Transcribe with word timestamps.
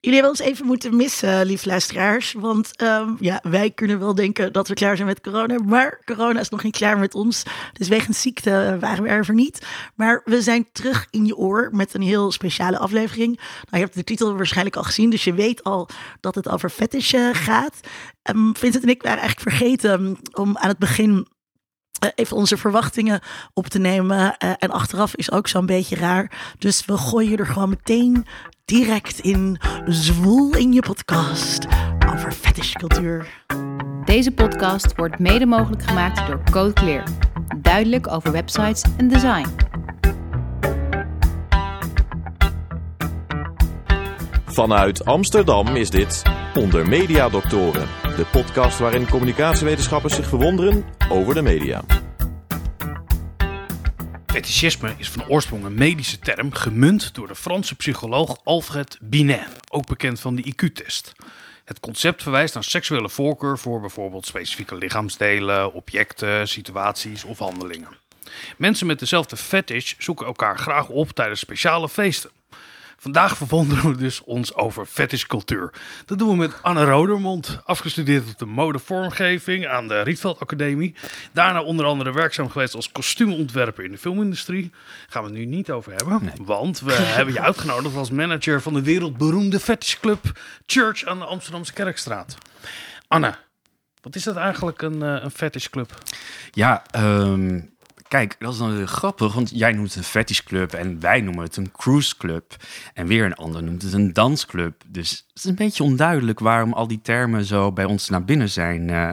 Jullie 0.00 0.20
hebben 0.20 0.38
ons 0.38 0.48
even 0.50 0.66
moeten 0.66 0.96
missen, 0.96 1.46
lief 1.46 1.64
luisteraars. 1.64 2.32
Want 2.32 2.76
ehm, 2.76 3.14
ja, 3.20 3.40
wij 3.42 3.70
kunnen 3.70 3.98
wel 3.98 4.14
denken 4.14 4.52
dat 4.52 4.68
we 4.68 4.74
klaar 4.74 4.96
zijn 4.96 5.08
met 5.08 5.20
corona. 5.20 5.58
Maar 5.62 6.02
corona 6.04 6.40
is 6.40 6.48
nog 6.48 6.62
niet 6.62 6.76
klaar 6.76 6.98
met 6.98 7.14
ons. 7.14 7.42
Dus 7.72 7.88
wegens 7.88 8.20
ziekte 8.20 8.76
waren 8.80 9.02
we 9.02 9.08
er 9.08 9.34
niet. 9.34 9.66
Maar 9.94 10.22
we 10.24 10.42
zijn 10.42 10.68
terug 10.72 11.06
in 11.10 11.26
je 11.26 11.36
oor 11.36 11.68
met 11.72 11.94
een 11.94 12.02
heel 12.02 12.32
speciale 12.32 12.78
aflevering. 12.78 13.36
Nou, 13.36 13.46
je 13.70 13.78
hebt 13.78 13.94
de 13.94 14.04
titel 14.04 14.36
waarschijnlijk 14.36 14.76
al 14.76 14.82
gezien. 14.82 15.10
Dus 15.10 15.24
je 15.24 15.34
weet 15.34 15.64
al 15.64 15.88
dat 16.20 16.34
het 16.34 16.48
over 16.48 16.70
fetish 16.70 17.14
eh, 17.14 17.28
gaat. 17.32 17.80
Um, 18.30 18.56
Vincent 18.56 18.82
en 18.82 18.90
ik 18.90 19.02
waren 19.02 19.18
eigenlijk 19.18 19.50
vergeten 19.50 20.18
om 20.32 20.56
aan 20.56 20.68
het 20.68 20.78
begin 20.78 21.26
even 22.14 22.36
onze 22.36 22.56
verwachtingen 22.56 23.20
op 23.54 23.66
te 23.66 23.78
nemen. 23.78 24.18
Uh, 24.18 24.52
en 24.58 24.70
achteraf 24.70 25.16
is 25.16 25.32
ook 25.32 25.48
zo'n 25.48 25.66
beetje 25.66 25.96
raar. 25.96 26.54
Dus 26.58 26.84
we 26.84 26.96
gooien 26.96 27.38
er 27.38 27.46
gewoon 27.46 27.68
meteen 27.68 28.26
direct 28.64 29.18
in 29.18 29.60
Zwoel 29.86 30.56
in 30.56 30.72
je 30.72 30.80
podcast 30.82 31.66
over 32.12 32.32
fetishcultuur. 32.32 33.26
Deze 34.04 34.30
podcast 34.30 34.96
wordt 34.96 35.18
mede 35.18 35.46
mogelijk 35.46 35.82
gemaakt 35.82 36.26
door 36.26 36.42
Code 36.50 36.72
Clear. 36.72 37.02
Duidelijk 37.56 38.12
over 38.12 38.32
websites 38.32 38.82
en 38.96 39.08
design. 39.08 39.46
Vanuit 44.50 45.04
Amsterdam 45.04 45.76
is 45.76 45.90
dit 45.90 46.22
Onder 46.54 46.88
Media 46.88 47.28
Doctoren, 47.28 47.88
de 48.02 48.26
podcast 48.32 48.78
waarin 48.78 49.08
communicatiewetenschappers 49.08 50.14
zich 50.14 50.28
verwonderen 50.28 50.84
over 51.08 51.34
de 51.34 51.42
media. 51.42 51.84
Fetischisme 54.26 54.94
is 54.96 55.10
van 55.10 55.28
oorsprong 55.28 55.64
een 55.64 55.74
medische 55.74 56.18
term 56.18 56.52
gemunt 56.52 57.14
door 57.14 57.28
de 57.28 57.34
Franse 57.34 57.74
psycholoog 57.74 58.38
Alfred 58.44 58.98
Binet, 59.00 59.48
ook 59.68 59.86
bekend 59.86 60.20
van 60.20 60.34
de 60.34 60.54
IQ-test. 60.54 61.12
Het 61.64 61.80
concept 61.80 62.22
verwijst 62.22 62.54
naar 62.54 62.64
seksuele 62.64 63.08
voorkeur 63.08 63.58
voor 63.58 63.80
bijvoorbeeld 63.80 64.26
specifieke 64.26 64.76
lichaamsdelen, 64.76 65.72
objecten, 65.72 66.48
situaties 66.48 67.24
of 67.24 67.38
handelingen. 67.38 67.96
Mensen 68.56 68.86
met 68.86 68.98
dezelfde 68.98 69.36
fetish 69.36 69.94
zoeken 69.98 70.26
elkaar 70.26 70.58
graag 70.58 70.88
op 70.88 71.10
tijdens 71.10 71.40
speciale 71.40 71.88
feesten. 71.88 72.30
Vandaag 73.08 73.36
verwonderen 73.36 73.90
we 73.90 73.96
dus 73.96 74.24
ons 74.24 74.54
over 74.54 74.86
fetishcultuur. 74.86 75.72
Dat 76.04 76.18
doen 76.18 76.28
we 76.28 76.36
met 76.36 76.62
Anne 76.62 76.84
Rodermond, 76.84 77.60
afgestudeerd 77.64 78.28
op 78.28 78.38
de 78.38 78.46
modevormgeving 78.46 79.66
aan 79.66 79.88
de 79.88 80.00
Rietveld 80.00 80.40
Academie. 80.40 80.94
Daarna 81.32 81.62
onder 81.62 81.86
andere 81.86 82.12
werkzaam 82.12 82.50
geweest 82.50 82.74
als 82.74 82.92
kostuumontwerper 82.92 83.84
in 83.84 83.90
de 83.90 83.98
filmindustrie. 83.98 84.70
Gaan 85.08 85.22
we 85.22 85.28
het 85.28 85.38
nu 85.38 85.44
niet 85.44 85.70
over 85.70 85.92
hebben, 85.94 86.20
nee. 86.22 86.46
want 86.46 86.80
we 86.80 86.92
hebben 87.18 87.34
je 87.34 87.40
uitgenodigd 87.40 87.96
als 87.96 88.10
manager 88.10 88.62
van 88.62 88.74
de 88.74 88.82
wereldberoemde 88.82 89.60
fetishclub 89.60 90.38
Church 90.66 91.04
aan 91.04 91.18
de 91.18 91.24
Amsterdamse 91.24 91.72
Kerkstraat. 91.72 92.36
Anne, 93.06 93.34
wat 94.02 94.14
is 94.14 94.22
dat 94.22 94.36
eigenlijk 94.36 94.82
een, 94.82 95.00
een 95.00 95.30
fetishclub? 95.30 95.94
Ja, 96.50 96.82
um 96.96 97.76
kijk, 98.08 98.36
dat 98.38 98.52
is 98.52 98.58
dan 98.58 98.76
weer 98.76 98.86
grappig, 98.86 99.34
want 99.34 99.50
jij 99.54 99.72
noemt 99.72 99.88
het 99.88 99.96
een 99.96 100.02
fetishclub 100.02 100.72
en 100.72 101.00
wij 101.00 101.20
noemen 101.20 101.44
het 101.44 101.56
een 101.56 101.72
cruiseclub. 101.72 102.56
En 102.94 103.06
weer 103.06 103.24
een 103.24 103.34
ander 103.34 103.62
noemt 103.62 103.82
het 103.82 103.92
een 103.92 104.12
dansclub. 104.12 104.82
Dus 104.86 105.10
het 105.10 105.36
is 105.36 105.44
een 105.44 105.54
beetje 105.54 105.82
onduidelijk 105.82 106.38
waarom 106.38 106.72
al 106.72 106.86
die 106.86 107.00
termen 107.02 107.44
zo 107.44 107.72
bij 107.72 107.84
ons 107.84 108.08
naar 108.08 108.24
binnen 108.24 108.50
zijn 108.50 108.88
uh, 108.88 109.10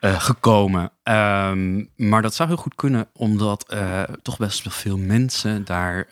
uh, 0.00 0.20
gekomen. 0.20 0.82
Um, 0.82 1.90
maar 1.96 2.22
dat 2.22 2.34
zou 2.34 2.48
heel 2.48 2.58
goed 2.58 2.74
kunnen, 2.74 3.08
omdat 3.12 3.72
uh, 3.74 4.02
toch 4.22 4.38
best 4.38 4.64
wel 4.64 4.72
veel 4.72 4.98
mensen 4.98 5.64
daar 5.64 6.06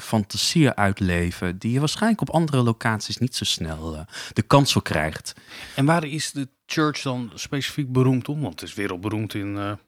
fantasieën 0.00 0.76
uitleven, 0.76 1.58
die 1.58 1.72
je 1.72 1.78
waarschijnlijk 1.78 2.20
op 2.20 2.30
andere 2.30 2.62
locaties 2.62 3.16
niet 3.16 3.36
zo 3.36 3.44
snel 3.44 4.06
de 4.32 4.42
kans 4.42 4.72
voor 4.72 4.82
krijgt. 4.82 5.34
En 5.74 5.84
waar 5.84 6.04
is 6.04 6.32
de 6.32 6.48
church 6.66 7.02
dan 7.02 7.30
specifiek 7.34 7.92
beroemd 7.92 8.28
om? 8.28 8.40
Want 8.40 8.60
het 8.60 8.68
is 8.68 8.74
wereldberoemd 8.74 9.34
in 9.34 9.78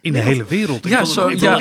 in 0.00 0.12
de 0.12 0.18
hele 0.18 0.44
wereld. 0.44 0.84
Ik 0.84 0.90
ja, 0.90 1.04
zo, 1.04 1.28
ik 1.28 1.40
ja, 1.40 1.58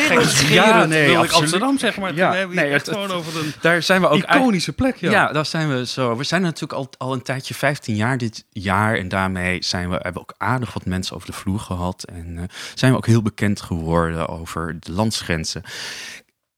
ja, 0.50 0.86
nee, 0.86 1.10
wil 1.10 1.24
ik 1.24 1.32
Amsterdam 1.32 1.78
zeg 1.78 1.98
maar. 1.98 2.16
Ja, 2.16 2.34
hebben 2.34 2.56
nee, 2.56 2.72
het, 2.72 2.90
gewoon 2.90 3.12
over 3.12 3.40
een 3.40 3.54
daar 3.62 3.84
zijn 3.84 4.02
we 4.02 4.08
ook 4.08 4.24
iconische 4.24 4.74
plek. 4.74 4.96
Ja. 4.96 5.12
ja, 5.12 5.32
daar 5.32 5.46
zijn 5.46 5.70
we 5.70 5.86
zo. 5.86 6.18
We 6.18 6.24
zijn 6.24 6.42
natuurlijk 6.42 6.74
al, 6.74 6.90
al 6.98 7.14
een 7.14 7.22
tijdje, 7.22 7.54
15 7.54 7.96
jaar 7.96 8.18
dit 8.18 8.46
jaar. 8.50 8.98
En 8.98 9.08
daarmee 9.08 9.64
zijn 9.64 9.90
we, 9.90 9.94
hebben 9.94 10.14
we 10.14 10.20
ook 10.20 10.34
aardig 10.38 10.74
wat 10.74 10.86
mensen 10.86 11.16
over 11.16 11.28
de 11.28 11.34
vloer 11.34 11.60
gehad. 11.60 12.04
En 12.04 12.36
uh, 12.36 12.44
zijn 12.74 12.92
we 12.92 12.98
ook 12.98 13.08
heel 13.08 13.22
bekend 13.22 13.62
geworden 13.62 14.28
over 14.28 14.78
de 14.80 14.92
landsgrenzen. 14.92 15.64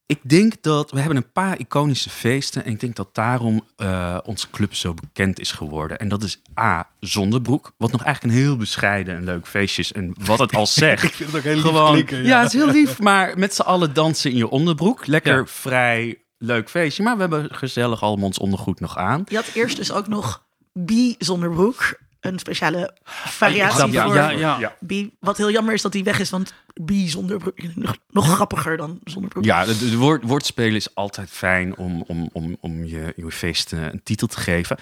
Ik 0.08 0.20
denk 0.24 0.54
dat 0.62 0.92
we 0.92 1.00
hebben 1.00 1.18
een 1.18 1.32
paar 1.32 1.60
iconische 1.60 2.10
feesten. 2.10 2.66
En 2.66 2.72
ik 2.72 2.80
denk 2.80 2.96
dat 2.96 3.16
daarom 3.16 3.64
uh, 3.78 4.18
onze 4.24 4.50
club 4.50 4.74
zo 4.74 4.94
bekend 4.94 5.40
is 5.40 5.52
geworden. 5.52 5.98
En 5.98 6.08
dat 6.08 6.24
is 6.24 6.42
A. 6.60 6.90
Zonderbroek. 7.00 7.74
Wat 7.78 7.92
nog 7.92 8.04
eigenlijk 8.04 8.36
een 8.36 8.42
heel 8.42 8.58
bescheiden 8.58 9.16
en 9.16 9.24
leuk 9.24 9.48
feestje 9.48 9.82
is. 9.82 9.92
En 9.92 10.16
wat 10.26 10.40
het 10.40 10.56
al 10.56 10.68
zegt. 10.84 11.04
ik 11.04 11.14
vind 11.14 11.32
het 11.32 11.38
ook 11.38 11.44
heel 11.44 11.60
Gewoon, 11.60 11.96
lief 11.96 12.06
klinken, 12.06 12.18
ja. 12.18 12.38
ja. 12.38 12.44
het 12.44 12.54
is 12.54 12.60
heel 12.60 12.72
lief. 12.72 13.00
Maar 13.00 13.38
met 13.38 13.56
z'n 13.56 13.62
allen 13.62 13.94
dansen 13.94 14.32
in 14.32 14.38
je 14.38 14.50
onderbroek. 14.50 15.08
Lekker 15.08 15.38
ja. 15.38 15.46
vrij 15.46 16.24
leuk 16.38 16.70
feestje. 16.70 17.04
Maar 17.04 17.16
we 17.16 17.22
hebben 17.22 17.56
gezellig 17.56 18.02
allemaal 18.02 18.26
ons 18.26 18.40
ondergoed 18.40 18.80
nog 18.80 18.98
aan. 18.98 19.24
Je 19.28 19.36
had 19.36 19.50
eerst 19.54 19.78
dus 19.78 19.92
ook 19.92 20.08
nog 20.08 20.46
B 20.86 20.92
zonderbroek 21.18 21.98
een 22.26 22.40
speciale 22.40 22.94
variatie 23.04 23.92
ja, 23.92 24.06
voor 24.06 24.16
ja, 24.16 24.58
ja. 24.60 24.76
B. 24.88 24.92
Wat 25.20 25.38
heel 25.38 25.52
jammer 25.52 25.74
is 25.74 25.82
dat 25.82 25.92
die 25.92 26.04
weg 26.04 26.20
is, 26.20 26.30
want 26.30 26.54
B 26.86 26.92
zonder 27.06 27.38
broek 27.38 27.76
nog, 27.76 27.98
nog 28.10 28.34
grappiger 28.34 28.78
dan 28.78 29.00
zonder 29.04 29.30
broek. 29.30 29.46
Ja, 29.46 29.66
de, 29.66 29.90
de 29.90 29.98
woord, 29.98 30.24
woordspelen 30.24 30.76
is 30.76 30.96
altijd 30.96 31.30
fijn 31.30 31.78
om, 31.78 32.04
om, 32.08 32.30
om, 32.34 32.58
om 32.60 32.86
je, 32.86 33.14
je 33.16 33.32
feest 33.32 33.72
een 33.72 34.02
titel 34.04 34.28
te 34.28 34.40
geven. 34.40 34.78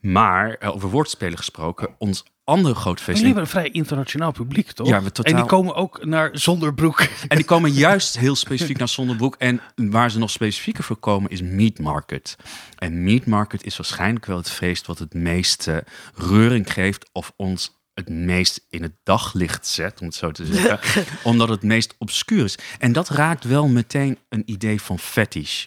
Maar 0.00 0.56
over 0.60 0.88
woordspelen 0.88 1.38
gesproken, 1.38 1.88
ons 1.98 2.24
andere 2.44 2.74
grote 2.74 3.02
feest. 3.02 3.18
Jullie 3.18 3.34
hebben 3.34 3.42
een 3.42 3.60
vrij 3.60 3.70
internationaal 3.70 4.32
publiek, 4.32 4.72
toch? 4.72 4.88
Ja, 4.88 5.02
we 5.02 5.12
totaal... 5.12 5.32
En 5.32 5.38
die 5.38 5.48
komen 5.48 5.74
ook 5.74 6.04
naar 6.04 6.30
Zonderbroek. 6.32 7.00
En 7.28 7.36
die 7.36 7.44
komen 7.44 7.72
juist 7.86 8.18
heel 8.18 8.36
specifiek 8.36 8.78
naar 8.78 8.88
Zonderbroek. 8.88 9.34
En 9.38 9.60
waar 9.74 10.10
ze 10.10 10.18
nog 10.18 10.30
specifieker 10.30 10.84
voor 10.84 10.96
komen 10.96 11.30
is 11.30 11.42
Meat 11.42 11.78
Market. 11.78 12.36
En 12.78 13.04
Meat 13.04 13.26
Market 13.26 13.64
is 13.64 13.76
waarschijnlijk 13.76 14.26
wel 14.26 14.36
het 14.36 14.50
feest 14.50 14.86
wat 14.86 14.98
het 14.98 15.14
meeste 15.14 15.84
reuring 16.14 16.72
geeft 16.72 17.10
of 17.12 17.32
ons 17.36 17.80
het 17.94 18.08
meest 18.08 18.66
in 18.68 18.82
het 18.82 18.92
daglicht 19.02 19.66
zet, 19.66 20.00
om 20.00 20.06
het 20.06 20.14
zo 20.14 20.30
te 20.30 20.46
zeggen. 20.46 21.04
omdat 21.22 21.48
het 21.48 21.62
meest 21.62 21.94
obscuur 21.98 22.44
is. 22.44 22.58
En 22.78 22.92
dat 22.92 23.08
raakt 23.08 23.44
wel 23.44 23.68
meteen 23.68 24.18
een 24.28 24.42
idee 24.46 24.82
van 24.82 24.98
fetish. 24.98 25.66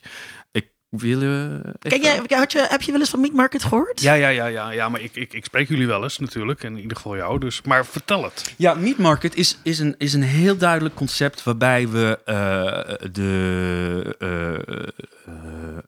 Willen 0.98 1.62
Kijk, 1.80 2.02
jij, 2.02 2.38
had 2.38 2.52
je, 2.52 2.66
heb 2.70 2.82
je 2.82 2.92
wel 2.92 3.00
eens 3.00 3.10
van 3.10 3.20
Meat 3.20 3.34
Market 3.34 3.64
gehoord? 3.64 4.02
Ja, 4.02 4.14
ja, 4.14 4.28
ja, 4.28 4.46
ja, 4.46 4.72
ja 4.72 4.90
maar 4.90 5.02
ik, 5.02 5.16
ik, 5.16 5.34
ik 5.34 5.46
spreek 5.46 5.70
jullie 5.70 5.88
wel 5.88 6.04
eens 6.04 6.20
natuurlijk. 6.20 6.64
In 6.64 6.78
ieder 6.78 6.98
geval 6.98 7.16
jou. 7.16 7.40
Dus, 7.40 7.62
maar 7.62 7.86
vertel 7.86 8.24
het. 8.24 8.54
Ja, 8.58 8.74
Meat 8.74 8.98
Market 8.98 9.36
is, 9.36 9.58
is, 9.64 9.80
een, 9.80 9.96
is 9.98 10.14
een 10.14 10.24
heel 10.24 10.58
duidelijk 10.58 10.96
concept 10.96 11.44
waarbij 11.44 11.90
we 11.90 12.20
uh, 12.26 13.10
de 13.12 14.16
uh, 14.20 15.36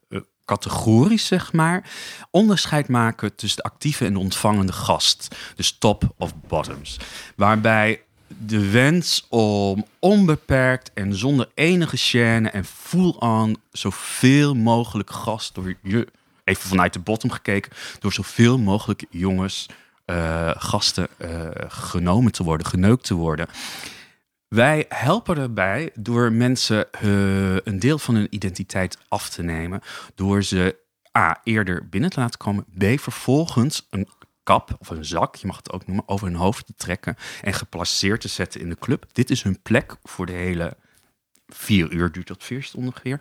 uh, 0.08 0.20
categorisch, 0.44 1.26
zeg 1.26 1.52
maar, 1.52 1.90
onderscheid 2.30 2.88
maken 2.88 3.34
tussen 3.34 3.62
de 3.62 3.68
actieve 3.68 4.04
en 4.04 4.12
de 4.12 4.18
ontvangende 4.18 4.72
gast. 4.72 5.36
Dus 5.56 5.78
top 5.78 6.02
of 6.16 6.32
bottoms. 6.48 6.96
Waarbij 7.36 8.02
de 8.46 8.70
wens 8.70 9.26
om 9.28 9.84
onbeperkt 9.98 10.90
en 10.94 11.14
zonder 11.14 11.48
enige 11.54 11.96
chaîne 11.96 12.50
en 12.50 12.64
full-on 12.64 13.56
zoveel 13.72 14.54
mogelijk 14.54 15.10
gast 15.10 15.54
door 15.54 15.74
je, 15.82 16.08
even 16.44 16.68
vanuit 16.68 16.92
de 16.92 16.98
bottom 16.98 17.30
gekeken, 17.30 17.72
door 17.98 18.12
zoveel 18.12 18.58
mogelijk 18.58 19.04
jongens, 19.10 19.66
uh, 20.06 20.50
gasten 20.56 21.08
uh, 21.18 21.46
genomen 21.68 22.32
te 22.32 22.44
worden, 22.44 22.66
geneukt 22.66 23.04
te 23.04 23.14
worden. 23.14 23.46
Wij 24.48 24.84
helpen 24.88 25.38
erbij 25.38 25.90
door 25.94 26.32
mensen 26.32 26.86
uh, 27.02 27.56
een 27.64 27.78
deel 27.78 27.98
van 27.98 28.14
hun 28.14 28.26
identiteit 28.30 28.98
af 29.08 29.28
te 29.28 29.42
nemen, 29.42 29.80
door 30.14 30.42
ze 30.42 30.76
A. 31.18 31.40
eerder 31.44 31.88
binnen 31.88 32.10
te 32.10 32.20
laten 32.20 32.38
komen, 32.38 32.64
B. 32.78 33.00
vervolgens 33.00 33.86
een 33.90 34.08
kap 34.48 34.76
of 34.78 34.88
een 34.90 35.04
zak, 35.04 35.36
je 35.36 35.46
mag 35.46 35.56
het 35.56 35.72
ook 35.72 35.86
noemen, 35.86 36.08
over 36.08 36.26
hun 36.26 36.36
hoofd 36.36 36.66
te 36.66 36.74
trekken 36.76 37.16
en 37.42 37.52
geplaceerd 37.52 38.20
te 38.20 38.28
zetten 38.28 38.60
in 38.60 38.68
de 38.68 38.78
club. 38.78 39.06
Dit 39.12 39.30
is 39.30 39.42
hun 39.42 39.62
plek 39.62 39.96
voor 40.02 40.26
de 40.26 40.32
hele 40.32 40.76
vier 41.46 41.92
uur 41.92 42.12
duurt 42.12 42.26
dat 42.26 42.42
feest 42.42 42.74
ongeveer. 42.74 43.20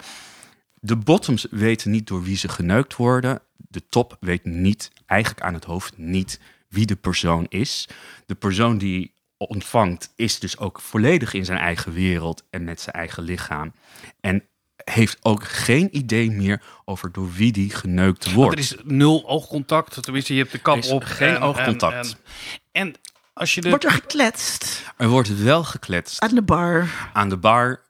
De 0.80 0.96
bottoms 0.96 1.48
weten 1.50 1.92
niet 1.92 2.08
door 2.08 2.24
wie 2.24 2.38
ze 2.38 2.48
geneukt 2.48 2.96
worden. 2.96 3.42
De 3.58 3.90
top 3.90 4.18
weet 4.20 4.46
niet, 4.46 4.92
eigenlijk 5.06 5.42
aan 5.42 5.54
het 5.54 5.64
hoofd 5.64 5.98
niet, 5.98 6.40
wie 6.70 6.86
de 6.86 6.96
persoon 6.96 7.46
is. 7.50 7.88
De 8.26 8.36
persoon 8.36 8.78
die 8.78 9.14
ontvangt 9.38 10.14
is 10.16 10.40
dus 10.40 10.58
ook 10.58 10.82
volledig 10.82 11.34
in 11.34 11.46
zijn 11.46 11.60
eigen 11.60 11.94
wereld 11.94 12.44
en 12.50 12.64
met 12.64 12.82
zijn 12.82 12.96
eigen 12.96 13.24
lichaam. 13.24 13.74
En 14.20 14.44
heeft 14.84 15.18
ook 15.22 15.44
geen 15.44 15.98
idee 15.98 16.32
meer 16.32 16.62
over 16.86 17.12
door 17.12 17.32
wie 17.34 17.52
die 17.52 17.70
geneukt 17.70 18.34
wordt. 18.34 18.56
Want 18.56 18.70
er 18.70 18.78
is 18.78 18.94
nul 18.96 19.30
oogcontact. 19.30 20.04
Tenminste, 20.04 20.34
je 20.34 20.40
hebt 20.40 20.52
de 20.52 20.58
kap 20.58 20.84
op. 20.84 21.04
Geen 21.04 21.36
en, 21.36 21.42
oogcontact. 21.42 22.18
En, 22.72 22.88
en, 22.88 22.96
als 23.34 23.56
je 23.56 23.62
de... 23.62 23.70
Wordt 23.70 23.86
er 23.86 23.92
gekletst? 23.92 24.84
Er 24.98 25.08
wordt 25.08 25.44
wel 25.44 25.64
gekletst. 25.64 26.20
Aan 26.20 26.36
de 26.36 26.42
bar? 26.42 27.10
Aan 27.14 27.30
de 27.30 27.38
bar. 27.38 27.86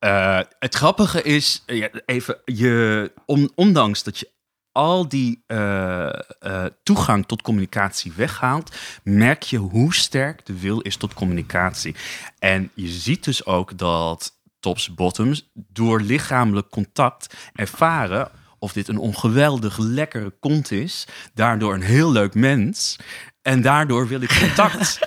Uh, 0.00 0.40
het 0.58 0.74
grappige 0.74 1.22
is, 1.22 1.64
even, 2.06 2.36
je, 2.44 3.12
on, 3.26 3.52
ondanks 3.54 4.02
dat 4.02 4.18
je 4.18 4.30
al 4.78 5.08
die 5.08 5.42
eh, 5.46 6.08
eh, 6.38 6.64
toegang 6.82 7.26
tot 7.26 7.42
communicatie 7.42 8.12
weghaalt, 8.12 8.76
merk 9.02 9.42
je 9.42 9.56
hoe 9.56 9.94
sterk 9.94 10.46
de 10.46 10.58
wil 10.58 10.80
is 10.80 10.96
tot 10.96 11.14
communicatie. 11.14 11.94
En 12.38 12.70
je 12.74 12.88
ziet 12.88 13.24
dus 13.24 13.46
ook 13.46 13.78
dat 13.78 14.37
tops, 14.68 14.94
bottoms 14.94 15.50
door 15.54 16.00
lichamelijk 16.00 16.68
contact 16.68 17.34
ervaren 17.54 18.30
of 18.58 18.72
dit 18.72 18.88
een 18.88 18.98
ongeweldig 18.98 19.78
lekkere 19.78 20.30
kont 20.40 20.70
is, 20.70 21.06
daardoor 21.34 21.74
een 21.74 21.82
heel 21.82 22.12
leuk 22.12 22.34
mens 22.34 22.96
en 23.42 23.62
daardoor 23.62 24.08
wil 24.08 24.20
ik 24.20 24.38
contact. 24.40 24.98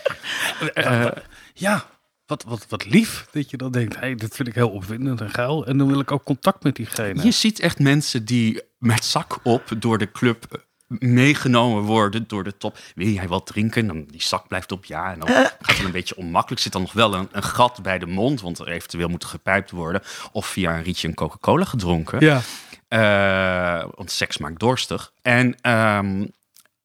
Eh, 0.73 1.05
ja, 1.53 1.85
wat, 2.25 2.43
wat, 2.43 2.65
wat 2.69 2.85
lief 2.85 3.27
dat 3.31 3.49
je 3.49 3.57
dan 3.57 3.71
denkt, 3.71 3.99
hey, 3.99 4.15
dit 4.15 4.35
vind 4.35 4.47
ik 4.47 4.55
heel 4.55 4.69
opwindend 4.69 5.21
en 5.21 5.29
geil. 5.29 5.65
En 5.65 5.77
dan 5.77 5.87
wil 5.87 5.99
ik 5.99 6.11
ook 6.11 6.23
contact 6.23 6.63
met 6.63 6.75
diegene. 6.75 7.23
Je 7.23 7.31
ziet 7.31 7.59
echt 7.59 7.79
mensen 7.79 8.25
die 8.25 8.61
met 8.77 9.05
zak 9.05 9.39
op 9.43 9.71
door 9.79 9.97
de 9.97 10.11
club 10.11 10.65
meegenomen 10.99 11.83
worden 11.83 12.23
door 12.27 12.43
de 12.43 12.57
top. 12.57 12.77
Wil 12.95 13.07
jij 13.07 13.27
wat 13.27 13.45
drinken? 13.45 13.87
Dan 13.87 14.05
die 14.05 14.21
zak 14.21 14.47
blijft 14.47 14.71
op 14.71 14.85
ja. 14.85 15.11
En 15.11 15.19
dan 15.19 15.29
gaat 15.29 15.57
het 15.59 15.85
een 15.85 15.91
beetje 15.91 16.17
onmakkelijk. 16.17 16.61
Zit 16.61 16.71
dan 16.71 16.81
nog 16.81 16.93
wel 16.93 17.13
een, 17.13 17.29
een 17.31 17.43
gat 17.43 17.79
bij 17.81 17.99
de 17.99 18.05
mond, 18.05 18.41
want 18.41 18.59
er 18.59 18.67
eventueel 18.67 19.07
moet 19.07 19.25
gepijpt 19.25 19.71
worden. 19.71 20.01
Of 20.31 20.45
via 20.45 20.77
een 20.77 20.83
rietje 20.83 21.07
een 21.07 21.13
Coca-Cola 21.13 21.65
gedronken. 21.65 22.19
Ja. 22.19 22.41
Eh, 22.87 23.85
want 23.95 24.11
seks 24.11 24.37
maakt 24.37 24.59
dorstig. 24.59 25.11
En, 25.21 25.55
ehm, 25.61 26.25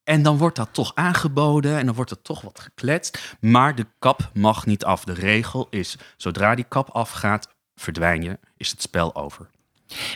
en 0.05 0.23
dan 0.23 0.37
wordt 0.37 0.57
dat 0.57 0.69
toch 0.73 0.93
aangeboden 0.95 1.79
en 1.79 1.87
dan 1.87 1.95
wordt 1.95 2.11
er 2.11 2.23
toch 2.23 2.41
wat 2.41 2.61
gekletst. 2.61 3.37
Maar 3.41 3.75
de 3.75 3.87
kap 3.99 4.31
mag 4.35 4.67
niet 4.67 4.85
af. 4.85 5.05
De 5.05 5.13
regel 5.13 5.67
is, 5.71 5.97
zodra 6.17 6.55
die 6.55 6.67
kap 6.69 6.89
afgaat, 6.91 7.49
verdwijn 7.75 8.23
je, 8.23 8.39
is 8.57 8.71
het 8.71 8.83
spel 8.83 9.15
over. 9.15 9.47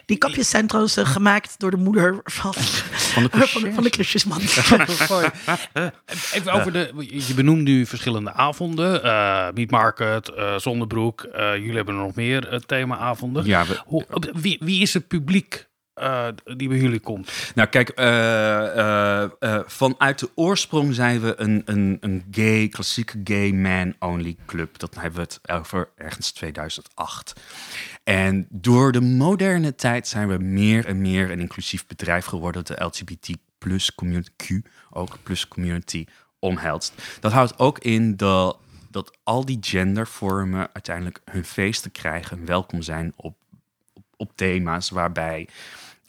Die 0.07 0.19
kapjes 0.19 0.51
zijn 0.51 0.67
trouwens 0.67 0.97
eh, 0.97 1.07
gemaakt 1.07 1.55
door 1.59 1.71
de 1.71 1.77
moeder 1.77 2.21
van, 2.25 2.53
Van 2.55 3.23
de 3.23 3.29
van, 3.47 3.63
de, 3.63 3.73
van 3.73 3.83
de 3.83 3.91
klusjesman. 3.91 4.41
Even 6.33 6.53
over 6.53 6.73
de. 6.73 6.93
Je 7.27 7.35
benoemt 7.35 7.63
nu 7.63 7.87
verschillende 7.87 8.33
avonden. 8.33 9.03
eh 9.05 9.49
Meat 9.55 9.71
Market, 9.71 10.29
eh 10.29 10.57
Zonnebroek. 10.59 11.23
eh, 11.23 11.55
jullie 11.57 11.77
hebben 11.77 11.95
er 11.95 12.01
nog 12.01 12.15
meer 12.15 12.61
themaavonden. 12.67 13.45
Ja, 13.45 13.67
we, 13.67 13.81
Hoe, 13.85 14.05
wie, 14.33 14.57
wie 14.61 14.83
is 14.83 14.95
het 14.95 15.09
publiek 15.09 15.69
eh, 15.95 16.27
die 16.57 16.69
bij 16.69 16.79
jullie 16.79 17.01
komt? 17.01 17.33
Nou, 17.55 17.69
kijk, 17.69 17.89
eh, 17.89 18.77
eh, 19.23 19.31
eh, 19.39 19.61
vanuit 19.67 20.19
de 20.19 20.31
oorsprong 20.35 20.95
zijn 20.95 21.21
we 21.21 21.35
een, 21.37 21.63
een, 21.65 21.97
een 22.01 22.25
gay, 22.31 22.69
klassieke 22.69 23.21
gay 23.25 23.51
man-only 23.53 24.37
club. 24.47 24.79
Dat 24.79 24.95
hebben 24.95 25.15
we 25.21 25.21
het 25.21 25.41
over 25.59 25.89
ergens 25.97 26.31
2008. 26.33 27.33
En 28.05 28.47
door 28.51 28.93
de 28.93 29.01
moderne 29.01 29.75
tijd 29.75 30.09
zijn 30.09 30.29
we 30.29 30.39
meer 30.39 30.87
en 30.87 31.01
meer 31.01 31.31
een 31.31 31.41
inclusief 31.41 31.87
bedrijf 31.87 32.25
geworden. 32.25 32.65
Dat 32.65 32.77
de 32.77 32.85
LGBT 32.85 33.37
plus 33.59 33.95
community, 33.95 34.31
Q, 34.37 34.67
ook 34.91 35.19
plus 35.23 35.49
community, 35.49 36.07
omhelst. 36.39 37.19
Dat 37.21 37.33
houdt 37.33 37.59
ook 37.59 37.79
in 37.79 38.17
dat, 38.17 38.59
dat 38.91 39.19
al 39.23 39.45
die 39.45 39.59
gendervormen 39.61 40.69
uiteindelijk 40.73 41.21
hun 41.25 41.45
feesten 41.45 41.93
krijgen 41.93 42.39
en 42.39 42.45
welkom 42.45 42.83
zijn 42.83 43.13
op, 43.17 43.37
op, 44.17 44.33
thema's 44.35 44.91
waarbij 44.91 45.49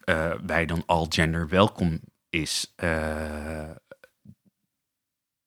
eh 0.04 0.34
bij 0.44 0.66
dan 0.66 0.84
all 0.86 1.06
gender 1.10 1.48
welkom 1.48 2.00
is. 2.30 2.74
Eh, 2.76 3.70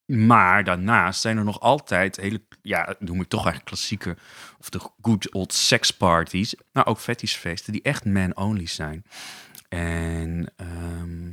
maar 0.07 0.65
daarnaast 0.65 1.21
zijn 1.21 1.37
er 1.37 1.45
nog 1.45 1.61
altijd 1.61 2.17
hele, 2.17 2.43
ja, 2.63 2.95
noem 2.99 3.21
ik 3.21 3.29
toch 3.29 3.45
eigenlijk 3.45 3.67
klassieke, 3.67 4.17
of 4.59 4.69
de 4.69 4.81
good 5.01 5.33
old 5.33 5.53
sex 5.53 5.91
parties, 5.91 6.55
maar 6.73 6.87
ook 6.87 6.99
fetishfeesten 6.99 7.73
die 7.73 7.83
echt 7.83 8.05
man-only 8.05 8.67
zijn. 8.67 9.05
En 9.69 10.53
ehm, 10.57 11.33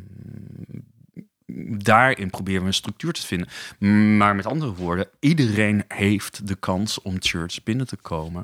daarin 1.83 2.29
proberen 2.29 2.62
we 2.62 2.68
een 2.68 2.73
structuur 2.73 3.13
te 3.13 3.25
vinden. 3.25 4.18
Maar 4.18 4.35
met 4.35 4.45
andere 4.45 4.73
woorden, 4.73 5.07
iedereen 5.19 5.83
heeft 5.88 6.47
de 6.47 6.56
kans 6.56 7.01
om 7.01 7.15
church 7.19 7.63
binnen 7.63 7.88
te 7.88 7.97
komen. 7.97 8.44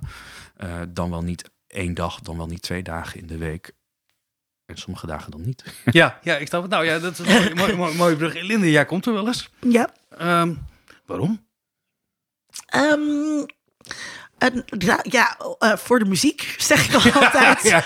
Eh, 0.55 0.81
dan 0.89 1.09
wel 1.09 1.23
niet 1.23 1.49
één 1.67 1.93
dag, 1.93 2.19
dan 2.19 2.37
wel 2.37 2.47
niet 2.47 2.61
twee 2.61 2.83
dagen 2.83 3.19
in 3.19 3.27
de 3.27 3.37
week. 3.37 3.71
En 4.65 4.77
sommige 4.77 5.07
dagen 5.07 5.31
dan 5.31 5.41
niet. 5.41 5.63
Ja, 5.91 6.19
ja 6.21 6.37
ik 6.37 6.47
snap 6.47 6.61
het. 6.61 6.71
Nou 6.71 6.85
ja, 6.85 6.99
dat 6.99 7.19
is 7.19 7.19
een 7.19 7.25
mooie, 7.25 7.55
mooie, 7.55 7.75
mooie, 7.75 7.95
mooie 7.95 8.15
brug. 8.15 8.41
Linde, 8.41 8.71
jij 8.71 8.85
komt 8.85 9.05
er 9.05 9.13
wel 9.13 9.27
eens. 9.27 9.49
ja. 9.59 9.93
Ehm, 10.17 10.53
waarom? 11.05 11.47
Ehm, 12.65 13.45
ja, 15.03 15.37
eh, 15.59 15.77
voor 15.77 15.99
de 15.99 16.05
muziek 16.05 16.55
zeg 16.57 16.87
ik 16.87 16.93
al 16.93 17.11
altijd. 17.23 17.61
Ja. 17.61 17.83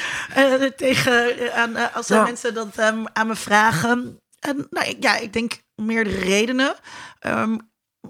Tegen, 0.76 1.54
aan, 1.54 1.94
als 1.94 2.08
Ja. 2.08 2.24
mensen 2.24 2.54
dat 2.54 2.78
ehm, 2.78 3.06
aan 3.14 3.28
me 3.28 3.36
vragen. 3.36 4.20
En 4.40 4.68
nou, 4.70 4.96
ja, 5.00 5.18
ik 5.18 5.34
denk 5.34 5.62
meerdere 5.76 6.18
redenen. 6.20 6.76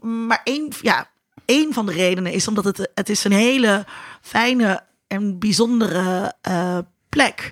Maar 0.02 0.42
één, 0.44 0.72
ja, 0.82 1.10
één 1.46 1.74
van 1.74 1.86
de 1.86 1.92
redenen 1.92 2.32
is 2.32 2.48
omdat 2.48 2.64
het, 2.64 2.92
het 2.94 3.10
is 3.10 3.24
een 3.24 3.32
hele 3.32 3.86
fijne 4.22 4.84
en 5.08 5.40
bijzondere 5.40 6.34
eh, 6.42 6.78
plek. 7.10 7.52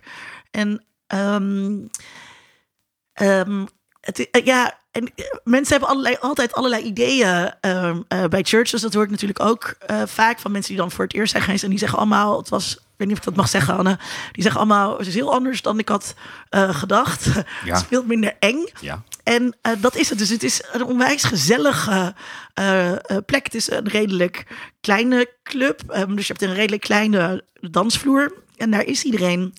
En 0.51 0.85
het, 4.01 4.29
eh, 4.31 4.45
ja, 4.45 4.78
en 4.91 5.11
eh, 5.15 5.25
mensen 5.43 5.71
hebben 5.71 5.89
allerlei, 5.89 6.15
altijd 6.19 6.53
allerlei 6.53 6.83
ideeën 6.83 7.53
ehm, 7.61 8.01
eh, 8.07 8.23
bij 8.25 8.43
churches. 8.43 8.81
Dat 8.81 8.93
hoor 8.93 9.03
ik 9.03 9.09
natuurlijk 9.09 9.39
ook 9.39 9.75
eh, 9.79 10.01
vaak 10.05 10.39
van 10.39 10.51
mensen 10.51 10.71
die 10.73 10.81
dan 10.81 10.91
voor 10.91 11.03
het 11.03 11.13
eerst 11.13 11.31
zijn 11.31 11.43
geweest. 11.43 11.63
En 11.63 11.69
die 11.69 11.79
zeggen 11.79 11.97
allemaal, 11.97 12.37
het 12.37 12.49
was, 12.49 12.75
ik 12.75 12.81
weet 12.97 13.07
niet 13.07 13.17
of 13.17 13.23
ik 13.23 13.29
dat 13.29 13.35
mag 13.35 13.49
zeggen, 13.49 13.77
Anne. 13.77 13.97
Die 14.31 14.43
zeggen 14.43 14.61
allemaal, 14.61 14.97
het 14.97 15.07
is 15.07 15.13
heel 15.13 15.33
anders 15.33 15.61
dan 15.61 15.79
ik 15.79 15.89
had 15.89 16.13
gedacht. 16.51 17.25
Ja. 17.65 17.73
het 17.73 17.81
is 17.81 17.87
veel 17.87 18.03
minder 18.03 18.35
eng. 18.39 18.65
Ja. 18.81 19.03
En 19.23 19.57
dat 19.79 19.95
is 19.95 20.09
het. 20.09 20.17
Dus 20.17 20.29
het 20.29 20.43
is 20.43 20.63
een 20.71 20.83
onwijs 20.83 21.23
gezellige 21.23 22.13
plek. 23.25 23.43
Het 23.43 23.55
is 23.55 23.71
een 23.71 23.87
redelijk 23.87 24.45
kleine 24.81 25.29
club. 25.43 25.81
Ehm, 25.87 26.15
dus 26.15 26.27
je 26.27 26.33
hebt 26.33 26.45
een 26.45 26.57
redelijk 26.57 26.81
kleine 26.81 27.43
dansvloer. 27.53 28.33
En 28.57 28.71
daar 28.71 28.85
is 28.85 29.03
iedereen. 29.03 29.53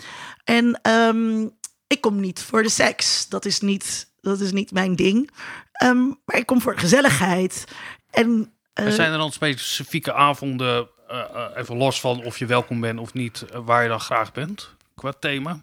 En 0.44 0.79
ehm, 0.82 1.47
ik 1.87 2.00
kom 2.00 2.21
niet 2.21 2.43
voor 2.43 2.62
de 2.62 2.69
seks. 2.69 3.29
Dat 3.29 3.44
is 3.44 3.61
niet, 3.61 4.09
dat 4.20 4.40
is 4.40 4.52
niet 4.52 4.72
mijn 4.72 4.96
ding. 4.96 5.31
Ehm, 5.72 6.06
maar 6.25 6.37
ik 6.37 6.46
kom 6.46 6.61
voor 6.61 6.78
gezelligheid. 6.78 7.64
En 8.11 8.52
eh, 8.72 8.88
zijn 8.88 9.12
er 9.12 9.19
dan 9.19 9.32
specifieke 9.32 10.12
avonden, 10.12 10.88
eh, 11.08 11.19
eh, 11.19 11.56
even 11.56 11.76
los 11.76 12.00
van 12.00 12.25
of 12.25 12.38
je 12.38 12.46
welkom 12.46 12.81
bent 12.81 12.99
of 13.00 13.12
niet, 13.12 13.44
waar 13.52 13.82
je 13.82 13.88
dan 13.88 14.00
graag 14.00 14.32
bent 14.32 14.75
qua 14.94 15.12
thema? 15.20 15.61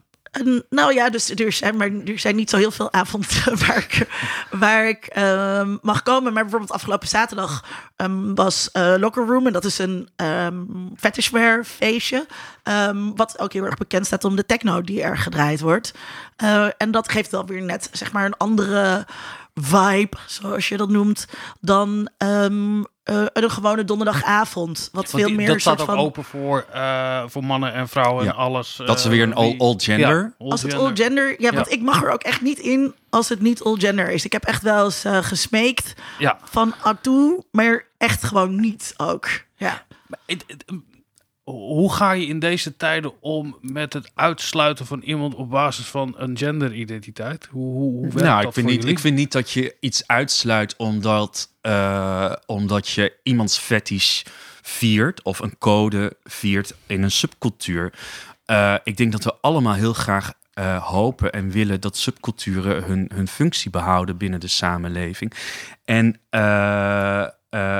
Nou 0.70 0.94
ja, 0.94 1.10
dus 1.10 1.30
er 1.30 1.52
zijn, 1.52 1.78
maar 1.78 1.92
er 2.06 2.20
zijn 2.20 2.36
niet 2.36 2.50
zo 2.50 2.58
heel 2.58 2.72
veel 2.72 2.94
avonden 2.94 3.58
waar 4.60 4.88
ik, 4.88 5.06
ehm, 5.06 5.78
mag 5.82 6.04
komen. 6.04 6.34
Maar 6.34 6.42
bijvoorbeeld 6.42 6.72
afgelopen 6.72 7.08
zaterdag 7.08 7.66
ehm, 7.96 8.34
was 8.34 8.72
eh, 8.72 8.94
Locker 8.98 9.26
Room. 9.26 9.48
En 9.48 9.54
dat 9.54 9.66
is 9.66 9.78
een 9.78 10.10
ehm 10.16 10.56
fetishwear 10.96 11.64
feestje. 11.64 12.26
wat 13.16 13.40
ook 13.40 13.54
heel 13.54 13.64
erg 13.64 13.78
bekend 13.78 14.06
staat 14.06 14.24
om 14.24 14.36
de 14.36 14.46
techno 14.46 14.82
die 14.82 15.02
er 15.02 15.18
gedraaid 15.18 15.60
wordt. 15.60 15.94
Eh, 16.36 16.68
en 16.78 16.92
dat 16.92 17.10
geeft 17.10 17.32
wel 17.32 17.46
weer 17.46 17.62
net 17.62 17.90
zeg 17.92 18.12
maar 18.12 18.26
een 18.26 18.38
andere 18.38 19.06
vibe, 19.56 20.18
zoals 20.26 20.70
je 20.70 20.78
dat 20.78 20.90
noemt, 20.90 21.28
dan 21.62 22.10
eh, 23.08 23.26
een 23.34 23.52
gewone 23.52 23.84
donderdagavond. 23.84 24.90
Wat 24.92 25.10
veel 25.10 25.26
die- 25.28 25.36
meer 25.36 25.48
dat 25.48 25.60
staat 25.62 25.78
soort 25.80 25.90
ook 25.90 25.96
van... 25.96 26.06
open 26.06 26.24
voor, 26.24 26.66
eh, 26.74 27.24
voor 27.28 27.44
mannen 27.44 27.74
en 27.74 27.88
vrouwen 27.88 28.24
Ja. 28.24 28.30
en 28.32 28.36
alles. 28.38 28.82
Dat 28.86 28.98
is 29.00 29.04
eh, 29.06 29.10
weer 29.12 29.24
een 29.24 29.34
all, 29.34 29.50
wie- 29.50 29.60
all 29.60 29.74
gender. 29.78 30.16
Ja, 30.24 30.34
all 30.40 30.50
Als 30.52 30.62
het 30.62 30.72
gender. 30.72 30.90
all 30.90 30.96
gender, 30.96 31.42
ja, 31.42 31.52
want 31.52 31.68
Ja. 31.70 31.74
ik 31.76 31.82
mag 31.82 32.04
er 32.04 32.12
ook 32.12 32.24
echt 32.24 32.42
niet 32.42 32.60
in 32.60 32.94
als 33.10 33.30
het 33.30 33.42
niet 33.42 33.64
all 33.64 33.76
gender 33.78 34.10
is. 34.12 34.26
Ik 34.26 34.32
heb 34.32 34.44
echt 34.44 34.62
wel 34.62 34.86
eens 34.86 35.04
gesmeekt 35.22 35.94
Ja. 36.20 36.38
van 36.44 36.74
toe, 37.02 37.44
maar 37.52 37.86
echt 37.98 38.24
gewoon 38.24 38.60
niet 38.60 38.94
ook. 38.98 39.30
Ja. 39.56 39.86
Hoe 41.44 41.94
ga 41.94 42.12
je 42.12 42.26
in 42.26 42.40
deze 42.40 42.78
tijden 42.78 43.12
om 43.22 43.58
met 43.62 43.94
het 43.94 44.12
uitsluiten 44.16 44.86
van 44.86 45.02
iemand 45.02 45.36
op 45.36 45.50
basis 45.50 45.86
van 45.86 46.14
een 46.18 46.38
genderidentiteit? 46.38 47.48
Hoe, 47.52 47.72
hoe, 47.74 47.92
hoe 47.92 48.02
werkt 48.02 48.16
Nou, 48.22 48.36
dat 48.38 48.48
ik 48.48 48.54
vind, 48.54 48.54
voor 48.54 48.64
niet, 48.66 48.76
jullie? 48.76 48.92
ik 48.96 49.00
vind 49.00 49.16
niet 49.16 49.32
dat 49.32 49.52
je 49.52 49.76
iets 49.80 50.08
uitsluit 50.08 50.76
omdat, 50.78 51.50
eh, 51.68 52.32
omdat 52.46 52.90
je 52.90 53.14
iemands 53.24 53.58
fetish 53.58 54.24
viert 54.62 55.22
of 55.22 55.40
een 55.40 55.58
code 55.58 56.18
viert 56.24 56.76
in 56.86 57.04
een 57.04 57.12
subcultuur. 57.12 57.94
Eh, 58.46 58.76
ik 58.84 58.98
denk 58.98 59.12
dat 59.12 59.24
we 59.24 59.36
allemaal 59.42 59.74
heel 59.74 59.94
graag 59.94 60.34
eh, 60.54 60.88
hopen 60.88 61.32
en 61.32 61.50
willen 61.50 61.82
dat 61.82 61.98
subculturen 61.98 62.84
hun, 62.84 63.12
hun 63.14 63.28
functie 63.28 63.72
behouden 63.72 64.18
binnen 64.18 64.40
de 64.40 64.48
samenleving. 64.48 65.34
En, 65.86 66.20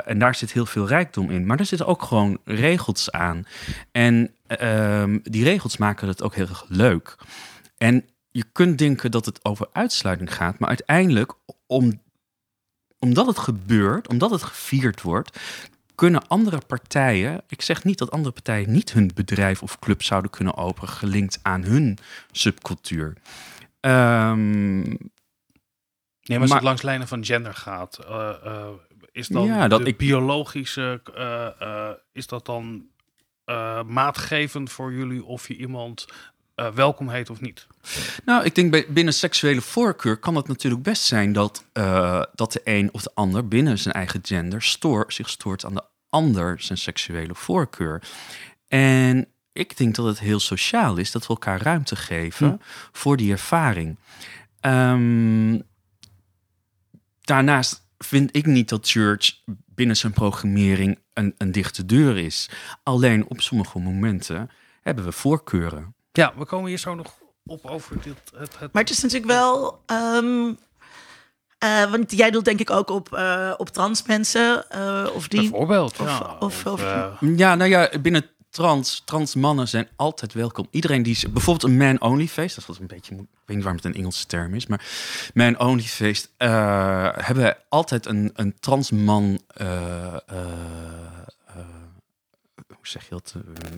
en 0.06 0.20
daar 0.20 0.36
zit 0.36 0.52
heel 0.52 0.66
veel 0.66 0.88
rijkdom 0.88 1.30
in. 1.30 1.46
Maar 1.46 1.60
er 1.60 1.66
zitten 1.66 1.88
ook 1.88 2.04
gewoon 2.04 2.38
regels 2.46 3.12
aan. 3.12 3.46
En 3.92 4.32
ehm, 4.48 5.20
die 5.24 5.44
regels 5.44 5.78
maken 5.78 6.08
het 6.08 6.24
ook 6.24 6.36
heel 6.36 6.48
erg 6.48 6.66
leuk. 6.68 7.16
En 7.78 8.06
je 8.32 8.44
kunt 8.52 8.78
denken 8.78 9.12
dat 9.12 9.26
het 9.26 9.46
over 9.46 9.68
uitsluiting 9.72 10.36
gaat, 10.36 10.60
maar 10.60 10.70
uiteindelijk, 10.70 11.34
om, 11.68 12.02
omdat 13.00 13.26
het 13.28 13.38
gebeurt, 13.40 14.08
omdat 14.08 14.32
het 14.32 14.44
gevierd 14.44 15.02
wordt, 15.02 15.40
kunnen 15.96 16.28
andere 16.28 16.62
partijen, 16.68 17.42
ik 17.48 17.62
zeg 17.62 17.84
niet 17.84 17.98
dat 17.98 18.12
andere 18.12 18.34
partijen 18.34 18.72
niet 18.72 18.94
hun 18.94 19.12
bedrijf 19.16 19.64
of 19.64 19.80
club 19.80 20.04
zouden 20.04 20.32
kunnen 20.32 20.56
openen, 20.58 20.90
gelinkt 20.90 21.40
aan 21.42 21.64
hun 21.64 21.98
subcultuur. 22.32 23.14
Ehm, 23.80 24.96
Nee, 26.22 26.38
maar 26.38 26.48
als 26.48 26.50
Maar- 26.50 26.58
het 26.58 26.68
langs 26.68 26.82
lijnen 26.82 27.08
van 27.08 27.26
gender 27.26 27.54
gaat, 27.54 27.98
eh, 27.98 28.30
eh, 28.44 28.68
is 29.12 29.28
dan 29.28 29.46
Ja, 29.46 29.68
dat 29.68 29.88
ik- 29.88 29.98
biologische, 29.98 31.02
eh, 31.60 31.92
is 32.12 32.28
dat 32.28 32.46
dan 32.46 32.86
maatgevend 33.86 34.72
voor 34.72 34.94
jullie 34.94 35.24
of 35.24 35.48
je 35.48 35.56
iemand 35.56 36.06
eh, 36.58 36.72
welkom 36.72 37.10
heet 37.10 37.30
of 37.30 37.42
niet? 37.42 37.68
Nou, 38.26 38.44
ik 38.44 38.56
denk 38.56 38.72
bij, 38.72 38.86
binnen 38.90 39.14
seksuele 39.14 39.62
voorkeur 39.62 40.18
kan 40.18 40.36
het 40.36 40.48
natuurlijk 40.48 40.84
best 40.84 41.04
zijn 41.04 41.34
dat, 41.34 41.66
eh, 41.74 42.24
dat 42.36 42.52
de 42.52 42.62
een 42.64 42.90
of 42.94 43.02
de 43.02 43.12
ander 43.14 43.48
binnen 43.48 43.78
zijn 43.78 43.94
eigen 43.94 44.20
gender 44.24 44.62
stoor, 44.62 45.06
zich 45.08 45.30
stoort 45.30 45.66
aan 45.66 45.74
de 45.74 45.84
ander 46.10 46.62
zijn 46.62 46.78
seksuele 46.78 47.36
voorkeur. 47.36 48.04
En 48.68 49.28
ik 49.52 49.78
denk 49.78 49.96
dat 49.96 50.06
het 50.06 50.20
heel 50.20 50.40
sociaal 50.40 50.98
is 50.98 51.12
dat 51.12 51.22
we 51.22 51.28
elkaar 51.28 51.62
ruimte 51.62 51.96
geven 51.96 52.62
voor 52.92 53.18
die 53.18 53.32
ervaring. 53.32 53.98
Ehm, 54.60 55.60
daarnaast 57.22 57.88
vind 57.98 58.36
ik 58.36 58.46
niet 58.46 58.70
dat 58.70 58.90
Church 58.90 59.42
binnen 59.66 59.98
zijn 59.98 60.14
programmering 60.14 61.00
een, 61.14 61.36
een 61.38 61.52
dichte 61.52 61.86
deur 61.86 62.18
is. 62.18 62.50
Alleen 62.84 63.28
op 63.28 63.42
sommige 63.42 63.80
momenten 63.80 64.50
hebben 64.82 65.04
we 65.06 65.12
voorkeuren. 65.12 65.96
Ja, 66.18 66.34
we 66.38 66.46
komen 66.46 66.70
hier 66.70 66.78
zo 66.78 66.96
nog 66.96 67.14
op 67.46 67.66
over 67.66 68.02
dit. 68.02 68.16
Het, 68.38 68.60
het... 68.60 68.74
Maar 68.74 68.82
het 68.84 68.92
is 68.92 69.02
natuurlijk 69.02 69.32
wel. 69.32 69.82
ehm, 69.86 70.54
eh, 71.58 71.92
want 71.92 72.12
jij 72.12 72.32
doet 72.32 72.46
denk 72.46 72.60
ik 72.60 72.70
ook 72.70 72.90
op, 72.90 73.14
eh, 73.14 73.54
op 73.58 73.70
trans 73.70 74.04
mensen. 74.06 74.70
eh, 74.70 75.08
of 75.14 75.28
die. 75.28 75.42
Bijvoorbeeld, 75.42 76.00
of- 76.00 76.08
ja. 76.08 76.36
of- 76.40 76.66
of- 76.66 76.82
Ja, 77.20 77.56
nou 77.56 77.70
ja, 77.70 77.90
binnen 78.02 78.26
trans, 78.50 79.02
trans 79.06 79.36
mannen 79.36 79.68
zijn 79.68 79.88
altijd 79.96 80.34
welkom. 80.34 80.68
Iedereen 80.72 81.04
die... 81.04 81.16
z- 81.16 81.24
Bijvoorbeeld 81.24 81.72
een 81.72 81.78
man-only 81.78 82.28
feest. 82.28 82.56
Dat 82.56 82.66
was 82.66 82.80
een 82.80 82.88
beetje... 82.88 83.16
Ik 83.16 83.20
weet 83.46 83.56
niet 83.56 83.66
waarom 83.66 83.76
het 83.84 83.86
een 83.86 84.02
Engelse 84.02 84.26
term 84.26 84.54
is. 84.54 84.68
Maar 84.68 84.86
man-only 85.34 85.82
feest. 85.84 86.30
eh, 86.38 86.50
hebben 87.14 87.44
we 87.44 87.56
altijd 87.70 88.06
een, 88.06 88.32
een 88.34 88.60
trans 88.60 88.92
man... 88.92 89.40
eh, 89.48 89.68
eh, 90.06 90.14
eh, 90.28 90.36
hoe 91.16 91.17
zeg 92.90 93.04
je 93.04 93.10
dat? 93.10 93.36
Eh, 93.36 93.72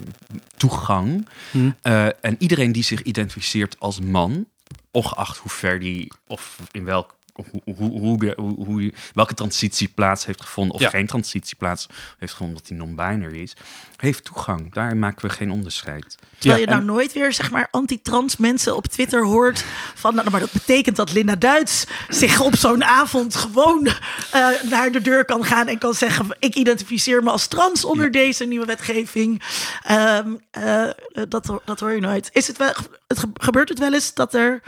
toegang. 0.57 1.27
Hm. 1.51 1.71
Eh, 1.81 2.05
en 2.05 2.35
iedereen 2.37 2.71
die 2.71 2.83
zich 2.83 3.01
identificeert 3.01 3.79
als 3.79 3.99
man... 3.99 4.45
ongeacht 4.91 5.37
hoe 5.37 5.51
ver 5.51 5.79
die... 5.79 6.11
of 6.27 6.59
in 6.71 6.83
welk... 6.83 7.15
Hoe, 7.51 7.75
hoe, 7.75 7.99
hoe, 7.99 8.33
hoe, 8.37 8.65
hoe- 8.65 8.93
welke 9.13 9.33
transitie 9.33 9.87
plaats 9.87 10.25
heeft 10.25 10.41
gevonden, 10.41 10.75
of 10.75 10.81
Ja. 10.81 10.89
geen 10.89 11.07
transitie 11.07 11.55
plaats 11.55 11.87
heeft 12.17 12.31
gevonden, 12.31 12.57
dat 12.57 12.67
hij 12.67 12.77
non-binary 12.77 13.41
is, 13.41 13.53
heeft 13.95 14.23
toegang. 14.23 14.73
Daar 14.73 14.97
maken 14.97 15.27
we 15.27 15.33
geen 15.33 15.51
onderscheid. 15.51 16.15
Terwijl 16.37 16.59
Ja, 16.61 16.65
je 16.65 16.69
nou 16.69 16.79
en- 16.79 16.85
nooit 16.95 17.13
weer 17.13 17.33
zeg 17.33 17.51
maar 17.51 17.67
anti-trans 17.71 18.37
mensen 18.37 18.75
op 18.75 18.87
Twitter 18.87 19.25
hoort 19.25 19.65
van. 19.95 20.15
Nou, 20.15 20.29
maar 20.31 20.39
dat 20.39 20.51
betekent 20.51 20.95
dat 20.95 21.11
Linda 21.13 21.35
Duits 21.35 21.85
zich 22.09 22.39
op 22.41 22.55
zo'n 22.55 22.83
avond 22.83 23.35
gewoon 23.35 23.87
eh, 24.31 24.47
naar 24.69 24.91
de 24.91 25.01
deur 25.01 25.25
kan 25.25 25.45
gaan 25.45 25.67
en 25.67 25.77
kan 25.77 25.93
zeggen: 25.93 26.25
ik 26.39 26.55
identificeer 26.55 27.23
me 27.23 27.29
als 27.29 27.47
trans 27.47 27.85
onder 27.85 28.11
deze 28.11 28.45
nieuwe 28.45 28.65
wetgeving. 28.65 29.41
Ehm, 29.83 30.27
eh, 30.51 30.83
dat, 31.29 31.45
hoor- 31.45 31.61
dat 31.65 31.79
hoor 31.79 31.91
je 31.91 32.01
nooit. 32.01 32.29
Is 32.33 32.47
het 32.47 32.57
wel? 32.57 32.73
Het 33.07 33.25
gebeurt 33.33 33.69
het 33.69 33.79
wel 33.79 33.93
eens 33.93 34.13
dat 34.13 34.33
er 34.33 34.61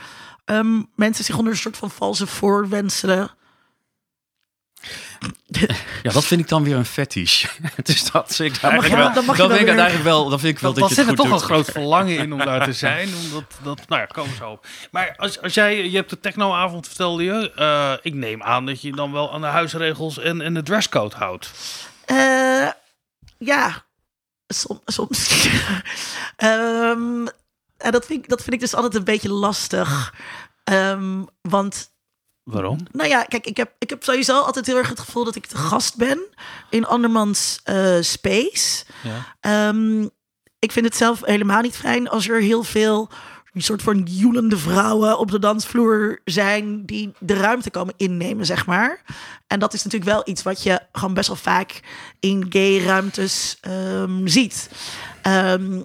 ehm, 0.51 0.81
mensen 0.96 1.24
zich 1.25 1.38
onder 1.38 1.53
een 1.53 1.60
soort 1.60 1.77
van 1.77 1.91
valse 1.91 2.27
voorwenselen. 2.27 3.31
Ja, 6.03 6.12
dat 6.12 6.25
vind 6.25 6.41
ik 6.41 6.48
dan 6.48 6.63
weer 6.63 6.75
een 6.75 6.86
fetish. 6.86 7.46
dus 7.84 8.12
dat 8.12 8.36
vind 8.36 8.55
ik 8.55 8.62
eigenlijk 8.63 8.93
wel- 8.93 9.13
wel. 9.13 9.36
dan 9.36 9.50
vind 9.50 9.62
ik 9.62 9.67
eigenlijk 9.67 10.03
wel. 10.03 10.29
Dan 10.29 10.39
vind 10.39 10.55
ik 10.55 10.60
wel 10.62 10.72
Dat, 10.74 10.79
dat, 10.79 10.89
dat 10.89 10.98
je 10.98 11.03
zit 11.03 11.12
het 11.12 11.20
er 11.20 11.29
toch 11.29 11.41
een 11.41 11.46
groot 11.48 11.72
verlangen 11.72 12.17
in 12.17 12.34
om 12.34 12.39
daar 12.39 12.63
te 12.65 12.74
zijn. 12.74 13.10
Omdat 13.24 13.43
dat, 13.63 13.88
nou 13.88 14.01
ja, 14.01 14.08
komen 14.08 14.36
zo 14.36 14.50
op. 14.51 14.65
Maar 14.91 15.13
als, 15.17 15.41
als 15.41 15.53
jij, 15.53 15.89
je 15.89 15.96
hebt 15.96 16.10
de 16.10 16.20
technoavond 16.20 16.88
vertelde 16.88 17.24
je. 17.24 17.51
eh, 17.55 17.93
ik 18.01 18.13
neem 18.13 18.43
aan 18.43 18.65
dat 18.65 18.81
je 18.81 18.91
dan 18.91 19.12
wel 19.12 19.34
aan 19.34 19.41
de 19.41 19.48
huisregels 19.48 20.17
en, 20.20 20.41
en 20.41 20.53
de 20.53 20.63
dresscode 20.63 21.15
houdt. 21.15 21.51
Eh, 22.05 22.67
ja, 23.38 23.84
som- 24.48 24.81
soms. 24.86 25.29
Ehm, 26.36 27.25
en 27.81 27.91
dat, 27.91 28.05
vind 28.05 28.23
ik, 28.23 28.29
dat 28.29 28.41
vind 28.41 28.53
ik 28.53 28.59
dus 28.59 28.75
altijd 28.75 28.95
een 28.95 29.03
beetje 29.03 29.31
lastig. 29.31 30.13
Ehm, 30.63 31.23
want 31.41 31.91
Waarom? 32.43 32.77
Nou 32.91 33.09
ja, 33.09 33.23
kijk, 33.23 33.45
ik 33.45 33.57
heb, 33.57 33.71
ik 33.79 33.89
heb 33.89 34.03
sowieso 34.03 34.41
altijd 34.41 34.65
heel 34.65 34.77
erg 34.77 34.89
het 34.89 35.00
gevoel 35.00 35.23
dat 35.23 35.35
ik 35.35 35.50
de 35.50 35.57
gast 35.57 35.97
ben 35.97 36.27
in 36.69 36.85
andermans 36.85 37.59
eh, 37.63 37.97
space. 38.01 38.85
Ja. 39.03 39.35
Ehm, 39.39 40.07
ik 40.59 40.71
vind 40.71 40.85
het 40.85 40.95
zelf 40.95 41.25
helemaal 41.25 41.61
niet 41.61 41.75
fijn 41.75 42.09
als 42.09 42.29
er 42.29 42.41
heel 42.41 42.63
veel 42.63 43.09
een 43.53 43.61
soort 43.61 43.81
van 43.81 44.03
joelende 44.09 44.57
vrouwen 44.57 45.17
op 45.17 45.31
de 45.31 45.39
dansvloer 45.39 46.21
zijn 46.25 46.85
die 46.85 47.11
de 47.19 47.33
ruimte 47.33 47.69
komen 47.69 47.93
innemen, 47.97 48.45
zeg 48.45 48.65
maar. 48.65 49.01
En 49.47 49.59
dat 49.59 49.73
is 49.73 49.83
natuurlijk 49.83 50.11
wel 50.11 50.21
iets 50.25 50.43
wat 50.43 50.63
je 50.63 50.79
gewoon 50.91 51.13
best 51.13 51.27
wel 51.27 51.38
vaak 51.38 51.79
in 52.19 52.45
gay 52.50 52.77
ruimtes 52.77 53.57
ehm, 53.61 54.27
ziet. 54.27 54.69
Ehm, 55.21 55.81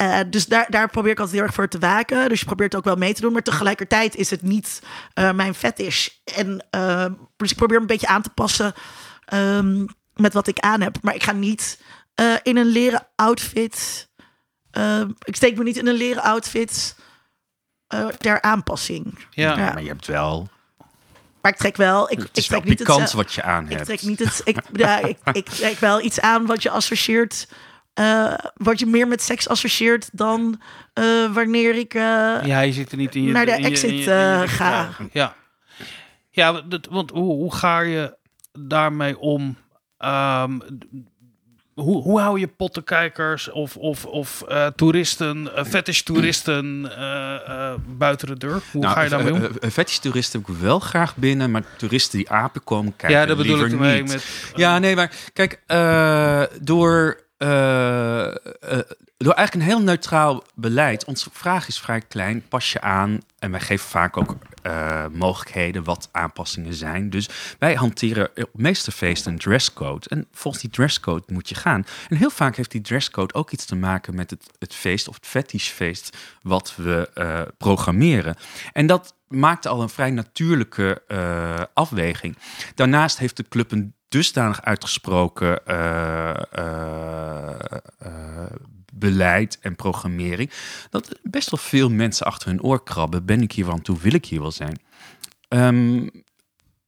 eh, 0.00 0.18
dus 0.30 0.46
daar, 0.46 0.66
daar 0.70 0.88
probeer 0.90 1.10
ik 1.10 1.18
altijd 1.18 1.36
heel 1.36 1.46
erg 1.46 1.54
voor 1.54 1.68
te 1.68 1.78
waken. 1.78 2.28
Dus 2.28 2.40
je 2.40 2.46
probeert 2.46 2.74
ook 2.76 2.84
wel 2.84 2.96
mee 2.96 3.14
te 3.14 3.20
doen. 3.20 3.32
Maar 3.32 3.42
tegelijkertijd 3.42 4.14
is 4.16 4.30
het 4.30 4.42
niet 4.42 4.82
eh, 5.14 5.32
mijn 5.32 5.54
fetish. 5.54 6.08
En 6.24 6.66
ehm, 6.70 7.12
dus 7.36 7.50
ik 7.50 7.56
probeer 7.56 7.76
me 7.76 7.82
een 7.82 7.86
beetje 7.88 8.06
aan 8.06 8.22
te 8.22 8.30
passen 8.30 8.72
ehm, 9.24 9.86
met 10.14 10.32
wat 10.32 10.46
ik 10.46 10.58
aan 10.58 10.80
heb. 10.80 10.96
Maar 11.02 11.14
ik 11.14 11.22
ga 11.22 11.32
niet 11.32 11.80
eh, 12.14 12.34
in 12.42 12.56
een 12.56 12.66
leren 12.66 13.06
outfit. 13.16 14.08
ehm, 14.70 15.10
ik 15.22 15.36
steek 15.36 15.56
me 15.56 15.62
niet 15.64 15.76
in 15.76 15.86
een 15.86 15.94
leren 15.94 16.22
outfit 16.22 16.96
eh, 17.86 18.06
ter 18.06 18.42
aanpassing. 18.42 19.26
Ja. 19.30 19.58
Ja. 19.58 19.72
Maar 19.72 19.82
je 19.82 19.88
hebt 19.88 20.06
wel. 20.06 20.48
Maar 21.40 21.52
ik 21.52 21.58
trek 21.58 21.76
wel. 21.76 22.10
Ik, 22.10 22.18
Het 22.18 22.28
ik 22.28 22.36
is 22.36 22.48
wel 22.48 22.58
trek 22.60 22.70
niet 22.70 22.78
het, 22.78 22.88
pikant 22.88 23.08
eh, 23.08 23.14
wat 23.14 23.32
je 23.34 23.42
aan 23.42 23.64
ik 23.64 23.70
hebt. 23.72 23.84
trek 23.84 24.02
niet 24.02 24.18
het. 24.18 24.40
Ik, 24.44 24.58
ja, 24.72 24.98
ik, 25.00 25.18
ik 25.32 25.48
trek 25.60 25.78
wel 25.78 26.00
iets 26.02 26.20
aan 26.20 26.46
wat 26.46 26.62
je 26.62 26.70
associeert. 26.70 27.48
Eh, 27.94 28.34
wat 28.54 28.78
je 28.78 28.86
meer 28.86 29.08
met 29.08 29.22
seks 29.22 29.48
associeert 29.48 30.08
dan 30.12 30.60
eh, 30.92 31.32
wanneer 31.34 31.74
ik. 31.74 31.94
eh, 31.94 32.00
Ja, 32.44 32.60
je 32.60 32.72
zit 32.72 32.90
er 32.92 32.96
niet 32.98 33.14
in 33.14 33.22
je... 33.22 33.32
Naar 33.32 33.46
de 33.46 33.52
in 33.52 33.56
je- 33.58 33.64
in 33.64 33.70
exit, 33.72 33.90
je- 33.90 33.96
in 33.96 34.02
je- 34.02 34.40
eh, 34.42 34.48
ga. 34.48 34.88
Ja, 35.12 35.34
ja. 36.30 36.52
Dat, 36.60 36.86
want 36.90 37.10
hoe, 37.10 37.32
hoe 37.34 37.54
ga 37.54 37.80
je 37.80 38.16
daarmee 38.58 39.18
om? 39.18 39.56
Ehm, 39.98 40.58
hoe, 41.74 42.02
hoe 42.02 42.20
hou 42.20 42.40
je 42.40 42.46
pottenkijkers 42.48 43.50
of, 43.50 43.76
of, 43.76 44.04
of 44.06 44.42
eh, 44.42 44.66
toeristen, 44.66 45.50
uh, 45.56 45.64
fetish-toeristen 45.64 46.90
eh, 46.96 47.34
eh, 47.70 47.74
buiten 47.86 48.26
de 48.28 48.36
deur? 48.36 48.62
Hoe 48.72 48.82
Nou, 48.82 48.94
ga 48.94 49.02
je 49.02 49.08
daarmee 49.08 49.32
om? 49.34 49.42
eh, 49.60 49.70
Fetish-toeristen 49.70 50.40
heb 50.40 50.48
ik 50.50 50.56
wel 50.56 50.78
graag 50.78 51.16
binnen, 51.16 51.50
maar 51.50 51.62
toeristen 51.76 52.18
die 52.18 52.30
apen 52.30 52.64
komen 52.64 52.96
kijken. 52.96 53.18
ja, 53.20 53.26
dat 53.26 53.36
bedoel 53.36 53.64
ik 53.64 53.78
niet. 53.78 54.08
met... 54.08 54.24
Ja, 54.54 54.78
nee, 54.78 54.96
maar 54.96 55.12
kijk, 55.32 55.62
eh, 55.66 56.42
door, 56.62 57.20
door 59.16 59.34
eigenlijk 59.34 59.54
een 59.54 59.72
heel 59.76 59.82
neutraal 59.86 60.44
beleid, 60.54 61.04
onze 61.04 61.30
vraag 61.32 61.68
is 61.68 61.80
vrij 61.80 62.00
klein, 62.00 62.48
pas 62.48 62.72
je 62.72 62.80
aan 62.80 63.20
en 63.38 63.50
wij 63.50 63.60
geven 63.60 63.88
vaak 63.88 64.16
ook 64.16 64.36
eh, 64.62 65.06
mogelijkheden 65.12 65.84
wat 65.84 66.08
aanpassingen 66.12 66.74
zijn. 66.74 67.10
Dus 67.10 67.28
wij 67.58 67.74
hanteren 67.74 68.30
op 68.34 68.50
meeste 68.52 68.92
feesten 68.92 69.32
een 69.32 69.38
dresscode 69.38 70.08
en 70.08 70.26
volgens 70.32 70.62
die 70.62 70.72
dresscode 70.72 71.24
moet 71.26 71.48
je 71.48 71.54
gaan. 71.54 71.86
En 72.08 72.16
heel 72.16 72.30
vaak 72.30 72.56
heeft 72.56 72.70
die 72.70 72.80
dresscode 72.80 73.34
ook 73.34 73.50
iets 73.50 73.64
te 73.64 73.76
maken 73.76 74.14
met 74.14 74.30
het, 74.30 74.46
het 74.58 74.74
feest 74.74 75.08
of 75.08 75.14
het 75.14 75.26
fetishfeest 75.26 76.16
wat 76.42 76.74
we 76.76 77.10
eh, 77.14 77.42
programmeren. 77.58 78.36
En 78.72 78.86
dat 78.86 79.14
maakt 79.28 79.66
al 79.66 79.82
een 79.82 79.88
vrij 79.88 80.10
natuurlijke 80.10 81.02
eh, 81.06 81.60
afweging. 81.74 82.36
Daarnaast 82.74 83.18
heeft 83.18 83.36
de 83.36 83.48
club 83.48 83.72
een 83.72 83.94
dusdanig 84.10 84.62
uitgesproken 84.62 85.66
eh, 85.66 86.30
eh, 86.30 86.36
eh, 86.50 86.99
beleid 89.00 89.58
en 89.60 89.76
programmering. 89.76 90.50
dat 90.90 91.18
best 91.22 91.50
wel 91.50 91.60
veel 91.60 91.90
mensen 91.90 92.26
achter 92.26 92.48
hun 92.48 92.62
oor 92.62 92.82
krabben. 92.82 93.24
Ben 93.24 93.42
ik 93.42 93.52
hier 93.52 93.64
wel 93.64 93.74
aan 93.74 93.82
toe? 93.82 93.98
Wil 94.00 94.14
ik 94.14 94.26
hier 94.26 94.40
wel 94.40 94.52
zijn? 94.52 94.80
Ehm, 95.48 96.06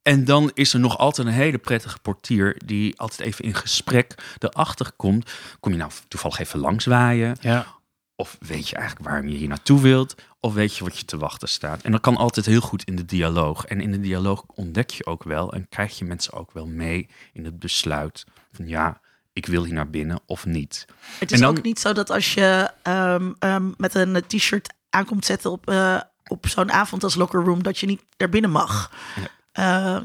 en 0.01 0.25
dan 0.25 0.51
is 0.53 0.73
er 0.73 0.79
nog 0.79 0.97
altijd 0.97 1.27
een 1.27 1.33
hele 1.33 1.57
prettige 1.57 1.99
portier 1.99 2.61
die 2.65 2.99
altijd 2.99 3.19
even 3.19 3.45
in 3.45 3.55
gesprek 3.55 4.15
erachter 4.39 4.91
komt. 4.95 5.31
Kom 5.59 5.71
je 5.71 5.77
nou 5.77 5.91
toevallig 6.07 6.39
even 6.39 6.59
langs 6.59 6.85
waaien? 6.85 7.37
Ja. 7.41 7.65
Of 8.15 8.37
weet 8.39 8.69
je 8.69 8.75
eigenlijk 8.75 9.09
waarom 9.09 9.27
je 9.27 9.37
hier 9.37 9.47
naartoe 9.47 9.81
wilt? 9.81 10.15
Of 10.39 10.53
weet 10.53 10.75
je 10.75 10.83
wat 10.83 10.97
je 10.97 11.05
te 11.05 11.17
wachten 11.17 11.47
staat? 11.47 11.81
En 11.81 11.91
dat 11.91 12.01
kan 12.01 12.17
altijd 12.17 12.45
heel 12.45 12.61
goed 12.61 12.83
in 12.83 12.95
de 12.95 13.05
dialoog. 13.05 13.65
En 13.65 13.81
in 13.81 13.91
de 13.91 13.99
dialoog 13.99 14.43
ontdek 14.47 14.89
je 14.89 15.05
ook 15.05 15.23
wel 15.23 15.53
en 15.53 15.69
krijg 15.69 15.97
je 15.97 16.05
mensen 16.05 16.33
ook 16.33 16.51
wel 16.51 16.67
mee 16.67 17.09
in 17.33 17.45
het 17.45 17.59
besluit 17.59 18.23
van 18.51 18.67
ja, 18.67 19.01
ik 19.33 19.45
wil 19.45 19.63
hier 19.63 19.73
naar 19.73 19.89
binnen 19.89 20.19
of 20.25 20.45
niet. 20.45 20.85
Het 21.19 21.31
is 21.31 21.39
En 21.39 21.45
dan- 21.45 21.57
ook 21.57 21.63
niet 21.63 21.79
zo 21.79 21.93
dat 21.93 22.09
als 22.09 22.33
je 22.33 22.69
ehm, 22.83 23.31
ehm, 23.39 23.71
met 23.77 23.95
een 23.95 24.23
t-shirt 24.27 24.73
aankomt 24.89 25.25
zetten 25.25 25.51
op, 25.51 25.69
eh, 25.69 25.99
op 26.27 26.47
zo'n 26.47 26.71
avond 26.71 27.03
als 27.03 27.15
locker 27.15 27.43
room, 27.43 27.63
dat 27.63 27.79
je 27.79 27.85
niet 27.85 28.01
naar 28.17 28.29
binnen 28.29 28.51
mag. 28.51 28.91
Eh, 29.51 29.97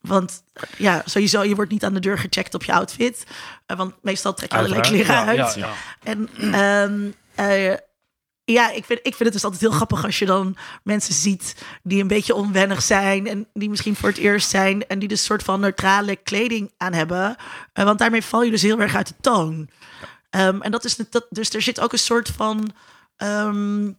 want 0.00 0.42
ja, 0.78 1.02
sowieso, 1.04 1.42
je 1.42 1.54
wordt 1.54 1.70
niet 1.70 1.84
aan 1.84 1.94
de 1.94 2.00
deur 2.00 2.18
gecheckt 2.18 2.54
op 2.54 2.64
je 2.64 2.72
outfit. 2.72 3.24
Eh, 3.66 3.76
want 3.76 3.94
meestal 4.02 4.34
trek 4.34 4.50
je 4.52 4.56
allerlei 4.58 4.80
Uiteraard. 4.82 5.06
kleren 5.26 5.44
uit. 5.44 5.54
ja, 5.54 5.66
ja. 5.66 5.72
En 6.02 6.28
ehm, 6.52 7.10
eh, 7.34 7.74
Ja, 8.48 8.70
ik 8.70 8.84
vind, 8.84 8.98
ik 9.02 9.14
vind 9.14 9.18
het 9.18 9.32
dus 9.32 9.44
altijd 9.44 9.62
heel 9.62 9.70
grappig 9.70 10.04
als 10.04 10.18
je 10.18 10.26
dan 10.26 10.56
mensen 10.82 11.14
ziet 11.14 11.54
die 11.82 12.00
een 12.00 12.08
beetje 12.08 12.34
onwennig 12.34 12.82
zijn 12.82 13.26
en 13.26 13.46
die 13.54 13.70
misschien 13.70 13.96
voor 13.96 14.08
het 14.08 14.18
eerst 14.18 14.50
zijn 14.50 14.86
en 14.86 14.98
die 14.98 15.08
dus 15.08 15.24
soort 15.24 15.42
van 15.42 15.60
neutrale 15.60 16.16
kleding 16.16 16.72
aan 16.76 16.92
hebben. 16.92 17.36
Uh, 17.74 17.84
want 17.84 17.98
daarmee 17.98 18.22
val 18.22 18.42
je 18.42 18.50
dus 18.50 18.62
heel 18.62 18.80
erg 18.80 18.94
uit 18.94 19.08
de 19.08 19.14
toon. 19.20 19.68
Um, 20.30 20.62
en 20.62 20.70
dat 20.70 20.84
is 20.84 20.96
dat, 20.96 21.26
dus 21.30 21.50
er 21.50 21.62
zit 21.62 21.80
ook 21.80 21.92
een 21.92 21.98
soort 21.98 22.28
van. 22.28 22.72
Um, 23.16 23.98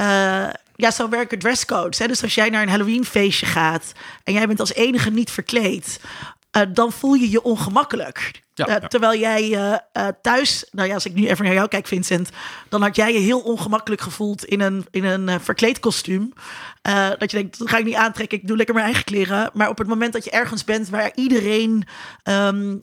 uh, 0.00 0.48
ja, 0.76 0.90
zo 0.90 1.08
werken 1.08 1.38
dresscodes. 1.38 1.98
Hè? 1.98 2.06
Dus 2.06 2.22
als 2.22 2.34
jij 2.34 2.50
naar 2.50 2.62
een 2.62 2.68
Halloween 2.68 3.04
feestje 3.04 3.46
gaat 3.46 3.92
en 4.24 4.32
jij 4.32 4.46
bent 4.46 4.60
als 4.60 4.74
enige 4.74 5.10
niet 5.10 5.30
verkleed, 5.30 6.00
uh, 6.56 6.62
dan 6.68 6.92
voel 6.92 7.14
je 7.14 7.30
je 7.30 7.42
ongemakkelijk. 7.42 8.44
Ja, 8.54 8.68
uh, 8.68 8.74
terwijl 8.74 9.18
jij 9.18 9.48
uh, 9.50 10.08
thuis, 10.22 10.68
nou 10.70 10.88
ja, 10.88 10.94
als 10.94 11.06
ik 11.06 11.14
nu 11.14 11.28
even 11.28 11.44
naar 11.44 11.54
jou 11.54 11.68
kijk, 11.68 11.86
Vincent, 11.86 12.30
dan 12.68 12.82
had 12.82 12.96
jij 12.96 13.12
je 13.12 13.18
heel 13.18 13.40
ongemakkelijk 13.40 14.00
gevoeld 14.00 14.44
in 14.44 14.60
een, 14.60 14.86
in 14.90 15.04
een 15.04 15.40
verkleed 15.40 15.80
kostuum. 15.80 16.32
dat 17.18 17.30
je 17.30 17.36
denkt, 17.36 17.58
dat 17.58 17.68
ga 17.68 17.78
ik 17.78 17.84
niet 17.84 17.94
aantrekken, 17.94 18.38
ik 18.38 18.46
doe 18.46 18.56
lekker 18.56 18.74
mijn 18.74 18.86
eigen 18.86 19.04
kleren. 19.04 19.50
Maar 19.54 19.68
op 19.68 19.78
het 19.78 19.86
moment 19.86 20.12
dat 20.12 20.24
je 20.24 20.30
ergens 20.30 20.64
bent 20.64 20.88
waar 20.88 21.10
iedereen 21.14 21.86
um, 22.24 22.82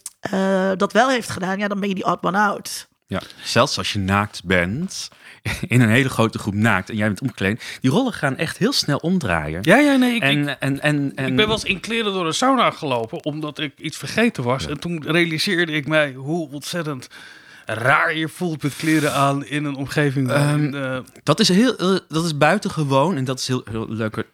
dat 0.77 0.93
wel 0.93 1.09
heeft 1.09 1.29
gedaan, 1.29 1.57
ja, 1.57 1.67
dan 1.67 1.79
ben 1.79 1.89
je 1.89 1.95
die 1.95 2.05
odd 2.05 2.21
man 2.21 2.35
out. 2.35 2.87
Ja, 3.07 3.21
zelfs 3.43 3.77
als 3.77 3.93
je 3.93 3.99
naakt 3.99 4.43
bent, 4.43 5.09
in 5.67 5.81
een 5.81 5.89
hele 5.89 6.09
grote 6.09 6.39
groep 6.39 6.53
naakt 6.53 6.89
en 6.89 6.95
jij 6.95 7.07
bent 7.07 7.21
omgekleed, 7.21 7.77
die 7.81 7.91
rollen 7.91 8.13
gaan 8.13 8.37
echt 8.37 8.57
heel 8.57 8.73
snel 8.73 8.97
omdraaien. 8.97 9.59
Ja, 9.61 9.77
ja, 9.77 9.95
nee. 9.95 10.15
Ik, 10.15 10.21
en, 10.21 10.59
en, 10.59 10.81
en, 10.81 11.11
en, 11.15 11.27
ik 11.27 11.35
ben 11.35 11.47
wel 11.47 11.55
eens 11.55 11.63
in 11.63 11.79
kleren 11.79 12.13
door 12.13 12.25
de 12.25 12.31
sauna 12.31 12.71
gelopen 12.71 13.23
omdat 13.23 13.59
ik 13.59 13.79
iets 13.79 13.97
vergeten 13.97 14.43
was. 14.43 14.67
En 14.67 14.79
toen 14.79 15.03
realiseerde 15.05 15.71
ik 15.71 15.87
mij 15.87 16.13
hoe 16.13 16.49
ontzettend 16.51 17.09
raar 17.65 18.15
je 18.15 18.29
voelt 18.29 18.63
met 18.63 18.75
kleren 18.75 19.13
aan 19.13 19.45
in 19.45 19.65
een 19.65 19.75
omgeving. 19.75 20.31
Um, 20.31 20.73
uh, 20.73 20.97
dat, 21.23 21.39
is 21.39 21.47
heel, 21.47 21.75
dat 22.07 22.25
is 22.25 22.37
buitengewoon 22.37 23.15
en 23.15 23.23
dat 23.23 23.39
is 23.39 23.47
heel, 23.47 23.61
heel 23.71 23.89
leuke 23.89 24.25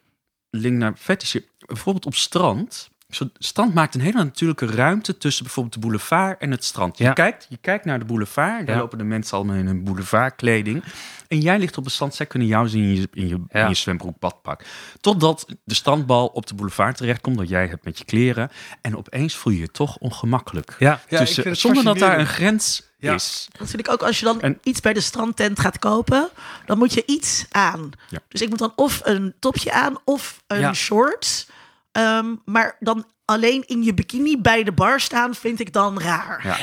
link 0.49 0.77
naar 0.77 0.93
fetisje. 0.97 1.43
Bijvoorbeeld 1.65 2.05
op 2.05 2.15
strand 2.15 2.89
Zo'n 3.09 3.31
strand 3.37 3.73
maakt 3.73 3.95
een 3.95 4.01
hele 4.01 4.23
natuurlijke 4.23 4.65
ruimte 4.65 5.17
tussen 5.17 5.43
bijvoorbeeld 5.43 5.75
de 5.75 5.79
boulevard 5.79 6.41
en 6.41 6.51
het 6.51 6.63
strand. 6.63 6.97
Je, 6.97 7.13
kijkt, 7.13 7.45
je 7.49 7.57
kijkt 7.61 7.85
naar 7.85 7.99
de 7.99 8.05
boulevard, 8.05 8.67
daar 8.67 8.77
lopen 8.77 8.97
de 8.97 9.03
mensen 9.03 9.37
allemaal 9.37 9.55
in 9.55 9.67
een 9.67 9.83
boulevardkleding. 9.83 10.83
En 11.27 11.39
jij 11.39 11.59
ligt 11.59 11.77
op 11.77 11.83
het 11.83 11.93
strand, 11.93 12.15
zij 12.15 12.25
kunnen 12.25 12.47
jou 12.47 12.67
zien 12.67 12.83
in 12.83 12.95
je, 12.95 13.07
in 13.13 13.27
je, 13.27 13.41
in 13.49 13.67
je 13.67 13.73
zwembroek 13.75 14.19
badpak. 14.19 14.65
Totdat 15.01 15.45
de 15.63 15.73
strandbal 15.73 16.27
op 16.27 16.47
de 16.47 16.53
boulevard 16.53 16.97
terechtkomt, 16.97 17.37
dat 17.37 17.49
jij 17.49 17.67
hebt 17.67 17.85
met 17.85 17.97
je 17.97 18.05
kleren. 18.05 18.49
En 18.81 18.97
opeens 18.97 19.35
voel 19.35 19.53
je 19.53 19.59
je 19.59 19.71
toch 19.71 19.97
ongemakkelijk. 19.97 20.75
Ja, 20.79 21.01
tussen, 21.09 21.57
zonder 21.57 21.83
dat 21.83 21.99
daar 21.99 22.19
een 22.19 22.27
grens 22.27 22.89
is. 22.99 23.47
Dat 23.57 23.69
vind 23.69 23.79
ik 23.79 23.91
ook 23.91 24.03
als 24.03 24.19
je 24.19 24.25
dan 24.25 24.57
iets 24.63 24.79
bij 24.79 24.93
de 24.93 25.01
strandtent 25.01 25.59
gaat 25.59 25.79
kopen, 25.79 26.29
dan 26.65 26.77
moet 26.77 26.93
je 26.93 27.03
iets 27.05 27.45
aan. 27.49 27.89
Dus 28.27 28.41
ik 28.41 28.49
moet 28.49 28.59
dan 28.59 28.73
of 28.75 29.01
een 29.03 29.33
topje 29.39 29.71
aan 29.71 29.97
of 30.05 30.43
een 30.47 30.75
short. 30.75 31.47
Um, 31.91 32.41
maar 32.45 32.75
dan 32.79 33.05
alleen 33.25 33.63
in 33.67 33.83
je 33.83 33.93
bikini 33.93 34.41
bij 34.41 34.63
de 34.63 34.71
bar 34.71 34.99
staan, 34.99 35.35
vind 35.35 35.59
ik 35.59 35.73
dan 35.73 35.99
raar. 35.99 36.41
Ja. 36.43 36.57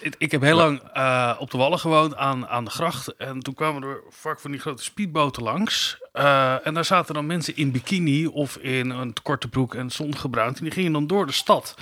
Ik, 0.00 0.14
ik 0.18 0.30
heb 0.30 0.40
heel 0.40 0.56
lang 0.56 0.80
uh, 0.96 1.36
op 1.38 1.50
de 1.50 1.58
Wallen 1.58 1.78
gewoond 1.78 2.16
aan, 2.16 2.48
aan 2.48 2.64
de 2.64 2.70
gracht. 2.70 3.16
En 3.16 3.40
toen 3.40 3.54
kwamen 3.54 3.82
er 3.82 4.02
vaak 4.10 4.40
van 4.40 4.50
die 4.50 4.60
grote 4.60 4.82
speedboten 4.82 5.42
langs. 5.42 5.98
Uh, 6.12 6.66
en 6.66 6.74
daar 6.74 6.84
zaten 6.84 7.14
dan 7.14 7.26
mensen 7.26 7.56
in 7.56 7.70
bikini 7.70 8.26
of 8.26 8.56
in 8.56 8.90
een 8.90 9.14
korte 9.22 9.48
broek 9.48 9.74
en 9.74 9.90
zongebruind. 9.90 10.58
En 10.58 10.64
die 10.64 10.72
gingen 10.72 10.92
dan 10.92 11.06
door 11.06 11.26
de 11.26 11.32
stad. 11.32 11.74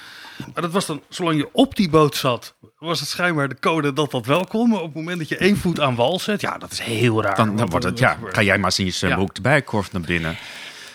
Maar 0.54 0.62
dat 0.62 0.72
was 0.72 0.86
dan, 0.86 1.02
zolang 1.08 1.36
je 1.36 1.48
op 1.52 1.76
die 1.76 1.90
boot 1.90 2.16
zat, 2.16 2.54
was 2.78 3.00
het 3.00 3.08
schijnbaar 3.08 3.48
de 3.48 3.58
code 3.60 3.92
dat 3.92 4.10
dat 4.10 4.26
wel 4.26 4.44
kon. 4.44 4.68
Maar 4.68 4.78
op 4.78 4.84
het 4.86 4.94
moment 4.94 5.18
dat 5.18 5.28
je 5.28 5.36
één 5.36 5.56
voet 5.56 5.80
aan 5.80 5.94
wal 5.94 6.18
zet, 6.18 6.40
ja, 6.40 6.58
dat 6.58 6.72
is 6.72 6.80
heel 6.80 7.22
raar. 7.22 7.36
Dan, 7.36 7.56
dan 7.56 7.70
wordt 7.70 7.84
het, 7.84 7.98
ja, 7.98 8.18
ga 8.22 8.42
jij 8.42 8.56
maar 8.56 8.64
eens 8.64 8.78
in 8.78 8.84
je 8.84 8.90
zwembroek 8.90 9.28
ja. 9.28 9.34
erbij, 9.34 9.62
korf 9.62 9.92
naar 9.92 10.02
binnen. 10.02 10.36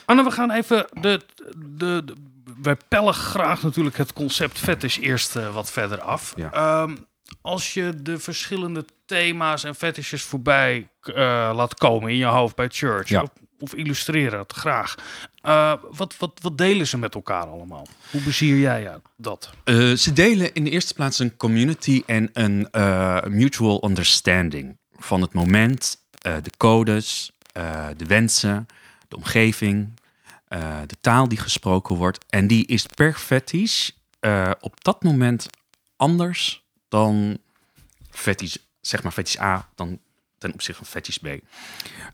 Anne, 0.06 0.24
we 0.24 0.32
gaan 0.32 0.52
even 0.52 0.88
de, 1.02 1.22
de, 1.58 2.02
de 2.06 2.14
wij 2.62 2.78
pellen 2.88 3.14
graag 3.14 3.64
natuurlijk 3.64 3.98
het 3.98 4.14
concept 4.14 4.60
fetish 4.60 4.98
eerst 4.98 5.36
uh, 5.36 5.54
wat 5.54 5.72
verder 5.72 6.02
af. 6.02 6.34
Ja. 6.36 6.82
Um, 6.82 7.06
als 7.42 7.74
je 7.74 8.02
de 8.02 8.20
verschillende 8.20 8.86
thema's 9.06 9.64
en 9.64 9.76
fetishes 9.76 10.24
voorbij 10.24 10.90
uh, 11.04 11.16
laat 11.56 11.74
komen 11.74 12.10
in 12.10 12.18
je 12.18 12.26
hoofd 12.26 12.56
bij 12.56 12.70
church, 12.72 13.10
ja. 13.10 13.22
of, 13.22 13.30
of, 13.60 13.74
illustreren 13.74 14.40
het 14.40 14.54
graag. 14.54 14.96
Uh, 15.46 15.74
wat, 15.92 16.18
wat, 16.18 16.40
wat 16.42 16.58
delen 16.58 16.88
ze 16.88 16.98
met 16.98 17.16
elkaar 17.16 17.46
allemaal? 17.46 17.88
Hoe 18.12 18.22
bezier 18.22 18.58
jij 18.58 18.92
dat? 19.18 19.50
ze 19.96 20.14
delen 20.14 20.54
in 20.54 20.64
de 20.64 20.70
eerste 20.70 20.94
plaats 20.94 21.20
een 21.20 21.38
community 21.38 22.04
en 22.06 22.30
een 22.34 22.68
mutual 23.28 23.86
understanding 23.86 24.78
van 24.98 25.22
het 25.22 25.34
moment, 25.34 25.98
de 26.22 26.52
codes, 26.58 27.32
de 27.98 28.06
wensen 28.08 28.68
omgeving, 29.16 30.00
uh, 30.50 30.80
de 30.86 30.96
taal 31.02 31.28
die 31.28 31.38
gesproken 31.38 31.96
wordt. 31.96 32.26
En 32.30 32.48
die 32.48 32.66
is 32.66 32.86
per 32.86 33.14
fetish 33.14 33.90
uh, 34.22 34.52
op 34.60 34.84
dat 34.84 35.04
moment 35.04 35.48
anders 35.96 36.64
dan 36.88 37.38
fetish, 38.10 38.56
zeg 38.82 39.04
maar 39.04 39.12
fetish 39.12 39.40
A, 39.40 39.70
dan 39.76 40.00
ten 40.44 40.54
opzichte 40.54 40.84
van 40.84 40.92
fetish 40.92 41.18
B. 41.18 41.28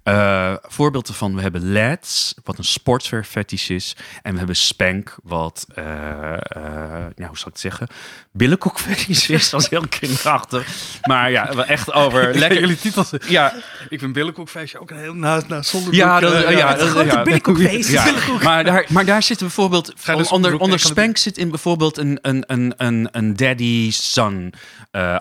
Uh, 0.03 0.53
voorbeelden 0.61 1.13
van, 1.13 1.35
we 1.35 1.41
hebben 1.41 1.71
LEDs, 1.71 2.33
wat 2.43 2.57
een 2.57 2.63
sportswear 2.63 3.23
fetish 3.23 3.69
is. 3.69 3.95
En 4.21 4.31
we 4.31 4.37
hebben 4.37 4.55
Spank, 4.55 5.15
wat, 5.23 5.65
uh, 5.75 5.85
uh, 5.85 6.63
nou, 6.93 7.13
hoe 7.15 7.37
zou 7.37 7.37
ik 7.37 7.43
het 7.43 7.59
zeggen? 7.59 7.87
Billenkoek 8.31 8.79
fetish 8.89 9.29
is. 9.29 9.49
Dat 9.49 9.61
is 9.61 9.69
heel 9.69 9.87
kinderachtig. 9.87 10.67
Maar 11.01 11.31
ja, 11.31 11.53
echt 11.65 11.91
over 11.93 12.35
lekker... 12.39 12.59
Jullie 12.59 12.77
titels. 12.77 13.11
Ja. 13.27 13.53
Ik 13.89 13.99
vind 13.99 14.13
billenkoekfeestje 14.13 14.79
ook 14.79 14.91
een 14.91 14.99
heel 14.99 15.13
naast 15.13 15.47
na 15.47 15.61
zonder 15.61 15.93
Ja, 15.93 16.19
dat, 16.19 16.43
ja, 16.43 16.49
ja, 16.49 16.75
dat, 16.75 16.89
grote 16.89 17.05
ja, 17.05 17.23
billenkoekfeest. 17.23 17.89
Ja, 17.89 18.13
maar, 18.43 18.63
daar, 18.63 18.85
maar 18.89 19.05
daar 19.05 19.23
zit 19.23 19.39
bijvoorbeeld... 19.39 19.93
onder, 20.29 20.57
onder 20.57 20.79
Spank 20.79 21.17
zit 21.17 21.37
in 21.37 21.49
bijvoorbeeld 21.49 21.97
een, 21.97 22.19
een, 22.21 22.43
een, 22.47 22.73
een, 22.77 23.09
een 23.11 23.35
daddy-son 23.35 24.53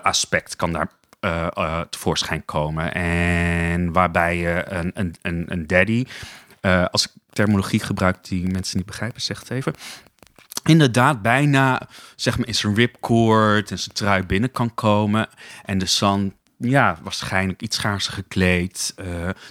aspect. 0.01 0.55
Kan 0.55 0.71
daar 0.71 0.89
uh, 1.21 1.47
uh, 1.57 1.81
tevoorschijn 1.81 2.45
komen. 2.45 2.93
En 2.93 3.93
waarbij 3.93 4.37
je 4.37 4.63
een, 4.67 4.91
een, 4.93 5.15
een, 5.21 5.45
een 5.47 5.67
daddy, 5.67 6.05
uh, 6.61 6.85
als 6.85 7.05
ik 7.05 7.11
terminologie 7.29 7.79
gebruik 7.79 8.23
die 8.23 8.51
mensen 8.51 8.77
niet 8.77 8.85
begrijpen, 8.85 9.21
zeg 9.21 9.39
het 9.39 9.49
even. 9.49 9.73
Inderdaad, 10.63 11.21
bijna 11.21 11.87
zeg 12.15 12.37
maar 12.37 12.47
in 12.47 12.55
zijn 12.55 12.75
ripcord 12.75 13.71
en 13.71 13.79
zijn 13.79 13.95
trui 13.95 14.23
binnen 14.23 14.51
kan 14.51 14.73
komen. 14.73 15.27
En 15.65 15.77
de 15.77 15.85
son 15.85 16.33
ja, 16.57 16.97
waarschijnlijk 17.03 17.61
iets 17.61 17.75
schaarser 17.75 18.13
gekleed. 18.13 18.93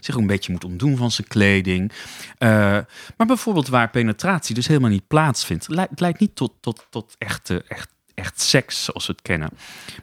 Zich 0.00 0.14
een 0.14 0.26
beetje 0.26 0.52
moet 0.52 0.64
ontdoen 0.64 0.96
van 0.96 1.10
zijn 1.10 1.26
kleding. 1.26 1.92
Maar 3.16 3.26
bijvoorbeeld 3.26 3.68
waar 3.68 3.90
penetratie 3.90 4.54
dus 4.54 4.66
helemaal 4.66 4.90
niet 4.90 5.06
plaatsvindt. 5.06 5.66
Het 5.66 6.00
leidt 6.00 6.20
niet 6.20 6.36
tot, 6.36 6.52
tot, 6.60 6.86
tot 6.90 7.14
echte, 7.18 7.64
echt 7.68 7.90
echt 8.18 8.40
seks 8.40 8.84
zoals 8.84 9.06
we 9.06 9.12
het 9.12 9.22
kennen. 9.22 9.50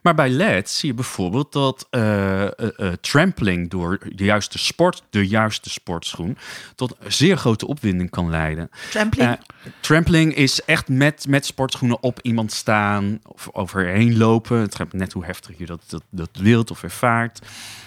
Maar 0.02 0.16
bij 0.16 0.30
LED 0.30 0.70
zie 0.70 0.90
je 0.90 0.96
bijvoorbeeld 0.96 1.52
dat 1.52 1.88
uh, 1.92 2.42
uh, 2.42 2.50
uh, 2.58 2.92
trampling 3.02 3.70
door 3.70 4.00
de 4.16 4.24
juiste 4.24 4.58
sport, 4.58 5.04
de 5.10 5.28
juiste 5.28 5.70
sportschoen, 5.70 6.38
tot 6.76 6.96
zeer 7.08 7.38
grote 7.38 7.68
opwinding 7.68 8.10
kan 8.10 8.30
leiden. 8.30 8.70
Trampling? 8.90 9.40
trampling 9.80 10.36
is 10.36 10.64
echt 10.64 10.88
met, 10.88 11.26
met 11.28 11.46
sportschoenen 11.46 12.04
op 12.04 12.20
iemand 12.22 12.52
staan 12.52 13.20
of 13.24 13.50
overheen 13.52 14.18
lopen. 14.18 14.60
Het 14.60 14.76
gaat 14.76 14.94
net 14.94 15.14
hoe 15.14 15.26
heftig 15.26 15.58
je 15.58 15.66
dat, 15.66 15.82
dat, 15.88 16.04
dat 16.10 16.30
wilt 16.34 16.72
of 16.72 16.84
ervaart. 16.84 17.40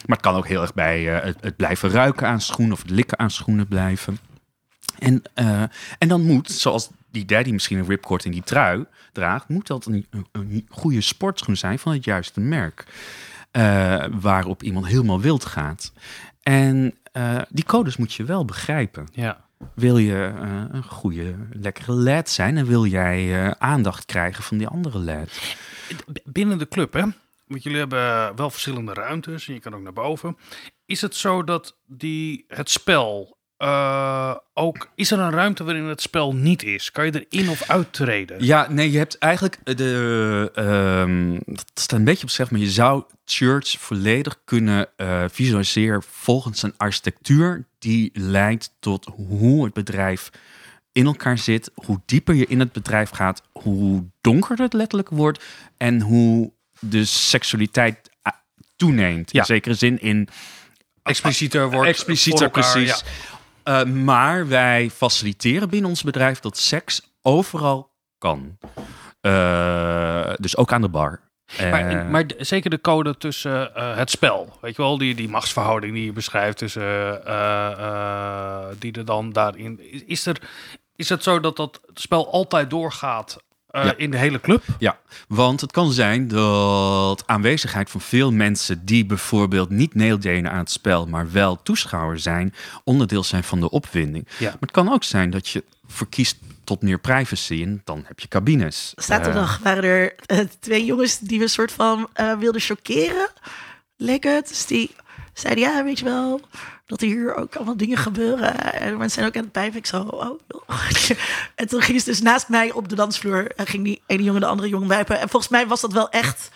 Maar 0.07 0.17
het 0.17 0.27
kan 0.27 0.35
ook 0.35 0.49
heel 0.49 0.62
erg 0.62 0.75
bij 0.75 1.03
het, 1.03 1.37
het, 1.41 1.57
blijven 1.57 1.91
ruiken 1.91 2.27
aan 2.27 2.41
schoenen 2.41 2.75
of 2.75 2.83
het 2.83 2.91
likken 2.91 3.19
aan 3.19 3.31
schoenen 3.31 3.69
blijven. 3.69 4.19
En, 4.99 5.23
en 5.99 6.09
dan 6.09 6.23
moet, 6.23 6.51
zoals 6.51 6.91
die 7.11 7.25
daddy 7.25 7.51
misschien 7.51 7.79
een 7.79 7.87
ripcord 7.87 8.25
in 8.25 8.31
die 8.31 8.42
trui 8.42 8.85
draagt, 9.12 9.49
moet 9.49 9.66
dat 9.66 9.87
een, 9.87 10.07
een, 10.33 10.66
goede 10.68 11.01
sportschoen 11.01 11.57
zijn 11.57 11.79
van 11.79 11.92
het 11.92 12.05
juiste 12.05 12.40
merk. 12.40 12.87
Uh, 13.53 14.05
waarop 14.21 14.62
iemand 14.62 14.87
helemaal 14.87 15.21
wild 15.21 15.44
gaat. 15.44 15.92
En 16.42 16.99
uh, 17.12 17.40
die 17.49 17.64
codes 17.64 17.97
moet 17.97 18.12
je 18.12 18.25
wel 18.25 18.44
begrijpen. 18.44 19.09
Ja. 19.12 19.47
Wil 19.75 19.99
je 19.99 20.33
uh, 20.35 20.64
een 20.71 20.85
goede, 20.85 21.35
lekkere 21.51 21.92
led 21.92 22.31
zijn 22.31 22.57
en 22.57 22.66
wil 22.66 22.87
jij 22.87 23.55
aandacht 23.59 24.05
krijgen 24.05 24.44
van 24.44 24.59
die 24.59 24.66
andere 24.66 24.99
led? 24.99 25.57
Binnen 26.25 26.59
de 26.59 26.68
club, 26.68 26.92
hè? 26.92 27.05
Want 27.47 27.62
jullie 27.62 27.79
hebben 27.79 28.37
wel 28.37 28.51
verschillende 28.51 28.92
ruimtes 28.92 29.49
en 29.49 29.55
je 29.55 29.61
kan 29.61 29.75
ook 29.75 29.83
naar 29.83 29.92
boven. 29.92 30.37
Is 30.87 31.01
het 31.01 31.14
zo 31.14 31.44
dat 31.44 31.79
die, 31.87 32.44
het 32.49 32.71
spel 32.71 33.38
uh, 33.59 34.35
ook, 34.55 34.90
is 34.94 35.11
er 35.11 35.18
een 35.18 35.31
ruimte 35.31 35.64
waarin 35.64 35.85
het 35.85 36.01
spel 36.01 36.35
niet 36.35 36.62
is? 36.62 36.90
Kan 36.90 37.05
je 37.05 37.12
er 37.12 37.27
in 37.29 37.49
of 37.49 37.71
uittreden? 37.71 38.44
Ja, 38.44 38.66
nee, 38.71 38.90
je 38.90 38.99
hebt 38.99 39.18
eigenlijk 39.18 39.77
de. 39.77 40.53
Um, 40.57 41.38
dat 41.44 41.71
staat 41.75 41.99
een 41.99 42.05
beetje 42.05 42.23
op 42.23 42.31
zich, 42.31 42.51
maar 42.51 42.61
je 42.61 42.71
zou 42.71 43.05
Church 43.25 43.77
volledig 43.79 44.38
kunnen 44.44 44.88
uh, 44.97 45.25
visualiseren 45.31 46.03
volgens 46.03 46.62
een 46.62 46.75
architectuur 46.77 47.66
die 47.79 48.11
leidt 48.14 48.75
tot 48.81 49.11
hoe 49.14 49.64
het 49.64 49.73
bedrijf 49.73 50.31
in 50.92 51.07
elkaar 51.07 51.38
zit, 51.38 51.71
hoe 51.75 52.01
dieper 52.07 52.35
je 52.35 52.47
in 52.47 52.61
het 52.61 52.73
bedrijf 52.73 53.11
gaat, 53.11 53.42
hoe 53.53 54.05
donkerder 54.21 54.64
het 54.64 54.75
letterlijk 54.75 55.09
wordt 55.09 55.44
en 55.77 56.01
hoe 56.01 56.53
de 56.81 57.05
seksualiteit 57.05 58.11
toeneemt. 58.77 59.33
Ja. 59.33 59.40
In 59.40 59.47
zekere 59.47 59.75
zin 59.75 60.01
in 60.01 60.29
explicieter 61.03 61.71
wordt. 61.71 61.88
explicieter, 61.88 62.51
precies. 62.51 62.88
ja. 62.88 63.07
Eh, 63.68 63.85
maar 63.85 64.48
wij 64.48 64.90
faciliteren 64.90 65.68
binnen 65.68 65.90
ons 65.90 66.02
bedrijf 66.02 66.40
dat 66.40 66.57
seks 66.57 67.02
overal 67.22 67.90
kan. 68.18 68.59
Eh, 69.20 70.33
dus 70.37 70.57
ook 70.57 70.72
aan 70.72 70.81
de 70.81 70.88
bar. 70.88 71.20
Maar, 71.59 71.88
Eh, 71.88 72.09
maar 72.09 72.24
zeker 72.38 72.70
de 72.70 72.81
code 72.81 73.16
tussen 73.16 73.70
het 73.74 74.11
spel, 74.11 74.59
weet 74.61 74.76
je 74.76 74.83
wel, 74.83 74.98
die, 74.98 75.14
die 75.14 75.28
machtsverhouding 75.28 75.94
die 75.94 76.04
je 76.04 76.12
beschrijft 76.12 76.59
tussen 76.59 76.83
die 78.78 78.92
er 78.92 79.04
dan 79.04 79.33
daarin 79.33 79.81
is, 79.90 80.04
is 80.04 80.26
er 80.26 80.40
is 80.96 81.09
het 81.09 81.22
zo 81.22 81.40
dat 81.40 81.57
dat 81.57 81.81
spel 81.94 82.33
altijd 82.33 82.70
doorgaat 82.70 83.44
eh, 83.68 83.85
Ja. 83.85 83.94
in 83.96 84.11
de 84.11 84.16
hele 84.16 84.40
club? 84.40 84.64
Ja, 84.78 84.98
want 85.28 85.61
het 85.61 85.72
kan 85.72 85.92
zijn 85.92 86.28
dat 86.28 87.22
aanwezigheid 87.26 87.90
van 87.90 88.00
veel 88.00 88.33
mensen 88.33 88.85
die 88.85 89.07
bijvoorbeeld 89.07 89.70
niet 89.70 89.92
deelnemen 89.94 90.50
aan 90.50 90.59
het 90.59 90.70
spel, 90.70 91.07
maar 91.07 91.33
wel 91.33 91.62
toeschouwer 91.62 92.18
zijn, 92.18 92.54
onderdeel 92.85 93.24
zijn 93.24 93.44
van 93.44 93.61
de 93.61 93.70
opwinding. 93.70 94.28
Ja. 94.38 94.44
Maar 94.50 94.57
het 94.61 94.70
kan 94.70 94.92
ook 94.92 95.04
zijn 95.04 95.31
dat 95.31 95.48
je 95.48 95.64
verkiest 95.87 96.37
tot 96.64 96.83
meer 96.83 96.98
privacy 96.98 97.62
en 97.62 97.81
dan 97.85 98.02
heb 98.07 98.20
je 98.20 98.28
cabines. 98.28 98.92
Zaterdag 98.96 99.59
waren 99.62 99.83
er 99.85 100.14
eh, 100.26 100.38
twee 100.61 100.85
jongens 100.85 101.18
die 101.18 101.38
we 101.38 101.44
een 101.44 101.50
soort 101.50 101.72
van 101.72 102.09
eh, 102.12 102.38
wilden 102.38 102.61
chockeren. 102.61 103.28
Lekker. 103.96 104.42
Dus 104.48 104.66
die 104.66 104.94
zeiden, 105.40 105.64
ja, 105.64 105.85
weet 105.85 105.98
je 105.98 106.05
wel, 106.05 106.40
dat 106.87 107.01
er 107.01 107.07
hier 107.07 107.35
ook 107.35 107.57
allemaal 107.57 107.77
dingen 107.77 107.96
gebeuren. 107.98 108.72
En 108.72 108.90
mensen 108.90 109.11
zijn 109.11 109.27
ook 109.27 109.37
aan 109.37 109.42
het 109.42 109.53
pijpen. 109.53 109.79
Ik 109.79 109.87
zo, 109.87 110.03
oh. 110.03 110.40
En 111.55 111.68
toen 111.68 111.83
ging 111.83 112.01
ze 112.01 112.05
dus 112.05 112.20
naast 112.20 112.48
mij 112.48 112.72
op 112.72 112.88
de 112.88 112.94
dansvloer. 112.94 113.51
En 113.57 113.66
ging 113.66 113.85
die 113.85 114.03
ene 114.07 114.22
jongen 114.22 114.40
de 114.40 114.46
andere 114.46 114.68
jongen 114.68 114.88
pijpen. 114.88 115.20
En 115.20 115.29
volgens 115.29 115.53
mij 115.53 115.66
was 115.66 115.81
dat 115.81 115.92
wel 115.92 116.11
echt... 116.11 116.51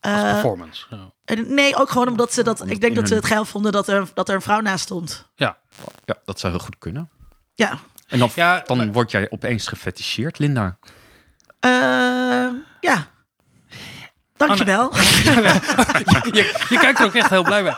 eh, 0.00 0.32
Performance. 0.32 0.86
Ja. 0.90 1.12
en 1.24 1.54
nee, 1.54 1.76
ook 1.76 1.90
gewoon 1.90 2.08
omdat 2.08 2.32
ze 2.32 2.42
dat... 2.42 2.60
Omdat 2.60 2.74
Ik 2.74 2.80
denk 2.80 2.94
dat 2.94 3.08
ze 3.08 3.14
het 3.14 3.24
geil 3.26 3.44
vonden 3.44 3.72
dat 3.72 3.88
er, 3.88 4.08
dat 4.14 4.28
er 4.28 4.34
een 4.34 4.42
vrouw 4.42 4.60
naast 4.60 4.84
stond. 4.84 5.28
ja. 5.34 5.60
Ja, 6.04 6.16
dat 6.24 6.40
zou 6.40 6.52
heel 6.52 6.62
goed 6.62 6.78
kunnen. 6.78 7.10
Ja. 7.54 7.78
En 8.06 8.18
dan, 8.18 8.30
Ja, 8.34 8.62
dan 8.66 8.92
word 8.92 9.10
jij 9.10 9.30
opeens 9.30 9.66
gefeticheerd, 9.66 10.38
Linda. 10.38 10.78
Eh, 11.60 11.70
ja. 12.80 13.06
Dankjewel. 14.46 14.92
je, 16.32 16.66
je 16.68 16.78
kijkt 16.78 16.98
er 16.98 17.04
ook 17.06 17.14
echt 17.14 17.30
heel 17.30 17.42
blij 17.42 17.62
bij. 17.62 17.76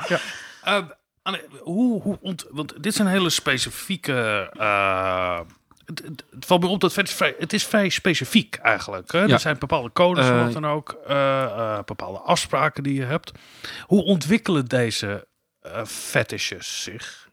Eh, 0.63 0.79
Anne, 1.23 1.45
hoe, 1.61 2.03
hoe 2.03 2.19
ont, 2.21 2.47
want 2.51 2.83
dit 2.83 2.95
zijn 2.95 3.09
hele 3.09 3.31
specifieke. 3.31 4.51
eh, 4.57 5.41
het, 5.85 6.03
het, 6.05 6.25
het 6.31 6.47
valt 6.47 6.61
me 6.61 6.67
op 6.69 6.81
dat 6.81 6.95
het 6.95 7.11
vrij, 7.11 7.35
het 7.39 7.53
is 7.53 7.67
vrij 7.67 7.89
specifiek 7.89 8.57
eigenlijk. 8.57 9.13
Hè? 9.13 9.23
Ja. 9.23 9.29
Er 9.29 9.41
zijn 9.41 9.59
bepaalde 9.59 9.93
codes, 9.93 10.29
Eh, 10.29 10.43
wat 10.45 10.53
dan 10.53 10.67
ook, 10.67 10.97
eh, 11.07 11.43
eh, 11.43 11.79
bepaalde 11.85 12.19
afspraken 12.19 12.83
die 12.83 12.95
je 12.95 13.05
hebt. 13.05 13.33
Hoe 13.87 14.05
ontwikkelen 14.05 14.67
deze 14.67 15.27
fetishes 15.87 16.83
zich? 16.83 17.24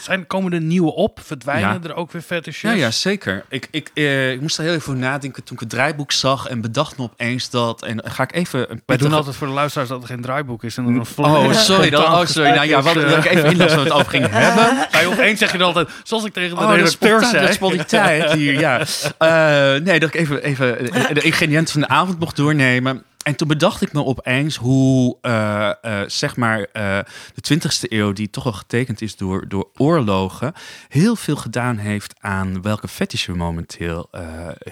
Zijn, 0.00 0.26
komen 0.26 0.52
er 0.52 0.60
nieuwe 0.60 0.94
op? 0.94 1.20
Verdwijnen 1.24 1.80
Ja. 1.82 1.88
er 1.88 1.94
ook 1.94 2.12
weer 2.12 2.22
fetishes? 2.22 2.70
Ja, 2.70 2.76
ja, 2.76 2.90
zeker. 2.90 3.44
Ik, 3.48 3.68
ik, 3.70 3.90
eh, 3.94 4.30
ik 4.32 4.40
moest 4.40 4.58
er 4.58 4.64
heel 4.64 4.72
even 4.74 4.88
over 4.92 5.02
nadenken 5.02 5.44
toen 5.44 5.54
ik 5.54 5.60
het 5.60 5.70
draaiboek 5.70 6.12
zag 6.12 6.46
en 6.48 6.60
bedacht 6.60 6.96
me 6.98 7.02
opeens 7.04 7.50
dat. 7.50 7.82
En 7.82 8.02
ga 8.04 8.22
ik 8.22 8.34
even 8.34 8.58
een 8.60 8.66
Wij 8.66 8.76
doen 8.76 8.82
pittige- 8.86 9.14
altijd 9.14 9.36
voor 9.36 9.46
de 9.46 9.52
luisteraars 9.52 9.88
dat 9.90 10.00
er 10.02 10.08
geen 10.08 10.20
draaiboek 10.22 10.64
is. 10.64 10.76
En 10.76 10.84
dan 10.84 10.94
een 10.94 11.06
Oh, 11.16 11.52
sorry. 11.52 11.90
Dan, 11.90 12.02
oh, 12.02 12.24
sorry. 12.26 12.50
Nou 12.50 12.66
ja, 12.68 12.82
wat 12.82 12.96
ik 12.96 13.02
even 13.24 13.56
waar 13.58 13.68
we 13.68 13.80
het 13.80 13.90
over 13.92 14.10
gingen 14.10 14.30
hebben. 14.40 14.86
Bij 14.90 15.06
opeens 15.06 15.38
zeg 15.38 15.52
je 15.52 15.58
dan 15.58 15.66
altijd, 15.66 15.88
zoals 16.02 16.24
ik 16.24 16.32
tegen 16.32 16.56
de 16.56 16.62
Oh, 16.62 16.68
de 16.68 16.74
redacteur 16.74 17.08
spontaan- 17.10 17.30
zei. 17.30 17.46
de 17.46 17.52
spontaniteit 17.52 18.32
hier, 18.32 18.58
ja. 18.60 18.80
Eh, 19.18 19.80
nee, 19.82 20.00
dat 20.00 20.08
ik 20.08 20.14
even, 20.14 20.42
even 20.42 20.76
de 21.14 21.20
ingrediënten 21.20 21.72
van 21.72 21.80
de 21.80 21.88
avond 21.88 22.18
mocht 22.18 22.36
doornemen. 22.36 23.02
En 23.22 23.36
toen 23.36 23.48
bedacht 23.48 23.82
ik 23.82 23.92
me 23.92 24.04
opeens 24.04 24.56
hoe, 24.56 25.16
eh, 25.20 25.70
eh, 25.82 26.08
zeg 26.08 26.36
maar, 26.36 26.66
eh, 26.72 26.98
de 27.34 27.40
20e 27.40 27.92
eeuw, 27.92 28.12
die 28.12 28.30
toch 28.30 28.44
wel 28.44 28.52
getekend 28.52 29.02
is 29.02 29.16
door, 29.16 29.48
door 29.48 29.70
oorlogen, 29.76 30.52
heel 30.88 31.16
veel 31.16 31.36
gedaan 31.36 31.76
heeft 31.76 32.14
aan 32.20 32.62
welke 32.62 32.88
fetishen 32.88 33.36
momenteel 33.36 34.08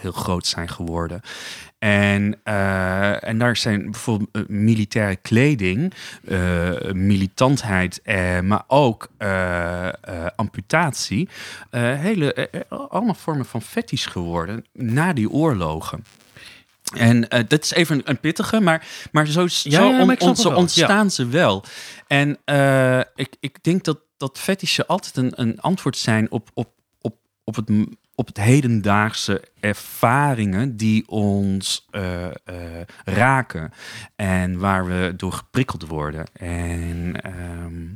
heel 0.00 0.12
groot 0.12 0.46
zijn 0.46 0.68
geworden. 0.68 1.20
En, 1.78 2.44
en 3.20 3.38
daar 3.38 3.56
zijn 3.56 3.90
bijvoorbeeld 3.90 4.48
militaire 4.48 5.16
kleding, 5.16 5.94
militantheid, 6.92 8.00
maar 8.42 8.62
ook 8.66 9.08
amputatie. 10.36 11.28
hele, 11.70 12.50
allemaal 12.68 13.14
vormen 13.14 13.46
van 13.46 13.62
fetish 13.62 14.06
geworden 14.06 14.64
na 14.72 15.12
die 15.12 15.30
oorlogen. 15.30 16.04
En 16.96 17.28
eh, 17.28 17.44
dat 17.48 17.62
is 17.64 17.70
even 17.72 17.96
een, 17.96 18.02
een 18.04 18.20
pittige, 18.20 18.60
maar, 18.60 18.86
maar 19.12 19.26
zo, 19.26 19.46
zo, 19.46 19.68
ja, 19.68 19.78
on- 20.00 20.06
on- 20.28 20.34
ontstaan 20.56 21.10
ze 21.10 21.26
wel. 21.26 21.64
En 22.06 22.38
eh, 22.44 22.98
ik, 23.14 23.36
ik 23.40 23.62
denk 23.62 23.84
dat, 23.84 23.98
dat 24.16 24.38
fetishen 24.38 24.86
altijd 24.86 25.16
een, 25.16 25.32
een 25.34 25.60
antwoord 25.60 25.96
zijn 25.96 26.30
op, 26.30 26.50
op, 26.54 26.72
op, 27.00 27.16
op, 27.44 27.56
het, 27.56 27.68
op 28.14 28.26
het 28.26 28.36
hedendaagse 28.36 29.42
ervaringen 29.60 30.76
die 30.76 31.08
ons 31.08 31.86
eh, 31.90 32.26
raken 33.04 33.72
en 34.16 34.58
waar 34.58 34.86
we 34.86 35.12
door 35.16 35.32
geprikkeld 35.32 35.86
worden. 35.86 36.26
En, 36.32 37.20
ehm, 37.22 37.86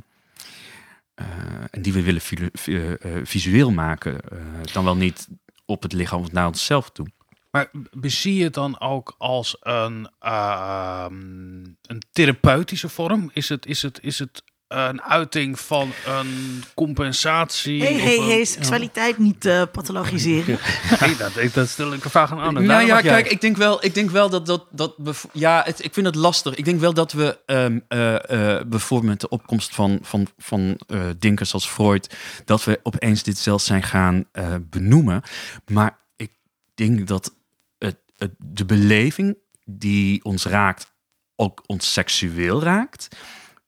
eh, 1.15 1.25
en 1.71 1.81
die 1.81 1.93
we 1.93 2.01
willen 2.03 2.21
vi- 2.21 2.49
vi- 2.53 2.95
visueel 3.23 3.71
maken. 3.71 4.19
dan 4.73 4.83
wel 4.83 4.95
niet 4.95 5.27
op 5.65 5.83
het 5.83 5.93
lichaam 5.93 6.21
of 6.21 6.31
naar 6.31 6.47
onszelf 6.47 6.89
toe. 6.89 7.07
Maar 7.55 7.69
bezie 7.91 8.35
je 8.35 8.43
het 8.43 8.53
dan 8.53 8.79
ook 8.79 9.15
als 9.17 9.57
een, 9.59 10.09
ehm, 10.19 11.13
een 11.81 12.01
therapeutische 12.11 12.89
vorm? 12.89 13.29
Is 13.33 13.49
het, 13.49 13.65
is, 13.65 13.81
het, 13.81 13.99
is 14.01 14.19
het 14.19 14.43
een 14.67 15.01
uiting 15.01 15.59
van 15.59 15.91
een 16.05 16.63
compensatie? 16.73 17.83
Hey, 17.83 17.93
of 17.93 18.01
hey, 18.01 18.19
hey, 18.19 18.45
seksualiteit 18.45 19.17
niet 19.17 19.45
eh, 19.45 19.61
pathologiseren. 19.71 20.59
Nee, 20.99 21.15
dat, 21.15 21.53
dat 21.53 21.69
stel 21.69 21.93
ik 21.93 22.03
een 22.03 22.09
vraag 22.09 22.31
aan 22.31 22.39
Anne. 22.39 22.51
Nou 22.51 22.67
Daarom 22.67 22.87
ja, 22.87 23.01
jij. 23.01 23.11
kijk, 23.11 23.31
ik 23.31 23.41
denk 23.41 23.57
wel, 23.57 23.85
ik 23.85 23.93
denk 23.93 24.09
wel 24.09 24.29
dat 24.29 24.45
dat, 24.45 24.65
dat 24.71 25.25
ja, 25.31 25.61
het, 25.65 25.83
ik 25.83 25.93
vind 25.93 26.05
het 26.05 26.15
lastig. 26.15 26.55
Ik 26.55 26.65
denk 26.65 26.79
wel 26.79 26.93
dat 26.93 27.11
we 27.11 27.39
ehm, 27.45 27.79
eh, 27.87 28.15
eh, 28.57 28.67
bijvoorbeeld 28.67 29.11
met 29.11 29.21
de 29.21 29.29
opkomst 29.29 29.75
van, 29.75 29.99
van, 30.01 30.27
van 30.37 30.79
eh 30.87 30.99
denkers 31.19 31.53
als 31.53 31.67
Freud, 31.67 32.15
dat 32.45 32.63
we 32.63 32.79
opeens 32.83 33.23
dit 33.23 33.37
zelfs 33.37 33.65
zijn 33.65 33.83
gaan 33.83 34.25
eh, 34.31 34.55
benoemen. 34.69 35.21
Maar 35.71 35.97
ik 36.15 36.31
denk 36.75 37.07
dat 37.07 37.34
de 38.37 38.65
beleving 38.65 39.37
die 39.65 40.23
ons 40.23 40.45
raakt, 40.45 40.93
ook 41.35 41.63
ons 41.65 41.93
seksueel 41.93 42.63
raakt, 42.63 43.17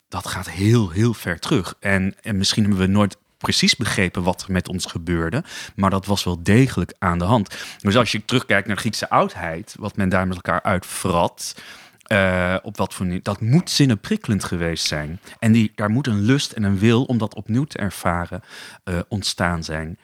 dat 0.07 0.27
gaat 0.27 0.49
heel, 0.49 0.89
heel 0.89 1.13
ver 1.13 1.39
terug. 1.39 1.75
En, 1.79 2.15
en 2.21 2.37
misschien 2.37 2.63
hebben 2.63 2.81
we 2.81 2.87
nooit 2.87 3.17
precies 3.37 3.75
begrepen 3.75 4.23
wat 4.23 4.43
er 4.43 4.51
met 4.51 4.67
ons 4.67 4.85
gebeurde, 4.85 5.43
maar 5.75 5.89
dat 5.89 6.05
was 6.05 6.23
wel 6.23 6.43
degelijk 6.43 6.93
aan 6.99 7.17
de 7.17 7.25
hand. 7.25 7.55
Dus 7.79 7.95
als 7.95 8.11
je 8.11 8.25
terugkijkt 8.25 8.67
naar 8.67 8.77
Griekse 8.77 9.09
oudheid, 9.09 9.75
wat 9.79 9.97
men 9.97 10.09
daar 10.09 10.27
met 10.27 10.35
elkaar 10.35 10.61
uitvrat, 10.61 11.61
eh, 12.07 12.55
op 12.61 12.77
wat 12.77 12.93
voor 12.93 13.19
dat 13.21 13.41
moet 13.41 13.69
zinnenprikkelend 13.69 14.43
geweest 14.43 14.85
zijn. 14.85 15.19
En 15.39 15.51
die, 15.51 15.71
daar 15.75 15.89
moet 15.89 16.07
een 16.07 16.21
lust 16.21 16.51
en 16.51 16.63
een 16.63 16.79
wil 16.79 17.03
om 17.03 17.17
dat 17.17 17.35
opnieuw 17.35 17.63
te 17.63 17.77
ervaren 17.77 18.41
eh, 18.83 18.99
ontstaan 19.07 19.63
zijn. 19.63 19.99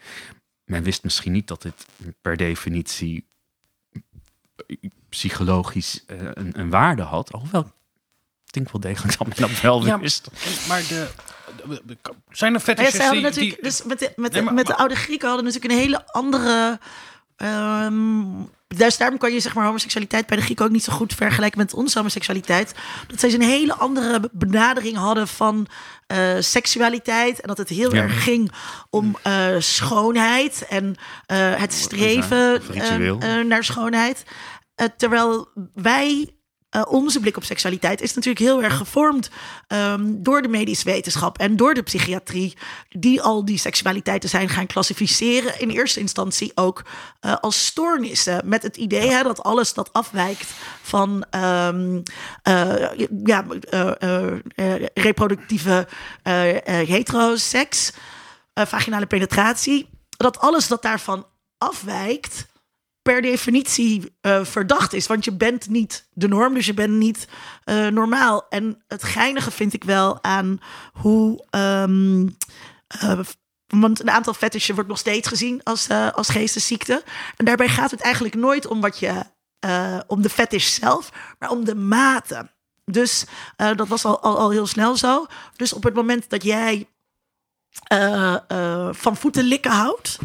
Men 0.65 0.84
wist 0.84 1.03
misschien 1.03 1.32
niet 1.32 1.47
dat 1.47 1.62
dit 1.62 1.86
per 2.21 2.38
definitie 2.38 3.27
psychologisch 5.09 6.03
eh, 6.07 6.17
een, 6.33 6.59
een 6.59 6.69
waarde 6.69 7.01
had. 7.01 7.31
Alhoewel, 7.33 7.61
ik 8.45 8.53
denk 8.53 8.71
wel 8.71 8.81
degelijk 8.81 9.17
dat 9.17 9.27
men 9.27 9.37
dat 9.49 9.61
wel 9.61 9.85
Ja, 9.85 9.99
wist. 9.99 10.29
Maar 10.67 10.81
de, 10.81 11.09
de- 11.67 11.81
de- 11.85 11.97
zijn 12.29 12.53
er 12.53 12.59
ja, 12.59 12.65
fetishes 12.65 12.93
zij 12.95 13.05
hadden 13.05 13.21
die, 13.23 13.29
natuurlijk, 13.31 13.55
die- 13.61 13.63
dus 13.69 13.83
met 13.83 13.99
de, 13.99 14.13
met, 14.15 14.31
de, 14.31 14.37
Nee, 14.37 14.45
maar- 14.45 14.53
met 14.53 14.67
de 14.67 14.75
oude 14.75 14.95
Grieken 14.95 15.27
hadden 15.27 15.45
natuurlijk 15.45 15.73
een 15.73 15.79
hele 15.79 16.07
andere. 16.11 16.79
ehm 17.35 18.41
dus 18.77 18.97
daarom 18.97 19.17
kan 19.17 19.33
je 19.33 19.39
zeg 19.39 19.53
maar 19.53 19.65
homoseksualiteit 19.65 20.25
bij 20.25 20.38
de 20.38 20.43
Grieken 20.43 20.65
ook 20.65 20.71
niet 20.71 20.83
zo 20.83 20.93
goed 20.93 21.13
vergelijken 21.13 21.59
met 21.59 21.73
onze 21.73 21.97
homoseksualiteit. 21.97 22.73
Dat 23.07 23.19
zij 23.19 23.33
een 23.33 23.41
hele 23.41 23.73
andere 23.75 24.29
benadering 24.31 24.97
hadden 24.97 25.27
van 25.27 25.67
eh, 26.07 26.36
seksualiteit. 26.39 27.41
En 27.41 27.47
dat 27.47 27.57
het 27.57 27.69
heel 27.69 27.95
Ja. 27.95 28.01
erg 28.01 28.23
ging 28.23 28.51
om 28.89 29.17
eh, 29.23 29.47
schoonheid 29.59 30.65
en 30.69 30.95
eh, 31.25 31.55
het 31.55 31.73
streven 31.73 32.62
naar 33.47 33.63
schoonheid. 33.63 34.23
Terwijl 34.97 35.47
wij 35.73 36.36
eh, 36.73 36.81
onze 36.88 37.19
blik 37.19 37.38
op 37.38 37.43
seksualiteit 37.43 38.01
is 38.01 38.13
natuurlijk 38.13 38.45
heel 38.45 38.63
erg 38.63 38.77
gevormd 38.77 39.29
ehm, 39.67 40.01
door 40.07 40.41
de 40.41 40.47
medische 40.47 40.86
wetenschap 40.86 41.38
en 41.38 41.55
door 41.55 41.73
de 41.73 41.81
psychiatrie, 41.81 42.57
die 42.89 43.21
al 43.21 43.45
die 43.45 43.57
seksualiteiten 43.57 44.29
zijn 44.29 44.49
gaan 44.49 44.67
klassificeren. 44.67 45.59
In 45.59 45.69
eerste 45.69 45.99
instantie 45.99 46.51
ook 46.55 46.83
eh, 47.19 47.36
als 47.41 47.65
stoornissen. 47.65 48.41
Met 48.45 48.63
het 48.63 48.77
idee 48.77 49.09
hè, 49.09 49.23
dat 49.23 49.43
alles 49.43 49.73
dat 49.73 49.93
afwijkt 49.93 50.47
van 50.81 51.25
ehm, 51.29 52.01
eh, 52.43 52.89
ja, 53.23 53.45
reproductieve 54.93 55.88
heteroseks, 56.63 57.91
vaginale 58.53 59.05
penetratie, 59.05 59.89
dat 60.09 60.39
alles 60.39 60.67
dat 60.67 60.81
daarvan 60.81 61.25
afwijkt 61.57 62.45
per 63.03 63.21
definitie 63.21 64.15
eh, 64.21 64.45
verdacht 64.45 64.93
is. 64.93 65.07
Want 65.07 65.25
je 65.25 65.31
bent 65.31 65.69
niet 65.69 66.07
de 66.13 66.27
norm, 66.27 66.53
dus 66.53 66.65
je 66.65 66.73
bent 66.73 66.93
niet 66.93 67.27
eh, 67.63 67.87
normaal. 67.87 68.45
En 68.49 68.83
het 68.87 69.03
geinige 69.03 69.51
vind 69.51 69.73
ik 69.73 69.83
wel 69.83 70.23
aan 70.23 70.59
hoe. 70.93 71.45
ehm, 71.49 72.27
eh, 72.87 73.19
want 73.67 73.99
een 73.99 74.09
aantal 74.09 74.33
fetishen 74.33 74.73
wordt 74.75 74.89
nog 74.89 74.99
steeds 74.99 75.27
gezien 75.27 75.63
als, 75.63 75.89
als 75.89 76.29
geestesziekte. 76.29 77.03
En 77.35 77.45
daarbij 77.45 77.69
gaat 77.69 77.91
het 77.91 78.01
eigenlijk 78.01 78.35
nooit 78.35 78.67
om 78.67 78.81
wat 78.81 78.99
je. 78.99 79.31
om 80.07 80.21
de 80.21 80.29
fetish 80.29 80.73
zelf, 80.73 81.11
maar 81.39 81.49
om 81.49 81.65
de 81.65 81.75
mate. 81.75 82.51
Dus 82.85 83.25
dat 83.55 83.87
was 83.87 84.05
al, 84.05 84.21
al, 84.21 84.37
al 84.37 84.49
heel 84.49 84.67
snel 84.67 84.97
zo. 84.97 85.25
Dus 85.55 85.73
op 85.73 85.83
het 85.83 85.93
moment 85.93 86.29
dat 86.29 86.43
jij 86.43 86.87
van 88.91 89.17
voeten 89.17 89.43
likken 89.43 89.71
houdt. 89.71 90.19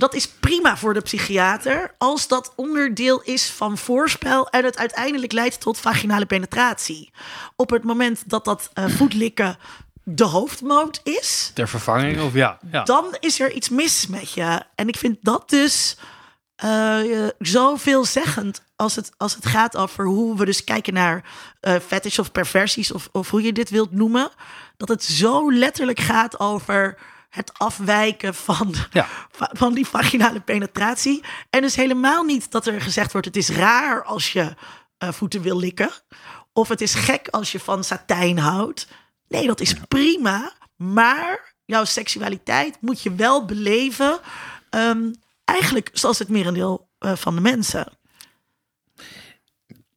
Dat 0.00 0.14
is 0.14 0.28
prima 0.28 0.76
voor 0.76 0.94
de 0.94 1.00
psychiater 1.00 1.94
als 1.98 2.28
dat 2.28 2.52
onderdeel 2.56 3.22
is 3.22 3.50
van 3.50 3.78
voorspel 3.78 4.48
en 4.48 4.64
het 4.64 4.78
uiteindelijk 4.78 5.32
leidt 5.32 5.60
tot 5.60 5.78
vaginale 5.78 6.26
penetratie. 6.26 7.10
Op 7.56 7.70
het 7.70 7.84
moment 7.84 8.22
dat 8.26 8.44
dat 8.44 8.70
eh, 8.72 8.88
voetlikken 8.88 9.56
de 10.02 10.24
hoofdmoot 10.24 11.00
is, 11.02 11.50
Ter 11.54 11.68
vervanging 11.68 12.20
of 12.20 12.34
ja. 12.34 12.58
ja. 12.70 12.82
dan 12.82 13.16
is 13.18 13.40
er 13.40 13.52
iets 13.52 13.68
mis 13.68 14.06
met 14.06 14.32
je. 14.32 14.62
En 14.74 14.88
ik 14.88 14.96
vind 14.96 15.18
dat 15.20 15.50
dus 15.50 15.96
eh 16.56 17.26
zo 17.40 17.76
veelzeggend 17.76 18.62
als 18.76 18.96
het, 18.96 19.12
als 19.16 19.34
het 19.34 19.46
gaat 19.46 19.76
over 19.76 20.04
hoe 20.04 20.36
we 20.36 20.44
dus 20.44 20.64
kijken 20.64 20.94
naar 20.94 21.24
eh 21.60 21.74
fetish 21.86 22.18
of 22.18 22.32
perversies 22.32 22.92
of, 22.92 23.08
of 23.12 23.30
hoe 23.30 23.42
je 23.42 23.52
dit 23.52 23.70
wilt 23.70 23.92
noemen. 23.92 24.30
Dat 24.76 24.88
het 24.88 25.04
zo 25.04 25.52
letterlijk 25.52 26.00
gaat 26.00 26.40
over 26.40 26.98
het 27.30 27.58
afwijken 27.58 28.34
van, 28.34 28.74
Ja. 28.90 29.06
van 29.32 29.74
die 29.74 29.86
vaginale 29.86 30.40
penetratie. 30.40 31.24
En 31.50 31.60
dus 31.60 31.76
helemaal 31.76 32.24
niet 32.24 32.50
dat 32.50 32.66
er 32.66 32.80
gezegd 32.80 33.12
wordt: 33.12 33.26
het 33.26 33.36
is 33.36 33.48
raar 33.48 34.04
als 34.04 34.32
je 34.32 34.54
eh, 34.98 35.12
voeten 35.12 35.42
wil 35.42 35.56
likken. 35.58 35.90
Of 36.52 36.68
het 36.68 36.80
is 36.80 36.94
gek 36.94 37.28
als 37.28 37.52
je 37.52 37.60
van 37.60 37.84
satijn 37.84 38.38
houdt. 38.38 38.86
Nee, 39.28 39.46
dat 39.46 39.60
is 39.60 39.74
prima. 39.88 40.52
Maar 40.76 41.54
jouw 41.64 41.84
seksualiteit 41.84 42.76
moet 42.80 43.02
je 43.02 43.14
wel 43.14 43.44
beleven. 43.44 44.18
ehm, 44.70 45.12
eigenlijk 45.44 45.90
zoals 45.92 46.18
het 46.18 46.28
merendeel 46.28 46.88
eh, 46.98 47.16
van 47.16 47.34
de 47.34 47.40
mensen. 47.40 47.86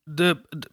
de, 0.03 0.41
de- 0.49 0.69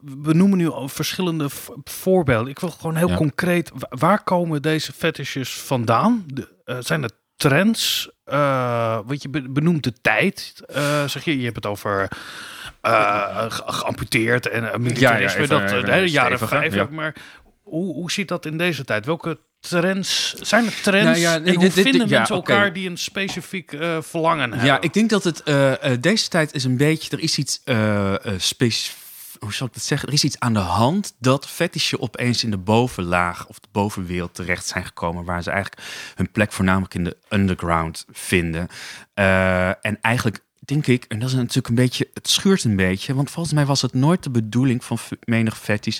we 0.00 0.32
noemen 0.34 0.58
nu 0.58 0.68
al 0.70 0.88
verschillende 0.88 1.46
voorbeelden. 1.84 2.50
Ik 2.50 2.58
wil 2.58 2.70
gewoon 2.70 2.96
heel 2.96 3.08
Ja. 3.08 3.14
concreet. 3.16 3.70
wa- 3.74 3.86
Waar 3.98 4.22
komen 4.24 4.62
deze 4.62 4.92
fetishes 4.92 5.50
vandaan? 5.54 6.24
De, 6.26 6.48
eh, 6.64 6.76
zijn 6.80 7.02
het 7.02 7.14
trends? 7.36 8.10
Eh 8.24 8.98
want 9.06 9.22
je 9.22 9.28
be- 9.28 9.48
benoemt 9.50 9.84
de 9.84 9.92
tijd. 10.00 10.62
Eh, 10.66 11.04
zeg 11.08 11.24
je, 11.24 11.38
je 11.38 11.44
hebt 11.44 11.56
het 11.56 11.66
over 11.66 12.08
ge- 12.82 13.62
geamputeerd 13.66 14.48
en 14.48 14.82
militarisme. 14.82 15.40
even- 15.42 15.48
dat, 15.60 15.68
de 15.68 16.10
jaren 16.10 16.38
steviger, 16.38 16.48
50. 16.48 16.74
ja. 16.88 16.94
Maar 16.94 17.14
hoe, 17.62 17.94
hoe 17.94 18.10
zit 18.10 18.28
dat 18.28 18.46
in 18.46 18.58
deze 18.58 18.84
tijd? 18.84 19.06
Welke 19.06 19.38
trends 19.60 20.34
zijn 20.34 20.66
er 20.66 20.80
trends? 20.82 21.06
Nou 21.06 21.18
ja, 21.18 21.34
en 21.34 21.42
hoe 21.54 21.58
dit- 21.64 21.74
dit- 21.74 21.84
vinden 21.84 22.08
ja, 22.08 22.16
mensen 22.18 22.36
elkaar 22.36 22.72
die 22.72 22.90
een 22.90 22.98
specifiek 22.98 23.76
verlangen 24.00 24.48
hebben? 24.50 24.66
Ja, 24.66 24.80
ik 24.80 24.92
denk 24.92 25.10
dat 25.10 25.24
het 25.24 25.42
deze 26.02 26.28
tijd 26.28 26.54
is 26.54 26.64
een 26.64 26.76
beetje. 26.76 27.16
Er 27.16 27.22
is 27.22 27.38
iets 27.38 27.62
specifiek. 28.36 29.04
Hoe 29.38 29.52
zal 29.52 29.66
ik 29.66 29.72
dat 29.72 29.82
zeggen? 29.82 30.08
Er 30.08 30.14
is 30.14 30.24
iets 30.24 30.38
aan 30.38 30.52
de 30.52 30.58
hand 30.58 31.14
dat 31.18 31.48
fetishen 31.48 32.00
opeens 32.00 32.44
in 32.44 32.50
de 32.50 32.58
bovenlaag 32.58 33.46
of 33.46 33.58
de 33.58 33.68
bovenwereld 33.72 34.34
terecht 34.34 34.66
zijn 34.66 34.84
gekomen, 34.84 35.24
waar 35.24 35.42
ze 35.42 35.50
eigenlijk 35.50 35.82
hun 36.14 36.30
plek 36.30 36.52
voornamelijk 36.52 36.94
in 36.94 37.04
de 37.04 37.16
underground 37.28 38.04
vinden. 38.10 38.68
Uh, 39.14 39.68
en 39.68 40.00
eigenlijk 40.00 40.44
denk 40.66 40.86
ik, 40.86 41.04
en 41.04 41.18
dat 41.18 41.28
is 41.28 41.34
natuurlijk 41.34 41.68
een 41.68 41.74
beetje, 41.74 42.10
het 42.14 42.28
schuurt 42.28 42.64
een 42.64 42.76
beetje, 42.76 43.14
want 43.14 43.30
volgens 43.30 43.54
mij 43.54 43.66
was 43.66 43.82
het 43.82 43.92
nooit 43.92 44.22
de 44.22 44.30
bedoeling 44.30 44.84
van 44.84 44.98
menig 45.24 45.58
fetish 45.58 45.98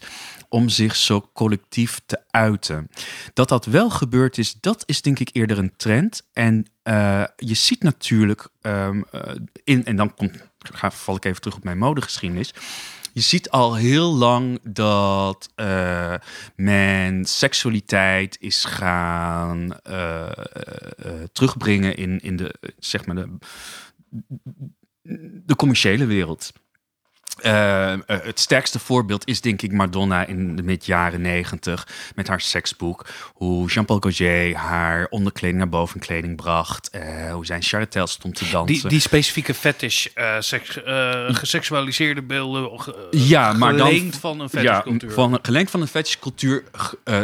om 0.49 0.69
zich 0.69 0.97
zo 0.97 1.31
collectief 1.33 2.01
te 2.07 2.21
uiten. 2.31 2.91
Dat 3.35 3.49
dat 3.49 3.65
wel 3.65 3.91
gebeurd 3.91 4.39
is, 4.39 4.57
dat 4.61 4.83
is 4.87 5.03
denk 5.03 5.19
ik 5.19 5.29
eerder 5.33 5.59
een 5.59 5.77
trend. 5.77 6.27
En 6.33 6.67
uh, 6.85 7.25
je 7.37 7.55
ziet 7.55 7.83
natuurlijk 7.83 8.49
um, 8.63 9.05
uh, 9.13 9.21
in, 9.65 9.85
en 9.85 9.97
dan 9.97 10.13
ga, 10.59 10.91
val 10.91 11.17
ik 11.17 11.25
even 11.25 11.41
terug 11.41 11.57
op 11.57 11.65
mijn 11.65 11.79
modegeschiedenis. 11.79 12.55
Je 13.17 13.23
ziet 13.23 13.51
al 13.51 13.75
heel 13.75 14.15
lang 14.15 14.59
dat 14.63 15.53
uh, 15.57 16.15
men 16.57 17.25
seksualiteit 17.25 18.37
is 18.41 18.65
gaan 18.65 19.77
uh, 19.91 20.31
terugbrengen 21.33 21.97
in, 21.97 22.19
in 22.21 22.37
de, 22.37 22.55
zeg 22.79 23.07
maar 23.07 23.17
de, 23.17 23.37
de 25.45 25.57
commerciële 25.57 26.05
wereld. 26.05 26.53
Uh, 27.43 27.93
uh, 27.93 27.99
het 28.07 28.41
sterkste 28.41 28.79
voorbeeld 28.79 29.29
is 29.29 29.41
denk 29.41 29.63
ik 29.63 29.73
Madonna 29.73 30.27
in 30.27 30.57
de 30.57 30.63
mid-jaren 30.63 31.21
negentig 31.21 31.89
met 32.15 32.29
haar 32.29 32.41
seksboek. 32.41 33.07
Hoe 33.35 33.69
Jean-Paul 33.69 33.99
Gaultier 34.01 34.57
haar 34.57 35.07
onderkleding 35.11 35.59
naar 35.59 35.69
bovenkleding 35.69 36.37
bracht. 36.37 36.91
Uh, 36.95 37.33
hoe 37.33 37.47
zijn 37.47 37.63
Charatel 37.63 38.07
stond 38.07 38.35
te 38.35 38.49
dansen. 38.51 38.81
Die, 38.81 38.89
die 38.89 39.01
specifieke 39.01 39.55
fetish, 39.55 40.07
seks, 40.39 40.79
geseksualiseerde 41.29 42.23
beelden, 42.23 42.71
ja, 43.11 43.53
maar 43.53 43.77
dan, 43.77 44.13
van 44.21 44.41
een 44.41 44.49
fetishcultuur. 44.49 45.09
Ja, 45.09 45.15
van, 45.15 45.39
geleend 45.43 45.71
van 45.71 45.81
een 45.81 45.89
fetishcultuur 45.89 46.65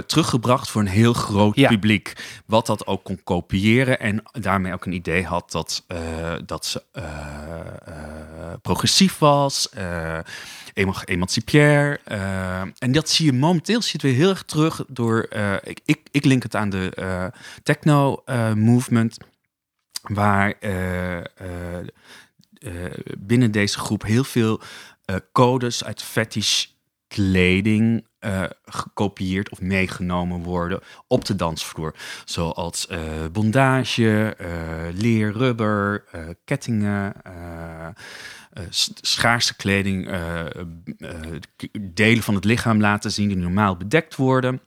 teruggebracht 0.07 0.71
voor 0.71 0.81
een 0.81 0.87
heel 0.87 1.13
groot 1.13 1.57
ja. 1.57 1.69
publiek. 1.69 2.13
Wat 2.47 2.67
dat 2.67 2.87
ook 2.87 3.05
kon 3.05 3.21
kopiëren 3.25 4.01
en 4.01 4.23
daarmee 4.33 4.73
ook 4.73 4.87
een 4.87 4.93
idee 4.93 5.25
had 5.25 5.51
dat, 5.51 5.85
dat 6.47 6.67
ze 6.67 6.83
progressief 8.63 9.19
was. 9.19 9.69
Uh, 10.03 10.19
emancipair. 11.05 12.01
Uh, 12.09 12.61
en 12.61 12.93
dat 12.93 13.09
zie 13.09 13.27
je 13.27 13.33
momenteel 13.33 13.83
zit 13.83 14.03
weer 14.03 14.15
heel 14.15 14.29
erg 14.29 14.43
terug 14.43 14.85
door. 14.89 15.27
Uh, 15.37 15.55
ik, 15.63 15.81
ik, 15.85 16.01
ik 16.11 16.25
link 16.25 16.43
het 16.43 16.57
aan 16.57 16.71
de 16.71 16.93
uh, 16.99 17.27
techno 17.63 18.23
movement. 18.55 19.19
Waar 20.03 20.55
binnen 23.19 23.51
deze 23.51 23.79
groep 23.79 24.03
heel 24.03 24.25
veel 24.25 24.61
codes 25.33 25.85
uit 25.85 26.03
fetish 26.03 26.67
kleding 27.09 28.07
gekopieerd 28.65 29.51
of 29.51 29.61
meegenomen 29.61 30.43
worden 30.43 30.81
op 31.07 31.25
de 31.25 31.37
dansvloer. 31.37 31.95
Zoals 32.25 32.89
bondage, 33.33 34.37
uh, 34.41 34.49
leer, 34.93 35.33
rubber, 35.33 36.05
kettingen, 36.45 37.15
schaarse 39.01 39.57
kleding, 39.57 40.11
delen 41.81 42.23
van 42.23 42.35
het 42.35 42.45
lichaam 42.45 42.81
laten 42.81 43.13
zien 43.13 43.29
die 43.29 43.37
normaal 43.37 43.77
bedekt 43.77 44.17
worden. 44.17 44.61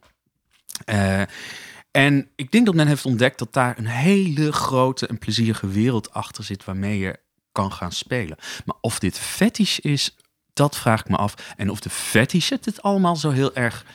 en 1.91 2.27
ik 2.35 2.51
denk 2.51 2.65
dat 2.65 2.75
men 2.75 2.87
heeft 2.87 3.05
ontdekt 3.05 3.39
dat 3.39 3.53
daar 3.53 3.77
een 3.77 3.87
hele 3.87 4.51
grote 4.51 5.07
en 5.07 5.17
plezierige 5.17 5.67
wereld 5.67 6.13
achter 6.13 6.43
zit 6.43 6.65
waarmee 6.65 6.97
je 6.99 7.19
kan 7.51 7.71
gaan 7.71 7.91
spelen. 7.91 8.37
Maar 8.65 8.75
of 8.81 8.99
dit 8.99 9.19
fetish 9.19 9.77
is, 9.77 10.15
dat 10.53 10.77
vraag 10.77 10.99
ik 10.99 11.09
me 11.09 11.15
af. 11.15 11.53
En 11.57 11.69
of 11.69 11.79
de 11.79 11.89
fetish 11.89 12.49
het 12.49 12.81
allemaal 12.81 13.15
zo 13.15 13.29
heel 13.29 13.55
erg 13.55 13.85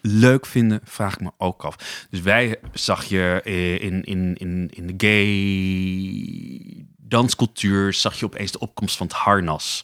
leuk 0.00 0.46
vinden, 0.46 0.80
vraag 0.84 1.14
ik 1.14 1.20
me 1.20 1.30
ook 1.38 1.64
af. 1.64 2.06
Dus 2.10 2.20
wij 2.20 2.58
zag 2.72 3.04
je 3.04 3.40
in, 3.80 4.04
in, 4.04 4.34
in, 4.34 4.70
in 4.72 4.86
de 4.86 5.06
gay 5.06 6.86
danscultuur, 7.08 7.92
zag 7.92 8.18
je 8.18 8.24
opeens 8.24 8.52
de 8.52 8.58
opkomst 8.58 8.96
van 8.96 9.06
het 9.06 9.16
harnas. 9.16 9.82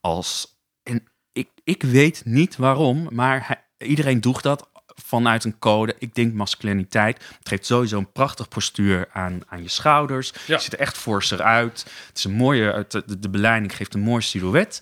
Als, 0.00 0.60
en 0.82 1.04
ik, 1.32 1.50
ik 1.64 1.82
weet 1.82 2.22
niet 2.24 2.56
waarom, 2.56 3.08
maar 3.10 3.46
hij, 3.46 3.88
iedereen 3.88 4.20
droeg 4.20 4.40
dat 4.40 4.70
vanuit 4.86 5.44
een 5.44 5.58
code. 5.58 5.94
Ik 5.98 6.14
denk 6.14 6.32
masculiniteit. 6.34 7.24
Het 7.38 7.48
geeft 7.48 7.66
sowieso 7.66 7.98
een 7.98 8.12
prachtig 8.12 8.48
postuur 8.48 9.08
aan, 9.12 9.40
aan 9.46 9.62
je 9.62 9.68
schouders. 9.68 10.32
Ja. 10.46 10.54
Je 10.54 10.62
ziet 10.62 10.72
er 10.72 10.78
echt 10.78 10.98
forser 10.98 11.42
uit. 11.42 11.84
Het 12.08 12.18
is 12.18 12.24
een 12.24 12.32
mooie, 12.32 12.84
de, 12.88 13.18
de 13.18 13.30
beleiding 13.30 13.76
geeft 13.76 13.94
een 13.94 14.00
mooi 14.00 14.22
silhouet. 14.22 14.80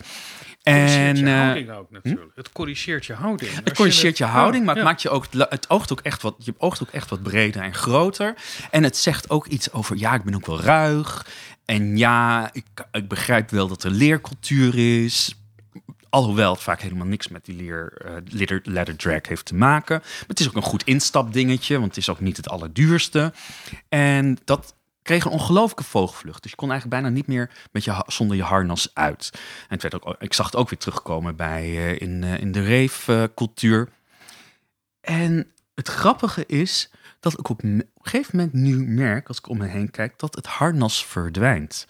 En 0.63 1.17
je 1.17 1.31
houding 1.31 1.71
ook 1.71 1.91
natuurlijk. 1.91 2.31
Hm? 2.35 2.41
Het 2.41 2.53
corrigeert 2.53 3.07
je 3.07 3.13
houding. 3.13 3.51
Het 3.65 3.75
corrigeert 3.75 4.19
je, 4.19 4.25
houding, 4.25 4.65
maar 4.65 4.75
ja. 4.75 4.81
het 4.81 4.91
maakt 4.91 5.03
je 5.03 5.11
ook 5.11 5.27
het 5.33 5.71
oogt 5.71 5.93
ook 5.93 6.01
echt 6.01 6.23
wat 6.23 6.35
je 6.39 6.55
oogt 6.59 6.83
ook 6.83 6.89
echt 6.89 7.11
wat 7.11 7.23
breder 7.23 7.63
en 7.63 7.75
groter. 7.75 8.35
En 8.71 8.83
het 8.83 8.97
zegt 8.97 9.31
ook 9.31 9.47
iets 9.47 9.73
over 9.73 9.97
ja, 9.97 10.15
ik 10.15 10.23
ben 10.23 10.35
ook 10.35 10.47
wel 10.47 10.61
ruig. 10.61 11.27
En 11.71 11.97
ja, 11.97 12.51
ik, 12.53 12.65
ik 12.93 13.09
begrijp 13.09 13.51
wel 13.51 13.69
dat 13.69 13.83
er 13.83 13.91
leercultuur 13.91 15.03
is. 15.05 15.35
Alhoewel 16.09 16.53
het 16.53 16.63
vaak 16.63 16.81
helemaal 16.81 17.07
niks 17.07 17.29
met 17.29 17.45
die 17.45 17.57
leer, 17.57 17.93
uh, 18.05 18.13
leather, 18.25 18.61
leather 18.65 18.97
drag 18.97 19.29
heeft 19.29 19.45
te 19.45 19.55
maken. 19.55 19.99
Maar 19.99 20.25
het 20.27 20.41
is 20.41 20.49
ook 20.49 20.55
een 20.55 20.63
goed 20.63 20.85
instapdingetje, 20.85 21.75
want 21.75 21.87
het 21.87 21.97
is 21.97 22.09
ook 22.09 22.21
niet 22.21 22.37
het 22.37 22.49
allerduurste. 22.49 23.33
En 23.89 24.39
dat 24.45 24.75
kreeg 25.03 25.25
een 25.25 25.31
ongelooflijke 25.31 25.85
vogelvlucht. 25.85 26.43
Dus 26.43 26.51
je 26.51 26.57
kon 26.57 26.71
eigenlijk 26.71 27.01
bijna 27.03 27.17
niet 27.17 27.27
meer 27.27 27.51
met 27.73 27.85
je, 27.85 28.05
zonder 28.07 28.37
je 28.37 28.43
harnas 28.43 28.91
uit. 28.95 29.31
En 29.33 29.41
het 29.69 29.83
werd 29.83 30.03
ook, 30.03 30.17
ik 30.19 30.33
zag 30.33 30.47
het 30.47 30.57
ook 30.57 30.71
weer 30.71 30.79
terugkomen 30.79 31.37
bij, 31.37 31.69
uh, 31.69 32.01
in, 32.01 32.23
uh, 32.23 32.41
in 32.41 32.53
de 32.53 32.65
rave-cultuur. 32.65 33.89
en 35.01 35.53
het 35.75 35.89
grappige 35.89 36.47
is 36.47 36.91
dat 37.21 37.39
ik 37.39 37.49
op 37.49 37.63
een 37.63 37.91
gegeven 38.03 38.37
moment 38.37 38.53
nu 38.55 38.77
merk, 38.87 39.29
als 39.29 39.39
ik 39.39 39.49
om 39.49 39.59
me 39.59 39.67
heen 39.67 39.91
kijk, 39.91 40.19
dat 40.19 40.35
het 40.35 40.47
harnas 40.47 41.07
verdwijnt. 41.07 41.87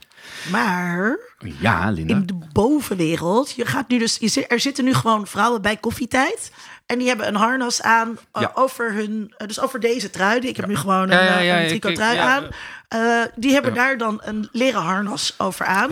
Maar 0.50 1.18
Ja, 1.60 1.90
Linda. 1.90 2.14
in 2.14 2.26
de 2.26 2.38
bovenwereld, 2.52 3.50
je 3.52 3.66
gaat 3.66 3.88
nu 3.88 3.98
dus, 3.98 4.16
je 4.20 4.46
er 4.46 4.60
zitten 4.60 4.84
nu 4.84 4.94
gewoon 4.94 5.26
vrouwen 5.26 5.62
bij 5.62 5.76
koffietijd. 5.76 6.50
En 6.86 6.98
die 6.98 7.08
hebben 7.08 7.26
een 7.28 7.34
harnas 7.34 7.82
aan 7.82 8.18
eh, 8.32 8.42
Ja. 8.42 8.50
over 8.54 8.92
hun, 8.92 9.34
eh, 9.36 9.46
dus 9.46 9.60
over 9.60 9.80
deze 9.80 10.10
trui. 10.10 10.40
Ik 10.40 10.56
heb 10.56 10.66
nu 10.66 10.76
gewoon 10.76 11.02
een, 11.10 11.18
Ja, 11.18 11.22
ja, 11.24 11.38
eh, 11.38 11.46
ja, 11.46 11.56
een 11.56 11.62
ik- 11.62 11.68
tricot 11.68 11.90
ik- 11.90 11.96
trui 11.96 12.14
ja. 12.16 12.24
aan. 12.36 12.48
Eh, 12.88 13.32
die 13.36 13.52
hebben 13.52 13.74
daar 13.74 13.98
dan 13.98 14.20
een 14.24 14.48
leren 14.52 14.80
harnas 14.82 15.34
over 15.38 15.66
aan. 15.66 15.90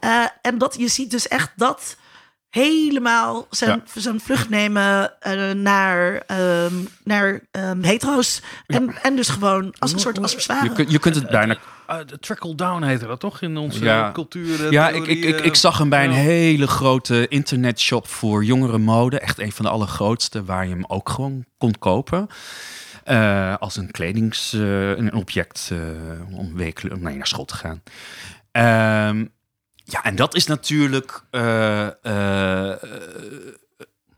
Eh, 0.00 0.24
en 0.42 0.58
dat, 0.58 0.74
je 0.78 0.88
ziet 0.88 1.10
dus 1.10 1.28
echt 1.28 1.50
dat 1.56 1.96
helemaal 2.50 3.46
zijn, 3.50 3.82
zijn 3.94 4.20
vlucht 4.20 4.48
nemen 4.48 5.20
eh, 5.22 5.50
naar, 5.50 6.22
ehm, 6.26 6.74
naar 7.04 7.40
ehm, 7.50 7.82
hetero's. 7.82 8.42
En, 8.66 8.94
en 9.02 9.16
dus 9.16 9.28
gewoon 9.28 9.74
als 9.78 9.92
een 9.92 9.98
soort 9.98 10.18
accessoire. 10.18 10.68
Je, 10.68 10.72
kunt, 10.74 10.90
je 10.90 10.98
kunt 10.98 11.14
het 11.14 11.30
bijna 11.30 11.56
Eh, 11.86 11.96
de 12.06 12.18
trickle 12.18 12.54
down 12.54 12.82
heette 12.82 13.06
dat 13.06 13.20
toch 13.20 13.40
in 13.42 13.56
onze 13.56 13.84
Ja. 13.84 14.12
cultuur? 14.12 14.64
eh, 14.66 14.70
Ja, 14.70 14.88
ik, 14.88 15.06
ik, 15.06 15.24
ik, 15.24 15.38
eh, 15.38 15.44
ik 15.44 15.54
zag 15.54 15.78
hem 15.78 15.88
bij 15.88 16.04
een 16.04 16.10
ja. 16.10 16.16
hele 16.16 16.66
grote 16.66 17.28
internetshop 17.28 18.08
voor 18.08 18.44
jongere 18.44 18.78
mode. 18.78 19.18
Echt 19.20 19.38
een 19.38 19.52
van 19.52 19.64
de 19.64 19.70
allergrootste, 19.70 20.44
waar 20.44 20.64
je 20.66 20.70
hem 20.74 20.84
ook 20.88 21.08
gewoon 21.08 21.44
kon 21.58 21.74
kopen. 21.78 22.26
Eh, 23.04 23.56
als 23.56 23.76
een 23.76 23.90
kledings, 23.90 24.52
eh, 24.52 24.88
een 24.90 25.14
object 25.14 25.70
eh, 25.72 25.78
om 26.38 26.54
wekelijk 26.56 26.94
om 26.96 27.02
mee 27.02 27.16
naar 27.16 27.26
school 27.26 27.44
te 27.44 27.54
gaan. 27.56 27.82
Ehm, 28.52 29.24
ja, 29.90 30.04
en 30.04 30.16
dat 30.16 30.34
is 30.34 30.46
natuurlijk 30.46 31.22
eh, 31.30 31.86
eh, 31.86 32.76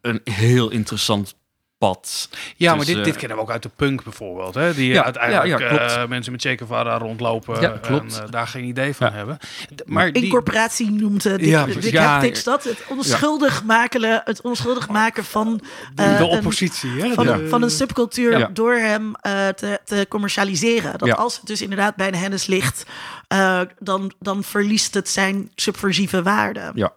een 0.01 0.21
heel 0.25 0.71
interessant 0.71 1.39
pad. 1.79 2.29
Ja, 2.57 2.69
maar 2.71 2.79
Dus, 2.79 2.87
dit, 2.87 2.97
eh, 2.97 3.05
dit 3.05 3.17
kennen 3.17 3.37
we 3.37 3.43
ook 3.43 3.51
uit 3.51 3.63
de 3.63 3.71
punk 3.77 4.03
bijvoorbeeld. 4.05 4.55
Hè? 4.55 4.75
Die 4.75 4.93
Ja, 4.93 5.05
uiteindelijk 5.05 5.47
ja, 5.47 5.59
ja, 5.59 5.69
klopt. 5.77 5.93
eh, 5.93 6.07
mensen 6.07 6.33
met 6.33 6.41
Che 6.41 6.57
Guevara 6.57 6.99
rondlopen 6.99 7.61
Ja, 7.61 7.69
klopt. 7.69 8.17
en 8.19 8.25
eh, 8.25 8.31
daar 8.31 8.47
geen 8.47 8.65
idee 8.65 8.95
van 8.95 9.07
Ja. 9.07 9.13
hebben. 9.13 9.39
D- 9.75 9.83
Maar 9.87 10.13
die, 10.13 10.23
Incorporatie 10.23 10.91
noemt 10.91 11.27
uh, 11.27 11.33
Dick, 11.37 11.45
Ja. 11.45 11.67
Ja, 11.81 12.03
Haptics 12.03 12.45
dat. 12.45 12.65
Het 12.65 12.85
onschuldig, 12.89 13.65
maken, 13.65 14.23
het 14.25 14.41
onschuldig 14.41 14.89
maken 14.89 15.25
van, 15.25 15.61
eh, 15.95 16.17
de 16.19 16.25
een, 16.25 16.29
oppositie. 16.29 16.91
Hè? 16.91 17.13
van, 17.15 17.49
van 17.49 17.63
een 17.63 17.71
subcultuur 17.71 18.39
Ja. 18.39 18.51
door 18.53 18.75
hem 18.75 19.15
eh, 19.21 19.49
te, 19.49 19.81
te 19.85 20.07
commercialiseren. 20.09 20.99
Dat 20.99 21.09
Ja. 21.09 21.15
als 21.15 21.37
het 21.37 21.47
dus 21.47 21.63
inderdaad 21.63 21.97
bij 21.97 22.11
de 22.11 22.17
hennis 22.17 22.47
ligt, 22.47 22.85
eh, 23.31 23.61
dan, 23.79 24.13
dan 24.19 24.45
verliest 24.45 24.95
het 24.95 25.09
zijn 25.09 25.51
subversieve 25.55 26.23
waarde. 26.23 26.71
Ja. 26.75 26.93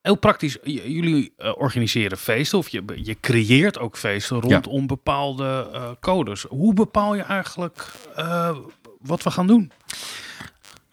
Heel 0.00 0.14
praktisch, 0.14 0.56
j- 0.62 0.80
jullie 0.86 1.32
eh, 1.36 1.52
organiseren 1.56 2.18
feesten 2.18 2.58
of 2.58 2.68
je, 2.68 2.82
je 2.94 3.16
creëert 3.20 3.78
ook 3.78 3.96
feesten 3.96 4.40
rondom 4.40 4.86
bepaalde 4.86 5.70
eh, 5.72 5.90
codes. 6.00 6.42
Hoe 6.42 6.74
bepaal 6.74 7.14
je 7.14 7.22
eigenlijk 7.22 7.86
eh, 8.16 8.56
wat 9.00 9.22
we 9.22 9.30
gaan 9.30 9.46
doen? 9.46 9.72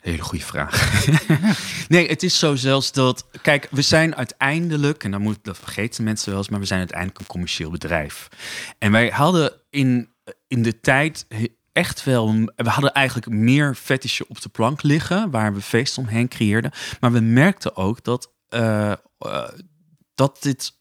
Hele 0.01 0.21
goede 0.21 0.45
vraag. 0.45 1.05
nee, 1.87 2.07
het 2.07 2.23
is 2.23 2.39
zo 2.39 2.55
zelfs 2.55 2.91
dat. 2.91 3.27
Kijk, 3.41 3.67
we 3.71 3.81
zijn 3.81 4.15
uiteindelijk, 4.15 5.03
en 5.03 5.11
dan 5.11 5.21
moet, 5.21 5.39
dat 5.41 5.57
vergeten 5.57 6.03
mensen 6.03 6.29
wel 6.29 6.37
eens, 6.37 6.49
maar 6.49 6.59
we 6.59 6.65
zijn 6.65 6.79
uiteindelijk 6.79 7.19
een 7.19 7.25
commercieel 7.27 7.69
bedrijf. 7.71 8.27
En 8.79 8.91
wij 8.91 9.07
hadden 9.07 9.51
in, 9.69 10.13
in 10.47 10.61
de 10.61 10.79
tijd 10.79 11.25
echt 11.73 12.03
wel. 12.03 12.33
We 12.55 12.69
hadden 12.69 12.93
eigenlijk 12.93 13.27
meer 13.29 13.75
fetishen 13.75 14.25
op 14.29 14.41
de 14.41 14.49
plank 14.49 14.83
liggen, 14.83 15.29
waar 15.31 15.53
we 15.53 15.61
feesten 15.61 16.03
omheen 16.03 16.27
creëerden. 16.27 16.71
Maar 16.99 17.11
we 17.11 17.19
merkten 17.19 17.75
ook 17.75 18.03
dat, 18.03 18.31
eh, 18.49 18.91
eh, 18.91 19.49
dat 20.15 20.37
dit. 20.41 20.79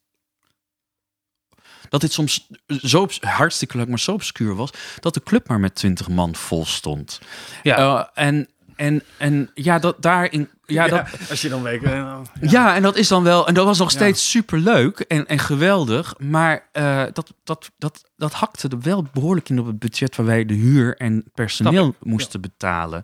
Dat 1.89 2.01
dit 2.01 2.13
soms 2.13 2.51
zo 2.67 3.09
hartstikke 3.21 3.77
leuk, 3.77 3.89
maar 3.89 3.99
zo 3.99 4.13
obscuur 4.13 4.55
was. 4.55 4.71
dat 5.01 5.15
de 5.15 5.23
club 5.23 5.49
maar 5.49 5.61
met 5.61 5.75
20 5.75 6.09
man 6.09 6.35
vol 6.35 6.65
stond. 6.67 7.21
Ja, 7.63 7.77
Eh, 7.77 8.25
en, 8.27 8.49
en, 8.81 9.03
en 9.17 9.51
ja, 9.55 9.79
dat 9.79 10.03
daarin. 10.03 10.49
Ja, 10.67 10.89
dat, 10.89 11.07
als 11.31 11.43
je 11.43 11.49
dan 11.49 11.63
weet. 11.63 11.83
eh, 11.83 12.17
ja. 12.41 12.75
en 12.75 12.83
dat 12.83 12.97
is 12.97 13.09
dan 13.09 13.23
wel. 13.23 13.47
En 13.47 13.55
dat 13.55 13.65
was 13.65 13.79
nog 13.79 13.91
Ja. 13.93 13.97
steeds 13.97 14.31
super 14.31 14.59
leuk 14.59 15.01
en, 15.01 15.27
en 15.27 15.39
geweldig. 15.39 16.15
Maar 16.19 16.69
eh, 16.73 17.03
dat, 17.13 17.33
dat, 17.45 17.71
dat, 17.79 18.05
dat 18.17 18.33
hakte 18.33 18.69
er 18.69 18.81
wel 18.81 19.07
behoorlijk 19.13 19.49
in 19.49 19.59
op 19.59 19.67
het 19.67 19.79
budget 19.79 20.17
waar 20.17 20.27
wij 20.27 20.45
de 20.45 20.55
huur 20.55 20.97
en 20.97 21.25
personeel 21.35 21.95
moesten 22.03 22.41
betalen. 22.41 23.03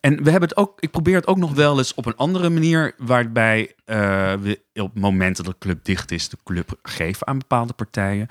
En 0.00 0.22
we 0.22 0.30
hebben 0.30 0.48
het 0.48 0.58
ook, 0.58 0.80
ik 0.80 0.90
probeer 0.90 1.14
het 1.16 1.26
ook 1.26 1.36
nog 1.38 1.52
wel 1.54 1.78
eens 1.78 1.94
op 1.94 2.06
een 2.06 2.16
andere 2.16 2.50
manier, 2.50 2.94
waarbij 2.98 3.74
eh, 3.84 3.96
we 4.40 4.60
op 4.74 4.98
momenten 4.98 5.44
dat 5.44 5.52
de 5.52 5.58
club 5.58 5.84
dicht 5.84 6.10
is, 6.10 6.28
de 6.28 6.38
club 6.44 6.78
geven 6.82 7.26
aan 7.26 7.38
bepaalde 7.38 7.72
partijen. 7.72 8.28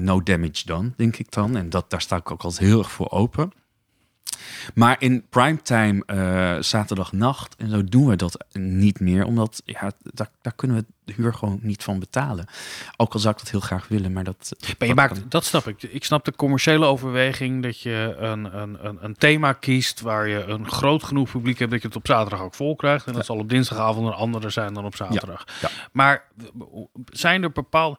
No 0.00 0.22
damage 0.22 0.66
done, 0.66 0.92
denk 0.96 1.16
ik 1.16 1.32
dan. 1.32 1.56
En 1.56 1.70
dat, 1.70 1.90
daar 1.90 2.00
sta 2.00 2.16
ik 2.16 2.30
ook 2.30 2.42
altijd 2.42 2.68
heel 2.68 2.78
erg 2.78 2.90
voor 2.90 3.10
open. 3.10 3.52
Maar 4.74 4.96
in 4.98 5.24
primetime 5.28 6.02
uh, 6.06 6.56
zaterdagnacht 6.62 7.56
en 7.56 7.70
zo 7.70 7.84
doen 7.84 8.06
we 8.06 8.16
dat 8.16 8.44
niet 8.52 9.00
meer. 9.00 9.24
Omdat 9.24 9.62
ja, 9.64 9.92
daar, 10.02 10.28
daar 10.42 10.52
kunnen 10.54 10.76
we 10.76 10.84
de 11.04 11.12
huur 11.12 11.34
gewoon 11.34 11.58
niet 11.62 11.82
van 11.82 11.98
betalen. 11.98 12.46
Ook 12.96 13.12
al 13.12 13.18
zou 13.18 13.34
ik 13.34 13.40
dat 13.40 13.50
heel 13.50 13.60
graag 13.60 13.88
willen, 13.88 14.12
maar 14.12 14.24
dat... 14.24 14.56
Maar 14.78 14.88
je 14.88 14.94
maakt, 14.94 15.30
dat 15.30 15.44
snap 15.44 15.68
ik. 15.68 15.82
Ik 15.82 16.04
snap 16.04 16.24
de 16.24 16.32
commerciële 16.36 16.86
overweging 16.86 17.62
dat 17.62 17.80
je 17.80 18.16
een, 18.18 18.58
een, 18.58 18.86
een, 18.86 18.98
een 19.00 19.16
thema 19.16 19.52
kiest 19.52 20.00
waar 20.00 20.28
je 20.28 20.44
een 20.44 20.70
groot 20.70 21.02
genoeg 21.02 21.30
publiek 21.30 21.58
hebt 21.58 21.70
dat 21.70 21.82
je 21.82 21.88
het 21.88 21.96
op 21.96 22.06
zaterdag 22.06 22.40
ook 22.40 22.54
vol 22.54 22.76
krijgt. 22.76 23.06
En 23.06 23.12
dat 23.12 23.26
zal 23.26 23.38
op 23.38 23.48
dinsdagavond 23.48 24.06
een 24.06 24.12
andere 24.12 24.50
zijn 24.50 24.74
dan 24.74 24.84
op 24.84 24.96
zaterdag. 24.96 25.44
Ja. 25.60 25.68
Maar 25.92 26.24
zijn 27.10 27.42
er 27.42 27.52
bepaalde... 27.52 27.98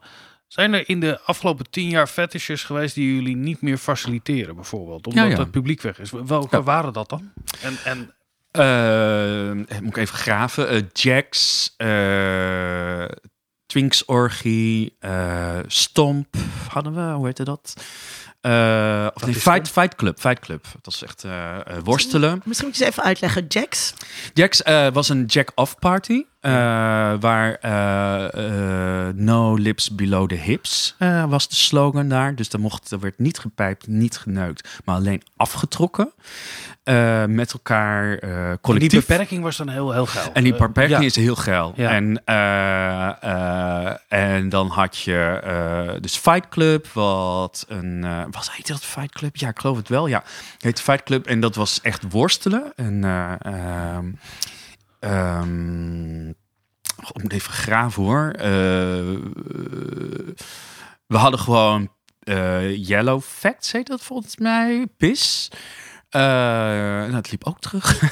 Zijn 0.54 0.74
er 0.74 0.88
in 0.88 1.00
de 1.00 1.20
afgelopen 1.20 1.70
tien 1.70 1.88
jaar 1.88 2.06
fetishes 2.06 2.64
geweest 2.64 2.94
die 2.94 3.14
jullie 3.14 3.36
niet 3.36 3.60
meer 3.62 3.76
faciliteren, 3.78 4.54
bijvoorbeeld? 4.54 5.06
Omdat 5.06 5.24
Ja, 5.24 5.30
ja. 5.30 5.38
het 5.38 5.50
publiek 5.50 5.80
weg 5.82 5.98
is. 5.98 6.10
Welke 6.10 6.56
Ja. 6.56 6.62
waren 6.62 6.92
dat 6.92 7.08
dan? 7.08 7.32
En, 7.62 7.76
en 7.84 8.14
Uh, 8.58 9.50
moet 9.80 9.88
ik 9.90 9.96
even 9.96 10.16
graven. 10.18 10.74
Uh, 10.74 10.80
Jax, 10.92 11.74
uh, 11.78 13.04
Twinks 13.66 14.04
Orgie, 14.04 14.96
uh, 15.00 15.58
Stomp 15.66 16.34
hadden 16.68 16.94
we, 16.94 17.12
hoe 17.12 17.24
heette 17.26 17.44
dat? 17.44 17.74
Uh, 18.42 19.06
of 19.14 19.24
nee, 19.24 19.34
Fight, 19.34 19.56
dat? 19.64 19.70
Fight 19.70 19.94
Club. 19.94 20.20
Fight 20.20 20.38
Club. 20.38 20.64
Dat 20.82 20.92
is 20.94 21.02
echt 21.02 21.24
uh, 21.24 21.32
uh, 21.32 21.76
worstelen. 21.84 22.42
Misschien 22.44 22.68
moet 22.68 22.76
je 22.78 22.84
eens 22.84 22.92
even 22.92 23.02
uitleggen. 23.04 23.46
Jax. 23.48 23.94
Jax 24.34 24.62
uh, 24.64 24.88
was 24.92 25.08
een 25.08 25.24
jack-off 25.24 25.78
party. 25.78 26.24
Uh, 26.46 26.52
waar 27.20 27.58
uh, 27.64 29.08
no 29.14 29.54
lips 29.54 29.94
below 29.94 30.28
the 30.28 30.34
hips 30.34 30.96
was 31.28 31.48
de 31.48 31.54
slogan 31.54 32.08
daar. 32.08 32.34
Dus 32.34 32.48
er, 32.48 32.60
mocht, 32.60 32.90
er 32.90 33.00
werd 33.00 33.18
niet 33.18 33.38
gepijpt, 33.38 33.86
niet 33.86 34.16
geneukt, 34.16 34.68
maar 34.84 34.94
alleen 34.94 35.22
afgetrokken. 35.36 36.12
Met 37.26 37.52
elkaar 37.52 38.18
collectief. 38.60 38.90
die 38.90 39.00
beperking 39.00 39.42
was 39.42 39.56
dan 39.56 39.68
heel, 39.68 39.92
heel 39.92 40.06
geil. 40.06 40.30
En 40.32 40.44
die 40.44 40.54
beperking 40.54 41.00
ja. 41.00 41.06
is 41.06 41.16
heel 41.16 41.36
geil. 41.36 41.72
Ja. 41.76 41.90
En, 41.90 42.24
en 44.08 44.48
dan 44.48 44.68
had 44.68 44.98
je 44.98 45.98
dus 46.00 46.16
Fight 46.16 46.48
Club, 46.48 46.86
wat 46.92 47.64
een... 47.68 48.06
Wat 48.30 48.50
heette 48.52 48.72
dat 48.72 48.84
Fight 48.84 49.12
Club? 49.12 49.36
Ja, 49.36 49.48
ik 49.48 49.58
geloof 49.58 49.76
het 49.76 49.88
wel. 49.88 50.06
Ja, 50.06 50.22
het 50.52 50.62
heette 50.62 50.82
Fight 50.82 51.02
Club 51.02 51.26
en 51.26 51.40
dat 51.40 51.54
was 51.54 51.80
echt 51.80 52.02
worstelen. 52.10 52.72
En... 52.76 53.04
Ik 57.14 57.22
moet 57.22 57.32
even 57.32 57.52
graven 57.52 58.02
hoor. 58.02 58.34
Uh, 58.36 58.42
we 61.06 61.16
hadden 61.16 61.40
gewoon 61.40 61.88
uh, 62.24 62.86
Yellow 62.86 63.22
Facts, 63.22 63.72
heet 63.72 63.86
dat 63.86 64.02
volgens 64.02 64.36
mij. 64.36 64.86
PIS. 64.96 65.50
Uh, 66.10 66.20
nou, 66.20 67.14
het 67.14 67.30
liep 67.30 67.44
ook 67.44 67.60
terug. 67.60 68.02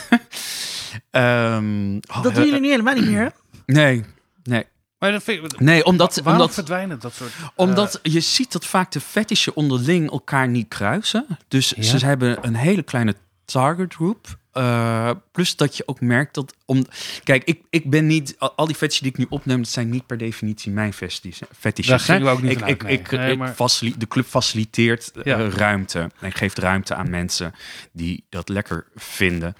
um, 1.11 2.01
oh, 2.15 2.23
dat 2.23 2.35
doen 2.35 2.45
jullie 2.45 2.61
nu 2.61 2.69
helemaal 2.69 2.95
niet 2.95 3.11
meer. 3.11 3.33
Nee, 3.67 4.05
nee. 4.43 4.65
Maar 4.99 5.13
dat 5.13 5.23
vind 5.23 5.53
ik, 5.53 5.61
nee, 5.61 5.85
omdat, 5.85 6.15
waarom 6.17 6.33
omdat 6.33 6.55
verdwijnen 6.55 6.99
dat 6.99 7.15
soort. 7.15 7.33
Omdat 7.55 8.01
uh, 8.03 8.13
je 8.13 8.21
ziet 8.21 8.53
dat 8.53 8.67
vaak 8.67 8.93
de 8.93 9.01
fetishen 9.01 9.57
onderling 9.57 10.11
elkaar 10.11 10.49
niet 10.49 10.69
kruisen. 10.69 11.27
Dus 11.49 11.73
ja? 11.77 11.83
ze 11.83 12.07
hebben 12.07 12.39
een 12.41 12.55
hele 12.55 12.83
kleine 12.83 13.15
target 13.45 13.95
group. 13.95 14.39
Uh, 14.55 15.11
plus 15.33 15.57
dat 15.57 15.77
je 15.77 15.89
ook 15.89 16.01
merkt 16.01 16.35
dat 16.35 16.55
om. 16.65 16.87
Kijk, 17.25 17.45
ik, 17.45 17.63
ik 17.71 17.91
ben 17.91 18.07
niet. 18.07 18.37
Al 18.39 18.67
die 18.67 18.77
fetishen 18.77 19.03
die 19.03 19.13
ik 19.13 19.19
nu 19.19 19.27
opneem, 19.29 19.57
dat 19.57 19.69
zijn 19.69 19.91
niet 19.91 20.07
per 20.07 20.19
definitie 20.19 20.73
mijn 20.73 20.93
fetishes. 20.93 21.87
Daar 21.87 22.01
gingen 22.01 22.23
we 22.23 22.29
ook 22.29 22.43
niet 22.43 22.51
ik, 22.51 22.59
vanuit, 22.59 22.75
ik, 22.75 22.83
nee. 22.83 22.93
ik, 22.93 23.11
nee, 23.11 23.33
ik 23.33 23.39
maar... 23.39 23.55
De 23.99 24.09
club 24.09 24.27
faciliteert 24.27 25.11
Ja. 25.23 25.39
uh, 25.39 25.49
ruimte. 25.49 25.99
En 26.21 26.29
ik 26.29 26.37
geef 26.37 26.55
ruimte 26.55 26.95
aan 26.95 27.11
mensen 27.11 27.55
die 27.93 28.25
dat 28.29 28.49
lekker 28.49 28.87
vinden. 28.95 29.57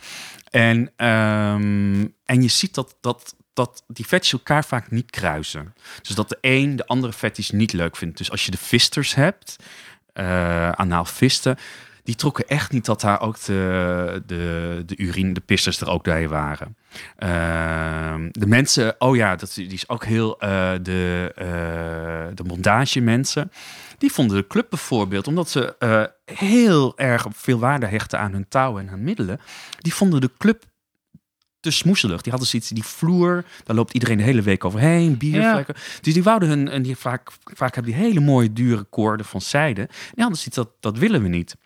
En, 0.51 0.79
um, 1.07 2.15
en 2.25 2.43
je 2.43 2.49
ziet 2.49 2.75
dat, 2.75 2.97
dat, 3.01 3.35
dat 3.53 3.85
die 3.87 4.05
fetishes 4.05 4.39
elkaar 4.39 4.65
vaak 4.65 4.91
niet 4.91 5.11
kruisen. 5.11 5.75
Dus 6.03 6.15
dat 6.15 6.29
de 6.29 6.39
een 6.41 6.77
de 6.77 6.87
andere 6.87 7.13
fetish 7.13 7.51
niet 7.51 7.73
leuk 7.73 7.97
vindt. 7.97 8.19
Dus 8.19 8.31
als 8.31 8.45
je 8.45 8.51
de 8.51 8.57
fisters 8.57 9.15
hebt, 9.15 9.57
uh, 10.15 10.71
anaal 10.71 11.05
visten, 11.05 11.59
die 12.05 12.15
trokken 12.15 12.49
echt 12.49 12.73
niet 12.73 12.85
dat 12.85 13.01
daar 13.01 13.21
ook 13.21 13.41
de, 13.45 14.23
de, 14.27 14.83
de 14.87 14.97
urine, 14.97 15.33
de 15.33 15.41
pissers 15.41 15.81
er 15.81 15.89
ook 15.91 16.03
bij 16.03 16.29
waren. 16.29 16.77
Uh, 17.19 18.15
de 18.31 18.47
mensen, 18.47 18.95
oh 18.99 19.17
ja, 19.17 19.37
dat, 19.37 19.53
die 19.55 19.73
is 19.73 19.89
ook 19.89 20.05
heel, 20.05 20.45
uh, 20.45 20.73
de, 20.83 21.33
uh, 21.39 22.35
de 22.35 22.45
mondage 22.45 23.01
mensen, 23.01 23.53
die 23.99 24.13
vonden 24.13 24.37
de 24.37 24.47
club 24.47 24.67
bijvoorbeeld, 24.71 25.27
omdat 25.27 25.51
ze 25.51 25.75
uh, 25.79 26.37
heel 26.39 26.99
erg 26.99 27.27
veel 27.31 27.59
waarde 27.59 27.87
hechten 27.87 28.19
aan 28.19 28.33
hun 28.33 28.49
touwen 28.49 28.83
en 28.83 28.89
hun 28.89 29.05
middelen, 29.05 29.41
die 29.79 29.95
vonden 29.95 30.21
de 30.21 30.31
club 30.39 30.65
te 31.61 31.71
smoezelig. 31.71 32.21
Die 32.21 32.31
hadden 32.31 32.51
zoiets, 32.51 32.69
die 32.69 32.85
vloer, 32.85 33.45
daar 33.65 33.77
loopt 33.77 33.93
iedereen 33.93 34.17
de 34.17 34.23
hele 34.23 34.43
week 34.43 34.65
overheen, 34.65 35.17
biervlekken. 35.17 35.75
Dus 36.01 36.15
die 36.15 36.23
wouden 36.23 36.49
hun, 36.49 36.69
en 36.69 36.83
die 36.83 36.97
vaak, 36.97 37.31
vaak 37.43 37.75
hebben 37.75 37.93
die 37.93 38.03
hele 38.03 38.21
mooie 38.21 38.53
dure 38.53 38.83
koorden 38.83 39.27
van 39.27 39.41
zijde. 39.41 39.81
En 39.81 40.21
hadden 40.21 40.39
zoiets, 40.39 40.57
dat, 40.57 40.71
dat 40.81 40.99
willen 40.99 41.23
we 41.23 41.29
niet. 41.29 41.57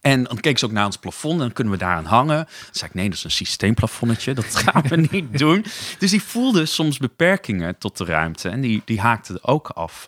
En 0.00 0.24
dan 0.24 0.40
keek 0.40 0.58
ze 0.58 0.64
ook 0.64 0.72
naar 0.72 0.86
ons 0.86 0.96
plafond 0.96 1.32
en 1.32 1.38
dan 1.38 1.52
kunnen 1.52 1.72
we 1.72 1.78
daaraan 1.78 2.04
hangen. 2.04 2.36
Dan 2.36 2.46
zei 2.70 2.90
ik, 2.90 2.94
nee, 2.94 3.08
dat 3.08 3.16
is 3.16 3.24
een 3.24 3.30
systeemplafonnetje, 3.30 4.34
dat 4.34 4.56
gaan 4.56 4.82
we 4.82 4.96
niet 5.10 5.38
doen. 5.38 5.64
Dus 5.98 6.10
die 6.10 6.22
voelde 6.22 6.66
soms 6.66 6.98
beperkingen 6.98 7.78
tot 7.78 7.96
de 7.96 8.04
ruimte 8.04 8.48
en 8.48 8.60
die, 8.60 8.82
die 8.84 9.00
haakte 9.00 9.32
er 9.32 9.44
ook 9.44 9.68
af. 9.68 10.06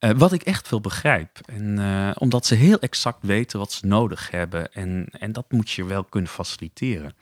Uh, 0.00 0.10
wat 0.16 0.32
ik 0.32 0.42
echt 0.42 0.68
veel 0.68 0.80
begrijp. 0.80 1.40
En, 1.44 1.78
uh, 1.78 2.10
omdat 2.14 2.46
ze 2.46 2.54
heel 2.54 2.78
exact 2.78 3.18
weten 3.20 3.58
wat 3.58 3.72
ze 3.72 3.86
nodig 3.86 4.30
hebben. 4.30 4.72
En, 4.72 5.08
en 5.18 5.32
dat 5.32 5.52
moet 5.52 5.70
je 5.70 5.84
wel 5.84 6.04
kunnen 6.04 6.30
faciliteren. 6.30 7.16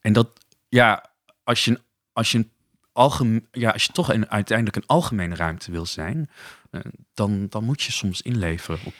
En 0.00 0.12
dat, 0.12 0.28
ja, 0.68 1.10
als 1.44 1.64
je, 1.64 1.80
als 2.12 2.32
je, 2.32 2.38
een 2.38 2.50
algemeen, 2.94 3.46
ja, 3.52 3.70
als 3.70 3.84
je 3.84 3.92
toch 3.92 4.12
een, 4.12 4.30
uiteindelijk 4.30 4.76
een 4.76 4.86
algemene 4.86 5.34
ruimte 5.34 5.70
wil 5.70 5.86
zijn, 5.86 6.30
uh, 6.70 6.80
dan, 7.14 7.46
dan 7.48 7.64
moet 7.64 7.82
je 7.82 7.92
soms 7.92 8.22
inleveren 8.22 8.78
op. 8.84 8.94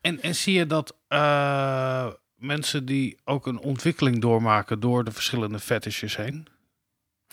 En, 0.00 0.22
en 0.22 0.34
zie 0.34 0.54
je 0.54 0.66
dat 0.66 0.96
mensen 2.36 2.84
die 2.84 3.18
ook 3.24 3.46
een 3.46 3.58
ontwikkeling 3.58 4.20
doormaken 4.20 4.80
door 4.80 5.04
de 5.04 5.12
verschillende 5.12 5.58
fetishes 5.58 6.16
heen? 6.16 6.46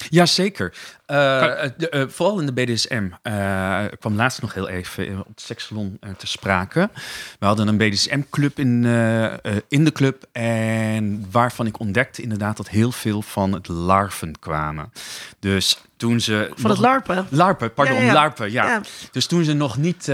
Jazeker. 0.09 0.73
Uh, 1.07 1.63
uh, 1.77 2.03
vooral 2.07 2.39
in 2.39 2.45
de 2.45 2.53
BDSM. 2.53 3.07
Uh, 3.23 3.83
ik 3.91 3.99
kwam 3.99 4.15
laatst 4.15 4.41
nog 4.41 4.53
heel 4.53 4.69
even 4.69 5.19
op 5.19 5.27
het 5.27 5.41
sekssalon 5.41 5.99
te 6.17 6.27
sprake. 6.27 6.89
We 7.39 7.45
hadden 7.45 7.67
een 7.67 7.77
BDSM-club 7.77 8.59
in, 8.59 8.83
in 9.67 9.83
de 9.83 9.91
club. 9.91 10.27
En 10.31 11.27
waarvan 11.31 11.65
ik 11.65 11.79
ontdekte 11.79 12.21
inderdaad 12.21 12.57
dat 12.57 12.69
heel 12.69 12.91
veel 12.91 13.21
van 13.21 13.51
het 13.51 13.67
larven 13.67 14.39
kwamen. 14.39 14.91
Dus 15.39 15.77
toen 15.97 16.19
ze... 16.19 16.51
Van 16.55 16.69
het 16.69 16.79
larpen? 16.79 17.27
Larpen, 17.29 17.73
pardon, 17.73 17.97
ja, 17.97 18.03
ja. 18.03 18.13
larpen, 18.13 18.51
ja. 18.51 18.65
ja. 18.67 18.81
Dus 19.11 19.25
toen 19.25 19.43
ze 19.43 19.53
nog 19.53 19.77
niet... 19.77 20.07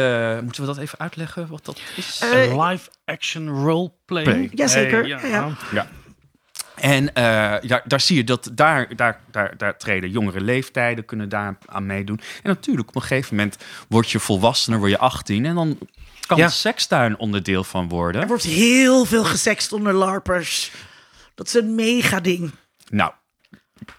moeten 0.44 0.62
we 0.62 0.66
dat 0.66 0.78
even 0.78 1.00
uitleggen, 1.00 1.48
wat 1.48 1.66
dat 1.66 1.82
is? 1.96 2.22
live 2.58 2.90
action 3.06 3.50
roleplay. 3.50 4.24
Play. 4.24 4.50
Jazeker, 4.54 5.20
hey, 5.20 5.30
ja. 5.72 5.88
En 6.76 7.04
uh, 7.04 7.12
ja, 7.62 7.82
daar 7.86 8.02
zie 8.02 8.16
je 8.16 8.24
dat 8.24 8.50
daar, 8.54 8.96
daar, 8.96 9.22
daar, 9.32 9.58
daar 9.58 9.78
treden 9.78 10.10
jongere 10.10 10.42
leeftijden, 10.42 11.06
kunnen 11.06 11.30
daar 11.30 11.58
aan 11.66 11.86
meedoen. 11.86 12.20
En 12.20 12.50
natuurlijk, 12.50 12.88
op 12.88 12.96
een 12.96 13.02
gegeven 13.02 13.36
moment 13.36 13.58
word 13.88 14.12
je 14.12 14.20
volwassener, 14.20 14.80
word 14.80 14.92
je 14.92 14.98
18 14.98 15.46
en 15.46 15.56
dan 15.56 15.78
kan 16.28 16.38
ja. 16.38 16.50
seks 16.50 16.88
daar 16.88 17.06
een 17.06 17.18
onderdeel 17.18 17.64
van 17.64 17.90
worden. 17.90 18.22
Er 18.22 18.28
wordt 18.28 18.44
heel 18.44 19.06
veel 19.06 19.24
gesext 19.24 19.74
onder 19.74 19.94
larpers. 19.94 20.72
Dat 21.36 21.48
is 21.48 21.54
een 21.54 21.76
mega 21.76 22.20
ding. 22.20 22.52
Nou, 22.90 23.12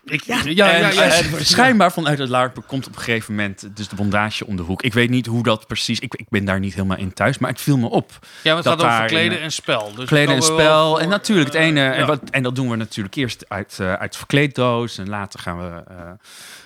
ik, 0.05 0.25
ja, 0.25 0.41
ja, 0.45 0.77
ja, 0.77 0.89
ja, 0.89 1.03
en 1.03 1.47
schijnbaar 1.47 1.93
vanuit 1.93 2.19
het 2.19 2.29
larpen 2.29 2.67
komt 2.67 2.87
op 2.87 2.97
een 2.97 3.03
gegeven 3.03 3.35
moment 3.35 3.77
dus 3.77 3.89
de 3.89 3.97
bondage 3.97 4.47
om 4.47 4.57
de 4.57 4.63
hoek. 4.63 4.83
Ik 4.83 4.93
weet 4.93 5.11
niet 5.11 5.27
hoe 5.27 5.43
dat 5.43 5.67
precies. 5.67 6.01
Ik, 6.01 6.15
ik 6.15 6.29
ben 6.29 6.45
daar 6.45 6.61
niet 6.61 6.75
helemaal 6.75 6.97
in 6.97 7.13
thuis, 7.13 7.39
maar 7.39 7.51
het 7.51 7.61
viel 7.61 7.79
me 7.79 7.89
op. 7.89 8.19
Ja, 8.43 8.57
het 8.57 8.67
gaat 8.67 8.83
over 8.85 9.05
kleden 9.05 9.41
en 9.41 9.53
spel. 9.53 9.95
Dus 9.95 10.09
kleden 10.09 10.35
en 10.35 10.43
spel. 10.43 10.91
Voor, 10.91 11.01
en 11.01 11.09
natuurlijk 11.09 11.53
het 11.53 11.63
ene. 11.63 11.81
Uh, 11.81 11.99
en, 11.99 12.07
wat, 12.07 12.21
en 12.31 12.43
dat 12.43 12.55
doen 12.55 12.71
we 12.71 12.77
natuurlijk 12.77 13.15
eerst 13.15 13.45
uit, 13.49 13.79
uh, 13.81 13.93
uit 13.93 14.17
verkleeddoos. 14.17 14.99
En 14.99 15.09
later 15.09 15.41
gaan 15.41 15.59
we, 15.59 15.83
uh, 15.91 16.11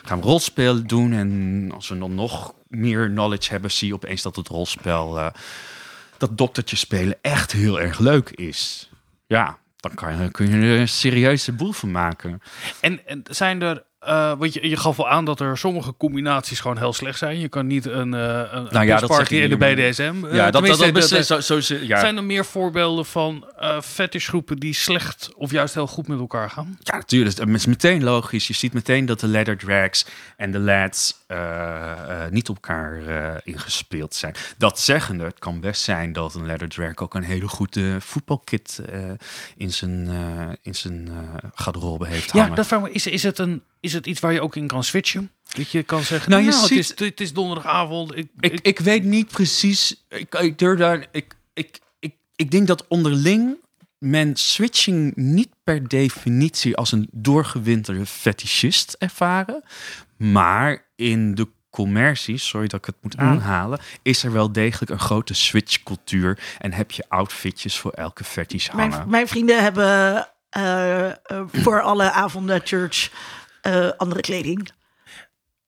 gaan 0.04 0.20
we 0.20 0.24
rolspel 0.24 0.86
doen. 0.86 1.12
En 1.12 1.70
als 1.74 1.88
we 1.88 1.98
dan 1.98 2.14
nog 2.14 2.54
meer 2.68 3.08
knowledge 3.08 3.50
hebben, 3.50 3.70
zie 3.70 3.88
je 3.88 3.94
opeens 3.94 4.22
dat 4.22 4.36
het 4.36 4.48
rolspel, 4.48 5.32
dat 6.18 6.38
doktertje 6.38 6.76
spelen, 6.76 7.18
echt 7.20 7.52
heel 7.52 7.80
erg 7.80 7.98
leuk 7.98 8.30
is. 8.30 8.90
Ja, 9.26 9.58
dan 9.94 9.96
kan 9.96 10.30
kun 10.30 10.48
je 10.48 10.74
er 10.74 10.80
een 10.80 10.88
serieuze 10.88 11.52
boel 11.52 11.72
van 11.72 11.90
maken. 11.90 12.42
En, 12.80 13.06
en 13.06 13.22
zijn 13.30 13.62
er 13.62 13.84
uh, 14.04 14.32
want 14.38 14.54
je, 14.54 14.68
je 14.68 14.76
gaf 14.76 14.96
wel 14.96 15.08
aan 15.08 15.24
dat 15.24 15.40
er 15.40 15.58
sommige 15.58 15.94
combinaties 15.96 16.60
gewoon 16.60 16.78
heel 16.78 16.92
slecht 16.92 17.18
zijn. 17.18 17.38
Je 17.38 17.48
kan 17.48 17.66
niet 17.66 17.86
een, 17.86 18.12
uh, 18.14 18.42
een 18.50 18.68
nou 18.70 18.86
ja, 18.86 18.98
dat 18.98 19.30
in 19.30 19.48
de 19.48 19.56
BDSM. 19.56 20.02
Ja, 20.02 20.46
uh, 20.46 20.52
dat, 20.52 20.66
dat, 20.66 20.78
dat, 20.94 21.26
dat 21.26 21.44
zo, 21.44 21.60
zo, 21.60 21.74
ja. 21.80 22.00
Zijn 22.00 22.16
er 22.16 22.24
meer 22.24 22.44
voorbeelden 22.44 23.06
van 23.06 23.52
uh, 23.60 23.80
fetishgroepen 23.80 24.56
die 24.56 24.74
slecht 24.74 25.30
of 25.34 25.50
juist 25.50 25.74
heel 25.74 25.86
goed 25.86 26.08
met 26.08 26.18
elkaar 26.18 26.50
gaan? 26.50 26.78
Ja, 26.82 26.96
natuurlijk. 26.96 27.36
Dat 27.36 27.48
is 27.48 27.66
meteen 27.66 28.04
logisch. 28.04 28.46
Je 28.46 28.54
ziet 28.54 28.72
meteen 28.72 29.06
dat 29.06 29.20
de 29.20 29.28
ladder 29.28 29.58
drags 29.58 30.06
en 30.36 30.50
de 30.50 30.58
lads 30.58 31.24
niet 32.30 32.48
op 32.48 32.54
elkaar 32.54 33.00
ingespeeld 33.44 34.14
zijn. 34.14 34.34
Dat 34.58 34.80
zeggende, 34.80 35.24
het 35.24 35.38
kan 35.38 35.60
best 35.60 35.82
zijn 35.82 36.12
dat 36.12 36.34
een 36.34 36.46
ladder 36.46 36.68
drag 36.68 36.96
ook 36.96 37.14
een 37.14 37.22
hele 37.22 37.48
goede 37.48 37.96
voetbalkit 38.00 38.82
in 39.56 39.72
zijn, 39.72 40.08
in 40.62 40.74
zijn 40.74 41.08
garderobe 41.54 42.06
heeft 42.06 42.30
hangen. 42.30 42.48
Ja, 42.48 42.54
dat 42.54 42.66
vraag 42.66 42.80
me, 42.80 42.92
is, 42.92 43.06
is 43.06 43.22
het 43.22 43.38
een 43.38 43.62
is 43.86 43.92
het 43.96 44.06
iets 44.06 44.20
waar 44.20 44.32
je 44.32 44.40
ook 44.40 44.56
in 44.56 44.66
kan 44.66 44.84
switchen? 44.84 45.30
Dat 45.48 45.70
je 45.70 45.82
kan 45.82 46.02
zeggen, 46.02 46.30
nou, 46.30 46.42
je 46.42 46.48
nou, 46.48 46.66
ziet... 46.66 46.88
het, 46.88 47.00
is, 47.00 47.08
het 47.08 47.20
is 47.20 47.32
donderdagavond. 47.32 48.16
Ik, 48.16 48.28
ik, 48.40 48.52
ik, 48.52 48.60
ik 48.60 48.78
weet 48.78 49.04
niet 49.04 49.28
precies. 49.28 50.04
Ik, 50.08 50.34
ik 50.34 50.58
durf 50.58 50.78
daar. 50.78 51.06
Ik, 51.10 51.36
ik, 51.54 51.78
ik, 51.98 52.14
ik 52.36 52.50
denk 52.50 52.66
dat 52.66 52.86
onderling 52.88 53.56
men 53.98 54.36
switching 54.36 55.16
niet 55.16 55.48
per 55.64 55.88
definitie 55.88 56.76
als 56.76 56.92
een 56.92 57.08
doorgewinterde 57.12 58.06
fetischist 58.06 58.96
ervaren. 58.98 59.62
Maar 60.16 60.84
in 60.96 61.34
de 61.34 61.48
commercie, 61.70 62.38
sorry 62.38 62.66
dat 62.66 62.78
ik 62.78 62.86
het 62.86 62.96
moet 63.00 63.16
aanhalen, 63.16 63.80
is 64.02 64.22
er 64.24 64.32
wel 64.32 64.52
degelijk 64.52 64.90
een 64.90 64.98
grote 64.98 65.34
switchcultuur. 65.34 66.38
En 66.58 66.72
heb 66.72 66.90
je 66.90 67.04
outfitjes 67.08 67.78
voor 67.78 67.90
elke 67.90 68.24
fetish 68.24 68.68
hangen. 68.68 68.88
Mijn, 68.88 69.08
mijn 69.08 69.28
vrienden 69.28 69.62
hebben 69.62 70.28
uh, 70.56 70.62
uh, 71.32 71.42
voor 71.52 71.82
alle 71.82 72.10
avonden 72.10 72.60
church 72.64 73.10
uh, 73.66 73.88
andere 73.96 74.20
kleding. 74.20 74.70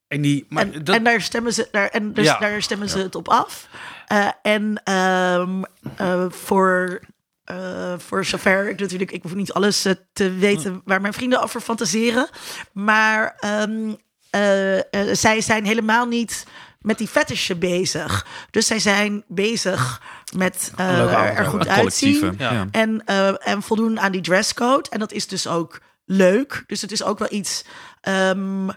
En, 0.08 0.20
die, 0.20 0.46
maar 0.48 0.62
en, 0.72 0.84
dat... 0.84 0.94
en 0.94 1.04
daar 1.04 1.20
stemmen 1.20 1.52
ze, 1.52 1.68
daar, 1.70 1.88
en 1.88 2.12
dus 2.12 2.24
Ja. 2.24 2.38
daar 2.38 2.62
stemmen 2.62 2.88
ze 2.88 2.98
Ja. 2.98 3.04
het 3.04 3.14
op 3.14 3.28
af. 3.28 3.68
Eh, 4.06 4.28
en 4.42 4.80
ehm, 4.84 5.62
eh, 5.96 6.24
voor, 6.28 7.00
eh, 7.44 7.94
voor 7.98 8.24
zover 8.24 8.68
ik 8.68 8.80
natuurlijk, 8.80 9.10
ik 9.12 9.22
hoef 9.22 9.34
niet 9.34 9.52
alles 9.52 9.84
eh, 9.84 9.92
te 10.12 10.30
weten 10.30 10.80
waar 10.84 11.00
mijn 11.00 11.12
vrienden 11.12 11.42
over 11.42 11.60
fantaseren. 11.60 12.28
Maar 12.72 13.36
ehm, 13.40 13.94
eh, 14.30 14.78
eh, 14.78 14.84
zij 15.12 15.40
zijn 15.40 15.64
helemaal 15.64 16.06
niet 16.06 16.46
met 16.80 16.98
die 16.98 17.08
fetishen 17.08 17.58
bezig. 17.58 18.26
Dus 18.50 18.66
zij 18.66 18.78
zijn 18.78 19.24
bezig 19.28 20.02
met 20.36 20.72
eh, 20.76 21.38
er 21.38 21.44
goed 21.46 21.68
uitzien. 21.68 22.34
Ja. 22.38 22.52
Ja. 22.52 22.66
En, 22.70 23.02
eh, 23.04 23.48
en 23.48 23.62
voldoen 23.62 24.00
aan 24.00 24.12
die 24.12 24.20
dresscode. 24.20 24.90
En 24.90 24.98
dat 24.98 25.12
is 25.12 25.26
dus 25.26 25.46
ook 25.46 25.80
leuk. 26.04 26.64
Dus 26.66 26.80
het 26.80 26.92
is 26.92 27.02
ook 27.02 27.18
wel 27.18 27.28
iets 27.30 27.64
ehm, 28.00 28.68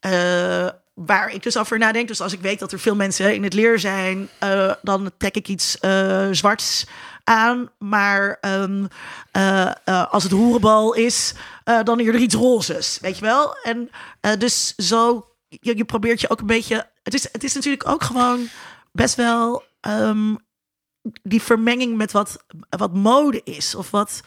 eh, 0.00 0.68
waar 1.06 1.32
ik 1.32 1.42
dus 1.42 1.56
over 1.56 1.78
nadenk. 1.78 2.08
Dus 2.08 2.20
als 2.20 2.32
ik 2.32 2.40
weet 2.40 2.58
dat 2.58 2.72
er 2.72 2.78
veel 2.78 2.94
mensen 2.94 3.34
in 3.34 3.42
het 3.42 3.52
leer 3.52 3.78
zijn, 3.78 4.28
eh, 4.38 4.72
dan 4.82 5.10
trek 5.16 5.36
ik 5.36 5.48
iets 5.48 5.78
eh, 5.78 6.28
zwarts 6.30 6.86
aan. 7.24 7.70
Maar 7.78 8.38
ehm, 8.40 8.86
eh, 9.30 9.70
eh, 9.84 10.12
als 10.12 10.22
het 10.22 10.32
hoerenbal 10.32 10.94
is, 10.94 11.34
dan 11.84 11.98
eerder 11.98 12.20
iets 12.20 12.34
rozes. 12.34 12.98
Weet 13.00 13.18
je 13.18 13.24
wel? 13.24 13.56
En 13.62 13.90
dus 14.38 14.74
zo, 14.74 15.26
je, 15.48 15.84
probeert 15.84 16.20
je 16.20 16.30
ook 16.30 16.40
een 16.40 16.46
beetje. 16.46 16.90
Het 17.02 17.14
is, 17.14 17.28
het 17.32 17.44
is 17.44 17.54
natuurlijk 17.54 17.88
ook 17.88 18.02
gewoon 18.02 18.48
best 18.92 19.14
wel. 19.14 19.62
ehm, 19.80 20.34
die 21.22 21.42
vermenging 21.42 21.96
met 21.96 22.12
wat, 22.12 22.44
wat 22.68 22.94
mode 22.94 23.40
is. 23.44 23.74
Of 23.74 23.90
wat. 23.90 24.20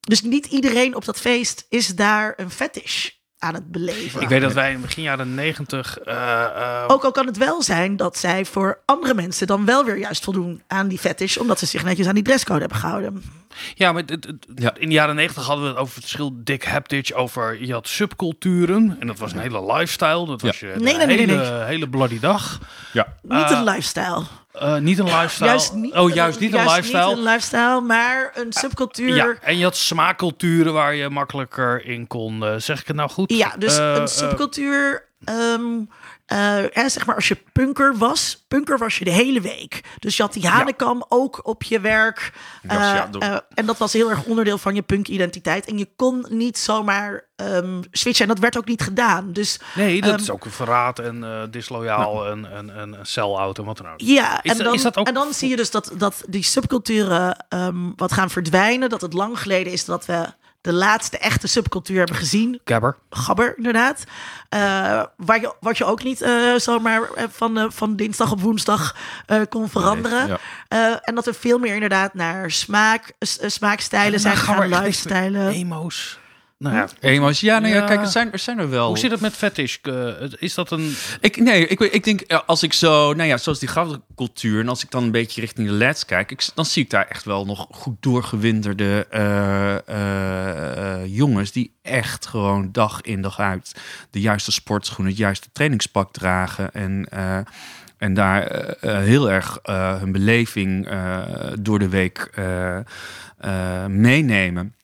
dus 0.00 0.22
niet 0.22 0.46
iedereen 0.46 0.94
op 0.94 1.04
dat 1.04 1.20
feest 1.20 1.66
is 1.68 1.94
daar 1.94 2.32
een 2.36 2.50
fetish 2.50 3.10
aan 3.46 3.54
het 3.54 3.70
beleven. 3.72 4.20
Ik 4.20 4.28
weet 4.28 4.40
dat 4.40 4.52
wij 4.52 4.72
in 4.72 4.80
begin 4.80 5.02
jaren 5.02 5.34
negentig... 5.34 5.98
eh, 5.98 6.42
eh, 6.44 6.84
Ook 6.86 7.04
al 7.04 7.10
kan 7.12 7.26
het 7.26 7.36
wel 7.36 7.62
zijn 7.62 7.96
dat 7.96 8.18
zij 8.18 8.44
voor 8.44 8.78
andere 8.84 9.14
mensen 9.14 9.46
dan 9.46 9.64
wel 9.64 9.84
weer 9.84 9.98
juist 9.98 10.24
voldoen 10.24 10.62
aan 10.66 10.88
die 10.88 10.98
fetish, 10.98 11.36
omdat 11.36 11.58
ze 11.58 11.66
zich 11.66 11.84
netjes 11.84 12.06
aan 12.06 12.14
die 12.14 12.22
dresscode 12.22 12.60
hebben 12.60 12.78
gehouden. 12.78 13.22
Ja, 13.74 13.92
maar 13.92 14.02
het, 14.06 14.10
het- 14.24 14.46
Ja. 14.54 14.72
in 14.78 14.88
de 14.88 14.94
jaren 14.94 15.14
negentig 15.14 15.44
hadden 15.46 15.64
we 15.64 15.70
het 15.70 15.78
over 15.80 15.94
het 15.94 16.02
verschil 16.04 16.30
dik 16.34 16.64
haptic 16.64 17.10
over 17.14 17.64
je 17.64 17.72
had 17.72 17.88
subculturen 17.88 18.96
en 19.00 19.06
dat 19.06 19.18
was 19.18 19.32
een 19.32 19.38
hele 19.38 19.72
lifestyle. 19.72 20.26
Dat 20.26 20.40
was 20.40 20.60
je 20.60 20.72
de 20.76 20.80
Nee, 20.84 20.96
nee, 20.96 21.06
nee, 21.06 21.16
hele, 21.18 21.36
nee, 21.50 21.62
hele 21.64 21.88
bloody 21.88 22.20
dag. 22.20 22.58
Ja. 22.92 23.06
Niet 23.22 23.50
een 23.50 23.64
lifestyle. 23.64 24.22
Eh, 24.58 24.76
niet 24.76 24.98
een 24.98 25.04
lifestyle. 25.04 25.48
Juist 25.48 25.72
niet, 25.72 25.94
oh, 25.94 26.14
juist 26.14 26.40
niet 26.40 26.52
een 26.54 26.60
lifestyle. 26.64 27.06
Niet 27.08 27.16
een 27.16 27.22
lifestyle, 27.22 27.80
maar 27.80 28.30
een 28.34 28.52
subcultuur. 28.52 29.14
Ja, 29.14 29.34
en 29.42 29.56
je 29.58 29.64
had 29.64 29.76
smaakculturen 29.76 30.72
waar 30.72 30.94
je 30.94 31.08
makkelijker 31.08 31.84
in 31.84 32.06
kon. 32.06 32.44
eh, 32.44 32.54
zeg 32.56 32.80
ik 32.80 32.86
het 32.86 32.96
nou 32.96 33.10
goed? 33.10 33.32
Ja, 33.32 33.54
dus 33.58 33.78
Eh, 33.78 33.94
een 33.94 34.08
subcultuur. 34.08 35.04
ehm, 35.24 35.62
hè, 36.72 36.88
zeg 36.88 37.06
maar 37.06 37.14
als 37.14 37.28
je 37.28 37.38
punker 37.52 37.96
was, 37.96 38.44
punker 38.48 38.78
was 38.78 38.98
je 38.98 39.04
de 39.04 39.10
hele 39.10 39.40
week. 39.40 39.80
Dus 39.98 40.16
je 40.16 40.22
had 40.22 40.32
die 40.32 40.48
hanenkam 40.48 41.04
ook 41.08 41.40
op 41.46 41.62
je 41.62 41.80
werk. 41.80 42.32
Eh, 42.62 42.76
ja, 42.78 43.08
eh, 43.18 43.36
en 43.54 43.66
dat 43.66 43.78
was 43.78 43.92
heel 43.92 44.10
erg 44.10 44.24
onderdeel 44.24 44.58
van 44.58 44.74
je 44.74 44.82
punk-identiteit. 44.82 45.66
En 45.66 45.78
je 45.78 45.88
kon 45.96 46.26
niet 46.28 46.58
zomaar 46.58 47.24
ehm, 47.36 47.82
switchen. 47.90 48.22
En 48.22 48.28
dat 48.28 48.38
werd 48.42 48.56
ook 48.58 48.66
niet 48.66 48.82
gedaan. 48.82 49.32
Dus 49.32 49.60
nee, 49.74 50.00
dat 50.00 50.10
ehm, 50.10 50.20
is 50.20 50.30
ook 50.30 50.44
een 50.44 50.50
verraad 50.50 50.98
en 50.98 51.48
disloyaal 51.50 52.26
en, 52.26 52.52
en, 52.52 52.76
en 52.76 52.92
een 52.92 53.06
sell-out 53.06 53.58
en 53.58 53.64
wat 53.64 53.76
dan 53.76 53.88
ook. 53.88 54.00
Ja, 54.00 54.42
Is 54.42 54.50
en, 54.50 54.56
dat- 54.56 54.66
dan, 54.66 54.74
is 54.74 54.82
dat 54.82 54.96
ook- 54.96 55.06
en 55.06 55.14
dan 55.14 55.32
zie 55.32 55.48
je 55.48 55.56
dus 55.56 55.70
dat, 55.70 55.92
dat 55.98 56.22
die 56.28 56.42
subculturen 56.42 57.46
ehm, 57.48 57.90
wat 57.96 58.12
gaan 58.12 58.30
verdwijnen. 58.30 58.88
Dat 58.88 59.00
het 59.00 59.12
lang 59.12 59.38
geleden 59.40 59.72
is 59.72 59.84
dat 59.84 60.06
we 60.06 60.26
de 60.66 60.72
laatste 60.72 61.18
echte 61.18 61.46
subcultuur 61.46 61.98
hebben 61.98 62.16
gezien. 62.16 62.60
Gabber. 62.64 62.96
Gabber, 63.10 63.56
inderdaad. 63.56 64.04
Uh, 64.54 64.60
waar 65.16 65.40
je, 65.40 65.54
wat 65.60 65.78
je 65.78 65.84
ook 65.84 66.02
niet 66.02 66.22
uh, 66.22 66.54
zomaar 66.56 67.08
van, 67.30 67.58
uh, 67.58 67.64
van 67.68 67.96
dinsdag 67.96 68.32
op 68.32 68.40
woensdag 68.40 68.96
kon 69.48 69.68
veranderen. 69.68 70.28
Nee, 70.28 70.38
ja. 70.68 71.00
en 71.00 71.14
dat 71.14 71.26
er 71.26 71.34
veel 71.34 71.58
meer 71.58 71.74
inderdaad 71.74 72.14
naar 72.14 72.50
smaak, 72.50 73.12
smaakstijlen 73.40 74.20
zijn 74.20 74.36
gegaan, 74.36 74.68
lifestijlen. 74.68 75.48
Emo's. 75.48 76.18
Nou 76.58 76.74
ja. 76.76 76.88
Ja, 77.32 77.58
nou 77.58 77.74
ja, 77.74 77.86
kijk, 77.86 78.00
er 78.00 78.06
zijn, 78.06 78.32
er 78.32 78.38
zijn 78.38 78.58
er 78.58 78.70
wel. 78.70 78.86
Hoe 78.86 78.98
zit 78.98 79.10
het 79.10 79.20
met 79.20 79.32
fetish? 79.32 79.76
Uh, 79.82 80.12
is 80.38 80.54
dat 80.54 80.70
een. 80.70 80.94
Ik, 81.20 81.36
nee, 81.36 81.66
ik, 81.66 81.80
ik 81.80 82.04
denk 82.04 82.32
als 82.32 82.62
ik 82.62 82.72
zo, 82.72 83.12
nou 83.12 83.28
ja, 83.28 83.36
zoals 83.36 83.58
die 83.58 83.68
cultuur. 84.14 84.60
En 84.60 84.68
als 84.68 84.82
ik 84.82 84.90
dan 84.90 85.02
een 85.02 85.10
beetje 85.10 85.40
richting 85.40 85.68
de 85.68 85.74
lads 85.74 86.04
kijk, 86.04 86.30
ik, 86.30 86.48
dan 86.54 86.64
zie 86.64 86.82
ik 86.82 86.90
daar 86.90 87.06
echt 87.08 87.24
wel 87.24 87.44
nog 87.44 87.66
goed 87.70 87.96
doorgewinterde 88.00 89.06
uh, 89.14 89.96
uh, 89.96 91.16
jongens. 91.16 91.52
die 91.52 91.76
echt 91.82 92.26
gewoon 92.26 92.68
dag 92.72 93.00
in 93.00 93.22
dag 93.22 93.40
uit 93.40 93.74
de 94.10 94.20
juiste 94.20 94.52
sportschoenen, 94.52 95.12
het 95.12 95.20
juiste 95.20 95.48
trainingspak 95.52 96.12
dragen. 96.12 96.72
En. 96.72 97.08
En 97.96 98.14
daar 98.14 98.74
heel 98.80 99.30
erg 99.30 99.58
hun 100.00 100.12
beleving 100.12 100.88
door 101.60 101.78
de 101.78 101.88
week 101.88 102.30
meenemen. 103.88 104.75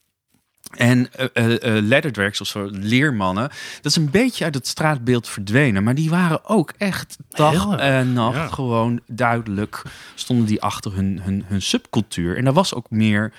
En 0.76 1.08
uh, 1.34 1.76
uh, 1.82 2.30
of 2.40 2.46
zo, 2.46 2.68
leermannen, 2.70 3.48
dat 3.80 3.84
is 3.84 3.96
een 3.96 4.10
beetje 4.10 4.44
uit 4.44 4.54
het 4.54 4.66
straatbeeld 4.66 5.28
verdwenen. 5.28 5.82
Maar 5.82 5.94
die 5.94 6.10
waren 6.10 6.44
ook 6.44 6.72
echt 6.78 7.16
dag 7.28 7.76
en 7.76 8.12
nacht 8.12 8.52
gewoon 8.52 9.00
duidelijk, 9.06 9.82
stonden 10.14 10.46
die 10.46 10.62
achter 10.62 10.94
hun, 10.94 11.20
hun, 11.22 11.44
hun 11.46 11.62
subcultuur. 11.62 12.36
En 12.36 12.44
daar 12.44 12.52
was 12.52 12.74
ook 12.74 12.90
meer 12.90 13.32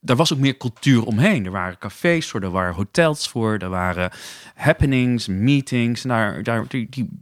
daar 0.00 0.16
was 0.16 0.32
ook 0.32 0.38
meer 0.38 0.56
cultuur 0.56 1.04
omheen. 1.04 1.44
Er 1.44 1.50
waren 1.50 1.78
cafés 1.78 2.28
voor, 2.28 2.40
er 2.40 2.50
waren 2.50 2.74
hotels 2.74 3.28
voor, 3.28 3.56
er 3.56 3.68
waren 3.68 4.10
happenings, 4.54 5.26
meetings. 5.26 6.02
Daar, 6.02 6.42
daar, 6.42 6.64
die, 6.68 6.86
die, 6.90 7.20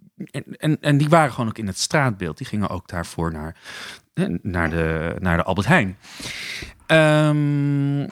en, 0.57 0.81
en 0.81 0.99
die 0.99 1.09
waren 1.09 1.33
gewoon 1.33 1.49
ook 1.49 1.59
in 1.59 1.67
het 1.67 1.79
straatbeeld. 1.79 2.39
Die 2.39 2.47
gingen 2.47 2.69
ook 2.69 2.89
daarvoor 2.89 3.33
naar, 3.33 3.57
naar, 4.43 4.71
de, 4.71 5.15
naar 5.19 5.37
de 5.37 5.43
Albert 5.43 5.67
Heijn. 5.67 5.97
Um, 6.87 8.11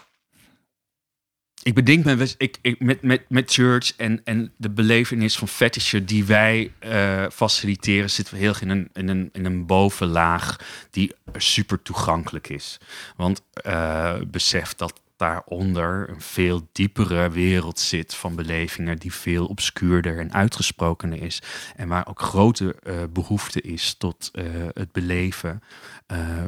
ik 1.63 1.75
bedenk 1.75 2.05
me 2.05 2.35
ik, 2.39 2.59
ik, 2.61 2.81
met, 2.81 3.03
met, 3.03 3.23
met 3.29 3.53
church 3.53 3.97
en, 3.97 4.21
en 4.25 4.53
de 4.57 4.71
belevenis 4.71 5.39
van 5.39 5.49
fetishen 5.49 6.07
die 6.07 6.25
wij 6.25 6.73
uh, 6.85 7.27
faciliteren, 7.33 8.11
zitten 8.11 8.35
we 8.35 8.41
heel 8.41 8.49
erg 8.49 8.63
in 8.63 8.69
een, 8.71 8.91
in, 8.93 9.09
een, 9.09 9.29
in 9.33 9.45
een 9.45 9.67
bovenlaag 9.67 10.57
die 10.91 11.15
super 11.37 11.83
toegankelijk 11.83 12.49
is. 12.49 12.79
Want 13.17 13.43
uh, 13.67 14.15
besef 14.27 14.75
dat 14.75 15.01
daaronder 15.17 16.09
een 16.09 16.21
veel 16.21 16.69
diepere 16.73 17.31
wereld 17.31 17.79
zit 17.79 18.15
van 18.15 18.35
belevingen 18.35 18.99
die 18.99 19.13
veel 19.13 19.47
obscuurder 19.47 20.19
en 20.19 20.33
uitgesprokener 20.33 21.23
is. 21.23 21.43
En 21.77 21.89
waar 21.89 22.09
ook 22.09 22.21
grote 22.21 22.77
uh, 22.83 22.95
behoefte 23.13 23.61
is 23.61 23.95
tot 23.95 24.31
het 24.75 24.93
beleven 24.93 25.63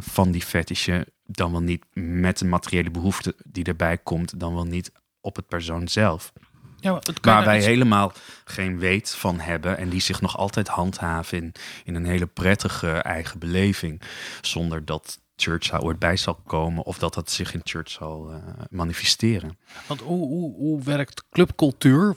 van 0.00 0.30
die 0.30 0.42
fetishen 0.42 1.04
dan 1.26 1.52
wel 1.52 1.60
niet 1.60 1.84
met 1.94 2.40
een 2.40 2.48
materiële 2.48 2.90
behoefte 2.90 3.34
die 3.44 3.64
erbij 3.64 3.98
komt, 3.98 4.40
dan 4.40 4.54
wel 4.54 4.64
niet 4.64 4.92
op 5.22 5.36
het 5.36 5.46
persoon 5.46 5.88
zelf. 5.88 6.32
Ja, 6.76 6.98
waar 7.20 7.44
wij 7.44 7.62
helemaal 7.62 8.12
geen 8.44 8.78
weet 8.78 9.10
van 9.10 9.40
hebben 9.40 9.78
en 9.78 9.88
die 9.88 10.00
zich 10.00 10.20
nog 10.20 10.36
altijd 10.36 10.68
handhaven 10.68 11.38
in, 11.38 11.52
in 11.84 11.94
een 11.94 12.04
hele 12.04 12.26
prettige 12.26 12.90
eigen 12.90 13.38
beleving, 13.38 14.02
zonder 14.40 14.84
dat 14.84 15.20
church 15.36 15.68
daar 15.68 15.82
ooit 15.82 15.98
bij 15.98 16.16
zal 16.16 16.34
komen 16.34 16.84
of 16.84 16.98
dat 16.98 17.14
dat 17.14 17.30
zich 17.30 17.54
in 17.54 17.60
church 17.64 17.90
zal 17.90 18.32
uh, 18.32 18.36
manifesteren. 18.70 19.58
Want 19.86 20.00
hoe, 20.00 20.26
hoe, 20.26 20.54
hoe 20.54 20.82
werkt 20.82 21.24
clubcultuur 21.30 22.16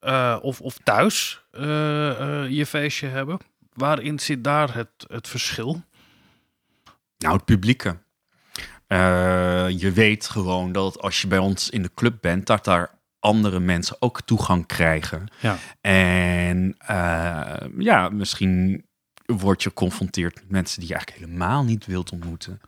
uh, 0.00 0.38
of, 0.42 0.60
of 0.60 0.78
thuis 0.84 1.44
uh, 1.52 1.60
je 2.48 2.66
feestje 2.66 3.06
hebben? 3.06 3.38
Waarin 3.72 4.18
zit 4.18 4.44
daar 4.44 4.74
het, 4.74 4.88
het 5.06 5.28
verschil? 5.28 5.82
Nou, 7.18 7.34
het 7.36 7.44
publieke. 7.44 7.98
Uh, 8.88 9.68
je 9.68 9.92
weet 9.92 10.28
gewoon 10.28 10.72
dat 10.72 11.00
als 11.00 11.20
je 11.20 11.26
bij 11.26 11.38
ons 11.38 11.70
in 11.70 11.82
de 11.82 11.90
club 11.94 12.18
bent, 12.20 12.46
dat 12.46 12.64
daar 12.64 12.90
andere 13.18 13.60
mensen 13.60 13.96
ook 13.98 14.22
toegang 14.22 14.66
krijgen. 14.66 15.28
Ja. 15.40 15.56
En 15.80 16.76
uh, 16.90 17.56
ja, 17.78 18.08
misschien 18.08 18.84
word 19.24 19.62
je 19.62 19.68
geconfronteerd 19.68 20.34
met 20.34 20.50
mensen 20.50 20.80
die 20.80 20.88
je 20.88 20.94
eigenlijk 20.94 21.24
helemaal 21.26 21.64
niet 21.64 21.86
wilt 21.86 22.12
ontmoeten. 22.12 22.60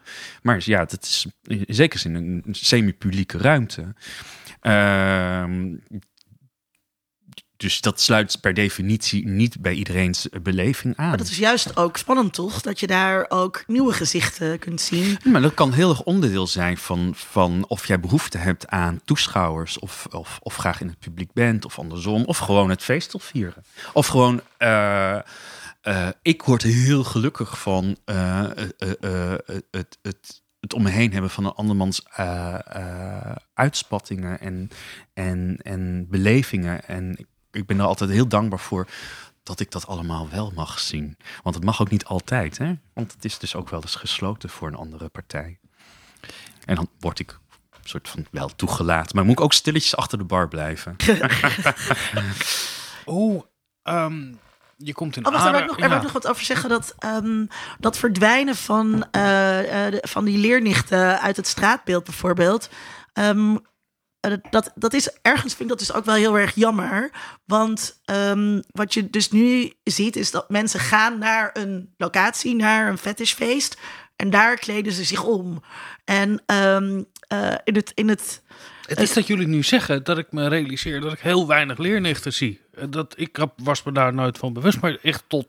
Maar 0.43 0.63
ja, 0.65 0.85
dat 0.85 1.03
is 1.03 1.27
in 1.43 1.65
zekere 1.69 2.01
zin 2.01 2.15
een 2.15 2.45
semi-publieke 2.51 3.39
ruimte. 3.39 3.95
Uh, 4.63 5.45
dus 7.59 7.81
dat 7.81 8.01
sluit 8.01 8.41
per 8.41 8.55
definitie 8.55 9.27
niet 9.29 9.61
bij 9.61 9.73
iedereen's 9.73 10.29
beleving 10.43 10.97
aan. 10.97 11.09
Maar 11.09 11.17
dat 11.17 11.29
is 11.29 11.39
juist 11.39 11.77
ook 11.77 11.97
spannend, 11.97 12.33
toch? 12.33 12.61
Dat 12.61 12.81
je 12.81 12.87
daar 12.87 13.27
ook 13.29 13.65
nieuwe 13.67 13.93
gezichten 13.93 14.59
kunt 14.59 14.81
zien. 14.81 15.19
Maar 15.25 15.41
dat 15.41 15.55
kan 15.55 15.73
heel 15.73 15.91
erg 15.91 16.03
onderdeel 16.03 16.47
zijn 16.47 16.77
van, 16.77 17.13
van 17.15 17.65
of 17.69 17.87
jij 17.87 18.01
behoefte 18.01 18.39
hebt 18.39 18.69
aan 18.69 19.01
toeschouwers, 19.05 19.79
of, 19.79 20.07
of, 20.11 20.39
of 20.43 20.57
graag 20.57 20.81
in 20.81 20.89
het 20.89 20.99
publiek 20.99 21.33
bent, 21.33 21.65
of 21.65 21.79
andersom, 21.79 22.25
of 22.25 22.39
gewoon 22.39 22.71
het 22.71 22.83
feest 22.83 23.13
wil 23.13 23.21
vieren. 23.21 23.65
Of 23.93 24.07
gewoon. 24.07 24.41
Uh, 24.59 25.19
uh, 25.83 26.09
ik 26.23 26.43
word 26.43 26.63
heel 26.63 27.05
gelukkig 27.05 27.61
van 27.61 27.97
uh, 28.07 28.45
het, 29.71 29.99
het, 30.03 30.43
het 30.61 30.75
om 30.75 30.83
me 30.83 30.91
heen 30.91 31.13
hebben 31.13 31.31
van 31.31 31.45
een 31.45 31.53
andermans 31.53 32.03
uitspattingen 33.55 34.41
en, 34.41 34.69
en, 35.15 35.59
en 35.63 36.07
belevingen. 36.09 36.85
En 36.85 37.15
ik 37.17 37.27
ben 37.51 37.79
er 37.79 37.85
altijd 37.85 38.11
heel 38.11 38.29
dankbaar 38.29 38.59
voor 38.59 38.87
dat 39.43 39.61
ik 39.61 39.71
dat 39.71 39.87
allemaal 39.87 40.29
wel 40.29 40.53
mag 40.55 40.79
zien. 40.79 41.17
Want 41.43 41.55
het 41.55 41.65
mag 41.65 41.81
ook 41.81 41.91
niet 41.91 42.05
altijd, 42.05 42.59
hè? 42.59 42.75
Want 42.93 43.13
het 43.13 43.25
is 43.25 43.39
dus 43.39 43.55
ook 43.55 43.69
wel 43.69 43.83
eens 43.83 43.95
gesloten 43.95 44.51
voor 44.51 44.69
een 44.69 44.75
andere 44.75 45.09
partij. 45.09 45.59
En 46.65 46.75
dan 46.75 46.89
word 46.99 47.19
ik 47.19 47.39
soort 47.89 48.09
van 48.09 48.27
wel 48.31 48.49
toegelaten. 48.49 49.17
Maar 49.17 49.25
moet 49.25 49.39
ik 49.39 49.41
ook 49.41 49.53
stilletjes 49.53 49.97
achter 49.97 50.19
de 50.19 50.25
bar 50.25 50.49
blijven. 50.49 50.97
Oeh, 53.07 53.43
um, 53.83 54.39
je 54.77 54.93
komt 54.93 55.17
in 55.17 55.27
oh, 55.27 55.33
wacht, 55.33 55.55
er, 55.55 55.67
nog, 55.67 55.81
er 55.81 55.89
nog 55.89 56.13
wat 56.13 56.29
over 56.29 56.45
zeggen. 56.45 56.69
Dat, 56.69 56.95
um, 57.05 57.49
dat 57.79 57.99
verdwijnen 57.99 58.57
van, 58.57 58.87
uh, 58.87 59.63
uh, 59.63 59.91
de, 59.91 60.05
van 60.09 60.25
die 60.25 60.39
leernichten 60.39 61.21
uit 61.21 61.37
het 61.37 61.47
straatbeeld 61.47 62.05
bijvoorbeeld... 62.05 62.69
Um, 63.13 63.57
eh, 63.57 63.63
dat, 64.51 64.73
dat 64.75 64.95
is 64.95 65.19
ergens 65.23 65.55
vind 65.55 65.61
ik 65.61 65.69
dat 65.69 65.79
dus 65.79 65.93
ook 65.93 66.05
wel 66.05 66.15
heel 66.15 66.39
erg 66.39 66.55
jammer. 66.55 67.11
Want 67.45 68.01
um, 68.05 68.63
wat 68.71 68.95
je 68.95 69.11
dus 69.11 69.31
nu 69.31 69.73
ziet, 69.85 70.17
is 70.17 70.31
dat 70.31 70.51
mensen 70.51 70.81
gaan 70.81 71.19
naar 71.19 71.51
een 71.53 71.95
locatie, 71.97 72.55
naar 72.55 72.89
een 72.89 72.99
fetishfeest. 72.99 73.79
En 74.17 74.31
daar 74.31 74.57
kleden 74.57 74.93
ze 74.93 75.05
zich 75.05 75.25
om. 75.25 75.63
En 76.05 76.43
um, 76.47 77.07
uh, 77.33 77.55
in 77.65 77.75
het. 77.75 77.93
In 77.95 78.09
het 78.09 78.43
het 78.87 79.01
is 79.01 79.13
dat 79.13 79.27
jullie 79.27 79.47
nu 79.47 79.63
zeggen 79.63 80.05
dat 80.05 80.19
ik 80.19 80.33
me 80.33 80.49
realiseer 80.49 81.01
dat 81.01 81.13
ik 81.13 81.21
heel 81.21 81.47
weinig 81.47 81.79
leernichten 81.79 82.33
zie. 82.33 82.61
Dat, 82.89 83.15
ik 83.17 83.47
was 83.57 83.83
me 83.83 83.93
daar 83.93 84.15
nooit 84.15 84.39
van 84.39 84.53
bewust, 84.53 84.81
maar 84.81 84.99
echt 85.03 85.25
tot 85.27 85.47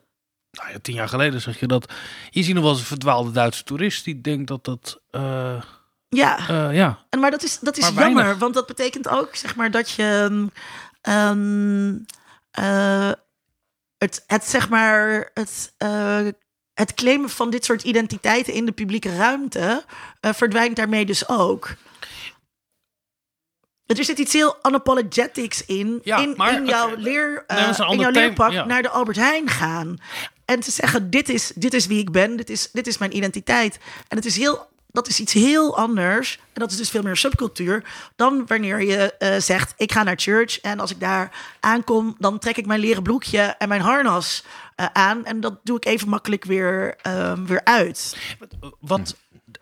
nou 0.51 0.71
ja, 0.71 0.79
tien 0.81 0.95
jaar 0.95 1.09
geleden 1.09 1.41
zeg 1.41 1.59
je 1.59 1.67
dat. 1.67 1.93
Je 2.29 2.43
ziet 2.43 2.53
nog 2.53 2.63
wel 2.63 2.71
eens 2.71 2.81
een 2.81 2.87
verdwaalde 2.87 3.31
Duitse 3.31 3.63
toerist 3.63 4.03
die 4.03 4.21
denkt 4.21 4.47
dat 4.47 4.65
dat. 4.65 5.01
Uh, 5.11 5.61
ja. 6.09 6.49
Uh, 6.49 6.75
ja. 6.75 7.05
En, 7.09 7.19
maar 7.19 7.31
dat 7.31 7.43
is, 7.43 7.59
dat 7.59 7.77
is 7.77 7.89
jammer, 7.89 8.37
want 8.37 8.53
dat 8.53 8.67
betekent 8.67 9.07
ook 9.07 9.35
zeg 9.35 9.55
maar, 9.55 9.71
dat 9.71 9.91
je 9.91 10.27
um, 11.01 12.05
uh, 12.59 13.11
het, 13.97 14.23
het, 14.27 14.45
zeg 14.45 14.69
maar, 14.69 15.29
het, 15.33 15.73
uh, 15.77 16.27
het 16.73 16.93
claimen 16.93 17.29
van 17.29 17.49
dit 17.49 17.65
soort 17.65 17.83
identiteiten 17.83 18.53
in 18.53 18.65
de 18.65 18.71
publieke 18.71 19.15
ruimte 19.15 19.83
verdwijnt 20.21 20.75
daarmee 20.75 21.05
dus 21.05 21.29
ook. 21.29 21.75
Er 23.85 24.03
zit 24.05 24.17
iets 24.17 24.33
heel 24.33 24.57
unapologetics 24.67 25.65
in, 25.65 25.99
ja, 26.03 26.17
in, 26.17 26.33
maar, 26.37 26.53
in 26.53 26.65
jouw, 26.65 26.95
leer, 26.95 27.45
uh, 27.47 27.79
in 27.89 27.99
jouw 27.99 28.11
leerpak 28.11 28.51
ja. 28.51 28.65
naar 28.65 28.81
de 28.81 28.89
Albert 28.89 29.17
Heijn 29.17 29.49
gaan. 29.49 29.97
En 30.45 30.59
te 30.59 30.71
zeggen, 30.71 31.09
dit 31.09 31.29
is, 31.29 31.51
dit 31.55 31.73
is 31.73 31.85
wie 31.85 31.99
ik 31.99 32.11
ben, 32.11 32.35
dit 32.35 32.49
is, 32.49 32.71
dit 32.71 32.87
is 32.87 32.97
mijn 32.97 33.15
identiteit. 33.15 33.79
En 34.07 34.17
het 34.17 34.25
is 34.25 34.37
heel 34.37 34.69
dat 34.91 35.07
is 35.07 35.19
iets 35.19 35.33
heel 35.33 35.77
anders. 35.77 36.39
En 36.53 36.61
dat 36.61 36.71
is 36.71 36.77
dus 36.77 36.89
veel 36.89 37.01
meer 37.01 37.17
subcultuur. 37.17 37.83
Dan 38.15 38.45
wanneer 38.47 38.81
je 38.81 39.15
uh, 39.19 39.35
zegt: 39.37 39.73
Ik 39.77 39.91
ga 39.91 40.03
naar 40.03 40.19
church. 40.19 40.59
En 40.61 40.79
als 40.79 40.91
ik 40.91 40.99
daar 40.99 41.31
aankom, 41.59 42.15
dan 42.19 42.39
trek 42.39 42.57
ik 42.57 42.65
mijn 42.65 42.79
leren 42.79 43.03
broekje 43.03 43.39
en 43.39 43.67
mijn 43.67 43.81
harnas 43.81 44.43
uh, 44.79 44.85
aan. 44.93 45.25
En 45.25 45.39
dat 45.39 45.59
doe 45.63 45.77
ik 45.77 45.85
even 45.85 46.09
makkelijk 46.09 46.45
weer, 46.45 46.95
uh, 47.07 47.33
weer 47.45 47.61
uit. 47.63 48.17
Wat 48.79 49.15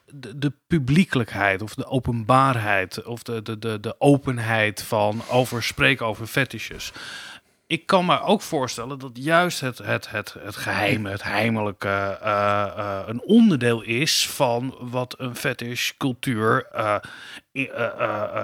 de, 0.06 0.38
de, 0.38 0.54
publiekelijkheid 0.68 1.62
of 1.62 1.76
de 1.76 1.86
openbaarheid 1.86 3.04
of 3.04 3.24
de, 3.24 3.42
de, 3.42 3.60
de, 3.60 3.80
de 3.80 3.96
openheid 4.00 4.84
van 4.84 5.22
over 5.30 5.64
spreken 5.64 6.06
over 6.06 6.28
fetishes 6.28 6.92
ik 7.68 7.86
kan 7.86 8.06
me 8.06 8.22
ook 8.22 8.42
voorstellen 8.42 9.00
dat 9.00 9.12
juist 9.14 9.60
het, 9.60 9.78
het, 9.78 10.12
het, 10.12 10.36
het 10.40 10.56
geheime, 10.56 11.10
het 11.10 11.24
heimelijke, 11.24 12.18
eh, 12.22 12.64
eh, 12.78 13.00
een 13.06 13.22
onderdeel 13.22 13.82
is 13.82 14.30
van 14.30 14.76
wat 14.80 15.16
een 15.18 15.36
fetish 15.36 15.92
cultuur 15.98 16.68
eh, 16.74 16.96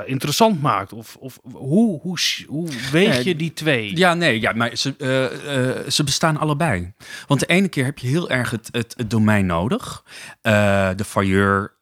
interessant 0.06 0.62
maakt. 0.62 0.94
Of, 0.94 1.16
of 1.16 1.40
hoe, 1.52 2.00
hoe, 2.02 2.18
hoe 2.48 2.70
weeg 2.92 3.16
Ja, 3.16 3.22
je 3.24 3.36
die 3.36 3.54
twee? 3.54 3.98
Ja, 3.98 4.14
nee, 4.14 4.42
ja, 4.42 4.52
maar 4.52 4.76
ze, 4.76 5.86
ze 5.88 6.04
bestaan 6.04 6.38
allebei. 6.38 6.94
Want 7.28 7.40
de 7.40 7.46
ene 7.46 7.68
keer 7.68 7.86
heb 7.86 7.98
je 7.98 8.08
heel 8.08 8.30
erg 8.30 8.50
het, 8.50 8.70
het, 8.72 8.94
het 8.98 9.10
domein 9.10 9.46
nodig. 9.46 10.04
De 10.42 11.04
failleur, 11.06 11.74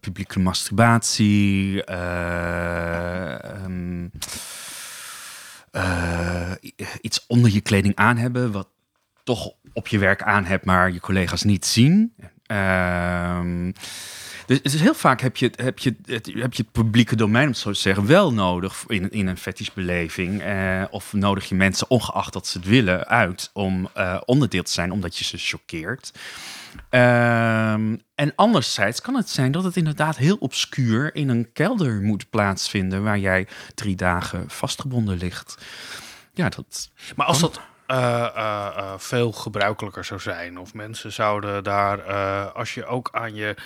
publieke 0.00 0.38
masturbatie, 0.38 1.84
eh, 1.84 3.64
eh, 5.70 6.52
iets 7.00 7.26
onder 7.26 7.52
je 7.52 7.60
kleding 7.60 7.96
aan 7.96 8.16
hebben, 8.16 8.52
wat 8.52 8.68
toch 9.24 9.52
op 9.72 9.88
je 9.88 9.98
werk 9.98 10.22
aan 10.22 10.44
hebt, 10.44 10.64
maar 10.64 10.92
je 10.92 11.00
collega's 11.00 11.42
niet 11.42 11.66
zien. 11.66 12.14
Ehm, 12.46 13.72
dus, 14.48 14.62
dus 14.62 14.80
heel 14.80 14.94
vaak 14.94 15.20
heb 15.20 15.36
je, 15.36 15.52
heb, 15.56 15.78
je, 15.78 15.96
het, 16.04 16.26
heb 16.26 16.54
je 16.54 16.62
het 16.62 16.72
publieke 16.72 17.16
domein, 17.16 17.44
om 17.44 17.50
het 17.50 17.58
zo 17.58 17.72
te 17.72 17.78
zeggen, 17.78 18.06
wel 18.06 18.32
nodig 18.32 18.84
in, 18.86 19.10
in 19.10 19.26
een 19.26 19.36
fetishbeleving. 19.36 20.42
Eh, 20.42 20.84
of 20.90 21.12
nodig 21.12 21.48
je 21.48 21.54
mensen, 21.54 21.90
ongeacht 21.90 22.32
dat 22.32 22.46
ze 22.46 22.58
het 22.58 22.66
willen, 22.66 23.06
uit 23.06 23.50
om 23.52 23.88
eh, 23.94 24.20
onderdeel 24.24 24.62
te 24.62 24.72
zijn, 24.72 24.92
omdat 24.92 25.16
je 25.16 25.24
ze 25.24 25.38
choqueert. 25.38 26.12
Ehm, 26.90 27.96
en 28.14 28.32
anderzijds 28.34 29.00
kan 29.00 29.14
het 29.14 29.28
zijn 29.28 29.52
dat 29.52 29.64
het 29.64 29.76
inderdaad 29.76 30.16
heel 30.16 30.36
obscuur 30.36 31.14
in 31.14 31.28
een 31.28 31.52
kelder 31.52 32.00
moet 32.00 32.30
plaatsvinden, 32.30 33.02
waar 33.02 33.18
jij 33.18 33.48
drie 33.74 33.96
dagen 33.96 34.44
vastgebonden 34.46 35.18
ligt. 35.18 35.58
Ja, 36.34 36.48
dat, 36.48 36.90
Maar 37.16 37.26
als 37.26 37.40
dat 37.40 37.60
eh, 37.88 38.24
eh, 38.36 38.66
eh, 38.76 38.92
veel 38.96 39.32
gebruikelijker 39.32 40.04
zou 40.04 40.20
zijn, 40.20 40.58
of 40.58 40.74
mensen 40.74 41.12
zouden 41.12 41.64
daar, 41.64 42.12
als 42.52 42.74
je 42.74 42.86
ook 42.86 43.08
aan 43.12 43.34
je 43.34 43.56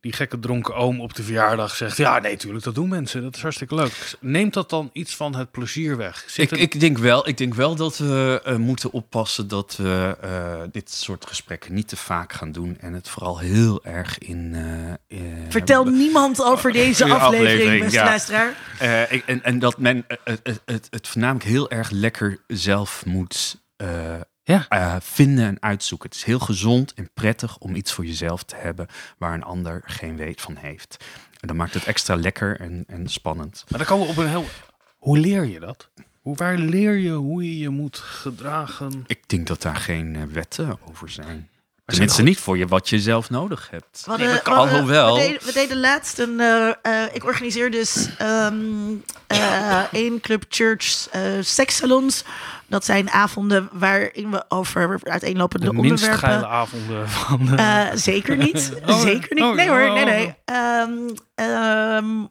die 0.00 0.12
gekke 0.12 0.38
dronken 0.38 0.74
oom 0.74 1.00
op 1.00 1.14
de 1.14 1.22
verjaardag 1.22 1.76
zegt, 1.76 1.96
ja, 1.96 2.18
nee, 2.18 2.36
tuurlijk, 2.36 2.64
dat 2.64 2.74
doen 2.74 2.88
mensen, 2.88 3.22
dat 3.22 3.36
is 3.36 3.42
hartstikke 3.42 3.74
leuk. 3.74 4.16
Neemt 4.20 4.54
dat 4.54 4.70
dan 4.70 4.90
iets 4.92 5.16
van 5.16 5.34
het 5.34 5.50
plezier 5.50 5.96
weg? 5.96 6.24
Zit 6.26 6.52
Ik, 6.52 6.58
ik, 6.58 6.80
denk 6.80 6.98
wel, 6.98 7.28
ik 7.28 7.36
denk 7.36 7.54
wel 7.54 7.74
dat 7.74 7.98
we 7.98 8.40
eh, 8.44 8.56
moeten 8.56 8.90
oppassen 8.92 9.48
dat 9.48 9.76
we 9.76 10.16
eh, 10.20 10.60
dit 10.72 10.90
soort 10.92 11.26
gesprekken 11.26 11.74
niet 11.74 11.88
te 11.88 11.96
vaak 11.96 12.32
gaan 12.32 12.52
doen. 12.52 12.76
En 12.80 12.92
het 12.92 13.08
vooral 13.08 13.38
heel 13.38 13.84
erg 13.84 14.18
in. 14.18 14.54
eh, 15.08 15.18
Vertel 15.48 15.84
niemand 15.84 16.42
over 16.42 16.72
deze 16.72 17.02
Goeie 17.02 17.16
aflevering, 17.18 17.48
aflevering, 17.50 17.82
beste 17.84 17.98
ja. 17.98 18.04
luisteraar. 18.04 18.54
eh, 18.78 19.12
ik- 19.12 19.22
en, 19.26 19.44
en 19.44 19.58
dat 19.58 19.78
men 19.78 20.04
het, 20.24 20.40
het, 20.42 20.60
het, 20.64 20.86
het 20.90 21.08
voornamelijk 21.08 21.44
heel 21.44 21.70
erg 21.70 21.90
lekker 21.90 22.38
zelf 22.46 23.04
moet 23.06 23.60
eh, 23.76 24.14
Ja. 24.48 24.66
eh, 24.68 24.96
vinden 25.00 25.46
en 25.46 25.56
uitzoeken. 25.62 26.08
Het 26.08 26.18
is 26.18 26.24
heel 26.24 26.38
gezond 26.38 26.94
en 26.94 27.10
prettig 27.14 27.58
om 27.58 27.74
iets 27.74 27.92
voor 27.92 28.06
jezelf 28.06 28.42
te 28.42 28.56
hebben 28.56 28.86
waar 29.18 29.34
een 29.34 29.42
ander 29.42 29.82
geen 29.84 30.16
weet 30.16 30.40
van 30.40 30.56
heeft. 30.56 31.04
En 31.40 31.48
dan 31.48 31.56
maakt 31.56 31.74
het 31.74 31.84
extra 31.84 32.16
lekker 32.16 32.60
en, 32.60 32.84
en 32.86 33.08
spannend. 33.08 33.64
Maar 33.68 33.78
dan 33.78 33.88
komen 33.88 34.06
we 34.06 34.12
op 34.12 34.18
een 34.18 34.28
heel... 34.28 34.44
Hoe 34.98 35.18
leer 35.18 35.44
je 35.44 35.60
dat? 35.60 35.88
Hoe, 36.22 36.36
waar 36.36 36.58
leer 36.58 36.96
je 36.96 37.12
hoe 37.12 37.44
je 37.44 37.58
je 37.58 37.68
moet 37.68 37.98
gedragen? 37.98 39.04
Ik 39.06 39.28
denk 39.28 39.46
dat 39.46 39.62
daar 39.62 39.76
geen 39.76 40.16
eh, 40.16 40.22
wetten 40.22 40.78
over 40.88 41.10
zijn. 41.10 41.48
Tenminste, 41.94 42.22
niet 42.22 42.38
voor 42.38 42.58
je 42.58 42.66
wat 42.66 42.88
je 42.88 43.00
zelf 43.00 43.30
nodig 43.30 43.68
hebt. 43.70 44.02
We, 44.04 44.10
hadden, 44.10 44.28
Nee, 44.28 44.40
Alhoewel- 44.42 45.14
we, 45.14 45.20
deden, 45.20 45.44
we 45.46 45.52
deden 45.52 45.80
laatst 45.80 46.18
een. 46.18 46.40
eh, 46.40 46.68
eh, 46.82 47.14
ik 47.14 47.24
organiseer 47.24 47.70
dus 47.70 48.08
ehm 48.18 48.56
eh, 49.26 49.82
één 49.92 50.20
Club 50.20 50.44
Church 50.48 51.08
sekssalons. 51.40 52.24
Dat 52.66 52.84
zijn 52.84 53.10
avonden 53.10 53.68
waarin 53.72 54.30
we 54.30 54.44
over 54.48 55.00
uiteenlopende 55.02 55.66
De 55.66 55.72
minst 55.72 55.90
onderwerpen. 55.90 56.28
geile 56.28 56.46
avonden 56.46 57.08
van 57.08 57.46
de... 57.46 57.54
Eh, 57.56 57.86
zeker 57.94 58.36
niet. 58.36 58.72
Oh, 58.86 59.00
zeker 59.00 59.34
niet. 59.34 59.44
oh, 59.44 59.54
Nee 59.54 59.68
hoor, 59.68 59.78
nee, 59.92 60.04
oh. 60.04 60.04
nee. 60.04 60.34
Ehm, 60.44 60.92
ehm, 61.34 62.24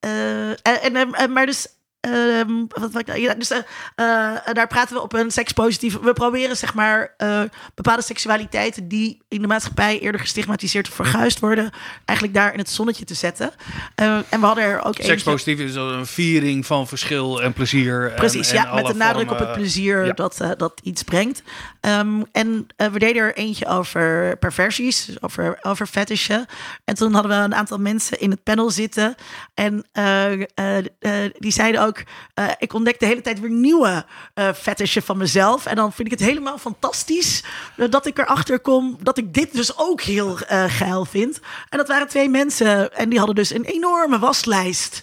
eh, 0.00 0.48
en, 0.50 0.94
en, 0.94 1.14
en- 1.14 1.32
maar 1.32 1.46
dus... 1.46 1.66
ehm, 2.00 2.64
wat, 2.68 2.92
wat, 2.92 3.16
ja, 3.16 3.34
dus 3.34 3.50
eh, 3.50 3.58
eh, 3.94 4.36
daar 4.52 4.66
praten 4.66 4.94
we 4.94 5.02
op 5.02 5.12
een 5.12 5.30
sekspositieve... 5.30 6.00
We 6.00 6.12
proberen 6.12 6.56
zeg 6.56 6.74
maar 6.74 7.14
eh, 7.16 7.42
bepaalde 7.74 8.02
seksualiteiten... 8.02 8.88
die 8.88 9.22
in 9.28 9.40
de 9.42 9.46
maatschappij 9.46 9.98
eerder 9.98 10.20
gestigmatiseerd 10.20 10.88
of 10.88 10.94
verguisd 10.94 11.40
worden... 11.40 11.70
eigenlijk 12.04 12.38
daar 12.38 12.52
in 12.52 12.58
het 12.58 12.70
zonnetje 12.70 13.04
te 13.04 13.14
zetten. 13.14 13.52
Eh, 13.94 14.16
en 14.28 14.40
we 14.40 14.46
hadden 14.46 14.64
er 14.64 14.78
ook 14.78 14.86
eentje... 14.86 15.04
Sekspositief 15.04 15.58
is 15.58 15.74
een 15.74 16.06
viering 16.06 16.66
van 16.66 16.88
verschil 16.88 17.42
en 17.42 17.52
plezier. 17.52 18.12
Precies, 18.16 18.50
en 18.50 18.54
ja, 18.54 18.74
met 18.74 18.86
de 18.86 18.94
nadruk 18.94 19.30
op 19.30 19.38
het 19.38 19.52
plezier 19.52 20.04
ja. 20.04 20.12
dat, 20.12 20.40
eh, 20.40 20.50
dat 20.56 20.80
iets 20.82 21.02
brengt. 21.02 21.42
Ehm, 21.80 22.22
en 22.32 22.66
eh, 22.76 22.86
we 22.86 22.98
deden 22.98 23.22
er 23.22 23.36
eentje 23.36 23.66
over 23.66 24.36
perversies, 24.36 25.04
dus 25.04 25.22
over, 25.22 25.58
over 25.62 25.86
fetishen. 25.86 26.46
En 26.84 26.94
toen 26.94 27.12
hadden 27.12 27.38
we 27.38 27.44
een 27.44 27.54
aantal 27.54 27.78
mensen 27.78 28.20
in 28.20 28.30
het 28.30 28.42
panel 28.42 28.70
zitten. 28.70 29.14
En 29.54 29.84
eh, 29.92 30.32
eh, 30.32 30.78
eh, 30.98 31.30
die 31.38 31.52
zeiden 31.52 31.82
ook, 31.82 31.89
eh, 32.34 32.48
ik 32.58 32.72
ontdek 32.72 33.00
de 33.00 33.06
hele 33.06 33.20
tijd 33.20 33.40
weer 33.40 33.50
nieuwe 33.50 34.04
eh 34.34 34.52
fetishen 34.52 35.02
van 35.02 35.16
mezelf. 35.16 35.66
En 35.66 35.76
dan 35.76 35.92
vind 35.92 36.12
ik 36.12 36.18
het 36.18 36.28
helemaal 36.28 36.58
fantastisch 36.58 37.44
eh, 37.76 37.90
dat 37.90 38.06
ik 38.06 38.18
erachter 38.18 38.60
kom 38.60 38.98
dat 39.02 39.18
ik 39.18 39.34
dit 39.34 39.52
dus 39.52 39.78
ook 39.78 40.00
heel 40.00 40.38
eh, 40.40 40.64
geil 40.68 41.04
vind. 41.04 41.40
En 41.68 41.78
dat 41.78 41.88
waren 41.88 42.08
twee 42.08 42.28
mensen 42.28 42.96
en 42.96 43.08
die 43.08 43.18
hadden 43.18 43.36
dus 43.36 43.54
een 43.54 43.64
enorme 43.64 44.18
waslijst 44.18 45.02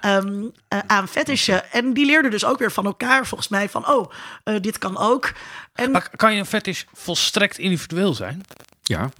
ehm, 0.00 0.44
eh, 0.68 0.78
aan 0.86 1.08
fetishen. 1.08 1.72
En 1.72 1.92
die 1.92 2.06
leerden 2.06 2.30
dus 2.30 2.44
ook 2.44 2.58
weer 2.58 2.72
van 2.72 2.84
elkaar, 2.84 3.26
volgens 3.26 3.48
mij, 3.48 3.68
van 3.68 3.88
oh, 3.88 4.10
eh, 4.44 4.54
dit 4.60 4.78
kan 4.78 4.96
ook. 4.98 5.32
En 5.72 5.90
Maar 5.90 6.10
kan 6.16 6.32
je 6.32 6.38
een 6.38 6.46
fetish 6.46 6.82
volstrekt 6.92 7.58
individueel 7.58 8.14
zijn? 8.14 8.42
Ja. 8.82 9.10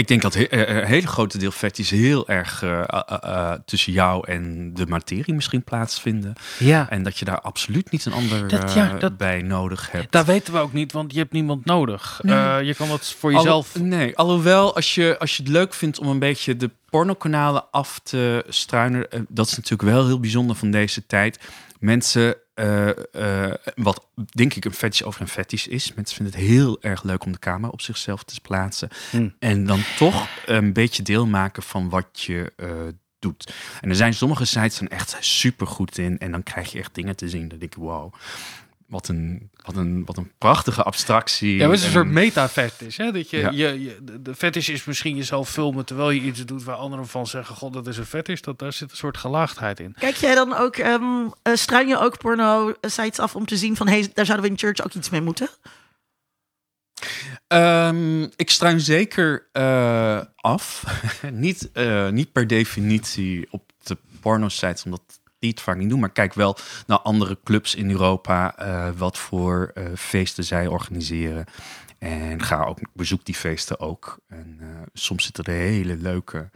Ik 0.00 0.08
denk 0.08 0.22
dat 0.22 0.34
he- 0.34 0.42
eh, 0.44 0.76
een 0.76 0.84
hele 0.86 1.06
grote 1.06 1.38
deel 1.38 1.50
fetish 1.50 1.90
heel 1.90 2.28
erg 2.28 2.62
eh, 2.62 2.80
eh, 2.86 3.02
eh, 3.20 3.52
tussen 3.64 3.92
jou 3.92 4.26
en 4.28 4.74
de 4.74 4.86
materie 4.86 5.34
misschien 5.34 5.62
plaatsvinden. 5.64 6.32
Ja. 6.58 6.90
En 6.90 7.02
dat 7.02 7.18
je 7.18 7.24
daar 7.24 7.40
absoluut 7.40 7.90
niet 7.90 8.04
een 8.04 8.12
ander 8.12 8.48
Dat- 8.48 8.72
ja, 8.74 8.94
eh, 8.94 9.00
dat- 9.00 9.16
bij 9.16 9.42
nodig 9.42 9.90
hebt. 9.90 10.12
Dat 10.12 10.26
weten 10.26 10.52
we 10.52 10.58
ook 10.58 10.72
niet, 10.72 10.92
want 10.92 11.12
je 11.12 11.18
hebt 11.18 11.32
niemand 11.32 11.64
nodig. 11.64 12.20
Nee. 12.22 12.36
Eh, 12.36 12.62
je 12.62 12.74
kan 12.74 12.90
het 12.90 13.14
voor 13.18 13.32
jezelf... 13.32 13.78
nee, 13.80 14.16
alhoewel 14.16 14.74
als 14.74 14.94
je, 14.94 15.16
als 15.18 15.36
je 15.36 15.42
het 15.42 15.52
leuk 15.52 15.74
vindt 15.74 15.98
om 15.98 16.06
een 16.08 16.18
beetje 16.18 16.56
de 16.56 16.70
pornokanalen 16.90 17.64
af 17.70 18.00
te 18.02 18.44
struinen, 18.48 19.10
eh, 19.10 19.20
dat 19.28 19.46
is 19.46 19.56
natuurlijk 19.56 19.90
wel 19.90 20.06
heel 20.06 20.20
bijzonder 20.20 20.56
van 20.56 20.70
deze 20.70 21.06
tijd. 21.06 21.38
Mensen, 21.80 22.36
eh, 22.54 22.88
eh, 23.48 23.54
wat 23.74 24.06
denk 24.14 24.54
ik 24.54 24.64
een 24.64 24.72
fetish 24.72 25.02
over 25.02 25.20
een 25.20 25.28
fetish 25.28 25.66
is, 25.66 25.94
mensen 25.94 26.16
vinden 26.16 26.34
het 26.34 26.44
heel 26.44 26.82
erg 26.82 27.02
leuk 27.02 27.24
om 27.24 27.32
de 27.32 27.38
camera 27.38 27.72
op 27.72 27.80
zichzelf 27.80 28.22
te 28.22 28.40
plaatsen. 28.40 28.88
Hmm. 29.10 29.34
En 29.38 29.66
dan 29.66 29.80
toch 29.96 30.28
een 30.46 30.72
beetje 30.72 31.02
deel 31.02 31.26
maken 31.26 31.62
van 31.62 31.88
wat 31.88 32.20
je 32.20 32.52
eh, 32.56 32.70
doet. 33.18 33.52
En 33.80 33.88
er 33.88 33.96
zijn 33.96 34.14
sommige 34.14 34.44
sites 34.44 34.76
zijn 34.76 34.88
echt 34.88 35.16
super 35.20 35.66
goed 35.66 35.98
in. 35.98 36.18
En 36.18 36.30
dan 36.30 36.42
krijg 36.42 36.72
je 36.72 36.78
echt 36.78 36.94
dingen 36.94 37.16
te 37.16 37.28
zien. 37.28 37.48
Dat 37.48 37.62
ik, 37.62 37.74
wow, 37.74 38.14
wat 38.90 39.08
een, 39.08 39.50
wat 39.64 39.76
een, 39.76 40.04
wat 40.04 40.16
een 40.16 40.32
prachtige 40.38 40.82
abstractie. 40.82 41.56
Ja, 41.56 41.64
het 41.68 41.72
is 41.78 41.80
een 41.80 41.86
En- 41.86 41.92
soort 41.92 42.06
meta-fetish. 42.08 42.96
Hè? 42.96 43.12
Dat 43.12 43.30
je, 43.30 43.38
Ja. 43.38 43.50
je, 43.50 43.82
je, 43.82 43.98
de- 44.02 44.22
de 44.22 44.34
fetish 44.34 44.68
is 44.68 44.84
misschien 44.84 45.16
jezelf 45.16 45.50
filmen 45.50 45.84
terwijl 45.84 46.10
je 46.10 46.20
iets 46.20 46.44
doet 46.44 46.64
waar 46.64 46.76
anderen 46.76 47.06
van 47.06 47.26
zeggen: 47.26 47.56
God, 47.56 47.72
dat 47.72 47.86
is 47.86 47.96
een 47.96 48.06
fetish. 48.06 48.40
Dat, 48.40 48.58
daar 48.58 48.72
zit 48.72 48.90
een 48.90 48.96
soort 48.96 49.16
gelaagdheid 49.16 49.80
in. 49.80 49.94
kijk 49.98 50.14
jij 50.16 50.34
dan 50.34 50.56
ook, 50.56 50.76
ehm 50.76 51.28
eh, 51.42 51.54
struin 51.54 51.88
je 51.88 51.98
ook 51.98 52.18
porno-sites 52.18 53.18
af 53.18 53.36
om 53.36 53.46
te 53.46 53.56
zien 53.56 53.76
van 53.76 53.88
hey, 53.88 54.10
daar 54.14 54.26
zouden 54.26 54.46
we 54.46 54.52
in 54.52 54.58
church 54.58 54.84
ook 54.84 54.94
iets 54.94 55.10
mee 55.10 55.20
moeten? 55.22 55.48
Ehm, 57.46 58.22
ik 58.22 58.50
struin 58.50 58.80
zeker 58.80 59.48
eh, 59.52 60.20
af. 60.36 60.84
niet, 61.32 61.72
eh, 61.72 62.08
niet 62.08 62.32
per 62.32 62.46
definitie 62.46 63.46
op 63.50 63.72
de 63.82 63.96
porno-sites, 64.20 64.84
omdat 64.84 65.19
die 65.40 65.50
het 65.50 65.60
vaak 65.60 65.76
niet. 65.76 65.96
Maar 65.96 66.10
kijk 66.10 66.34
wel 66.34 66.56
naar 66.86 66.98
andere 66.98 67.38
clubs 67.44 67.74
in 67.74 67.90
Europa, 67.90 68.56
eh, 68.56 68.88
wat 68.96 69.18
voor 69.18 69.70
eh, 69.74 69.84
feesten 69.96 70.44
zij 70.44 70.66
organiseren. 70.66 71.44
En 71.98 72.42
ga 72.42 72.64
ook, 72.64 72.78
bezoek 72.92 73.24
die 73.24 73.34
feesten 73.34 73.80
ook. 73.80 74.18
En 74.28 74.56
eh, 74.60 74.66
soms 74.92 75.24
zitten 75.24 75.44
er 75.44 75.52
hele 75.52 75.96
leuke 75.96 76.50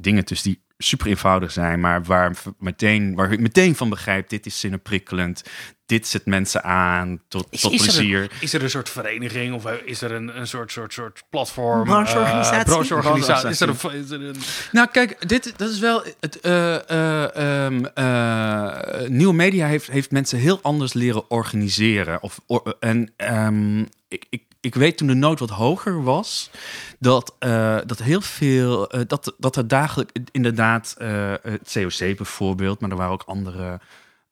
dingen 0.00 0.24
tussen 0.24 0.50
die 0.50 0.60
super 0.78 1.06
eenvoudig 1.06 1.50
zijn, 1.52 1.80
maar 1.80 2.02
waar, 2.02 2.36
meteen, 2.58 3.14
waar 3.14 3.32
ik 3.32 3.40
meteen 3.40 3.76
van 3.76 3.88
begrijp, 3.88 4.28
dit 4.28 4.46
is 4.46 4.60
zinneprikkelend. 4.60 5.42
Dit 5.86 6.06
zet 6.06 6.26
mensen 6.26 6.64
aan 6.64 7.20
tot, 7.28 7.46
tot 7.50 7.72
er, 7.72 7.78
plezier. 7.78 8.22
een, 8.22 8.30
is 8.40 8.52
er 8.52 8.62
een 8.62 8.70
soort 8.70 8.88
vereniging 8.88 9.54
of 9.54 9.66
is 9.84 10.02
er 10.02 10.12
een, 10.12 10.38
een 10.40 10.46
soort, 10.46 10.72
soort, 10.72 10.92
soort 10.92 11.22
platform? 11.30 11.84
Brancheorganisatie? 11.84 12.58
eh, 12.58 12.64
brancheorganisatie. 12.64 13.48
Is 13.48 13.60
er 13.60 13.68
een, 13.68 13.92
is 14.04 14.10
er 14.10 14.22
een, 14.22 14.36
Nou, 14.72 14.88
kijk, 14.92 15.28
dit 15.28 15.52
dat 15.56 15.70
is 15.70 15.78
wel. 15.78 16.02
Het, 16.20 16.40
eh, 16.40 16.90
eh, 16.90 17.64
ehm, 17.64 17.84
eh, 17.84 19.08
nieuwe 19.08 19.34
media 19.34 19.66
heeft, 19.66 19.90
heeft 19.90 20.10
mensen 20.10 20.38
heel 20.38 20.58
anders 20.62 20.92
leren 20.92 21.30
organiseren. 21.30 22.22
Of, 22.22 22.40
or- 22.46 22.76
en 22.80 23.12
ehm, 23.16 23.80
ik, 24.08 24.26
ik, 24.30 24.42
ik 24.60 24.74
weet 24.74 24.96
toen 24.96 25.06
de 25.06 25.14
nood 25.14 25.38
wat 25.38 25.50
hoger 25.50 26.02
was, 26.02 26.50
dat, 26.98 27.34
eh, 27.38 27.78
dat 27.86 27.98
heel 27.98 28.20
veel. 28.20 28.88
eh, 28.90 29.00
dat, 29.06 29.34
dat 29.38 29.56
er 29.56 29.68
dagelijks 29.68 30.12
inderdaad. 30.30 30.94
eh, 30.98 31.32
het 31.42 31.70
COC 31.72 32.16
bijvoorbeeld, 32.16 32.80
maar 32.80 32.90
er 32.90 32.96
waren 32.96 33.12
ook 33.12 33.22
andere. 33.26 33.80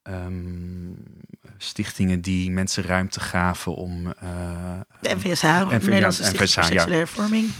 ehm, 0.03 0.93
stichtingen 1.59 2.21
die 2.21 2.51
mensen 2.51 2.85
ruimte 2.85 3.21
gaven 3.21 3.75
om 3.75 4.15
de 5.01 5.15
NVSH, 5.15 5.69
de 5.69 5.77
Nederlandse 5.81 6.25
Seksuele 6.25 6.91
Hervorming, 6.91 7.47
uh, 7.47 7.53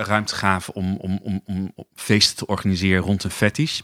ruimte 0.00 0.34
gaven 0.34 0.74
om, 0.74 0.96
om, 0.96 1.20
om, 1.22 1.42
om 1.44 1.72
feesten 1.94 2.36
te 2.36 2.46
organiseren 2.46 3.02
rond 3.02 3.24
een 3.24 3.30
fetish. 3.30 3.80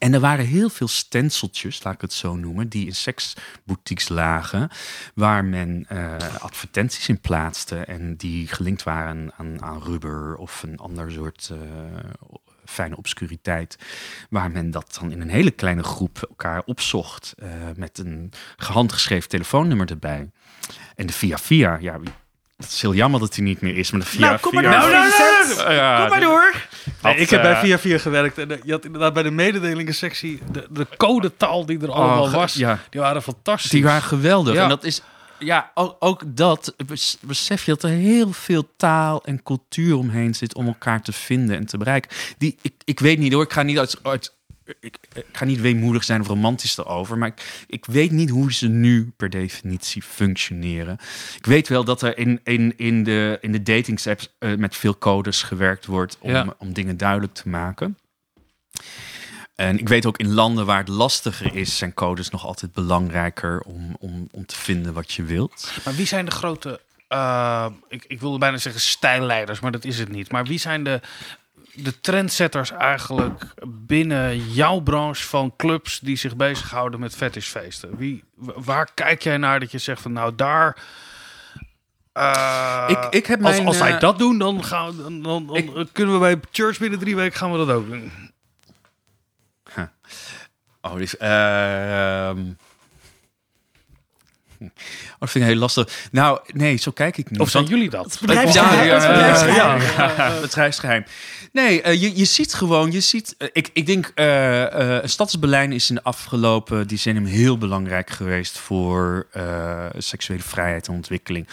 En 0.00 0.14
er 0.14 0.20
waren 0.20 0.44
heel 0.46 0.68
veel 0.68 0.88
stenseltjes, 0.88 1.82
laat 1.82 1.94
ik 1.94 2.00
het 2.00 2.12
zo 2.12 2.36
noemen, 2.36 2.68
die 2.68 2.86
in 2.86 2.94
seksboutiques 2.94 4.08
lagen, 4.08 4.70
waar 5.14 5.44
men 5.44 5.86
uh, 5.92 6.16
advertenties 6.38 7.08
in 7.08 7.20
plaatste 7.20 7.76
en 7.76 8.16
die 8.16 8.46
gelinkt 8.46 8.82
waren 8.82 9.32
aan, 9.36 9.62
aan 9.62 9.82
rubber 9.82 10.36
of 10.36 10.62
een 10.62 10.78
ander 10.78 11.12
soort 11.12 11.50
uh, 11.52 11.58
fijne 12.64 12.96
obscuriteit, 12.96 13.78
waar 14.30 14.50
men 14.50 14.70
dat 14.70 14.96
dan 15.00 15.12
in 15.12 15.20
een 15.20 15.30
hele 15.30 15.50
kleine 15.50 15.82
groep 15.82 16.26
elkaar 16.28 16.62
opzocht 16.64 17.34
uh, 17.42 17.48
met 17.76 17.98
een 17.98 18.32
gehandgeschreven 18.56 19.28
telefoonnummer 19.28 19.90
erbij. 19.90 20.30
En 20.94 21.06
de 21.06 21.12
via 21.12 21.38
via, 21.38 21.78
ja, 21.80 22.00
het 22.60 22.72
is 22.72 22.80
heel 22.82 22.94
jammer 22.94 23.20
dat 23.20 23.34
hij 23.34 23.44
niet 23.44 23.60
meer 23.60 23.76
is, 23.76 23.90
maar 23.90 24.00
de 24.00 24.06
via 24.06 24.20
nou, 24.20 24.38
kom 24.40 24.54
maar 24.54 24.62
door, 24.62 24.72
nou, 24.72 24.90
nou, 24.90 25.08
nou, 25.56 25.72
ja, 25.72 26.00
kom 26.00 26.08
maar 26.08 26.20
door. 26.20 26.54
Nee, 27.02 27.16
ik 27.16 27.30
heb 27.30 27.42
bij 27.42 27.56
Via 27.56 27.78
Via 27.78 27.98
gewerkt 27.98 28.38
en 28.38 28.60
je 28.64 28.72
had 28.72 28.84
inderdaad 28.84 29.12
bij 29.12 29.22
de 29.22 29.30
mededelingensectie 29.30 30.40
de, 30.52 30.66
de 30.70 30.86
codetaal 30.96 31.66
die 31.66 31.80
er 31.82 31.90
allemaal 31.92 32.22
Oh, 32.24 32.32
was, 32.32 32.54
ja. 32.54 32.78
die 32.90 33.00
waren 33.00 33.22
fantastisch. 33.22 33.70
Die 33.70 33.82
waren 33.84 34.02
geweldig. 34.02 34.54
Ja. 34.54 34.62
En 34.62 34.68
dat 34.68 34.84
is, 34.84 35.02
ja, 35.38 35.70
ook, 35.74 35.96
ook 35.98 36.22
dat 36.26 36.74
bes- 36.86 37.16
besef 37.20 37.64
je 37.64 37.70
dat 37.70 37.82
er 37.82 37.90
heel 37.90 38.32
veel 38.32 38.68
taal 38.76 39.24
en 39.24 39.42
cultuur 39.42 39.96
omheen 39.96 40.34
zit 40.34 40.54
om 40.54 40.66
elkaar 40.66 41.02
te 41.02 41.12
vinden 41.12 41.56
en 41.56 41.66
te 41.66 41.78
bereiken. 41.78 42.10
Die, 42.38 42.56
ik, 42.62 42.72
ik 42.84 43.00
weet 43.00 43.18
niet 43.18 43.32
hoor, 43.32 43.42
ik 43.42 43.52
ga 43.52 43.62
niet 43.62 43.78
uit. 43.78 43.98
uit 44.02 44.38
ik, 44.80 44.96
ik 45.14 45.24
ga 45.32 45.44
niet 45.44 45.60
weemoedig 45.60 46.04
zijn 46.04 46.20
of 46.20 46.26
romantisch 46.26 46.78
erover, 46.78 47.18
maar 47.18 47.28
ik, 47.28 47.64
ik 47.66 47.84
weet 47.84 48.10
niet 48.10 48.30
hoe 48.30 48.52
ze 48.52 48.68
nu 48.68 49.12
per 49.16 49.30
definitie 49.30 50.02
functioneren. 50.02 50.98
Ik 51.36 51.46
weet 51.46 51.68
wel 51.68 51.84
dat 51.84 52.02
er 52.02 52.18
in, 52.18 52.40
in, 52.44 52.74
in 52.76 53.04
de, 53.04 53.38
in 53.40 53.52
de 53.52 53.62
datingsapps 53.62 54.28
eh, 54.38 54.54
met 54.54 54.76
veel 54.76 54.98
codes 54.98 55.42
gewerkt 55.42 55.86
wordt 55.86 56.16
om, 56.20 56.30
Ja. 56.30 56.54
om 56.58 56.72
dingen 56.72 56.96
duidelijk 56.96 57.34
te 57.34 57.48
maken. 57.48 57.98
En 59.54 59.78
ik 59.78 59.88
weet 59.88 60.06
ook 60.06 60.18
in 60.18 60.32
landen 60.32 60.66
waar 60.66 60.78
het 60.78 60.88
lastiger 60.88 61.54
is, 61.56 61.78
zijn 61.78 61.94
codes 61.94 62.30
nog 62.30 62.44
altijd 62.46 62.72
belangrijker 62.72 63.60
om, 63.60 63.96
om, 63.98 64.28
om 64.30 64.46
te 64.46 64.56
vinden 64.56 64.92
wat 64.92 65.12
je 65.12 65.22
wilt. 65.22 65.72
Maar 65.84 65.94
wie 65.94 66.06
zijn 66.06 66.24
de 66.24 66.30
grote, 66.30 66.80
eh, 67.08 67.66
ik, 67.88 68.04
ik 68.08 68.20
wilde 68.20 68.38
bijna 68.38 68.56
zeggen 68.56 68.80
stijlleiders, 68.82 69.60
maar 69.60 69.72
dat 69.72 69.84
is 69.84 69.98
het 69.98 70.08
niet. 70.08 70.30
Maar 70.32 70.44
wie 70.44 70.58
zijn 70.58 70.84
de, 70.84 71.00
de 71.74 72.00
trendsetters 72.00 72.70
eigenlijk 72.70 73.42
binnen 73.66 74.50
jouw 74.52 74.80
branche 74.80 75.24
van 75.28 75.54
clubs 75.56 75.98
die 76.00 76.16
zich 76.16 76.36
bezighouden 76.36 77.00
met 77.00 77.16
fetishfeesten? 77.16 77.96
Wie, 77.96 78.24
wa- 78.34 78.52
waar 78.56 78.88
kijk 78.94 79.22
jij 79.22 79.36
naar 79.36 79.60
dat 79.60 79.70
je 79.70 79.78
zegt 79.78 80.02
van 80.02 80.12
nou 80.12 80.34
daar... 80.34 80.76
eh, 82.12 82.84
Ik- 82.88 83.06
ik 83.14 83.26
heb 83.26 83.44
als, 83.44 83.54
mijn, 83.54 83.66
als 83.66 83.78
wij 83.78 83.92
eh, 83.94 84.00
dat 84.00 84.18
doen, 84.18 84.38
dan, 84.38 84.64
gaan, 84.64 84.96
we- 84.96 85.02
dan, 85.02 85.22
dan, 85.22 85.46
dan 85.46 85.56
Ik- 85.56 85.88
kunnen 85.92 86.14
we 86.14 86.20
bij 86.20 86.40
Church 86.50 86.78
binnen 86.78 86.98
drie 86.98 87.16
weken 87.16 87.38
gaan 87.38 87.52
we 87.52 87.58
dat 87.58 87.70
ook 87.70 87.86
doen. 87.88 88.12
Oh, 90.82 90.92
die 90.94 91.02
is, 91.02 91.16
ehm, 91.16 92.38
Oh, 94.62 94.68
dat 95.18 95.30
vind 95.30 95.44
ik 95.44 95.50
heel 95.50 95.60
lastig. 95.60 96.08
Nou, 96.12 96.40
nee, 96.46 96.76
zo 96.76 96.90
kijk 96.90 97.16
ik 97.16 97.30
niet. 97.30 97.40
Of 97.40 97.50
zijn 97.50 97.64
jullie 97.64 97.90
dat? 97.90 98.18
bedrijfsgeheim. 98.20 98.86
Ja, 98.86 98.94
ja, 99.02 99.08
bedrijfsgeheim. 99.08 99.80
ja, 99.80 100.12
ja. 100.28 100.40
bedrijfsgeheim. 100.40 101.04
Nee, 101.52 101.82
eh, 101.82 102.00
je, 102.00 102.16
je 102.16 102.24
ziet 102.24 102.54
gewoon, 102.54 102.90
je 102.90 103.00
ziet, 103.00 103.34
eh, 103.38 103.48
ik, 103.52 103.70
ik 103.72 103.86
denk, 103.86 104.12
eh 104.14 104.98
Stadsbeleid 105.04 105.72
is 105.72 105.88
in 105.88 105.94
de 105.94 106.02
afgelopen 106.02 106.88
decennium 106.88 107.24
heel 107.24 107.58
belangrijk 107.58 108.10
geweest 108.10 108.58
voor 108.58 109.26
seksuele 109.98 110.42
vrijheid 110.42 110.88
en 110.88 110.94
ontwikkeling. 110.94 111.48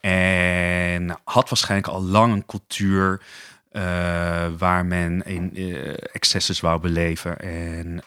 En 0.00 1.18
had 1.24 1.48
waarschijnlijk 1.48 1.92
al 1.92 2.02
lang 2.02 2.32
een 2.32 2.46
cultuur 2.46 3.20
waar 4.58 4.86
men 4.86 5.22
in 5.26 5.52
excesses 6.12 6.60
wou 6.60 6.80
beleven. 6.80 7.38
En 7.38 8.02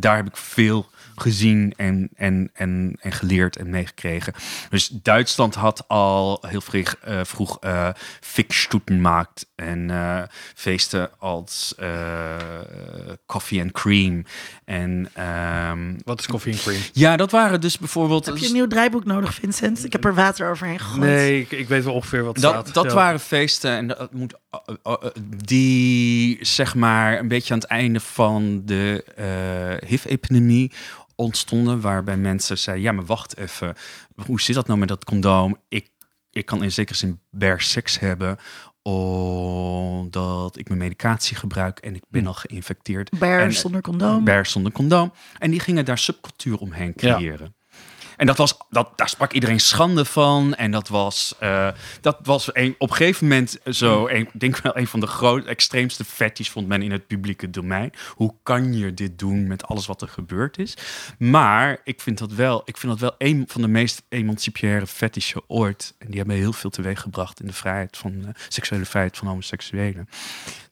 daar 0.00 0.16
heb 0.16 0.26
ik 0.26 0.36
veel 0.36 0.90
gezien 1.14 1.72
en, 1.76 2.08
en, 2.16 2.50
en, 2.54 2.96
en 3.00 3.12
geleerd 3.12 3.56
en 3.56 3.70
meegekregen. 3.70 4.32
Dus 4.70 4.88
Duitsland 4.88 5.54
had 5.54 5.88
al 5.88 6.44
heel 6.46 6.60
vroeg, 6.60 6.96
vroeg 7.22 7.58
eh 7.60 7.88
Fickstutenmarkt 8.20 9.46
en 9.56 9.90
eh, 9.90 10.22
feesten 10.54 11.10
als 11.18 11.74
eh, 11.78 12.36
Coffee 13.26 13.60
and 13.62 13.72
Cream. 13.72 14.24
En 14.64 15.08
ehm, 15.14 15.94
Wat 16.04 16.18
is 16.20 16.26
Coffee 16.26 16.52
and 16.52 16.62
Cream? 16.62 16.80
ja, 16.92 17.16
dat 17.16 17.30
waren 17.30 17.60
dus 17.60 17.78
bijvoorbeeld... 17.78 18.26
Heb 18.26 18.36
je 18.36 18.46
een 18.46 18.52
nieuw 18.52 18.66
draaiboek 18.66 19.04
nodig, 19.04 19.34
Vincent? 19.34 19.84
Ik 19.84 19.92
heb 19.92 20.04
er 20.04 20.14
water 20.14 20.50
overheen 20.50 20.78
gegooid. 20.78 21.00
Nee, 21.00 21.40
ik, 21.40 21.50
ik 21.50 21.68
weet 21.68 21.84
wel 21.84 21.94
ongeveer 21.94 22.24
wat 22.24 22.34
Dat, 22.38 22.52
staat. 22.52 22.74
dat 22.74 22.84
Ja. 22.84 22.92
waren 22.94 23.20
feesten 23.20 23.70
en 23.70 23.86
dat 23.86 24.12
moet, 24.12 24.34
uh, 24.68 24.74
uh, 24.86 24.92
uh, 25.02 25.10
die 25.44 26.38
zeg 26.40 26.74
maar 26.74 27.18
een 27.18 27.28
beetje 27.28 27.52
aan 27.54 27.58
het 27.60 27.68
einde 27.68 28.00
van 28.00 28.62
de 28.64 29.04
eh 29.16 29.88
HIV-epidemie 29.88 30.72
ontstonden, 31.14 31.80
waarbij 31.80 32.16
mensen 32.16 32.58
zeiden: 32.58 32.84
ja, 32.84 32.92
maar 32.92 33.04
wacht 33.04 33.36
even, 33.36 33.74
hoe 34.26 34.40
zit 34.40 34.54
dat 34.54 34.66
nou 34.66 34.78
met 34.78 34.88
dat 34.88 35.04
condoom? 35.04 35.56
Ik, 35.68 35.88
ik 36.30 36.46
kan 36.46 36.62
in 36.62 36.72
zekere 36.72 36.98
zin 36.98 37.20
bare 37.30 37.62
seks 37.62 37.98
hebben 37.98 38.38
omdat 38.86 40.58
ik 40.58 40.68
mijn 40.68 40.80
medicatie 40.80 41.36
gebruik 41.36 41.78
en 41.78 41.94
ik 41.94 42.02
ben 42.08 42.26
al 42.26 42.34
geïnfecteerd. 42.34 43.18
Bear 43.18 43.40
En- 43.40 43.52
zonder 43.52 43.80
condoom. 43.80 44.24
Bears 44.24 44.50
zonder 44.52 44.72
condoom. 44.72 45.12
En 45.38 45.50
die 45.50 45.60
gingen 45.60 45.84
daar 45.84 45.98
subcultuur 45.98 46.58
omheen 46.58 46.94
creëren. 46.94 47.54
En 48.16 48.26
dat 48.26 48.36
was, 48.36 48.56
dat, 48.70 48.92
daar 48.96 49.08
sprak 49.08 49.32
iedereen 49.32 49.60
schande 49.60 50.04
van. 50.04 50.54
En 50.54 50.70
dat 50.70 50.88
was, 50.88 51.34
eh, 51.38 51.68
dat 52.00 52.18
was 52.22 52.50
een, 52.52 52.74
op 52.78 52.90
een 52.90 52.96
gegeven 52.96 53.28
moment 53.28 53.58
zo, 53.70 54.08
een, 54.08 54.28
denk 54.32 54.58
wel 54.58 54.76
een 54.76 54.86
van 54.86 55.00
de 55.00 55.06
groot, 55.06 55.44
extreemste 55.44 56.04
fetish 56.04 56.48
vond 56.48 56.66
men 56.68 56.82
in 56.82 56.92
het 56.92 57.06
publieke 57.06 57.50
domein. 57.50 57.92
Hoe 58.14 58.34
kan 58.42 58.74
je 58.74 58.94
dit 58.94 59.18
doen 59.18 59.46
met 59.46 59.66
alles 59.66 59.86
wat 59.86 60.02
er 60.02 60.08
gebeurd 60.08 60.58
is? 60.58 60.76
Maar 61.18 61.80
ik 61.84 62.00
vind 62.00 62.18
dat 62.18 62.32
wel, 62.32 62.62
ik 62.64 62.76
vind 62.76 62.92
dat 62.92 63.00
wel 63.00 63.14
een 63.18 63.44
van 63.48 63.60
de 63.60 63.68
meest 63.68 64.02
emancipaire 64.08 64.86
fetishen 64.86 65.42
ooit. 65.46 65.94
En 65.98 66.06
die 66.06 66.18
hebben 66.18 66.36
heel 66.36 66.52
veel 66.52 66.70
teweeg 66.70 67.00
gebracht 67.00 67.40
in 67.40 67.46
de 67.46 67.52
vrijheid 67.52 67.96
van, 67.96 68.24
eh, 68.26 68.30
seksuele 68.48 68.84
vrijheid 68.84 69.16
van 69.16 69.28
homoseksuelen. 69.28 70.08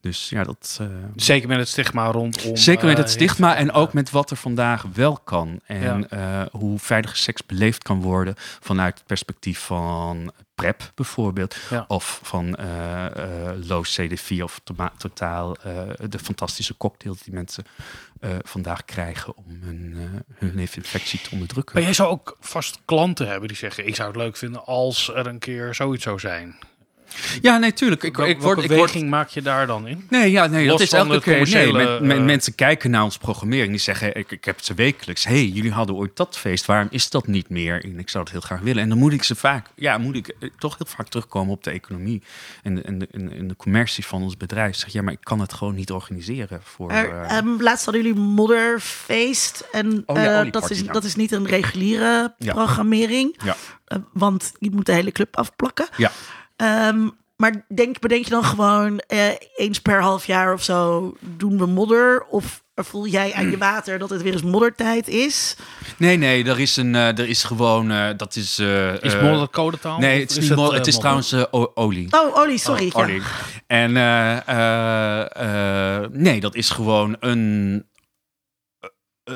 Dus 0.04 0.28
ja, 0.28 0.44
dat... 0.44 0.78
eh, 0.80 0.86
Zeker 1.16 1.48
met 1.48 1.58
het 1.58 1.68
stigma 1.68 2.06
rondom. 2.10 2.56
Zeker 2.56 2.84
met 2.86 2.96
eh, 2.96 3.00
het 3.02 3.10
stigma 3.10 3.56
en 3.56 3.72
ook 3.72 3.92
met 3.92 4.10
wat 4.10 4.30
er 4.30 4.36
vandaag 4.36 4.84
wel 4.94 5.18
kan. 5.24 5.60
En 5.66 6.06
Ja. 6.10 6.40
eh, 6.42 6.46
hoe 6.60 6.78
veilige 6.78 7.16
seks 7.16 7.46
beleefd 7.46 7.82
kan 7.82 8.02
worden 8.02 8.34
vanuit 8.60 8.98
het 8.98 9.06
perspectief 9.06 9.58
van 9.58 10.32
PrEP 10.54 10.92
bijvoorbeeld. 10.94 11.56
Ja. 11.70 11.84
Of 11.88 12.20
van 12.22 12.54
eh 12.56 13.04
eh 13.06 13.56
low 13.66 13.84
CD4 13.84 14.42
of 14.42 14.60
totaal 14.96 15.56
eh, 15.56 15.72
de 16.08 16.18
fantastische 16.18 16.76
cocktail 16.76 17.16
die 17.24 17.34
mensen 17.34 17.64
eh, 18.20 18.30
vandaag 18.42 18.84
krijgen 18.84 19.36
om 19.36 19.44
hun, 19.62 19.94
eh 19.98 20.20
hun 20.38 20.58
infectie 20.58 21.20
te 21.20 21.28
onderdrukken. 21.32 21.74
Maar 21.74 21.84
jij 21.84 21.92
zou 21.94 22.08
ook 22.08 22.36
vast 22.40 22.78
klanten 22.84 23.28
hebben 23.28 23.48
die 23.48 23.56
zeggen: 23.56 23.86
Ik 23.86 23.94
zou 23.94 24.08
het 24.08 24.16
leuk 24.16 24.36
vinden 24.36 24.64
als 24.66 25.08
er 25.14 25.26
een 25.26 25.38
keer 25.38 25.74
zoiets 25.74 26.02
zou 26.02 26.18
zijn. 26.18 26.56
Ja, 27.42 27.58
nee, 27.58 27.72
tuurlijk. 27.72 28.02
Ik, 28.02 28.16
Wel- 28.16 28.26
ik 28.26 28.40
word, 28.40 28.56
welke 28.58 28.72
ik 28.72 28.78
word, 28.78 29.04
maak 29.08 29.28
je 29.28 29.42
daar 29.42 29.66
dan 29.66 29.86
in? 29.86 30.06
Nee, 30.10 30.30
ja, 30.30 30.46
nee, 30.46 30.66
Los 30.66 30.72
dat 30.78 30.80
is 30.86 30.92
elke 30.92 31.20
keer. 31.20 31.32
Nee, 31.32 31.44
commerciële, 31.44 31.84
men- 31.98 32.06
men- 32.06 32.16
eh, 32.18 32.24
mensen 32.24 32.54
kijken 32.54 32.90
naar 32.90 33.02
onze 33.02 33.18
programmering. 33.18 33.70
Die 33.70 33.78
zeggen, 33.80 34.14
ik, 34.16 34.30
ik 34.30 34.44
heb 34.44 34.60
ze 34.62 34.74
wekelijks. 34.74 35.24
hey, 35.24 35.44
jullie 35.46 35.70
hadden 35.72 35.96
ooit 35.96 36.16
dat 36.16 36.38
feest. 36.38 36.66
Waarom 36.66 36.88
is 36.90 37.10
dat 37.10 37.26
niet 37.26 37.48
meer? 37.48 37.84
En 37.84 37.98
ik 37.98 38.08
zou 38.10 38.22
het 38.24 38.32
heel 38.32 38.40
graag 38.42 38.60
willen. 38.60 38.82
En 38.82 38.88
dan 38.88 38.98
moet 38.98 39.12
ik 39.12 39.22
ze 39.22 39.34
vaak, 39.34 39.66
ja, 39.74 39.98
moet 39.98 40.16
ik 40.16 40.28
eh, 40.28 40.48
toch 40.58 40.78
heel 40.78 40.86
vaak 40.96 41.08
terugkomen 41.08 41.52
op 41.54 41.64
de 41.64 41.70
economie 41.70 42.22
en 42.62 42.74
de, 42.74 42.82
en 42.82 42.98
de, 42.98 43.08
en 43.12 43.28
de- 43.28 43.34
en 43.34 43.48
de 43.48 43.56
commercie 43.56 44.06
van 44.06 44.22
ons 44.22 44.36
bedrijf. 44.36 44.76
Zeg, 44.76 44.92
ja, 44.92 45.02
maar 45.02 45.12
ik 45.12 45.18
kan 45.22 45.40
het 45.40 45.52
gewoon 45.52 45.74
niet 45.74 45.90
organiseren 45.92 46.60
voor. 46.62 46.90
Er, 46.90 47.22
eh, 47.22 47.36
ehm, 47.36 47.48
laatst 47.62 47.84
hadden 47.84 48.02
jullie 48.02 48.18
Modderfeest. 48.20 49.64
En 49.72 50.02
Oh 50.06 50.16
ja, 50.16 50.44
eh, 50.44 50.52
dat, 50.52 50.70
is, 50.70 50.80
ja. 50.80 50.92
dat 50.92 51.04
is 51.04 51.14
niet 51.14 51.32
een 51.32 51.46
reguliere 51.46 52.34
Ja. 52.38 52.52
programmering. 52.52 53.36
Ja. 53.44 53.56
Want 54.12 54.52
je 54.58 54.70
moet 54.70 54.86
de 54.86 54.92
hele 54.92 55.12
club 55.12 55.36
afplakken. 55.36 55.88
ja. 55.96 56.10
Ehm, 56.64 57.08
maar 57.36 57.64
denk, 57.74 58.00
bedenk 58.00 58.24
je 58.24 58.30
dan 58.30 58.44
gewoon 58.44 58.98
eh, 58.98 59.28
eens 59.56 59.80
per 59.80 60.00
half 60.02 60.26
jaar 60.26 60.52
of 60.52 60.62
zo 60.62 61.12
doen 61.20 61.58
we 61.58 61.66
modder? 61.66 62.24
Of 62.24 62.62
voel 62.74 63.06
jij 63.06 63.32
aan 63.34 63.50
je 63.50 63.58
water 63.70 63.98
dat 63.98 64.10
het 64.10 64.22
weer 64.22 64.32
eens 64.32 64.42
moddertijd 64.42 65.08
is? 65.08 65.56
Nee, 65.98 66.16
nee, 66.16 66.44
er 66.44 66.60
is, 66.60 66.76
een, 66.76 66.94
eh, 66.94 67.18
er 67.18 67.28
is 67.28 67.44
gewoon, 67.44 67.90
eh, 67.90 68.08
dat 68.16 68.36
is... 68.36 68.58
eh, 68.58 69.02
Is 69.02 69.20
modder 69.20 69.50
codetaal? 69.50 69.98
Nee, 69.98 70.20
het 70.20 70.30
is, 70.30 70.38
niet 70.38 70.48
het, 70.48 70.58
modder, 70.58 70.78
het 70.78 70.86
is 70.86 70.98
trouwens 70.98 71.34
olie. 71.74 72.08
Oh, 72.10 72.36
olie, 72.38 72.58
sorry. 72.58 72.86
Oh, 72.86 72.92
ja. 72.92 73.02
olie. 73.02 73.22
En 73.66 73.96
eh, 73.96 74.48
eh, 74.48 76.00
eh, 76.02 76.10
nee, 76.10 76.40
dat 76.40 76.54
is 76.54 76.70
gewoon 76.70 77.16
een, 77.20 77.86
eh, 79.24 79.34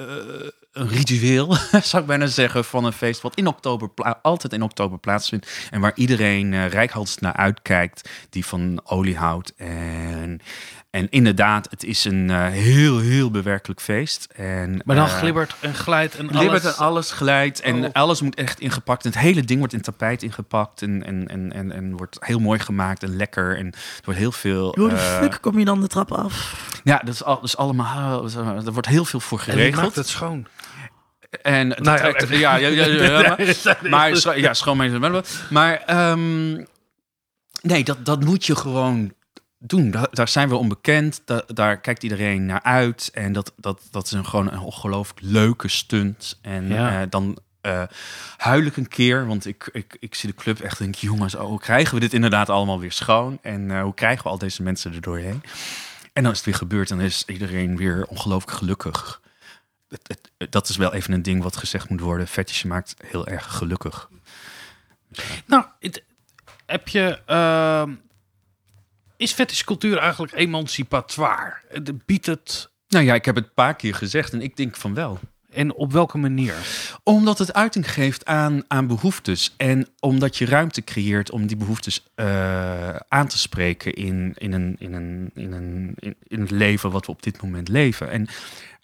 een 0.78 0.88
ritueel, 0.88 1.56
zou 1.82 2.02
ik 2.02 2.08
bijna 2.08 2.26
zeggen, 2.26 2.64
van 2.64 2.84
een 2.84 2.92
feest 2.92 3.20
wat 3.20 3.34
in 3.34 3.46
oktober 3.46 3.90
altijd 4.22 4.52
in 4.52 4.62
oktober 4.62 4.98
plaatsvindt. 4.98 5.68
En 5.70 5.80
waar 5.80 5.92
iedereen 5.94 6.52
uh, 6.52 6.68
rijkhalsend 6.68 7.20
naar 7.20 7.32
uitkijkt, 7.32 8.08
die 8.30 8.44
van 8.46 8.80
olie 8.84 9.16
houdt. 9.16 9.54
En, 9.56 10.40
En 10.90 11.06
inderdaad, 11.10 11.70
het 11.70 11.84
is 11.84 12.04
een 12.04 12.30
eh, 12.30 12.46
heel, 12.46 12.98
heel 12.98 13.30
bewerkelijk 13.30 13.80
feest. 13.80 14.28
En, 14.36 14.80
Maar 14.84 14.96
dan 14.96 15.04
eh, 15.06 15.16
glibbert 15.18 15.54
en 15.60 15.74
glijdt 15.74 16.14
en 16.16 16.28
alles. 16.28 16.38
Glibbert 16.38 16.64
en 16.64 16.76
alles 16.76 17.10
glijdt 17.10 17.60
en 17.60 17.84
Oh. 17.84 17.90
alles 17.92 18.20
moet 18.20 18.34
echt 18.34 18.60
ingepakt. 18.60 19.04
En 19.04 19.10
het 19.10 19.20
hele 19.20 19.42
ding 19.44 19.58
wordt 19.58 19.74
in 19.74 19.80
tapijt 19.80 20.22
ingepakt 20.22 20.82
en, 20.82 21.04
en, 21.06 21.28
en, 21.28 21.52
en, 21.52 21.72
en 21.72 21.96
wordt 21.96 22.16
heel 22.20 22.38
mooi 22.38 22.58
gemaakt 22.58 23.02
en 23.02 23.16
lekker. 23.16 23.56
En 23.56 23.66
er 23.66 24.04
wordt 24.04 24.20
heel 24.20 24.32
veel... 24.32 24.74
Hoe 24.78 24.88
de 24.88 24.94
eh, 24.94 25.18
fuck 25.18 25.38
kom 25.40 25.58
je 25.58 25.64
dan 25.64 25.80
de 25.80 25.86
trap 25.86 26.12
af? 26.12 26.66
ja, 26.84 26.98
dat 27.04 27.14
is, 27.14 27.24
al, 27.24 27.34
dat 27.34 27.44
is 27.44 27.56
allemaal... 27.56 28.24
Er 28.36 28.72
wordt 28.72 28.88
heel 28.88 29.04
veel 29.04 29.20
voor 29.20 29.38
En 29.38 29.44
die 29.44 29.54
maakt 29.54 29.74
geregeld. 29.74 29.94
het 29.94 30.08
schoon. 30.08 30.46
En 31.42 31.68
Nou 31.68 31.82
ja, 31.84 32.12
trekt- 32.12 32.28
ja, 32.28 32.56
ja, 32.56 32.68
ja, 32.68 32.86
maar- 33.28 33.34
Nee, 33.38 33.46
dat 33.46 33.56
is- 33.82 33.88
maar 33.90 34.16
scho- 34.16 34.32
ja, 34.32 34.54
schoonmaken. 34.54 35.24
Maar 35.50 35.82
ehm, 35.86 36.52
nee, 37.62 37.84
dat, 37.84 38.04
dat 38.06 38.24
moet 38.24 38.46
je 38.46 38.56
gewoon 38.56 39.12
doen. 39.58 39.90
Da- 39.90 40.08
daar 40.10 40.28
zijn 40.28 40.48
we 40.48 40.56
onbekend. 40.56 41.22
Da- 41.24 41.42
daar 41.46 41.80
kijkt 41.80 42.02
iedereen 42.02 42.46
naar 42.46 42.62
uit. 42.62 43.10
En 43.12 43.32
dat, 43.32 43.52
dat, 43.56 43.80
dat 43.90 44.04
is 44.06 44.12
een, 44.12 44.26
gewoon 44.26 44.52
een 44.52 44.58
ongelooflijk 44.60 45.20
leuke 45.22 45.68
stunt. 45.68 46.38
En 46.42 46.68
Ja. 46.68 47.00
eh, 47.00 47.06
dan 47.10 47.38
eh 47.60 47.82
huil 48.36 48.62
ik 48.64 48.76
een 48.76 48.88
keer. 48.88 49.26
Want 49.26 49.46
ik, 49.46 49.68
ik, 49.72 49.96
ik 50.00 50.14
zie 50.14 50.28
de 50.28 50.34
club 50.36 50.60
echt 50.60 50.78
en 50.78 50.84
denk, 50.84 50.96
jongens, 50.96 51.34
oh, 51.34 51.44
hoe 51.44 51.60
krijgen 51.60 51.94
we 51.94 52.00
dit 52.00 52.12
inderdaad 52.12 52.48
allemaal 52.48 52.80
weer 52.80 52.92
schoon? 52.92 53.38
En 53.42 53.70
eh, 53.70 53.82
hoe 53.82 53.94
krijgen 53.94 54.22
we 54.24 54.30
al 54.30 54.38
deze 54.38 54.62
mensen 54.62 54.94
er 54.94 55.00
doorheen? 55.00 55.42
En 56.12 56.22
dan 56.22 56.32
is 56.32 56.38
het 56.38 56.46
weer 56.46 56.54
gebeurd 56.56 56.90
en 56.90 56.96
dan 56.96 57.06
is 57.06 57.22
iedereen 57.26 57.76
weer 57.76 58.06
ongelooflijk 58.08 58.56
gelukkig. 58.58 59.20
Het- 59.88 60.20
het- 60.38 60.52
dat 60.52 60.68
is 60.68 60.76
wel 60.76 60.94
even 60.94 61.12
een 61.12 61.22
ding 61.22 61.42
wat 61.42 61.56
gezegd 61.56 61.88
moet 61.88 62.00
worden. 62.00 62.26
Fetish 62.28 62.62
maakt 62.62 62.94
heel 63.06 63.26
erg 63.26 63.46
gelukkig. 63.56 64.08
Nou, 65.46 65.64
het- 65.80 66.02
heb 66.66 66.88
je... 66.88 67.20
ehm, 67.26 67.94
is 69.16 69.32
fetishcultuur 69.32 69.98
eigenlijk 69.98 70.32
emancipatoire? 70.32 71.54
Het 71.68 72.06
Biedt 72.06 72.26
het... 72.26 72.70
Nou 72.88 73.04
ja, 73.04 73.14
ik 73.14 73.24
heb 73.24 73.34
het 73.34 73.44
een 73.44 73.54
paar 73.54 73.76
keer 73.76 73.94
gezegd 73.94 74.32
en 74.32 74.42
ik 74.42 74.56
denk 74.56 74.76
van 74.76 74.94
wel. 74.94 75.18
En 75.52 75.74
op 75.74 75.92
welke 75.92 76.18
manier? 76.18 76.54
Omdat 77.02 77.38
het 77.38 77.52
uiting 77.54 77.92
geeft 77.92 78.24
aan, 78.24 78.62
aan 78.66 78.86
behoeftes. 78.86 79.54
En 79.56 79.88
omdat 80.00 80.36
je 80.36 80.44
ruimte 80.46 80.84
creëert 80.84 81.30
om 81.30 81.46
die 81.46 81.56
behoeftes 81.56 82.04
eh, 82.14 82.96
aan 82.96 83.26
te 83.26 83.38
spreken 83.38 83.94
in, 83.94 84.34
in, 84.36 84.52
een, 84.52 84.76
in, 84.78 84.92
een, 84.92 85.30
in, 85.34 85.52
een, 85.52 85.92
in, 85.98 86.14
in 86.22 86.40
het 86.40 86.50
leven 86.50 86.90
wat 86.90 87.06
we 87.06 87.12
op 87.12 87.22
dit 87.22 87.42
moment 87.42 87.68
leven. 87.68 88.10
En 88.10 88.26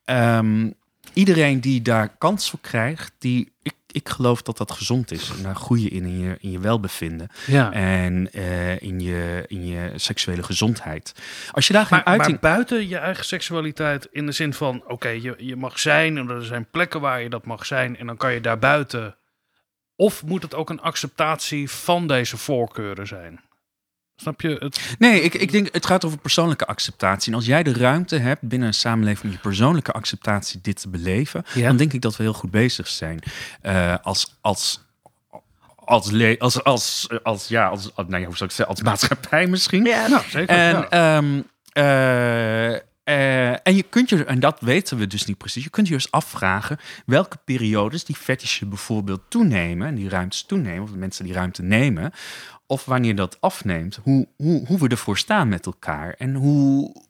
ehm, 0.05 0.71
iedereen 1.15 1.61
die 1.61 1.83
daar 1.83 2.09
kans 2.09 2.51
voor 2.51 2.59
krijgt, 2.61 3.13
die, 3.19 3.53
ik, 3.63 3.75
ik 3.87 4.09
geloof 4.09 4.43
dat 4.43 4.57
dat 4.57 4.73
gezond 4.73 5.11
is. 5.11 5.31
En 5.37 5.43
daar 5.43 5.55
groei 5.55 5.83
je 5.83 5.89
in, 5.89 6.05
in 6.05 6.19
je, 6.19 6.37
in 6.41 6.51
je 6.51 6.59
welbevinden. 6.59 7.29
Ja. 7.47 7.73
En 7.73 8.33
eh, 8.33 8.83
in, 8.83 9.01
je, 9.01 9.45
in 9.47 9.67
je 9.67 9.93
seksuele 9.97 10.43
gezondheid. 10.43 11.15
Als 11.53 11.67
je 11.67 11.73
daar 11.73 11.87
geen 11.87 11.99
Maar, 11.99 12.07
uiting... 12.07 12.41
maar 12.41 12.53
buiten 12.53 12.89
je 12.89 12.97
eigen 12.97 13.25
seksualiteit, 13.25 14.09
in 14.11 14.27
de 14.27 14.33
zin 14.33 14.55
van, 14.55 14.85
oké, 14.87 15.09
je, 15.09 15.35
je 15.39 15.57
mag 15.57 15.79
zijn 15.79 16.19
en 16.19 16.29
er 16.29 16.45
zijn 16.45 16.71
plekken 16.71 17.01
waar 17.01 17.23
je 17.23 17.29
dat 17.29 17.45
mag 17.45 17.67
zijn 17.67 17.97
en 17.97 18.07
dan 18.07 18.17
kan 18.17 18.33
je 18.33 18.41
daar 18.41 18.59
buiten. 18.59 19.17
Of 19.97 20.25
moet 20.25 20.43
het 20.43 20.55
ook 20.55 20.71
een 20.71 20.81
acceptatie 20.81 21.71
van 21.71 22.07
deze 22.07 22.37
voorkeuren 22.37 23.07
zijn? 23.07 23.41
Snap 24.17 24.41
je 24.41 24.57
het? 24.59 24.81
Nee, 24.99 25.21
ik, 25.21 25.35
ik 25.35 25.53
denk 25.53 25.69
het 25.73 25.87
gaat 25.87 26.05
over 26.05 26.19
persoonlijke 26.19 26.67
acceptatie. 26.67 27.31
En 27.33 27.39
als 27.39 27.47
jij 27.47 27.63
de 27.63 27.73
ruimte 27.73 28.17
hebt 28.17 28.41
binnen 28.43 28.69
een 28.69 28.75
samenleving 28.75 29.33
je 29.33 29.39
persoonlijke 29.39 29.93
acceptatie 29.93 30.61
dit 30.63 30.81
te 30.81 30.89
beleven, 30.89 31.45
Ja. 31.55 31.67
dan 31.67 31.77
denk 31.77 31.93
ik 31.93 32.01
dat 32.01 32.17
we 32.17 32.23
heel 32.23 32.33
goed 32.33 32.51
bezig 32.51 32.89
zijn. 32.89 33.19
Eh, 33.61 33.95
als, 34.03 34.37
als, 34.41 34.85
als, 35.77 36.11
le- 36.11 36.37
als, 36.39 36.63
als, 36.65 37.09
als, 37.23 37.49
ja, 37.49 37.67
als, 37.69 37.91
nou 37.97 38.19
ja, 38.21 38.27
hoe 38.27 38.37
zou 38.37 38.51
ik 38.51 38.57
zeggen, 38.57 38.67
als 38.67 38.83
maatschappij 38.83 39.47
misschien. 39.47 39.85
Ja, 39.85 40.07
Nou, 40.07 40.23
zeker. 40.29 40.57
En, 40.57 40.87
ja. 40.91 41.17
ehm, 41.17 41.41
eh, 41.73 42.81
eh, 43.05 43.51
en 43.51 43.77
je 43.77 43.83
kunt 43.83 44.09
je, 44.09 44.25
en 44.25 44.41
dat 44.41 44.61
weten 44.61 44.99
we 44.99 45.07
dus 45.07 45.25
niet 45.25 45.39
precies, 45.39 45.65
je 45.65 45.71
kunt 45.71 45.89
je 45.89 45.95
dus 45.95 46.11
afvragen 46.11 46.79
welke 47.07 47.39
periodes 47.45 48.05
die 48.05 48.17
fetishen 48.17 48.69
bijvoorbeeld 48.69 49.21
toenemen, 49.29 49.87
en 49.87 49.95
die 49.95 50.09
ruimtes 50.09 50.43
toenemen, 50.43 50.83
of 50.83 50.91
de 50.91 50.97
mensen 50.97 51.25
die 51.25 51.35
ruimte 51.35 51.63
nemen, 51.63 52.13
of 52.67 52.85
wanneer 52.85 53.17
dat 53.17 53.41
afneemt, 53.41 53.99
hoe, 54.03 54.29
hoe, 54.37 54.67
hoe 54.67 54.79
we 54.79 54.89
ervoor 54.89 55.19
staan 55.19 55.49
met 55.49 55.67
elkaar. 55.67 56.15
En 56.19 56.35
hoe. 56.35 57.03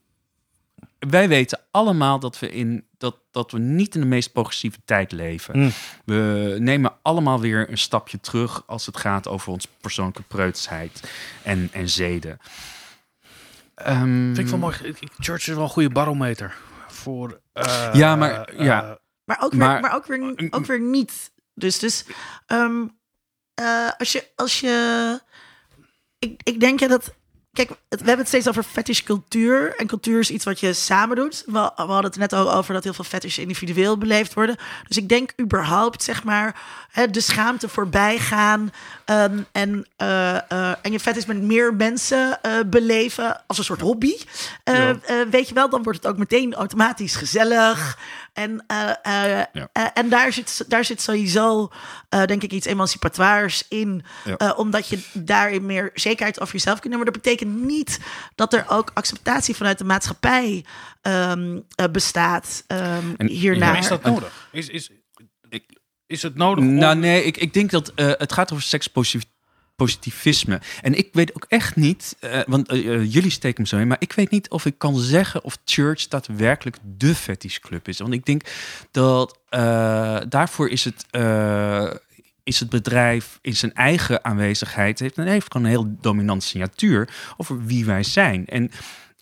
Wij 0.99 1.28
weten 1.28 1.61
allemaal 1.70 2.18
dat 2.18 2.38
we, 2.38 2.51
in, 2.51 2.84
dat, 2.99 3.16
dat 3.30 3.51
we 3.51 3.59
niet 3.59 3.95
in 3.95 4.01
de 4.01 4.07
meest 4.07 4.32
progressieve 4.32 4.78
tijd 4.84 5.12
leven. 5.12 5.59
Mm. 5.59 5.70
We 6.05 6.57
nemen 6.61 6.92
allemaal 7.03 7.40
weer 7.40 7.70
een 7.70 7.78
stapje 7.78 8.20
terug 8.20 8.62
als 8.66 8.86
het 8.86 8.97
gaat 8.97 9.28
over 9.28 9.53
onze 9.53 9.68
persoonlijke 9.80 10.22
preutsheid 10.22 11.11
en, 11.42 11.68
en 11.72 11.88
zeden. 11.88 12.38
Ehm, 13.75 14.25
Vind 14.35 14.39
ik 14.39 14.47
wel 14.47 14.59
mooi. 14.59 14.75
Church 15.18 15.49
is 15.49 15.55
wel 15.55 15.62
een 15.62 15.68
goede 15.68 15.91
barometer 15.91 16.55
voor. 16.89 17.41
eh, 17.53 17.91
Ja, 17.93 18.16
maar- 18.16 18.45
eh, 18.45 18.64
ja. 18.64 18.99
Maar 19.25 19.41
ook 19.43 19.51
weer, 19.51 19.61
Maar- 19.61 19.81
maar, 19.81 19.95
ook 19.95 20.07
weer, 20.07 20.49
ook 20.51 20.66
weer 20.66 20.81
niet. 20.81 21.33
Dus, 21.55 21.79
dus 21.79 22.05
ehm, 22.47 22.87
eh, 23.55 23.91
als 23.99 24.12
je. 24.12 24.31
Als 24.37 24.61
je 24.61 25.20
ik, 26.18 26.41
ik 26.45 26.61
denk 26.61 26.81
ja 26.81 26.89
dat. 26.89 27.14
Kijk, 27.55 27.68
we 27.68 27.96
hebben 27.96 28.18
het 28.18 28.28
steeds 28.28 28.48
over 28.48 28.62
fetish 28.62 29.00
cultuur. 29.00 29.76
En 29.76 29.86
cultuur 29.86 30.18
is 30.18 30.30
iets 30.30 30.44
wat 30.44 30.61
je 30.61 30.72
samen 30.72 31.16
doet. 31.16 31.42
We, 31.46 31.52
we 31.52 31.82
hadden 31.82 32.05
het 32.05 32.16
net 32.16 32.32
al 32.32 32.52
over 32.52 32.74
dat 32.74 32.84
heel 32.84 32.92
veel 32.92 33.05
fetish 33.05 33.38
individueel 33.38 33.98
beleefd 33.98 34.34
worden. 34.34 34.57
Dus 34.88 34.96
ik 34.96 35.09
denk 35.09 35.32
überhaupt, 35.40 36.02
zeg 36.02 36.24
maar, 36.24 36.61
hè, 36.90 37.11
de 37.11 37.20
schaamte 37.20 37.68
voorbij 37.68 38.18
gaan. 38.18 38.72
ehm, 39.05 39.38
en, 39.52 39.86
eh, 39.96 40.50
eh, 40.50 40.74
en 40.82 40.92
je 40.92 41.00
fetish 41.00 41.24
met 41.24 41.42
meer 41.42 41.74
mensen 41.74 42.42
eh, 42.42 42.52
beleven 42.66 43.42
als 43.46 43.59
een 43.59 43.64
soort 43.64 43.80
hobby. 43.80 44.16
Ja. 44.64 44.96
weet 45.30 45.48
je 45.48 45.55
wel, 45.55 45.68
dan 45.68 45.82
wordt 45.82 46.02
het 46.02 46.12
ook 46.12 46.18
meteen 46.18 46.55
automatisch 46.55 47.16
gezellig. 47.16 47.98
En, 48.35 48.64
eh, 48.66 48.91
eh, 48.91 49.47
Ja. 49.53 49.68
eh, 49.72 49.87
en 49.95 50.09
daar, 50.09 50.32
zit, 50.32 50.64
daar 50.68 50.85
zit 50.85 51.01
sowieso, 51.01 51.70
eh, 52.09 52.24
denk 52.24 52.43
ik, 52.43 52.53
iets 52.53 52.66
emancipatoires 52.66 53.64
in. 53.68 54.05
Ja. 54.24 54.37
Eh, 54.37 54.59
omdat 54.59 54.89
je 54.89 54.99
daarin 55.12 55.66
meer 55.66 55.91
zekerheid 55.95 56.41
over 56.41 56.55
jezelf 56.55 56.78
kunt 56.80 56.93
nemen. 56.93 57.05
Maar 57.05 57.12
dat 57.14 57.22
betekent 57.22 57.62
niet 57.64 58.01
dat 58.35 58.53
er 58.53 58.64
ook 58.68 58.91
acceptatie 58.95 59.55
vanuit 59.57 59.78
de 59.78 59.85
maatschappij 59.85 60.64
ehm, 61.03 61.59
eh, 61.74 61.87
bestaat 61.93 62.64
um, 62.68 63.14
En- 63.16 63.28
hiernaar. 63.28 63.70
Maar 63.72 63.78
is 63.78 63.89
dat 63.89 64.03
nodig? 64.03 64.49
Is, 64.53 64.68
is, 64.68 64.91
is 66.07 66.22
het 66.22 66.35
nodig? 66.35 66.64
Nou, 66.64 66.95
om- 66.95 67.01
nee, 67.01 67.24
ik, 67.24 67.37
ik 67.37 67.53
denk 67.55 67.70
dat 67.70 67.93
eh, 67.95 68.07
het 68.07 68.32
gaat 68.32 68.53
over 68.53 68.64
sekspositivisme. 69.77 70.61
En 70.83 70.95
ik 70.95 71.09
weet 71.12 71.35
ook 71.35 71.45
echt 71.49 71.77
niet, 71.77 72.16
eh, 72.20 72.41
want 72.47 72.68
eh, 72.68 72.95
eh, 72.95 73.12
jullie 73.12 73.31
steken 73.31 73.62
me 73.62 73.68
zo 73.68 73.79
in, 73.79 73.89
maar 73.89 73.97
ik 74.01 74.12
weet 74.12 74.31
niet 74.31 74.51
of 74.51 74.64
ik 74.66 74.79
kan 74.79 74.99
zeggen 74.99 75.45
of 75.45 75.59
Church 75.64 76.09
daadwerkelijk 76.09 76.77
de 76.83 77.14
fetishclub 77.14 77.89
is. 77.89 77.99
Want 77.99 78.12
ik 78.12 78.25
denk 78.25 78.43
dat 78.91 79.39
daarvoor 80.29 80.68
is 80.68 80.85
het. 80.85 81.07
is 82.45 82.61
het 82.61 82.70
bedrijf 82.70 83.39
in 83.43 83.57
zijn 83.57 83.75
eigen 83.75 84.25
aanwezigheid 84.25 84.99
heeft, 84.99 85.18
en 85.18 85.27
heeft 85.27 85.55
een 85.55 85.64
heel 85.64 85.97
dominant 86.01 86.43
signatuur 86.43 87.09
over 87.37 87.64
wie 87.64 87.85
wij 87.85 88.03
zijn. 88.03 88.47
En 88.47 88.70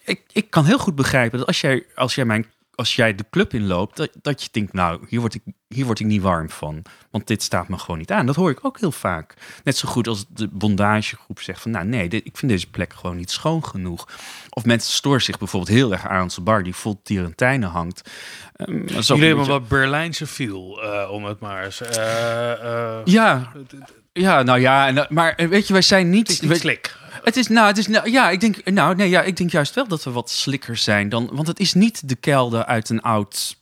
ik, 0.04 0.22
ik 0.32 0.50
kan 0.50 0.64
heel 0.64 0.78
goed 0.78 0.94
begrijpen 0.94 1.38
dat 1.38 1.46
als 1.46 1.60
jij, 1.60 1.86
als 1.94 2.14
jij 2.14 2.24
mijn 2.24 2.46
als 2.82 2.96
jij 2.96 3.14
de 3.14 3.24
club 3.30 3.54
inloopt, 3.54 3.96
dat, 3.96 4.10
dat 4.22 4.42
je 4.42 4.48
denkt, 4.52 4.72
nou, 4.72 5.00
hier 5.08 5.20
word, 5.20 5.34
ik, 5.34 5.42
hier 5.68 5.84
word 5.84 6.00
ik 6.00 6.06
niet 6.06 6.22
warm 6.22 6.50
van. 6.50 6.82
Want 7.10 7.26
dit 7.26 7.42
staat 7.42 7.68
me 7.68 7.78
gewoon 7.78 7.98
niet 7.98 8.10
aan. 8.10 8.26
Dat 8.26 8.34
hoor 8.36 8.50
ik 8.50 8.58
ook 8.64 8.80
heel 8.80 8.92
vaak. 8.92 9.34
Net 9.64 9.76
zo 9.76 9.88
goed 9.88 10.06
als 10.08 10.24
de 10.28 10.48
bondagegroep 10.48 11.40
zegt 11.40 11.60
van, 11.60 11.70
nou 11.70 11.84
nee, 11.86 12.08
dit, 12.08 12.26
ik 12.26 12.36
vind 12.36 12.50
deze 12.52 12.70
plek 12.70 12.92
gewoon 12.92 13.16
niet 13.16 13.30
schoon 13.30 13.64
genoeg. 13.64 14.08
Of 14.48 14.64
mensen 14.64 14.92
storen 14.92 15.22
zich 15.22 15.38
bijvoorbeeld 15.38 15.72
heel 15.76 15.92
erg 15.92 16.06
aan 16.08 16.22
onze 16.22 16.40
bar 16.40 16.62
die 16.62 16.74
vol 16.74 17.00
tirantijnen 17.02 17.68
hangt. 17.68 18.10
Um, 18.56 18.84
Jullie 18.86 19.26
hebben 19.26 19.46
wat 19.46 19.68
Berlijnse 19.68 20.26
feel, 20.26 20.82
eh, 20.82 21.10
om 21.10 21.24
het 21.24 21.40
maar 21.40 21.64
eens. 21.64 21.80
eh, 21.80 22.52
eh, 22.52 23.00
Ja, 23.04 23.52
ja, 24.12 24.42
nou 24.42 24.60
ja, 24.60 25.06
maar 25.08 25.34
weet 25.48 25.66
je, 25.66 25.72
wij 25.72 25.82
zijn 25.82 26.10
niet... 26.10 26.20
Het 26.26 26.30
is 26.30 26.40
niet 26.40 26.50
wij- 26.50 26.58
slik. 26.58 26.96
Het 27.22 27.36
is, 27.36 27.48
nou, 27.48 27.66
het 27.66 27.78
is, 27.78 27.86
nou, 27.86 28.10
ja, 28.10 28.30
ik 28.30 28.40
denk, 28.40 28.64
nou, 28.64 28.94
nee, 28.94 29.08
ja, 29.08 29.22
ik 29.22 29.36
denk 29.36 29.50
juist 29.50 29.74
wel 29.74 29.88
dat 29.88 30.04
we 30.04 30.10
wat 30.10 30.30
slikker 30.30 30.76
zijn 30.76 31.08
dan, 31.08 31.28
want 31.32 31.46
het 31.46 31.58
is 31.60 31.74
niet 31.74 32.08
de 32.08 32.14
kelder 32.16 32.64
uit 32.64 32.88
een 32.88 33.02
oud 33.02 33.56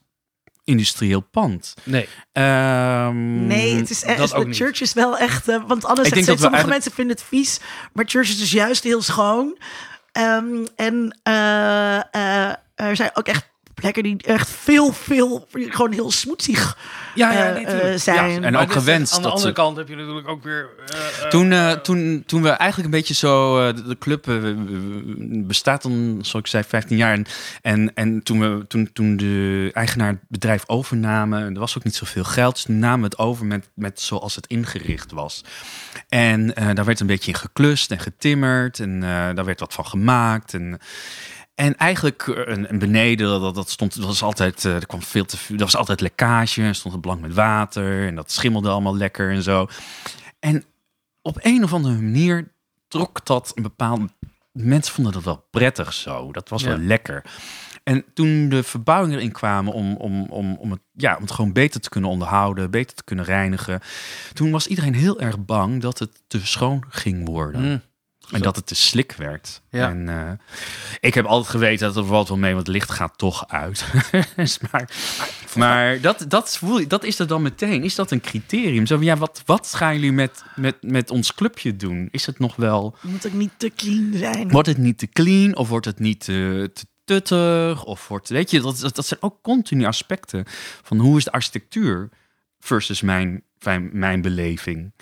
industrieel 0.64 1.20
pand. 1.20 1.74
Nee. 1.84 2.08
Ehm, 2.32 3.46
Nee, 3.46 3.74
het 3.76 3.90
is 3.90 4.02
echt. 4.02 4.30
De 4.30 4.52
church 4.52 4.80
is 4.80 4.92
wel 4.92 5.18
echt. 5.18 5.48
eh, 5.48 5.56
want 5.66 5.84
anders 5.84 6.08
Ik 6.08 6.14
denk 6.14 6.26
zegt 6.26 6.26
dat 6.26 6.50
sommige 6.50 6.64
eigenlijk- 6.64 6.68
mensen 6.68 6.92
vinden 6.92 7.16
het 7.16 7.24
vies. 7.24 7.60
Maar 7.92 8.04
church 8.08 8.28
is 8.28 8.38
dus 8.38 8.50
juist 8.50 8.82
heel 8.84 9.02
schoon. 9.02 9.58
Ehm, 10.12 10.66
en 10.76 11.18
eh, 11.22 11.96
eh, 12.14 12.54
er 12.74 12.96
zijn 12.96 13.10
ook 13.14 13.26
echt 13.26 13.49
plekken 13.80 14.02
die 14.02 14.16
echt 14.22 14.50
veel, 14.50 14.92
veel. 14.92 15.46
gewoon 15.52 15.92
heel 15.92 16.10
smoetsig 16.10 16.78
Ja, 17.14 17.32
ja, 17.32 17.46
eh, 17.46 17.54
nee, 17.54 17.64
eh, 17.66 17.98
zijn. 17.98 18.44
en 18.44 18.52
Maar 18.52 18.62
ook 18.62 18.72
gewenst 18.72 19.16
Aan 19.16 19.22
de 19.22 19.28
andere 19.28 19.52
kant 19.52 19.76
heb 19.76 19.88
je 19.88 19.96
natuurlijk 19.96 20.28
ook 20.28 20.42
weer... 20.42 20.68
eh, 21.22 21.28
Toen, 21.28 21.80
toen, 21.82 22.22
toen 22.26 22.42
we 22.42 22.48
eigenlijk 22.48 22.84
een 22.84 22.98
beetje 22.98 23.14
zo, 23.14 23.60
eh, 23.68 23.74
de, 23.74 23.98
club 23.98 24.26
bestaat 25.46 25.82
dan, 25.82 26.18
zoals 26.20 26.44
ik 26.44 26.46
zei, 26.46 26.64
15 26.64 26.96
jaar. 26.96 27.12
En, 27.12 27.26
en, 27.62 27.94
en 27.94 28.22
toen, 28.22 28.40
we, 28.40 28.66
toen, 28.66 28.90
toen 28.92 29.16
de 29.16 29.70
eigenaar 29.72 30.08
het 30.08 30.18
bedrijf 30.28 30.62
overnamen, 30.66 31.54
er 31.54 31.60
was 31.60 31.76
ook 31.78 31.84
niet 31.84 31.94
zoveel 31.94 32.24
geld. 32.24 32.54
Dus 32.54 32.66
namen 32.66 32.98
we 32.98 33.04
het 33.04 33.18
over 33.18 33.46
met, 33.46 33.68
met 33.74 34.00
zoals 34.00 34.34
het 34.34 34.46
ingericht 34.46 35.12
was. 35.12 35.44
En 36.08 36.54
eh, 36.56 36.68
daar 36.74 36.84
werd 36.84 37.00
een 37.00 37.06
beetje 37.06 37.30
in 37.30 37.38
geklust 37.38 37.90
en 37.90 37.98
getimmerd. 37.98 38.80
En 38.80 39.02
eh, 39.02 39.34
daar 39.34 39.44
werd 39.44 39.60
wat 39.60 39.74
van 39.74 39.86
gemaakt. 39.86 40.54
En, 40.54 40.78
En 41.60 41.76
eigenlijk 41.76 42.28
eh, 42.28 42.52
en, 42.52 42.68
en 42.68 42.78
beneden, 42.78 43.40
dat, 43.40 43.54
dat 43.54 43.70
stond, 43.70 43.96
dat 43.96 44.04
was 44.04 44.22
altijd, 44.22 44.64
eh, 44.64 44.74
er 44.74 44.86
kwam 44.86 45.02
veel 45.02 45.24
te 45.24 45.36
veel, 45.36 45.56
er 45.56 45.62
was 45.64 45.76
altijd 45.76 46.00
lekkage, 46.00 46.72
stond 46.72 46.94
het 46.94 47.02
blank 47.02 47.20
met 47.20 47.34
water 47.34 48.06
en 48.06 48.14
dat 48.14 48.30
schimmelde 48.30 48.68
allemaal 48.68 48.96
lekker 48.96 49.30
en 49.30 49.42
zo. 49.42 49.68
En 50.38 50.64
op 51.22 51.38
een 51.40 51.64
of 51.64 51.72
andere 51.72 51.94
manier 51.94 52.52
trok 52.88 53.26
dat 53.26 53.52
een 53.54 53.62
bepaalde, 53.62 54.08
mensen 54.52 54.94
vonden 54.94 55.12
dat 55.12 55.22
wel 55.24 55.46
prettig 55.50 55.92
zo, 55.92 56.32
dat 56.32 56.48
was 56.48 56.62
Ja. 56.62 56.68
wel 56.68 56.78
lekker. 56.78 57.24
En 57.82 58.04
toen 58.14 58.48
de 58.48 58.62
verbouwingen 58.62 59.18
erin 59.18 59.32
kwamen 59.32 59.72
om, 59.72 59.96
om, 59.96 60.26
om, 60.28 60.56
om, 60.56 60.70
het, 60.70 60.80
ja, 60.92 61.16
om 61.16 61.22
het 61.22 61.30
gewoon 61.30 61.52
beter 61.52 61.80
te 61.80 61.88
kunnen 61.88 62.10
onderhouden, 62.10 62.70
beter 62.70 62.96
te 62.96 63.04
kunnen 63.04 63.24
reinigen, 63.24 63.80
toen 64.32 64.50
was 64.50 64.66
iedereen 64.66 64.94
heel 64.94 65.20
erg 65.20 65.44
bang 65.44 65.80
dat 65.80 65.98
het 65.98 66.22
te 66.26 66.46
schoon 66.46 66.84
ging 66.88 67.26
worden. 67.28 67.60
Mm. 67.60 67.80
En 68.32 68.42
dat 68.42 68.56
het 68.56 68.66
te 68.66 68.74
slik 68.74 69.12
werd. 69.12 69.62
Ja. 69.70 69.88
En 69.88 70.08
eh, 70.08 70.30
ik 71.00 71.14
heb 71.14 71.24
altijd 71.24 71.50
geweten 71.50 71.86
dat 71.86 71.96
er 71.96 72.04
valt 72.04 72.28
wel 72.28 72.38
mee, 72.38 72.54
want 72.54 72.66
het 72.66 72.76
licht 72.76 72.90
gaat 72.90 73.18
toch 73.18 73.48
uit. 73.48 73.84
Dus 74.36 74.58
maar 74.70 74.88
maar 75.56 76.00
dat, 76.00 76.24
dat, 76.28 76.56
voel, 76.56 76.88
dat 76.88 77.04
is 77.04 77.18
er 77.18 77.26
dan 77.26 77.42
meteen. 77.42 77.84
Is 77.84 77.94
dat 77.94 78.10
een 78.10 78.20
criterium? 78.20 78.86
Zo, 78.86 79.00
ja, 79.00 79.16
wat, 79.16 79.42
wat 79.46 79.74
gaan 79.74 79.94
jullie 79.94 80.12
met, 80.12 80.42
met, 80.54 80.76
met 80.80 81.10
ons 81.10 81.34
clubje 81.34 81.76
doen? 81.76 82.08
Is 82.10 82.26
het 82.26 82.38
nog 82.38 82.56
wel... 82.56 82.96
Het 83.00 83.10
moet 83.10 83.26
ook 83.26 83.32
niet 83.32 83.52
te 83.56 83.72
clean 83.76 84.10
zijn. 84.14 84.50
Wordt 84.50 84.68
het 84.68 84.78
niet 84.78 84.98
te 84.98 85.08
clean 85.08 85.56
of 85.56 85.68
wordt 85.68 85.86
het 85.86 85.98
niet 85.98 86.20
te, 86.20 86.70
te 86.74 86.84
tuttig? 87.04 87.84
Of 87.84 88.08
wordt, 88.08 88.28
weet 88.28 88.50
je, 88.50 88.60
dat, 88.60 88.78
dat, 88.78 88.94
dat 88.94 89.06
zijn 89.06 89.22
ook 89.22 89.42
continu 89.42 89.84
aspecten 89.84 90.44
van 90.82 90.98
hoe 90.98 91.16
is 91.16 91.24
de 91.24 91.32
architectuur 91.32 92.08
versus 92.58 93.00
mijn, 93.00 93.42
mijn, 93.64 93.90
mijn 93.92 94.22
beleving. 94.22 94.92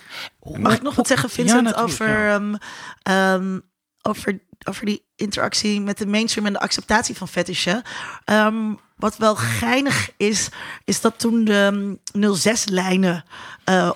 Mag 0.57 0.73
ik 0.73 0.81
nog 0.81 0.95
wat 0.95 1.07
zeggen, 1.07 1.29
Vincent, 1.29 1.75
over, 1.75 2.29
ehm, 2.29 2.55
ehm, 3.01 3.59
over, 4.01 4.41
over 4.63 4.85
die 4.85 5.05
interactie 5.15 5.81
met 5.81 5.97
de 5.97 6.07
mainstream 6.07 6.47
en 6.47 6.53
de 6.53 6.59
acceptatie 6.59 7.15
van 7.15 7.27
fetishen? 7.27 7.81
Ehm, 8.25 8.73
wat 8.95 9.17
wel 9.17 9.35
geinig 9.35 10.11
is, 10.17 10.49
is 10.85 11.01
dat 11.01 11.19
toen 11.19 11.43
de 11.43 11.97
06-lijnen 12.13 13.23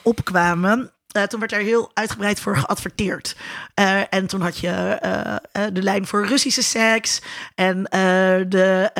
opkwamen. 0.03 0.93
Eh, 1.13 1.23
toen 1.23 1.39
werd 1.39 1.51
er 1.51 1.59
heel 1.59 1.91
uitgebreid 1.93 2.39
voor 2.39 2.57
geadverteerd. 2.57 3.35
Eh, 3.73 3.99
en 4.09 4.27
toen 4.27 4.41
had 4.41 4.57
je 4.57 4.69
eh, 4.69 5.63
de 5.73 5.81
lijn 5.81 6.07
voor 6.07 6.25
Russische 6.27 6.63
seks 6.63 7.21
en 7.55 7.83
de 8.49 8.91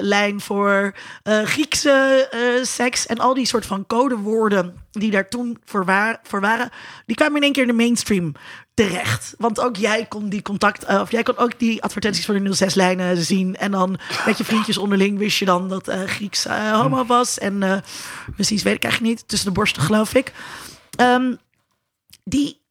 lijn 0.00 0.40
voor 0.40 0.94
Griekse 1.24 2.28
seks. 2.62 3.06
En 3.06 3.18
al 3.18 3.34
die 3.34 3.46
soort 3.46 3.66
van 3.66 3.86
codewoorden 3.86 4.76
die 4.90 5.10
daar 5.10 5.28
toen 5.28 5.58
voor, 5.64 5.84
wa- 5.84 6.20
voor 6.22 6.40
waren, 6.40 6.70
die 7.06 7.16
kwamen 7.16 7.36
in 7.36 7.42
één 7.42 7.52
keer 7.52 7.62
in 7.62 7.68
de 7.68 7.74
mainstream 7.74 8.32
terecht. 8.74 9.34
Want 9.38 9.60
ook 9.60 9.76
jij 9.76 10.06
kon 10.06 10.28
die 10.28 10.42
contact, 10.42 10.86
of 10.86 11.10
jij 11.10 11.22
kon 11.22 11.36
ook 11.36 11.58
die 11.58 11.82
advertenties 11.82 12.24
voor 12.26 12.42
de 12.42 12.56
06-lijnen 12.70 13.16
zien. 13.16 13.56
En 13.56 13.70
dan 13.70 13.98
met 14.26 14.38
je 14.38 14.44
vriendjes 14.44 14.78
onderling 14.78 15.18
wist 15.18 15.38
je 15.38 15.44
dan 15.44 15.68
dat 15.68 15.90
Grieks 16.06 16.44
homo 16.72 17.04
was. 17.04 17.38
En 17.38 17.82
precies 18.34 18.62
weet 18.62 18.74
ik 18.74 18.82
eigenlijk 18.82 19.14
niet, 19.14 19.28
tussen 19.28 19.48
de 19.48 19.54
borsten 19.54 19.82
geloof 19.82 20.14
ik. 20.14 20.32
Ehm, 20.96 21.34
die, 22.28 22.62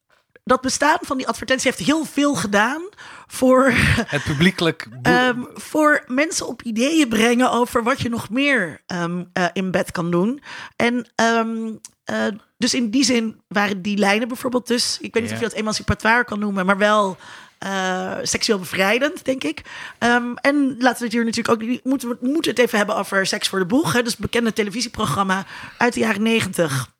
dat 0.44 0.62
bestaan 0.62 0.98
van 1.02 1.18
die 1.18 1.28
advertentie 1.28 1.72
heeft 1.72 1.86
heel 1.86 2.06
veel 2.06 2.36
gedaan 2.36 2.90
voor, 3.28 3.72
Het 4.16 4.24
publiekelijk... 4.24 4.88
ehm, 5.02 5.44
voor 5.54 6.04
mensen 6.08 6.48
op 6.48 6.62
ideeën 6.62 7.08
brengen 7.08 7.52
over 7.52 7.84
wat 7.84 8.02
je 8.02 8.10
nog 8.10 8.30
meer 8.30 8.82
ehm, 8.86 9.24
eh, 9.34 9.46
in 9.54 9.72
bed 9.72 9.92
kan 9.92 10.12
doen. 10.12 10.42
En 10.76 11.08
ehm, 11.16 11.72
eh, 12.04 12.26
dus 12.58 12.74
in 12.74 12.90
die 12.90 13.04
zin 13.04 13.42
waren 13.48 13.82
die 13.82 13.98
lijnen 13.98 14.28
bijvoorbeeld 14.28 14.68
dus, 14.68 14.98
ik 15.02 15.14
weet 15.14 15.24
niet 15.24 15.32
of 15.32 15.40
je 15.40 15.44
dat 15.44 15.54
emancipatoire 15.54 16.24
kan 16.24 16.40
noemen, 16.40 16.66
maar 16.66 16.78
wel 16.78 17.18
eh, 17.58 18.14
seksueel 18.22 18.60
bevrijdend, 18.60 19.26
denk 19.26 19.44
ik. 19.44 19.62
En 19.98 20.76
laten 20.80 21.00
we 21.00 21.04
het 21.04 21.14
hier 21.14 21.26
natuurlijk 21.26 21.50
ook, 21.50 21.84
moeten 21.84 22.10
we 22.10 22.18
moeten 22.22 22.52
het 22.52 22.60
even 22.60 22.78
hebben 22.78 22.96
over 22.96 23.26
Seks 23.26 23.48
voor 23.48 23.60
de 23.60 23.66
Boeg. 23.66 23.94
Hè? 23.94 24.04
Dus 24.04 24.18
bekende 24.18 24.54
televisieprogramma 24.54 25.46
uit 25.78 25.94
de 25.94 26.00
jaren 26.00 26.22
negentig. 26.22 26.96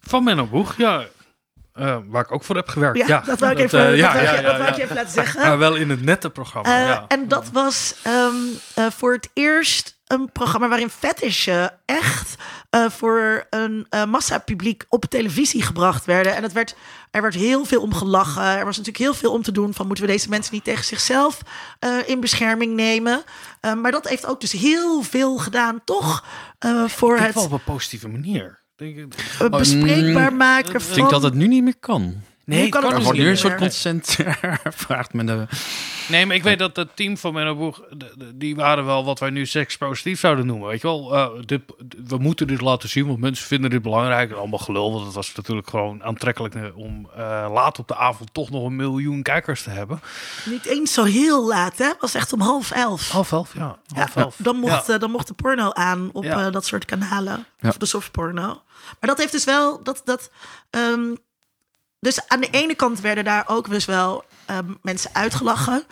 Van 0.00 0.24
Menno 0.24 0.46
Boeg, 0.46 0.76
ja. 0.76 1.06
Eh, 1.76 1.96
waar 2.06 2.22
ik 2.22 2.32
ook 2.32 2.44
voor 2.44 2.56
heb 2.56 2.68
gewerkt. 2.68 2.98
Ja, 2.98 3.06
Ja, 3.06 3.20
dat 3.26 3.40
wou 3.40 3.52
ik 3.52 3.58
even, 3.58 3.78
eh, 3.80 3.86
dat 3.86 3.96
ja, 3.96 4.20
ja, 4.20 4.40
dat 4.40 4.56
wou 4.56 4.68
ik 4.68 4.76
je 4.76 4.82
even 4.82 4.96
laten 4.96 5.12
zeggen. 5.12 5.40
Maar 5.40 5.58
wel 5.58 5.74
in 5.74 5.90
het 5.90 6.02
nette 6.02 6.30
programma. 6.30 6.80
Eh, 6.80 6.86
ja. 6.86 7.04
En 7.08 7.28
dat 7.28 7.50
was 7.52 7.94
ehm, 8.02 8.34
eh, 8.74 8.86
voor 8.96 9.12
het 9.12 9.30
eerst 9.34 9.98
een 10.06 10.32
programma 10.32 10.68
waarin 10.68 10.90
fetishen 10.90 11.72
echt 11.84 12.34
eh, 12.70 12.90
voor 12.90 13.46
een 13.50 13.86
eh 13.90 14.04
massapubliek 14.04 14.84
op 14.88 15.04
televisie 15.04 15.62
gebracht 15.62 16.04
werden. 16.04 16.34
En 16.36 16.42
het 16.42 16.52
werd, 16.52 16.76
er 17.10 17.22
werd 17.22 17.34
heel 17.34 17.64
veel 17.64 17.80
om 17.82 17.94
gelachen. 17.94 18.42
Er 18.42 18.64
was 18.64 18.76
natuurlijk 18.76 19.04
heel 19.04 19.14
veel 19.14 19.32
om 19.32 19.42
te 19.42 19.52
doen 19.52 19.74
van 19.74 19.86
moeten 19.86 20.04
we 20.04 20.10
deze 20.10 20.28
mensen 20.28 20.54
niet 20.54 20.64
tegen 20.64 20.84
zichzelf 20.84 21.38
eh, 21.78 21.90
in 22.06 22.20
bescherming 22.20 22.74
nemen. 22.74 23.22
Eh, 23.60 23.74
maar 23.74 23.90
dat 23.90 24.08
heeft 24.08 24.26
ook 24.26 24.40
dus 24.40 24.52
heel 24.52 25.02
veel 25.02 25.38
gedaan 25.38 25.80
toch 25.84 26.24
eh, 26.58 26.84
voor 26.84 27.16
Ik 27.16 27.22
het 27.22 27.34
wel 27.34 27.44
op 27.44 27.52
een 27.52 27.64
positieve 27.64 28.08
manier. 28.08 28.64
Denk 28.76 28.96
ik- 28.96 29.14
eh, 29.40 29.48
bespreekbaar 29.48 30.32
maken 30.34 30.74
Ik 30.74 30.80
van... 30.80 30.94
denk 30.94 31.10
dat 31.10 31.22
het 31.22 31.34
nu 31.34 31.46
niet 31.48 31.62
meer 31.62 31.76
kan. 31.80 32.14
Nee, 32.44 32.62
Nu 32.62 32.68
kan 32.68 32.84
het 32.84 32.96
dus 32.96 33.04
niet 33.10 33.12
nu 33.22 33.28
een 33.28 33.36
soort 33.36 33.56
consent 33.56 34.16
vraagt 34.64 35.12
men 35.12 35.26
de... 35.26 35.46
Nee, 36.08 36.26
maar 36.26 36.36
ik 36.36 36.42
weet 36.42 36.58
dat 36.58 36.76
het 36.76 36.96
team 36.96 37.16
van 37.16 37.32
Menno 37.32 37.56
Boeg, 37.56 37.80
de- 37.90 38.12
de- 38.16 38.36
die 38.36 38.56
waren 38.56 38.84
wel 38.84 39.04
wat 39.04 39.18
wij 39.18 39.30
nu 39.30 39.46
sekspositief 39.46 40.20
zouden 40.20 40.46
noemen. 40.46 40.68
Weet 40.68 40.80
je 40.80 40.86
wel, 40.86 41.14
Eh, 41.16 41.28
dit, 41.44 41.60
we 42.06 42.16
moeten 42.18 42.46
dit 42.46 42.60
laten 42.60 42.88
zien, 42.88 43.06
want 43.06 43.18
mensen 43.18 43.46
vinden 43.46 43.70
dit 43.70 43.82
belangrijk. 43.82 44.32
Allemaal 44.32 44.58
gelul, 44.58 44.92
want 44.92 45.04
het 45.04 45.14
was 45.14 45.34
natuurlijk 45.34 45.68
gewoon 45.70 46.02
aantrekkelijk 46.02 46.54
eh, 46.54 46.62
om 46.76 47.08
eh, 47.16 47.46
laat 47.52 47.78
op 47.78 47.88
de 47.88 47.96
avond 47.96 48.34
toch 48.34 48.50
nog 48.50 48.64
een 48.64 48.76
miljoen 48.76 49.22
kijkers 49.22 49.62
te 49.62 49.70
hebben. 49.70 50.00
Niet 50.44 50.64
eens 50.66 50.92
zo 50.92 51.04
heel 51.04 51.46
laat, 51.46 51.78
hè? 51.78 51.86
Het 51.86 52.00
was 52.00 52.14
echt 52.14 52.32
om 52.32 52.40
half 52.40 52.70
elf. 52.70 53.08
Half 53.10 53.32
elf, 53.32 53.54
ja. 53.54 53.78
Ja, 53.86 53.96
Half 53.98 54.16
elf. 54.16 54.34
dan, 54.38 54.56
mocht, 54.56 54.86
Ja. 54.86 54.94
eh, 54.94 55.00
dan 55.00 55.10
mocht 55.10 55.26
de 55.26 55.34
porno 55.34 55.70
aan 55.72 56.10
op 56.12 56.24
Ja. 56.24 56.46
eh, 56.46 56.52
dat 56.52 56.66
soort 56.66 56.84
kanalen. 56.84 57.46
Ja. 57.60 57.68
Of 57.68 57.76
de 57.76 57.86
softporno. 57.86 58.62
Maar 59.00 59.08
dat 59.10 59.18
heeft 59.18 59.32
dus 59.32 59.44
wel... 59.44 59.82
Dat, 59.82 60.02
dat, 60.04 60.30
ehm, 60.70 61.14
dus 62.00 62.28
aan 62.28 62.40
de 62.40 62.50
ene 62.50 62.74
kant 62.74 63.00
werden 63.00 63.24
daar 63.24 63.44
ook 63.48 63.70
dus 63.70 63.84
wel 63.84 64.24
ehm, 64.46 64.72
mensen 64.82 65.10
uitgelachen. 65.14 65.84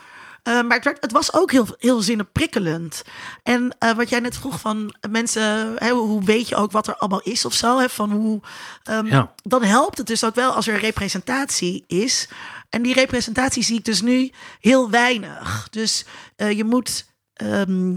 Eh, 0.43 0.63
maar 0.63 0.77
het, 0.77 0.85
werd, 0.85 1.01
het 1.01 1.13
was 1.13 1.33
ook 1.35 1.51
heel, 1.53 1.67
heel 1.79 2.01
zinnenprikkelend. 2.03 3.03
En 3.43 3.77
eh, 3.79 3.93
wat 3.97 4.09
jij 4.09 4.21
net 4.21 4.37
vroeg 4.37 4.61
van 4.61 4.95
mensen, 5.11 5.75
hè, 5.79 5.91
hoe 5.91 6.25
weet 6.25 6.49
je 6.49 6.57
ook 6.57 6.73
wat 6.73 6.87
er 6.87 6.97
allemaal 6.97 7.23
is 7.23 7.45
of 7.45 7.53
zo? 7.55 7.79
Hè, 7.79 7.89
van 7.89 8.11
hoe, 8.11 8.41
ehm, 8.83 9.07
Ja. 9.07 9.35
Dan 9.43 9.63
helpt 9.63 9.99
het 9.99 10.07
dus 10.07 10.25
ook 10.25 10.35
wel 10.35 10.53
als 10.53 10.67
er 10.67 10.79
representatie 10.81 11.85
is. 11.87 12.29
En 12.69 12.83
die 12.83 12.95
representatie 12.95 13.63
zie 13.63 13.79
ik 13.79 13.85
dus 13.85 14.01
nu 14.01 14.31
heel 14.61 14.91
weinig. 14.91 15.69
Dus 15.71 16.05
eh, 16.37 16.51
je 16.51 16.65
moet. 16.65 17.07
ehm, 17.35 17.95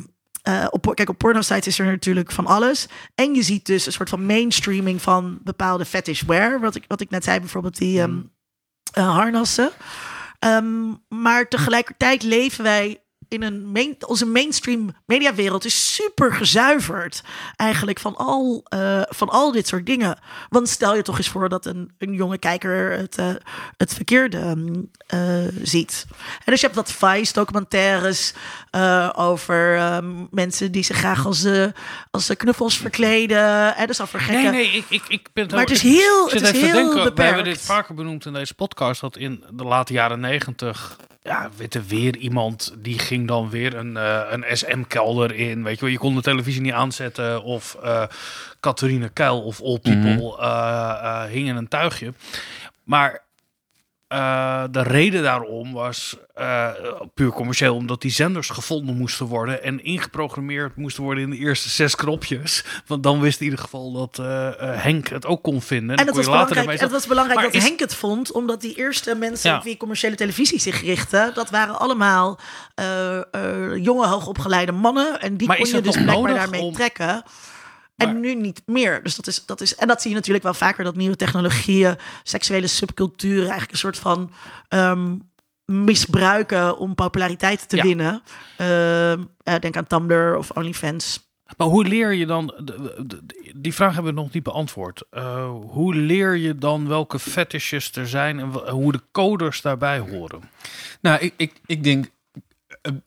eh, 0.48 0.66
op, 0.70 0.92
kijk, 0.96 1.10
op 1.10 1.18
porno-sites 1.18 1.68
is 1.68 1.80
er 1.80 1.86
natuurlijk 1.86 2.32
van 2.32 2.46
alles. 2.46 2.88
En 3.16 3.34
je 3.34 3.44
ziet 3.44 3.66
dus 3.66 3.86
een 3.86 3.92
soort 3.92 4.10
van 4.10 4.26
mainstreaming 4.26 5.02
van 5.02 5.40
bepaalde 5.44 5.86
fetishwear. 5.86 6.60
Wat 6.60 6.76
ik, 6.76 6.84
wat 6.88 7.02
ik 7.02 7.10
net 7.10 7.24
zei, 7.24 7.40
bijvoorbeeld 7.40 7.78
die 7.78 8.02
eh, 8.02 9.16
harnassen. 9.16 9.72
Ehm, 10.40 10.94
maar 11.08 11.48
tegelijkertijd 11.48 12.24
leven 12.24 12.64
wij 12.64 13.04
in 13.30 13.44
een 13.44 13.72
main, 13.72 13.96
onze 14.08 14.26
mainstream 14.26 14.96
mediawereld 15.06 15.66
is 15.66 15.94
super 15.96 16.34
gezuiverd 16.34 17.24
eigenlijk 17.56 18.00
van 18.00 18.16
al, 18.16 18.62
eh, 18.66 19.02
van 19.10 19.30
al 19.30 19.52
dit 19.52 19.68
soort 19.68 19.86
dingen. 19.86 20.20
Want 20.50 20.70
stel 20.70 20.96
je 20.96 21.02
toch 21.02 21.18
eens 21.18 21.30
voor 21.30 21.50
dat 21.50 21.66
een, 21.66 21.92
een 21.98 22.14
jonge 22.14 22.38
kijker 22.38 22.92
het, 22.92 23.18
eh, 23.18 23.30
het 23.78 23.94
verkeerde 23.94 24.38
ehm, 24.38 24.74
eh, 25.08 25.48
ziet. 25.64 26.06
En 26.46 26.52
dus 26.52 26.60
je 26.62 26.66
hebt 26.66 26.78
wat 26.78 26.92
Vice 26.92 27.34
documentaires 27.34 28.34
over 29.16 29.76
ehm, 29.76 30.26
mensen 30.32 30.72
die 30.72 30.84
zich 30.84 30.98
graag 30.98 31.26
als, 31.26 31.46
als 32.12 32.32
knuffels 32.38 32.78
verkleden. 32.78 33.76
En 33.76 33.88
dus 33.88 34.02
over 34.02 34.20
gekke... 34.20 34.42
Nee, 34.42 34.52
nee, 34.52 34.72
ik, 34.72 34.86
ik, 34.90 35.04
ik 35.08 35.30
ben 35.34 35.48
Maar 35.52 35.60
het 35.60 35.70
is 35.72 35.82
heel- 35.82 36.30
het 36.30 36.42
is 36.42 36.52
heel 36.52 36.62
denken, 36.62 36.94
We 36.94 37.02
hebben 37.02 37.04
beperkt. 37.16 37.46
dit 37.46 37.62
vaker 37.62 37.96
benoemd 37.96 38.26
in 38.26 38.34
deze 38.34 38.54
podcast, 38.54 39.02
dat 39.02 39.18
in 39.18 39.44
de 39.52 39.64
late 39.64 39.94
jaren 39.94 40.20
negentig, 40.20 40.98
ja, 41.28 41.50
weet 41.58 41.74
je, 41.74 41.82
weer 41.82 42.18
iemand 42.18 42.76
die 42.78 43.00
ging 43.00 43.28
dan 43.28 43.50
weer 43.50 43.76
een, 43.76 43.98
eh, 43.98 44.22
een 44.30 44.46
SM-kelder 44.58 45.36
in. 45.36 45.64
Weet 45.64 45.76
je 45.76 45.82
wel, 45.82 45.90
je 45.90 45.98
kon 45.98 46.16
de 46.16 46.22
televisie 46.22 46.62
niet 46.62 46.74
aanzetten 46.74 47.44
of 47.44 47.78
eh 47.84 48.04
Catharine 48.60 49.10
Kuil 49.10 49.42
of 49.42 49.62
All 49.62 49.80
People 49.80 50.38
eh, 50.40 51.00
eh, 51.02 51.30
hing 51.32 51.48
in 51.48 51.56
een 51.56 51.68
tuigje. 51.68 52.14
Maar 52.84 53.24
eh, 54.08 54.64
de 54.72 54.82
reden 54.82 55.24
daarom 55.24 55.74
was 55.74 56.18
eh, 56.36 56.70
puur 57.14 57.32
commercieel, 57.32 57.76
omdat 57.76 58.02
die 58.02 58.12
zenders 58.12 58.50
gevonden 58.50 58.98
moesten 58.98 59.26
worden 59.26 59.64
en 59.64 59.84
ingeprogrammeerd 59.84 60.76
moesten 60.76 61.04
worden 61.04 61.24
in 61.24 61.30
de 61.30 61.38
eerste 61.38 61.70
zes 61.70 61.96
knopjes. 61.96 62.64
Want 62.86 63.04
dan 63.04 63.20
wist 63.20 63.40
in 63.40 63.44
ieder 63.46 63.60
geval 63.60 63.92
dat 63.92 64.20
eh, 64.20 64.50
Henk 64.82 65.08
het 65.08 65.26
ook 65.26 65.44
kon 65.44 65.62
vinden. 65.62 65.96
En 65.96 66.06
het 66.06 66.08
kon 66.08 66.16
was 66.18 66.26
belangrijk, 66.26 66.68
en 66.68 66.80
het 66.80 66.92
was 66.92 67.08
belangrijk 67.08 67.40
Maar 67.40 67.50
dat 67.52 67.62
is- 67.62 67.68
Henk 67.68 67.80
het 67.80 67.96
vond, 67.96 68.32
omdat 68.32 68.62
die 68.62 68.76
eerste 68.76 69.16
mensen 69.16 69.50
Ja. 69.50 69.58
op 69.58 69.64
wie 69.64 69.78
commerciële 69.78 70.16
televisie 70.16 70.60
zich 70.60 70.82
richtten, 70.82 71.32
dat 71.34 71.50
waren 71.50 71.80
allemaal 71.80 72.40
jonge, 73.76 74.06
hoogopgeleide 74.08 74.72
mannen. 74.72 75.20
En 75.22 75.38
die 75.38 75.48
Maar 75.48 75.58
kon 75.58 75.66
je 75.70 75.82
dus 75.82 75.98
blijkbaar 76.04 76.34
daarmee 76.34 76.62
om- 76.62 76.74
trekken. 76.74 77.24
En 77.98 78.08
Maar- 78.12 78.16
nu 78.22 78.36
niet 78.36 78.62
meer. 78.66 79.04
Dus 79.04 79.16
dat 79.16 79.28
is, 79.28 79.46
dat 79.46 79.62
is, 79.62 79.76
en 79.76 79.88
dat 79.88 80.02
zie 80.02 80.10
je 80.10 80.16
natuurlijk 80.16 80.44
wel 80.44 80.54
vaker, 80.54 80.84
dat 80.84 80.96
nieuwe 80.96 81.16
technologieën, 81.16 81.96
seksuele 82.24 82.68
subculturen, 82.68 83.42
eigenlijk 83.42 83.72
een 83.72 83.78
soort 83.78 83.98
van 84.00 84.32
ehm, 84.68 85.16
misbruiken 85.66 86.78
om 86.78 86.96
populariteit 86.96 87.70
te 87.70 87.76
Ja. 87.76 87.84
winnen. 87.84 88.22
Ehm, 88.58 89.24
eh, 89.44 89.60
denk 89.60 89.78
aan 89.78 89.88
Tumblr 89.88 90.38
of 90.38 90.52
OnlyFans. 90.52 91.26
Maar 91.58 91.68
hoe 91.68 91.86
leer 91.86 92.14
je 92.14 92.26
dan, 92.26 92.54
die 93.56 93.74
vraag 93.74 93.94
hebben 93.94 94.14
we 94.16 94.22
nog 94.22 94.32
niet 94.32 94.44
beantwoord. 94.44 95.04
Eh, 95.10 95.50
hoe 95.50 95.96
leer 95.96 96.36
je 96.36 96.56
dan 96.58 96.88
welke 96.88 97.20
fetishes 97.20 97.92
er 97.96 98.08
zijn 98.08 98.40
en 98.40 98.50
hoe 98.70 98.92
de 98.92 99.02
coders 99.12 99.62
daarbij 99.62 100.00
horen? 100.00 100.42
Nou, 101.02 101.20
ik, 101.20 101.34
ik, 101.38 101.54
ik 101.66 101.84
denk, 101.84 102.06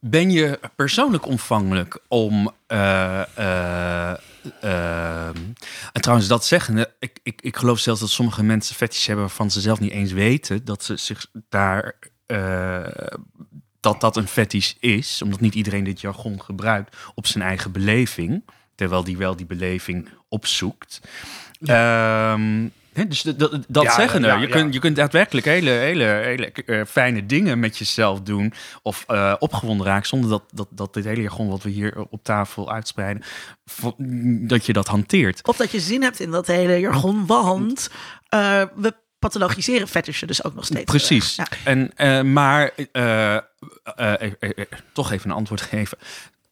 ben 0.01 0.31
je 0.31 0.61
persoonlijk 0.77 1.27
omvangelijk 1.27 1.99
om. 2.09 2.51
eh, 2.67 3.21
eh, 3.39 4.17
eh, 4.61 5.27
en 5.93 6.01
trouwens, 6.01 6.29
dat 6.29 6.45
zeggen, 6.45 6.87
ik, 6.99 7.19
ik, 7.23 7.43
ik 7.43 7.57
geloof 7.57 7.79
zelfs 7.79 8.01
dat 8.01 8.11
sommige 8.11 8.43
mensen 8.43 8.75
fetish 8.75 9.07
hebben 9.07 9.25
waarvan 9.25 9.51
ze 9.51 9.61
zelf 9.61 9.81
niet 9.81 9.91
eens 9.93 10.13
weten 10.13 10.65
dat 10.65 10.85
ze 10.85 10.97
zich 10.97 11.27
daar. 11.49 11.95
eh, 12.27 12.87
dat 13.81 14.01
dat 14.01 14.17
een 14.17 14.29
fetish 14.29 14.73
is, 14.81 15.23
omdat 15.23 15.41
niet 15.41 15.55
iedereen 15.55 15.85
dit 15.85 16.01
jargon 16.01 16.43
gebruikt 16.43 16.97
op 17.15 17.27
zijn 17.27 17.45
eigen 17.45 17.73
beleving, 17.73 18.45
terwijl 18.75 19.05
die 19.05 19.17
wel 19.17 19.37
die 19.37 19.47
beleving 19.47 20.09
opzoekt. 20.29 21.01
Ehm, 21.65 22.67
dus 23.09 23.23
dat, 23.23 23.39
dat, 23.39 23.65
dat 23.69 23.83
Ja, 23.83 23.95
zeggen 23.95 24.23
ja, 24.23 24.35
je, 24.37 24.47
ja. 24.47 24.53
kunt, 24.55 24.75
je 24.75 24.81
kunt 24.81 24.97
daadwerkelijk 24.97 25.47
hele, 25.47 25.71
hele, 25.71 26.05
hele 26.05 26.53
eh, 26.53 26.85
fijne 26.87 27.27
dingen 27.27 27.59
met 27.61 27.79
jezelf 27.79 28.21
doen 28.21 28.53
of 28.83 29.05
eh, 29.07 29.35
opgewonden 29.39 29.87
raken 29.87 30.09
zonder 30.09 30.31
dat, 30.31 30.43
dat, 30.53 30.69
dat 30.71 30.95
dit 30.95 31.05
hele 31.05 31.23
jargon 31.23 31.49
wat 31.49 31.63
we 31.63 31.71
hier 31.71 32.07
op 32.11 32.23
tafel 32.25 32.73
uitspreiden, 32.73 33.23
dat 34.49 34.67
je 34.67 34.73
dat 34.73 34.87
hanteert. 34.89 35.47
Of 35.49 35.57
dat 35.57 35.71
je 35.71 35.81
zin 35.81 36.03
hebt 36.03 36.21
in 36.21 36.31
dat 36.31 36.47
hele 36.47 36.81
jargon, 36.81 37.27
want 37.27 37.91
eh, 38.29 38.63
we 38.75 38.95
pathologiseren 39.19 39.89
fetishen 39.89 40.27
dus 40.27 40.45
ook 40.45 40.55
nog 40.55 40.65
steeds. 40.65 40.85
Precies. 40.85 41.37
Ja. 41.37 41.47
En, 41.65 41.91
eh, 41.97 42.23
maar 42.23 42.71
toch 44.93 45.13
even 45.13 45.31
een 45.31 45.37
antwoord 45.37 45.61
geven. 45.61 45.99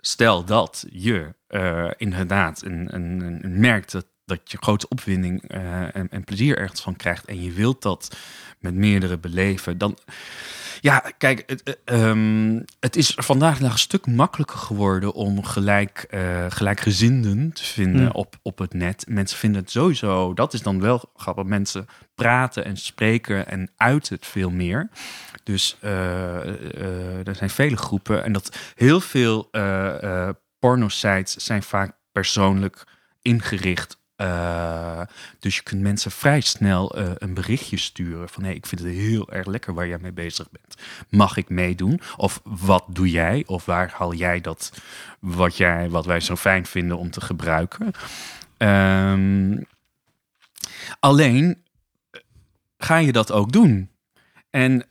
Stel 0.01 0.45
dat 0.45 0.84
je 0.91 1.34
eh, 1.47 1.91
inderdaad 1.97 2.62
een, 2.64 2.89
een, 2.95 3.20
een- 3.20 3.39
een 3.43 3.61
merkt 3.61 3.93
dat, 3.93 4.07
dat 4.29 4.51
je 4.51 4.59
grote 4.61 4.89
opwinding 4.89 5.43
eh, 5.49 5.97
en, 5.97 6.09
en 6.11 6.24
plezier 6.24 6.59
ergens 6.59 6.81
van 6.81 6.97
krijgt 6.97 7.24
en 7.24 7.43
je 7.43 7.53
wilt 7.53 7.83
dat 7.83 8.16
met 8.59 8.74
meerdere 8.74 9.18
beleven, 9.18 9.79
dan 9.79 9.99
ja, 10.81 11.12
kijk, 11.18 11.43
het, 11.47 11.62
eh, 11.62 11.74
ehm, 11.85 12.61
het 12.81 12.97
is 12.97 13.12
vandaag 13.16 13.61
een 13.61 13.79
stuk 13.79 14.07
makkelijker 14.07 14.59
geworden 14.59 15.12
om 15.12 15.45
gelijk, 15.45 16.07
eh, 16.11 16.47
gelijkgezinden 16.49 17.53
te 17.53 17.64
vinden 17.64 18.01
Hmm. 18.01 18.11
op, 18.11 18.37
op 18.43 18.59
het 18.59 18.74
net. 18.74 19.05
Mensen 19.09 19.39
vinden 19.39 19.61
het 19.61 19.70
sowieso, 19.70 20.35
dat 20.35 20.55
is 20.55 20.62
dan 20.62 20.81
wel 20.81 21.11
grappig. 21.16 21.45
Mensen 21.45 21.87
praten 22.14 22.64
en 22.64 22.76
spreken 22.76 23.47
en 23.47 23.70
uiten 23.76 24.14
het 24.14 24.26
veel 24.26 24.51
meer. 24.51 24.89
Dus 25.43 25.76
er 25.81 27.35
zijn 27.37 27.51
vele 27.51 27.76
groepen 27.76 28.24
en 28.24 28.33
dat 28.33 28.57
heel 28.74 29.01
veel 29.01 29.51
pornosites 30.59 31.35
zijn 31.35 31.62
vaak 31.62 31.93
persoonlijk 32.12 32.85
ingericht. 33.22 33.97
Eh, 34.19 35.01
dus 35.39 35.57
je 35.57 35.62
kunt 35.62 35.81
mensen 35.81 36.11
vrij 36.11 36.41
snel 36.41 36.97
eh, 36.97 37.11
een 37.19 37.35
berichtje 37.35 37.77
sturen 37.77 38.29
van 38.29 38.43
hey, 38.43 38.55
ik 38.55 38.66
vind 38.66 38.81
het 38.81 38.91
heel 38.91 39.31
erg 39.31 39.47
lekker 39.47 39.75
waar 39.75 39.89
jij 39.89 39.99
mee 39.99 40.12
bezig 40.12 40.51
bent. 40.51 40.75
Mag 41.09 41.37
ik 41.37 41.49
meedoen? 41.49 42.01
Of 42.16 42.41
wat 42.45 42.85
doe 42.89 43.11
jij? 43.11 43.45
Of 43.47 43.64
waar 43.64 43.91
haal 43.91 44.14
jij 44.14 44.41
dat 44.41 44.73
wat, 45.19 45.57
jij, 45.57 45.91
wat 45.91 46.07
wij 46.07 46.21
zo 46.21 46.37
fijn 46.37 46.66
vinden 46.66 46.99
om 46.99 47.11
te 47.11 47.21
gebruiken? 47.21 47.91
Ehm, 48.57 49.62
alleen 51.01 51.62
eh, 52.11 52.21
ga 52.79 52.97
je 52.97 53.12
dat 53.12 53.33
ook 53.33 53.53
doen? 53.53 53.91
En 54.51 54.87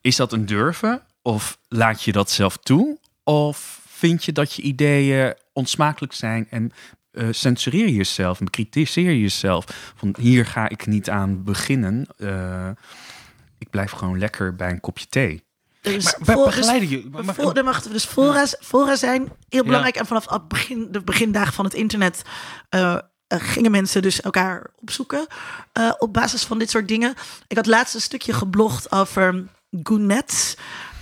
is 0.00 0.16
dat 0.16 0.32
een 0.32 0.46
durven? 0.46 1.02
Of 1.22 1.58
laat 1.68 2.02
je 2.02 2.12
dat 2.12 2.30
zelf 2.30 2.56
toe? 2.56 2.98
Of 3.24 3.80
vind 3.86 4.24
je 4.24 4.32
dat 4.32 4.52
je 4.52 4.62
ideeën 4.62 5.34
onsmakelijk 5.52 6.12
zijn 6.12 6.46
en 6.50 6.72
eh, 7.16 7.28
censureer 7.30 7.88
jezelf 7.88 8.38
en 8.38 8.44
bekritiseer 8.44 9.16
jezelf? 9.16 9.92
Van 9.96 10.14
hier 10.18 10.46
ga 10.46 10.68
ik 10.68 10.86
niet 10.86 11.10
aan 11.10 11.42
beginnen. 11.44 12.06
Eh, 12.18 12.68
ik 13.58 13.70
blijf 13.70 13.90
gewoon 13.90 14.18
lekker 14.18 14.56
bij 14.56 14.70
een 14.70 14.80
kopje 14.80 15.06
thee. 15.08 15.44
Dus 15.80 16.04
Maar 16.04 16.36
voor- 16.36 16.44
dus 16.44 16.54
begeleiden 16.54 16.88
jullie? 16.88 17.10
maar- 17.10 17.34
Voor, 17.34 17.52
we 17.52 17.88
dus 17.90 18.04
fora, 18.04 18.46
fora 18.60 18.96
zijn 18.96 19.32
heel 19.48 19.64
belangrijk. 19.64 19.96
En 19.96 20.06
vanaf 20.06 20.28
het 20.30 20.48
begin, 20.48 20.88
de 20.90 21.00
begindagen 21.00 21.52
van 21.52 21.64
het 21.64 21.74
internet 21.74 22.22
eh, 22.68 22.96
gingen 23.28 23.70
mensen 23.70 24.02
dus 24.02 24.20
elkaar 24.20 24.70
opzoeken 24.80 25.26
op 25.98 26.12
basis 26.12 26.44
van 26.44 26.58
dit 26.58 26.70
soort 26.70 26.88
dingen. 26.88 27.14
Ik 27.46 27.56
had 27.56 27.66
laatst 27.66 27.94
een 27.94 28.00
stukje 28.00 28.32
geblogd 28.32 28.92
over 28.92 29.44
Goonets. 29.82 30.56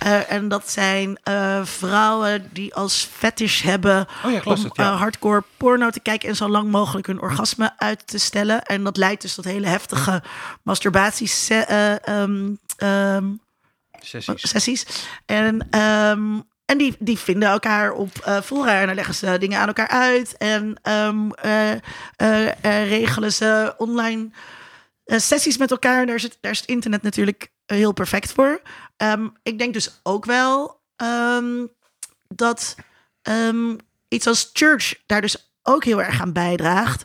Eh, 0.05 0.31
en 0.31 0.47
dat 0.47 0.69
zijn 0.71 1.17
eh, 1.23 1.65
vrouwen 1.65 2.49
die 2.53 2.73
als 2.73 3.09
fetish 3.11 3.61
hebben 3.61 4.07
Oh 4.25 4.31
ja, 4.31 4.41
om 4.43 4.51
het, 4.51 4.75
ja. 4.75 4.91
eh, 4.91 4.99
hardcore 4.99 5.43
porno 5.57 5.89
te 5.89 5.99
kijken 5.99 6.29
en 6.29 6.35
zo 6.35 6.49
lang 6.49 6.71
mogelijk 6.71 7.07
hun 7.07 7.21
orgasme 7.21 7.73
uit 7.77 8.07
te 8.07 8.17
stellen. 8.17 8.63
En 8.63 8.83
dat 8.83 8.97
leidt 8.97 9.21
dus 9.21 9.35
tot 9.35 9.45
hele 9.45 9.67
heftige 9.67 10.23
masturbaties. 10.63 11.49
eh, 11.49 12.07
ehm, 12.07 12.53
ehm, 12.77 13.25
Sessies. 13.99 14.49
sessies. 14.49 14.85
En, 15.25 15.67
ehm, 15.69 16.39
en 16.65 16.77
die, 16.77 16.95
die 16.99 17.19
vinden 17.19 17.49
elkaar 17.49 17.91
op 17.91 18.17
eh 18.17 18.41
fora 18.41 18.79
en 18.79 18.85
dan 18.85 18.95
leggen 18.95 19.15
ze 19.15 19.37
dingen 19.39 19.59
aan 19.59 19.67
elkaar 19.67 19.87
uit. 19.87 20.37
En 20.37 20.77
regelen 22.87 23.33
ze 23.33 23.73
online 23.77 24.29
sessies 25.05 25.57
met 25.57 25.71
elkaar. 25.71 25.99
En 25.99 26.05
daar 26.07 26.15
is, 26.15 26.23
het, 26.23 26.37
daar 26.41 26.51
is 26.51 26.59
het 26.59 26.69
internet 26.69 27.01
natuurlijk 27.01 27.51
heel 27.65 27.91
perfect 27.91 28.31
voor. 28.31 28.61
Ehm, 28.97 29.27
ik 29.43 29.57
denk 29.57 29.73
dus 29.73 29.99
ook 30.03 30.25
wel 30.25 30.81
ehm, 30.95 31.65
dat 32.27 32.75
ehm, 33.21 33.75
iets 34.07 34.27
als 34.27 34.49
church 34.53 34.93
daar 35.05 35.21
dus 35.21 35.53
ook 35.63 35.83
heel 35.83 36.01
erg 36.01 36.21
aan 36.21 36.33
bijdraagt. 36.33 37.03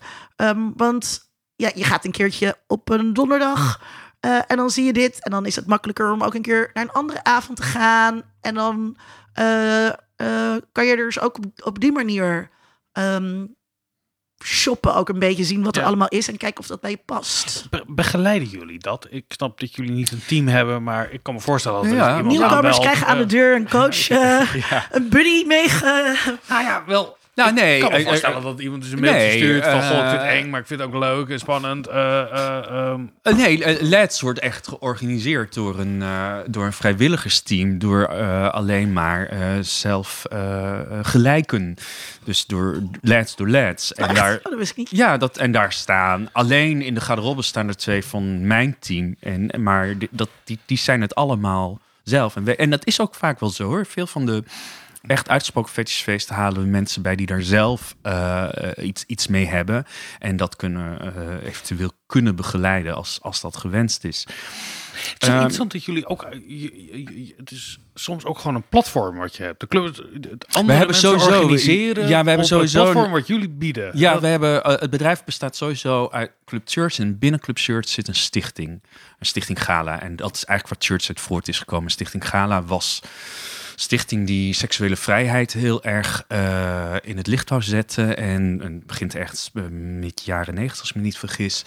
Want 0.76 1.30
ja, 1.57 1.70
je 1.74 1.84
gaat 1.84 2.05
een 2.05 2.11
keertje 2.11 2.57
op 2.66 2.88
een 2.88 3.12
donderdag. 3.12 3.80
eh, 4.20 4.38
en 4.47 4.57
dan 4.57 4.70
zie 4.70 4.84
je 4.84 4.93
dit. 4.93 5.24
En 5.24 5.30
dan 5.30 5.47
is 5.47 5.57
het 5.57 5.66
makkelijker 5.66 6.12
om 6.12 6.22
ook 6.22 6.34
een 6.34 6.43
keer 6.43 6.70
naar 6.74 6.84
een 6.84 6.93
andere 6.93 7.24
avond 7.24 7.57
te 7.57 7.62
gaan. 7.62 8.22
En 8.41 8.55
dan 8.55 8.97
eh, 9.32 9.86
eh, 9.88 10.57
kan 10.72 10.86
je 10.86 10.91
er 10.91 11.05
dus 11.05 11.20
ook 11.20 11.36
op, 11.36 11.45
op 11.64 11.80
die 11.80 11.93
manier 11.93 12.51
shoppen. 14.45 14.95
Ook 14.95 15.09
een 15.09 15.18
beetje 15.18 15.45
zien 15.45 15.62
wat 15.62 15.74
er 15.76 15.82
Ja. 15.82 15.88
allemaal 15.88 16.09
is. 16.09 16.28
En 16.28 16.36
kijken 16.36 16.61
of 16.61 16.66
dat 16.66 16.80
bij 16.80 16.91
je 16.91 17.01
past. 17.05 17.66
Be- 17.70 17.84
begeleiden 17.86 18.49
jullie 18.49 18.78
dat? 18.78 19.07
Ik 19.11 19.24
snap 19.28 19.61
dat 19.61 19.74
jullie 19.74 19.93
niet 19.93 20.12
een 20.12 20.22
team 20.26 20.49
hebben, 20.49 20.82
maar 20.82 21.12
ik 21.12 21.22
kan 21.22 21.34
me 21.34 21.41
voorstellen 21.41 21.82
dat 21.82 21.91
er 21.91 21.97
Ja, 21.97 22.07
iemand 22.09 22.26
Nieuwkomers 22.26 22.57
aanbelt, 22.57 22.78
krijgen 22.80 23.07
aan 23.07 23.18
de 23.18 23.26
deur 23.26 23.55
een 23.57 23.68
coach, 23.68 24.09
eh, 24.11 24.55
Ja. 24.70 24.86
een 24.91 25.09
buddy 25.09 25.45
meege. 25.47 26.16
Nou 26.49 26.62
ja, 26.64 26.82
wel. 26.86 27.16
Nou, 27.35 27.53
nee. 27.53 27.74
Ik 27.76 27.81
kan 27.83 27.91
me 27.93 27.99
eh, 27.99 28.05
voorstellen 28.07 28.37
eh, 28.37 28.43
dat 28.43 28.61
iemand 28.61 28.83
dus 28.83 28.93
een 28.93 29.01
mailtje 29.01 29.20
nee, 29.20 29.37
stuurt 29.37 29.64
van... 29.64 29.83
God, 29.83 29.91
ik 29.91 30.09
vind 30.09 30.11
het 30.12 30.20
eh, 30.20 30.39
eng, 30.39 30.51
maar 30.51 30.61
ik 30.61 30.66
vind 30.66 30.81
het 30.81 30.89
ook 30.89 31.01
leuk 31.01 31.28
en 31.28 31.39
spannend. 31.39 31.87
eh, 31.87 32.20
eh, 32.20 32.64
ehm. 32.70 33.01
Eh, 33.22 33.35
nee, 33.35 33.83
Let's 33.83 34.20
wordt 34.20 34.39
echt 34.39 34.68
georganiseerd 34.68 35.55
door 35.55 35.78
een, 35.78 36.03
door 36.47 36.64
een 36.64 36.72
vrijwilligersteam. 36.72 37.78
Door 37.78 38.09
alleen 38.51 38.93
maar 38.93 39.28
zelf 39.61 40.24
gelijken. 41.03 41.74
Dus 42.24 42.47
door 42.47 42.83
Let's 43.01 43.37
door 43.37 43.49
Let's. 43.49 43.95
En 43.95 44.14
daar, 44.14 44.41
Oh, 44.43 44.59
dat 44.59 44.72
ja, 44.91 45.16
dat, 45.16 45.37
en 45.37 45.53
daar 45.53 45.72
staan 45.72 46.29
alleen 46.33 46.83
in 46.83 46.95
de 46.95 47.00
garderobe 47.00 47.42
staan 47.42 47.68
er 47.68 47.76
twee 47.76 48.05
van 48.05 48.46
mijn 48.46 48.76
team. 48.79 49.17
En, 49.21 49.50
maar 49.63 49.99
die, 49.99 50.09
dat, 50.11 50.29
die, 50.45 50.59
die 50.67 50.79
zijn 50.79 51.00
het 51.00 51.14
allemaal 51.14 51.80
zelf. 52.05 52.37
En, 52.37 52.45
we- 52.45 52.57
en 52.57 52.71
dat 52.71 52.87
is 52.87 53.00
ook 53.00 53.14
vaak 53.14 53.41
wel 53.41 53.50
zo 53.50 53.64
hoor. 53.64 53.87
Veel 53.87 54.07
van 54.07 54.26
de 54.26 54.42
echt 55.07 55.29
uitgesproken 55.29 55.72
fetishfeesten 55.72 56.35
halen 56.35 56.63
we 56.63 56.68
mensen 56.68 57.03
bij 57.03 57.17
die 57.17 57.27
daar 57.27 57.43
zelf 57.43 57.97
eh, 58.03 58.49
eh, 58.79 58.87
iets, 58.87 59.05
iets 59.07 59.27
mee 59.27 59.47
hebben. 59.47 59.85
En 60.18 60.37
dat 60.37 60.57
kunnen 60.57 61.14
eh, 61.14 61.47
eventueel 61.49 61.93
kunnen 62.07 62.37
begeleiden 62.37 62.95
als, 62.95 63.18
als 63.22 63.41
dat 63.41 63.57
gewenst 63.57 64.05
is. 64.05 64.27
Het 64.91 65.22
is 65.22 65.29
Ehm, 65.29 65.37
interessant 65.37 65.72
dat 65.72 65.85
jullie 65.85 66.07
ook... 66.07 66.27
je- 66.31 66.41
je- 66.93 67.25
je- 67.27 67.35
het 67.37 67.51
is 67.51 67.79
soms 67.95 68.25
ook 68.25 68.39
gewoon 68.39 68.55
een 68.57 68.68
platform 68.68 69.17
wat 69.17 69.37
je 69.37 69.43
hebt. 69.43 69.61
De 69.61 69.67
club, 69.67 69.85
het 69.85 69.97
andere 69.97 70.79
hebben 70.79 70.79
mensen 70.79 70.95
sowieso- 71.09 71.41
organiseren 71.41 72.09
ja, 72.09 72.22
we 72.22 72.29
hebben 72.29 72.47
sowieso 72.47 72.79
het 72.79 72.87
een- 72.87 72.93
platform 72.93 73.13
wat 73.18 73.27
jullie 73.27 73.49
bieden. 73.49 73.91
Ja, 73.99 74.13
Dat- 74.13 74.21
we 74.21 74.27
hebben, 74.27 74.61
het 74.63 74.91
bedrijf 74.91 75.25
bestaat 75.25 75.57
sowieso 75.57 76.09
uit 76.09 76.31
Club 76.45 76.63
Church. 76.64 76.99
En 76.99 77.18
binnen 77.18 77.41
Club 77.41 77.59
Church 77.59 77.89
zit 77.89 78.09
een 78.09 78.14
stichting. 78.14 78.71
Een 79.18 79.27
stichting 79.27 79.63
Gala. 79.64 80.01
En 80.03 80.17
dat 80.17 80.37
is 80.37 80.45
eigenlijk 80.45 80.81
waar 80.81 80.89
Church 80.91 81.09
uit 81.09 81.21
voort 81.21 81.49
is 81.49 81.59
gekomen. 81.59 81.91
Stichting 81.91 82.29
Gala 82.29 82.63
was 82.63 83.01
stichting 83.81 84.27
die 84.27 84.53
seksuele 84.55 84.97
vrijheid 84.97 85.53
heel 85.53 85.83
erg 85.83 86.25
eh, 86.29 86.95
in 87.03 87.17
het 87.17 87.27
licht 87.27 87.49
wou 87.49 87.63
zetten. 87.63 88.17
En, 88.17 88.61
en 88.63 88.83
begint 88.87 89.15
echt 89.15 89.51
eh, 89.55 89.63
mid 89.71 90.23
jaren 90.25 90.55
negentig, 90.55 90.81
als 90.81 90.89
ik 90.89 90.97
me 90.97 91.03
niet 91.03 91.19
vergis. 91.19 91.65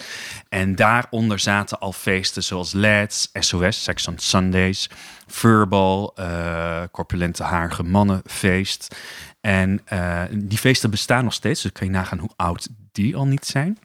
En 0.48 0.74
daaronder 0.74 1.38
zaten 1.38 1.80
al 1.80 1.92
feesten 1.92 2.42
zoals 2.42 2.72
Lads, 2.72 3.30
SOS, 3.32 3.82
Sex 3.82 4.08
on 4.08 4.18
Sundays, 4.18 4.90
Furball, 5.26 6.10
eh 6.14 6.82
Corpulente 6.90 7.42
Haarige 7.42 7.82
Mannenfeest. 7.82 8.96
En 9.40 9.80
die 10.30 10.58
feesten 10.58 10.90
bestaan 10.90 11.24
nog 11.24 11.32
steeds, 11.32 11.62
dus 11.62 11.72
kan 11.72 11.86
je 11.86 11.92
nagaan 11.92 12.18
hoe 12.18 12.30
oud 12.36 12.68
die 12.92 13.16
al 13.16 13.26
niet 13.26 13.46
zijn. 13.46 13.78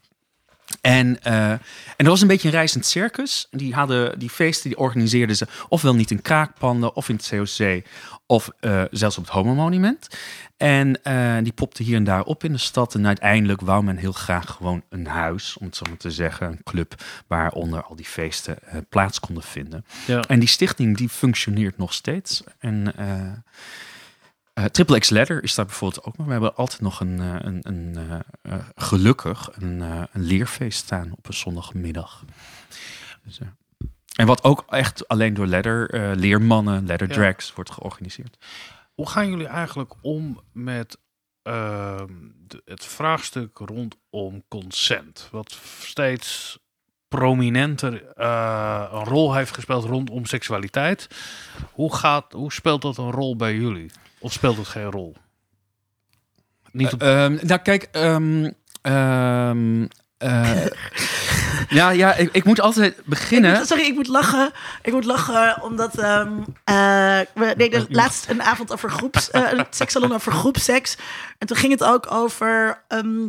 En, 0.80 1.22
eh, 1.22 1.50
en 1.50 1.60
er 1.96 2.08
was 2.08 2.20
een 2.20 2.28
beetje 2.28 2.48
een 2.48 2.54
reizend 2.54 2.86
circus. 2.86 3.46
Die 3.50 3.74
hadden 3.74 4.18
die 4.18 4.30
feesten, 4.30 4.70
die 4.70 4.78
organiseerden 4.78 5.36
ze 5.36 5.46
ofwel 5.68 5.94
niet 5.94 6.10
in 6.10 6.22
kraakpanden 6.22 6.96
of 6.96 7.08
in 7.08 7.14
het 7.14 7.28
COC 7.28 7.82
of 8.30 8.50
eh, 8.60 8.82
zelfs 8.90 9.18
op 9.18 9.24
het 9.24 9.32
Homo 9.32 9.54
Monument. 9.54 10.08
En 10.56 11.02
eh, 11.02 11.36
die 11.42 11.52
popte 11.52 11.82
hier 11.82 11.96
en 11.96 12.04
daar 12.04 12.22
op 12.22 12.44
in 12.44 12.52
de 12.52 12.58
stad. 12.58 12.94
En 12.94 13.06
uiteindelijk 13.06 13.60
wou 13.60 13.84
men 13.84 13.96
heel 13.96 14.12
graag 14.12 14.50
gewoon 14.50 14.82
een 14.88 15.06
huis, 15.06 15.56
om 15.56 15.66
het 15.66 15.76
zo 15.76 15.84
maar 15.88 15.96
te 15.96 16.10
zeggen, 16.10 16.46
een 16.46 16.62
club 16.62 16.94
waaronder 17.26 17.82
al 17.82 17.96
die 17.96 18.04
feesten 18.04 18.62
eh, 18.62 18.78
plaats 18.88 19.20
konden 19.20 19.42
vinden. 19.42 19.84
Ja. 20.06 20.20
En 20.20 20.38
die 20.38 20.48
stichting 20.48 20.96
die 20.96 21.08
functioneert 21.08 21.78
nog 21.78 21.92
steeds. 21.92 22.42
En 22.58 22.94
Triple 24.70 24.98
X 24.98 25.10
Ladder 25.10 25.42
is 25.42 25.54
daar 25.54 25.66
bijvoorbeeld 25.66 26.04
ook 26.04 26.16
nog. 26.16 26.26
We 26.26 26.32
hebben 26.32 26.56
altijd 26.56 26.80
nog 26.80 27.00
een, 27.00 27.18
een, 27.46 27.60
een 27.62 27.98
gelukkig 28.74 29.48
een, 29.52 29.80
een 30.12 30.22
leerfeest 30.22 30.78
staan 30.78 31.12
op 31.16 31.26
een 31.26 31.34
zondagmiddag. 31.34 32.24
Dus, 33.24 33.40
en 34.20 34.26
wat 34.26 34.42
ook 34.44 34.64
echt 34.68 35.08
alleen 35.08 35.34
door 35.34 35.46
ladder, 35.46 35.90
eh, 35.90 36.10
leermannen, 36.16 36.86
ladder 36.86 37.08
Ja. 37.08 37.14
drags 37.14 37.54
wordt 37.54 37.70
georganiseerd. 37.70 38.36
Hoe 38.94 39.08
gaan 39.08 39.30
jullie 39.30 39.46
eigenlijk 39.46 39.92
om 40.00 40.40
met 40.52 40.98
ehm, 41.42 42.12
de- 42.46 42.62
het 42.64 42.84
vraagstuk 42.84 43.58
rondom 43.58 44.42
consent? 44.48 45.28
Wat 45.30 45.58
steeds 45.80 46.58
prominenter 47.08 48.06
eh, 48.06 48.88
een 48.92 49.04
rol 49.04 49.34
heeft 49.34 49.54
gespeeld 49.54 49.84
rondom 49.84 50.24
seksualiteit. 50.26 51.08
Hoe, 51.72 51.94
gaat, 51.94 52.32
hoe 52.32 52.52
speelt 52.52 52.82
dat 52.82 52.96
een 52.98 53.10
rol 53.10 53.36
bij 53.36 53.54
jullie? 53.54 53.90
Of 54.18 54.32
speelt 54.32 54.56
het 54.56 54.66
geen 54.68 54.90
rol? 54.90 55.16
Niet 56.72 56.92
op, 56.92 57.02
Eh, 57.02 57.24
ehm, 57.24 57.38
nou, 57.46 57.60
kijk. 57.60 57.82
eh, 57.82 58.16
ja, 61.70 61.90
ja 61.90 62.14
ik, 62.14 62.28
ik 62.32 62.44
moet 62.44 62.60
altijd 62.60 62.98
Ik 62.98 63.04
beginnen. 63.04 63.56
moet- 63.58 63.66
sorry, 63.66 63.84
ik 63.84 63.94
moet 63.94 64.06
lachen. 64.08 64.50
Ik 64.82 64.92
moet 64.92 65.04
lachen 65.04 65.62
omdat 65.62 65.98
ehm, 65.98 66.32
eh, 66.64 67.18
we 67.34 67.54
deden 67.56 67.86
laatst 67.88 68.28
een 68.28 68.42
avond 68.42 68.72
over 68.72 68.90
groeps, 68.90 69.30
eh, 69.30 69.52
een 69.52 69.66
sekssalon 69.70 70.12
over 70.14 70.32
groepseks. 70.32 70.96
En 71.38 71.46
toen 71.46 71.56
ging 71.56 71.72
het 71.72 71.84
ook 71.84 72.12
over. 72.12 72.84
ehm, 72.88 73.28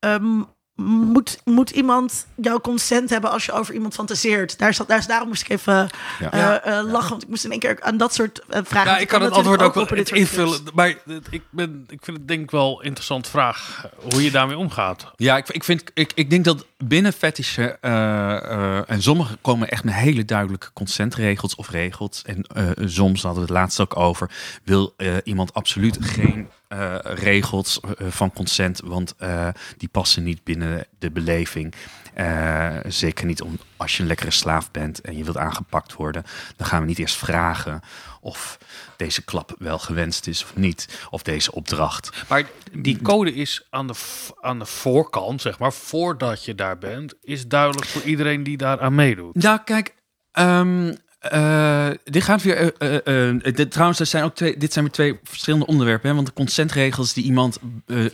ehm, 0.00 0.42
moet, 0.84 1.40
moet 1.44 1.70
iemand 1.70 2.26
jouw 2.34 2.60
consent 2.60 3.10
hebben 3.10 3.30
als 3.30 3.44
je 3.44 3.52
over 3.52 3.74
iemand 3.74 3.94
fantaseert? 3.94 4.58
Daar 4.58 4.74
zat, 4.74 4.88
daar, 4.88 5.06
daarom 5.06 5.28
moest 5.28 5.42
ik 5.42 5.48
even 5.48 5.88
Ja. 6.18 6.30
eh, 6.30 6.78
eh, 6.78 6.84
lachen. 6.86 7.10
Want 7.10 7.22
ik 7.22 7.28
moest 7.28 7.44
in 7.44 7.50
één 7.50 7.60
keer 7.60 7.78
aan 7.82 7.96
dat 7.96 8.14
soort 8.14 8.42
eh, 8.48 8.60
vragen. 8.64 8.90
ja, 8.90 8.98
ik 8.98 9.08
kan 9.08 9.22
het 9.22 9.32
antwoord 9.32 9.62
ook 9.62 9.74
wel 9.74 9.86
invullen. 10.04 10.60
Maar 10.74 10.88
ik, 10.88 11.42
ben, 11.50 11.84
ik 11.88 11.98
vind 12.02 12.16
het 12.16 12.28
denk 12.28 12.40
ik 12.42 12.50
wel 12.50 12.78
een 12.80 12.84
interessante 12.86 13.30
vraag. 13.30 13.86
Hoe 14.12 14.22
je 14.22 14.30
daarmee 14.30 14.56
omgaat. 14.58 15.12
Ja, 15.16 15.36
ik, 15.36 15.48
ik, 15.48 15.64
vind, 15.64 15.82
ik, 15.94 16.12
ik 16.14 16.30
denk 16.30 16.44
dat 16.44 16.66
binnen 16.78 17.12
fetishen, 17.12 17.82
eh, 17.82 18.36
eh, 18.36 18.90
en 18.90 19.02
sommigen 19.02 19.38
komen 19.40 19.68
echt 19.68 19.84
met 19.84 19.94
hele 19.94 20.24
duidelijke 20.24 20.72
consentregels 20.72 21.54
of 21.54 21.70
regels. 21.70 22.22
En 22.26 22.42
eh, 22.42 22.68
soms 22.84 23.22
hadden 23.22 23.42
we 23.42 23.48
het 23.48 23.58
laatst 23.58 23.80
ook 23.80 23.96
over, 23.96 24.30
wil 24.64 24.94
eh, 24.96 25.14
iemand 25.24 25.54
absoluut 25.54 25.98
geen 26.00 26.48
eh, 26.68 26.96
regels 27.02 27.80
eh, 27.80 28.06
van 28.10 28.32
consent, 28.32 28.80
want 28.84 29.14
eh, 29.16 29.48
die 29.76 29.88
passen 29.88 30.22
niet 30.22 30.44
binnen 30.44 30.86
de 30.98 31.10
beleving. 31.10 31.74
Eh, 32.14 32.76
zeker 32.86 33.26
niet 33.26 33.42
om, 33.42 33.58
als 33.76 33.96
je 33.96 34.02
een 34.02 34.08
lekkere 34.08 34.30
slaaf 34.30 34.70
bent 34.70 35.00
en 35.00 35.16
je 35.16 35.24
wilt 35.24 35.36
aangepakt 35.36 35.92
worden, 35.94 36.24
dan 36.56 36.66
gaan 36.66 36.80
we 36.80 36.86
niet 36.86 36.98
eerst 36.98 37.16
vragen 37.16 37.80
of 38.20 38.58
deze 38.96 39.24
klap 39.24 39.54
wel 39.58 39.78
gewenst 39.78 40.26
is 40.26 40.42
of 40.42 40.56
niet, 40.56 41.06
of 41.10 41.22
deze 41.22 41.52
opdracht. 41.52 42.24
Maar 42.28 42.44
die 42.72 43.02
code 43.02 43.34
is 43.34 43.66
aan 43.70 43.86
de, 43.86 43.94
aan 44.40 44.58
de 44.58 44.66
voorkant, 44.66 45.40
zeg 45.40 45.58
maar, 45.58 45.72
voordat 45.72 46.44
je 46.44 46.54
daar 46.54 46.78
bent, 46.78 47.14
is 47.20 47.46
duidelijk 47.48 47.86
voor 47.86 48.02
iedereen 48.02 48.42
die 48.42 48.56
daar 48.56 48.80
aan 48.80 48.94
meedoet. 48.94 49.42
Ja, 49.42 49.56
kijk. 49.58 49.94
ehm, 50.32 50.94
eh, 51.30 51.90
dit 52.04 52.22
gaat 52.22 52.42
weer. 52.42 52.72
eh, 52.78 53.30
eh, 53.30 53.42
dit, 53.42 53.70
trouwens, 53.70 53.98
zijn 53.98 54.24
ook 54.24 54.34
twee, 54.34 54.56
dit 54.56 54.72
zijn 54.72 54.84
weer 54.84 54.94
twee 54.94 55.18
verschillende 55.22 55.66
onderwerpen. 55.66 56.08
Hè? 56.08 56.14
Want 56.14 56.26
de 56.26 56.32
consentregels 56.32 57.12
die 57.12 57.24
iemand 57.24 57.58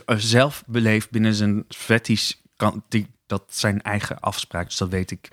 zelf 0.05 0.63
beleeft 0.67 1.11
binnen 1.11 1.33
zijn 1.33 1.65
fetish, 1.67 2.31
kan, 2.55 2.83
die, 2.89 3.07
dat 3.25 3.43
zijn 3.47 3.81
eigen 3.81 4.19
afspraken. 4.19 4.67
Dus 4.67 4.77
dat 4.77 4.89
weet 4.89 5.11
ik, 5.11 5.27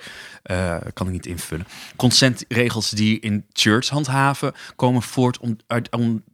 kan 0.92 1.06
ik 1.06 1.12
niet 1.12 1.26
invullen. 1.26 1.66
Consentregels 1.96 2.90
die 2.90 3.20
in 3.20 3.46
church 3.52 3.88
handhaven, 3.88 4.52
komen 4.76 5.02
voort 5.02 5.38
om, 5.38 5.56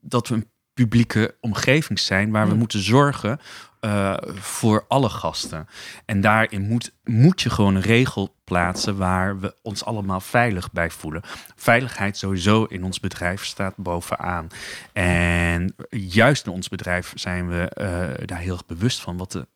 omdat 0.03 0.29
we 0.29 0.35
een 0.35 0.51
publieke 0.77 1.35
omgeving 1.41 1.99
zijn 1.99 2.31
waar 2.31 2.49
we 2.49 2.55
moeten 2.55 2.81
zorgen 2.83 3.41
eh, 3.81 4.17
voor 4.35 4.85
alle 4.89 5.09
gasten. 5.09 5.69
En 6.05 6.21
daarin 6.21 6.63
moet, 6.69 6.93
moet 7.05 7.41
je 7.41 7.51
gewoon 7.51 7.75
een 7.75 7.83
regel 7.83 8.35
plaatsen 8.45 8.97
waar 8.97 9.41
we 9.41 9.55
ons 9.63 9.85
allemaal 9.85 10.21
veilig 10.21 10.73
bij 10.73 10.91
voelen. 10.91 11.23
Veiligheid 11.57 12.17
sowieso 12.17 12.65
in 12.65 12.85
ons 12.85 13.01
bedrijf 13.01 13.45
staat 13.45 13.77
bovenaan. 13.77 14.47
En 14.93 15.75
juist 15.91 16.47
in 16.47 16.53
ons 16.53 16.69
bedrijf 16.69 17.13
zijn 17.15 17.49
we 17.49 17.69
eh, 17.69 18.27
daar 18.27 18.39
heel 18.39 18.53
erg 18.53 18.67
bewust 18.67 19.01
van 19.01 19.17
wat, 19.17 19.33
de, 19.33 19.47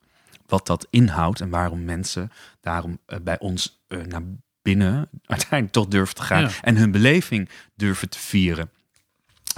wat 0.47 0.67
dat 0.67 0.87
inhoudt 0.89 1.41
en 1.41 1.49
waarom 1.49 1.85
mensen 1.85 2.31
daarom 2.61 2.99
eh, 3.05 3.17
bij 3.23 3.39
ons 3.39 3.83
naar 4.07 4.23
binnen 4.61 5.09
uiteindelijk 5.25 5.71
toch 5.71 5.87
durven 5.87 6.15
te 6.15 6.21
gaan 6.23 6.41
Ja. 6.41 6.49
en 6.61 6.77
hun 6.77 6.91
beleving 6.91 7.49
durven 7.75 8.09
te 8.09 8.19
vieren 8.19 8.69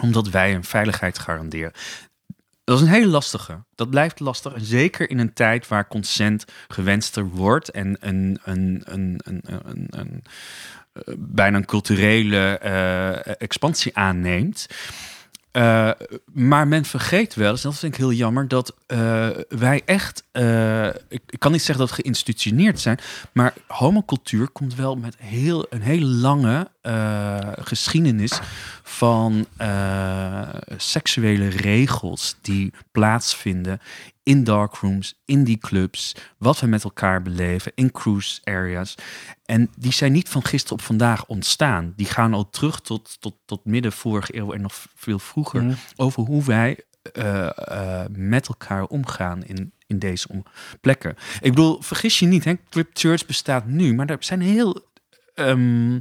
omdat 0.02 0.30
wij 0.30 0.56
een 0.56 0.64
veiligheid 0.64 1.20
garanderen. 1.20 1.72
Dat 2.64 2.76
is 2.76 2.82
een 2.82 2.94
hele 2.94 3.08
lastige. 3.08 3.64
Dat 3.76 3.90
blijft 3.90 4.20
lastig. 4.20 4.54
Zeker 4.58 5.10
in 5.10 5.20
een 5.20 5.34
tijd 5.34 5.68
waar 5.68 5.88
consent 5.88 6.46
gewenster 6.68 7.30
wordt 7.30 7.72
en 7.72 7.98
een, 8.00 8.40
een, 8.44 8.82
een, 8.86 9.20
een, 9.24 9.42
een, 9.46 9.88
een, 9.90 10.24
eh, 10.94 11.14
bijna 11.18 11.58
een 11.58 11.66
culturele 11.66 12.58
eh, 12.58 13.42
expansie 13.42 13.98
aanneemt. 13.98 14.68
Eh, 15.54 15.90
maar 16.34 16.68
men 16.68 16.86
vergeet 16.86 17.36
wel 17.36 17.56
en 17.56 17.60
dat 17.62 17.80
vind 17.80 17.94
ik 17.94 18.00
heel 18.00 18.12
jammer, 18.12 18.48
dat 18.48 18.76
eh, 18.86 19.30
wij 19.50 19.82
echt, 19.86 20.24
eh, 20.32 20.88
ik, 20.88 21.22
kan 21.38 21.52
niet 21.52 21.62
zeggen 21.62 21.86
dat 21.86 21.96
we 21.96 22.02
geïnstitutioneerd 22.02 22.80
zijn, 22.80 23.00
maar 23.32 23.54
homocultuur 23.68 24.48
komt 24.48 24.76
wel 24.76 24.96
met 24.96 25.16
heel, 25.18 25.66
een 25.70 25.82
hele 25.82 26.06
lange 26.06 26.72
geschiedenis 27.60 28.40
van 28.84 29.48
seksuele 30.78 31.48
regels 31.48 32.36
die 32.42 32.74
plaatsvinden 32.92 33.80
in 34.24 34.44
darkrooms, 34.44 35.22
in 35.26 35.44
die 35.44 35.58
clubs, 35.58 36.16
wat 36.38 36.60
we 36.60 36.68
met 36.68 36.84
elkaar 36.84 37.22
beleven, 37.22 37.72
in 37.76 37.92
cruise 37.92 38.42
areas. 38.44 38.96
En 39.46 39.70
die 39.78 39.92
zijn 39.94 40.12
niet 40.12 40.30
van 40.30 40.46
gisteren 40.46 40.78
op 40.78 40.84
vandaag 40.84 41.26
ontstaan. 41.26 41.94
Die 41.96 42.06
gaan 42.06 42.34
al 42.34 42.50
terug 42.50 42.80
tot, 42.82 43.18
tot, 43.22 43.36
tot 43.46 43.66
midden 43.66 43.92
vorige 43.92 44.38
eeuw 44.38 44.54
en 44.54 44.62
nog 44.62 44.86
veel 44.96 45.20
vroeger. 45.20 45.64
Mhm. 45.64 45.76
Over 45.96 46.24
hoe 46.24 46.44
wij 46.44 46.80
eh, 47.12 47.50
eh, 48.02 48.06
met 48.12 48.48
elkaar 48.48 48.84
omgaan 48.84 49.44
in, 49.44 49.74
in 49.88 50.00
deze 50.00 50.28
om- 50.28 50.44
plekken. 50.82 51.16
Ik 51.42 51.50
bedoel, 51.50 51.82
vergis 51.82 52.20
je 52.20 52.26
niet, 52.26 52.44
hè? 52.44 52.54
Church 52.94 53.26
bestaat 53.26 53.66
nu, 53.66 53.94
maar 53.96 54.10
er 54.10 54.18
zijn 54.20 54.42
heel, 54.42 54.92
ehm, 55.36 55.94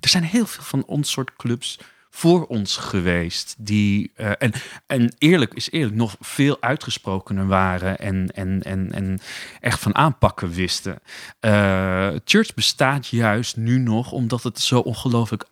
er 0.00 0.08
zijn 0.08 0.22
heel 0.24 0.46
veel 0.46 0.62
van 0.64 0.84
ons 0.84 1.10
soort 1.10 1.36
clubs 1.36 1.78
voor 2.16 2.46
ons 2.46 2.76
geweest. 2.76 3.54
Die, 3.58 4.12
eh, 4.14 4.30
en, 4.38 4.52
en 4.86 5.14
eerlijk 5.18 5.54
is 5.54 5.70
eerlijk, 5.70 5.94
nog 5.96 6.16
veel 6.20 6.56
uitgesprokener 6.60 7.46
waren 7.46 7.98
en, 7.98 8.28
en, 8.34 8.62
en, 8.62 8.92
en 8.92 9.20
echt 9.60 9.80
van 9.80 9.94
aanpakken 9.94 10.50
wisten. 10.50 10.98
Eh, 11.40 12.08
Church 12.24 12.54
bestaat 12.54 13.06
juist 13.06 13.56
nu 13.56 13.78
nog 13.78 14.12
omdat 14.12 14.42
het 14.42 14.60
zo 14.60 14.78
ongelooflijk 14.78 15.44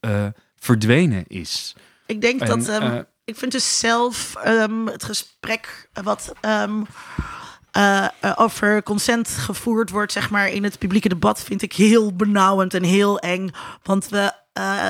eh, 0.00 0.26
verdwenen 0.58 1.24
is. 1.26 1.74
Ik 2.06 2.20
denk 2.20 2.40
En, 2.40 2.46
dat. 2.48 2.68
ehm, 2.68 2.82
eh, 2.82 2.98
ik 3.24 3.36
vind 3.36 3.52
dus 3.52 3.78
zelf 3.78 4.34
ehm, 4.36 4.86
het 4.86 5.04
gesprek 5.04 5.88
wat 6.02 6.32
ehm, 6.40 6.82
eh, 7.70 8.04
eh, 8.20 8.32
over 8.36 8.82
consent 8.82 9.28
gevoerd 9.28 9.90
wordt, 9.90 10.12
zeg 10.12 10.30
maar, 10.30 10.48
in 10.48 10.64
het 10.64 10.78
publieke 10.78 11.08
debat, 11.08 11.42
vind 11.42 11.62
ik 11.62 11.72
heel 11.72 12.12
benauwend 12.16 12.74
en 12.74 12.82
heel 12.82 13.18
eng. 13.18 13.50
Want 13.82 14.08
we 14.08 14.38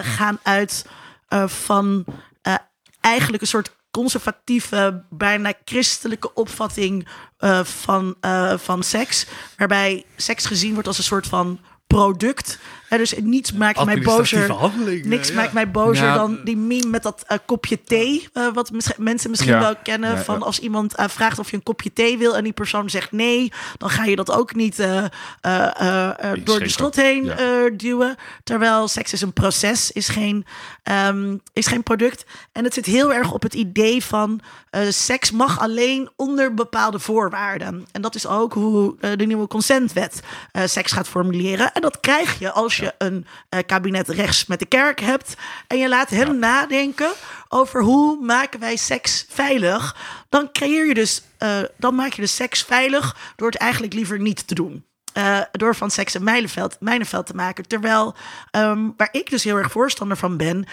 gaan 0.03 0.39
uit 0.43 0.87
eh, 1.31 1.49
van 1.49 2.05
eh, 2.43 2.55
eigenlijk 3.01 3.43
een 3.43 3.49
soort 3.49 3.77
conservatieve, 3.91 5.05
bijna 5.11 5.53
christelijke 5.65 6.35
opvatting 6.35 7.09
eh, 7.39 7.65
van, 7.65 8.17
van 8.57 8.83
seks. 8.83 9.27
Waarbij 9.57 10.05
seks 10.17 10.47
gezien 10.47 10.73
wordt 10.73 10.89
als 10.89 10.99
een 10.99 11.05
soort 11.05 11.27
van 11.27 11.61
product. 11.87 12.59
Dus 12.99 13.15
niets 13.23 13.53
maakt 13.53 13.85
mij 13.85 14.01
bozer. 14.01 14.51
handeling. 14.53 15.05
Niks 15.05 15.29
ja. 15.29 15.35
maakt 15.35 15.53
mij 15.53 15.71
bozer 15.71 16.13
dan 16.15 16.39
die 16.45 16.57
meme 16.57 16.87
met 16.87 17.03
dat 17.03 17.25
eh, 17.27 17.39
kopje 17.47 17.83
thee. 17.85 18.29
eh, 18.33 18.47
wat 18.55 18.71
mis- 18.71 18.97
mensen 18.97 19.31
misschien 19.31 19.53
Ja. 19.53 19.59
wel 19.61 19.75
kennen. 19.83 20.11
Ja, 20.11 20.23
van 20.23 20.39
ja. 20.39 20.45
als 20.45 20.59
iemand 20.59 20.95
eh, 20.95 21.09
vraagt 21.09 21.39
of 21.39 21.51
je 21.51 21.57
een 21.57 21.63
kopje 21.63 21.93
thee 21.93 22.19
wil 22.19 22.37
en 22.37 22.45
die 22.45 22.53
persoon 22.53 22.91
zegt 22.91 23.13
nee, 23.13 23.53
dan 23.79 23.91
ga 23.91 24.05
je 24.05 24.17
dat 24.17 24.31
ook 24.31 24.55
niet 24.55 24.79
eh, 24.79 24.99
eh, 24.99 25.05
eh, 25.41 26.09
eh, 26.33 26.41
door 26.45 26.59
de 26.59 26.69
strot 26.69 26.97
heen 26.97 27.25
Ja. 27.25 27.37
eh, 27.39 27.47
duwen. 27.77 28.17
Terwijl 28.45 28.89
seks 28.89 29.13
is 29.13 29.21
een 29.21 29.33
proces, 29.33 29.91
is 29.93 30.09
geen, 30.09 30.45
ehm, 30.83 31.37
is 31.53 31.67
geen 31.67 31.83
product. 31.83 32.25
En 32.53 32.65
het 32.65 32.75
zit 32.75 32.87
heel 32.87 33.13
erg 33.13 33.33
op 33.33 33.43
het 33.43 33.55
idee 33.55 34.05
van 34.05 34.41
eh, 34.71 34.81
seks 34.89 35.31
mag 35.31 35.61
alleen 35.61 36.09
onder 36.17 36.55
bepaalde 36.55 36.99
voorwaarden. 36.99 37.87
En 37.93 38.03
dat 38.03 38.15
is 38.15 38.27
ook 38.27 38.53
hoe 38.53 38.95
de 39.17 39.25
nieuwe 39.27 39.47
consentwet 39.47 40.21
eh, 40.53 40.63
seks 40.67 40.93
gaat 40.93 41.09
formuleren. 41.09 41.73
En 41.73 41.81
dat 41.83 42.01
krijg 42.01 42.39
je 42.39 42.51
als 42.53 42.77
je 42.77 42.80
een 42.99 43.27
eh, 43.49 43.61
kabinet 43.67 44.09
rechts 44.09 44.47
met 44.47 44.59
de 44.59 44.67
kerk 44.67 45.01
hebt. 45.01 45.35
En 45.67 45.79
je 45.79 45.89
laat 45.89 46.11
hen 46.11 46.39
nadenken 46.39 47.13
over 47.49 47.83
hoe 47.83 48.25
maken 48.25 48.61
wij 48.61 48.77
seks 48.77 49.27
veilig. 49.29 49.97
Dan 50.29 50.53
creëer 50.53 50.87
je 50.87 50.95
dus, 50.95 51.23
eh, 51.39 51.59
dan 51.77 51.95
maak 51.95 52.13
je 52.13 52.21
dus 52.21 52.35
seks 52.35 52.63
veilig 52.63 53.33
door 53.37 53.49
het 53.49 53.59
eigenlijk 53.59 53.93
liever 53.93 54.21
niet 54.21 54.47
te 54.47 54.55
doen. 54.55 54.85
Eh, 55.13 55.41
door 55.53 55.75
van 55.75 55.91
seks 55.91 56.15
een 56.15 56.25
mijnenveld, 56.25 56.77
mijnenveld 56.81 57.27
te 57.27 57.35
maken. 57.35 57.69
Terwijl 57.69 58.15
ehm, 58.51 58.89
waar 58.97 59.09
ik 59.13 59.31
dus 59.31 59.45
heel 59.45 59.57
erg 59.57 59.71
voorstander 59.71 60.17
van 60.17 60.37
ben, 60.37 60.67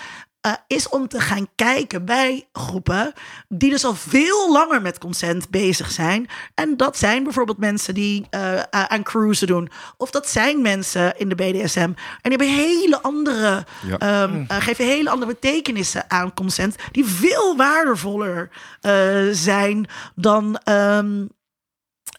eh, 0.48 0.54
is 0.68 0.90
om 0.90 1.08
te 1.08 1.20
gaan 1.20 1.48
kijken 1.56 2.06
bij 2.06 2.48
groepen 2.52 3.14
die 3.48 3.70
dus 3.70 3.86
al 3.86 3.96
veel 3.96 4.52
langer 4.52 4.82
met 4.82 4.98
consent 4.98 5.50
bezig 5.50 5.92
zijn. 5.92 6.28
En 6.56 6.78
dat 6.78 6.98
zijn 6.98 7.24
bijvoorbeeld 7.24 7.58
mensen 7.58 7.94
die 7.94 8.28
eh, 8.30 8.62
aan 8.62 9.04
cruisen 9.04 9.48
doen. 9.48 9.70
Of 9.98 10.12
dat 10.12 10.30
zijn 10.30 10.62
mensen 10.62 11.18
in 11.18 11.30
de 11.30 11.36
BDSM. 11.36 11.80
En 11.80 11.96
die 12.22 12.32
hebben 12.32 12.48
hele 12.54 13.02
andere, 13.02 13.66
Ja. 13.88 13.98
ehm, 13.98 14.44
eh, 14.48 14.58
geven 14.62 14.86
hele 14.86 15.10
andere 15.10 15.32
betekenissen 15.32 16.04
aan 16.12 16.34
consent. 16.34 16.76
Die 16.92 17.06
veel 17.06 17.56
waardevoller 17.58 18.50
eh, 18.82 18.94
zijn 19.32 19.88
dan. 20.16 20.58
ehm, 20.64 21.26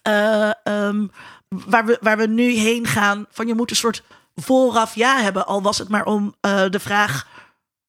eh, 0.01 0.49
ehm, 0.63 1.07
waar, 1.49 1.85
we, 1.85 1.97
waar 2.01 2.17
we 2.17 2.27
nu 2.27 2.51
heen 2.51 2.87
gaan. 2.87 3.25
Van 3.31 3.47
je 3.47 3.55
moet 3.55 3.69
een 3.69 3.75
soort 3.75 4.03
vooraf 4.35 4.95
ja 4.95 5.17
hebben. 5.21 5.45
Al 5.45 5.61
was 5.61 5.77
het 5.77 5.89
maar 5.89 6.05
om 6.05 6.35
eh, 6.41 6.63
de 6.69 6.79
vraag. 6.79 7.27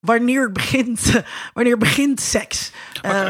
Wanneer 0.00 0.52
begint, 0.52 1.12
wanneer 1.54 1.78
begint 1.78 2.20
seks? 2.20 2.70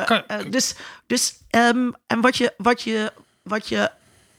Kan- 0.04 0.26
eh, 0.26 0.50
dus 0.50 0.74
dus 1.06 1.34
ehm, 1.50 1.90
en 2.06 2.20
wat 2.20 2.36
je, 2.36 2.54
wat 2.56 2.82
je, 2.82 3.12
wat 3.42 3.68
je 3.68 3.90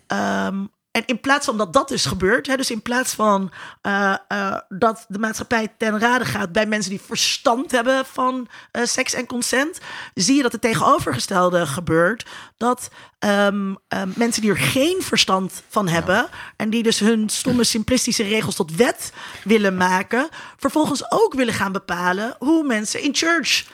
ehm, 0.07 0.65
en 0.91 1.05
in 1.05 1.19
plaats 1.19 1.45
van 1.45 1.57
dat 1.57 1.73
dat 1.73 1.87
dus 1.87 2.05
gebeurt, 2.05 2.47
hè, 2.47 2.55
dus 2.55 2.71
in 2.71 2.81
plaats 2.81 3.13
van 3.13 3.51
eh, 3.81 4.15
eh, 4.27 4.57
dat 4.69 5.05
de 5.07 5.19
maatschappij 5.19 5.73
ten 5.77 5.99
rade 5.99 6.25
gaat 6.25 6.51
bij 6.51 6.65
mensen 6.65 6.89
die 6.89 7.01
verstand 7.01 7.71
hebben 7.71 8.05
van 8.05 8.47
eh, 8.71 8.83
seks 8.83 9.13
en 9.13 9.25
consent, 9.25 9.79
zie 10.13 10.35
je 10.35 10.41
dat 10.41 10.51
het 10.51 10.61
tegenovergestelde 10.61 11.65
gebeurt. 11.65 12.25
Dat 12.57 12.89
ehm, 13.19 13.73
mensen 14.15 14.41
die 14.41 14.51
er 14.51 14.57
geen 14.57 15.01
verstand 15.01 15.63
van 15.67 15.87
hebben 15.87 16.27
en 16.55 16.69
die 16.69 16.83
dus 16.83 16.99
hun 16.99 17.29
stomme 17.29 17.63
simplistische 17.63 18.23
regels 18.23 18.55
tot 18.55 18.75
wet 18.75 19.13
willen 19.43 19.77
maken, 19.77 20.29
vervolgens 20.57 21.11
ook 21.11 21.33
willen 21.33 21.53
gaan 21.53 21.71
bepalen 21.71 22.35
hoe 22.39 22.63
mensen 22.63 23.01
in 23.01 23.15
church 23.15 23.65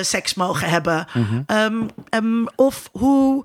seks 0.00 0.34
mogen 0.34 0.68
hebben. 0.68 1.06
Ehm, 1.46 1.86
ehm, 2.08 2.46
of 2.54 2.88
hoe. 2.92 3.44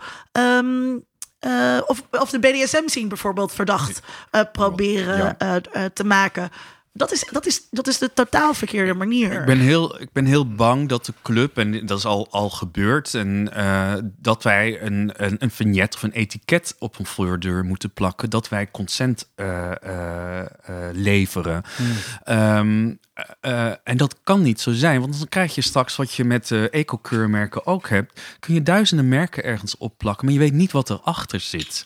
Eh, 1.39 1.77
of, 1.85 2.03
of 2.11 2.29
de 2.29 2.39
BDSM-scene 2.39 3.07
bijvoorbeeld 3.07 3.53
verdacht 3.53 4.01
eh, 4.31 4.41
proberen 4.51 5.37
eh, 5.37 5.85
te 5.93 6.03
maken. 6.03 6.49
Dat 6.99 7.11
is, 7.11 7.25
dat, 7.31 7.45
is, 7.45 7.67
dat 7.71 7.87
is 7.87 7.97
de 7.97 8.13
totaal 8.13 8.53
verkeerde 8.53 8.93
manier. 8.93 9.39
Ik 9.39 9.45
ben, 9.45 9.59
heel, 9.59 10.01
ik 10.01 10.11
ben 10.11 10.25
heel 10.25 10.53
bang 10.53 10.89
dat 10.89 11.05
de 11.05 11.13
club, 11.21 11.57
en 11.57 11.85
dat 11.85 11.97
is 11.97 12.05
al, 12.05 12.27
al 12.29 12.49
gebeurd, 12.49 13.13
en 13.13 13.53
eh, 13.53 13.93
dat 14.17 14.43
wij 14.43 14.81
een, 14.81 15.11
een, 15.15 15.35
een 15.39 15.51
vignet 15.51 15.95
of 15.95 16.03
een 16.03 16.11
etiket 16.11 16.75
op 16.79 16.99
een 16.99 17.05
voordeur 17.05 17.65
moeten 17.65 17.91
plakken, 17.91 18.29
dat 18.29 18.49
wij 18.49 18.71
consent 18.71 19.29
eh, 19.35 19.71
eh, 19.71 20.45
leveren. 20.93 21.63
Ehm, 22.23 22.91
eh, 23.41 23.71
en 23.83 23.97
dat 23.97 24.15
kan 24.23 24.41
niet 24.41 24.61
zo 24.61 24.71
zijn, 24.71 24.99
want 24.99 25.17
dan 25.17 25.27
krijg 25.27 25.55
je 25.55 25.61
straks 25.61 25.95
wat 25.95 26.13
je 26.13 26.23
met 26.23 26.47
de 26.47 26.69
eco-keurmerken 26.69 27.65
ook 27.65 27.89
hebt. 27.89 28.21
Kun 28.39 28.53
je 28.53 28.63
duizenden 28.63 29.07
merken 29.07 29.43
ergens 29.43 29.77
opplakken, 29.77 30.25
maar 30.25 30.33
je 30.33 30.39
weet 30.39 30.53
niet 30.53 30.71
wat 30.71 30.89
erachter 30.89 31.39
zit. 31.39 31.85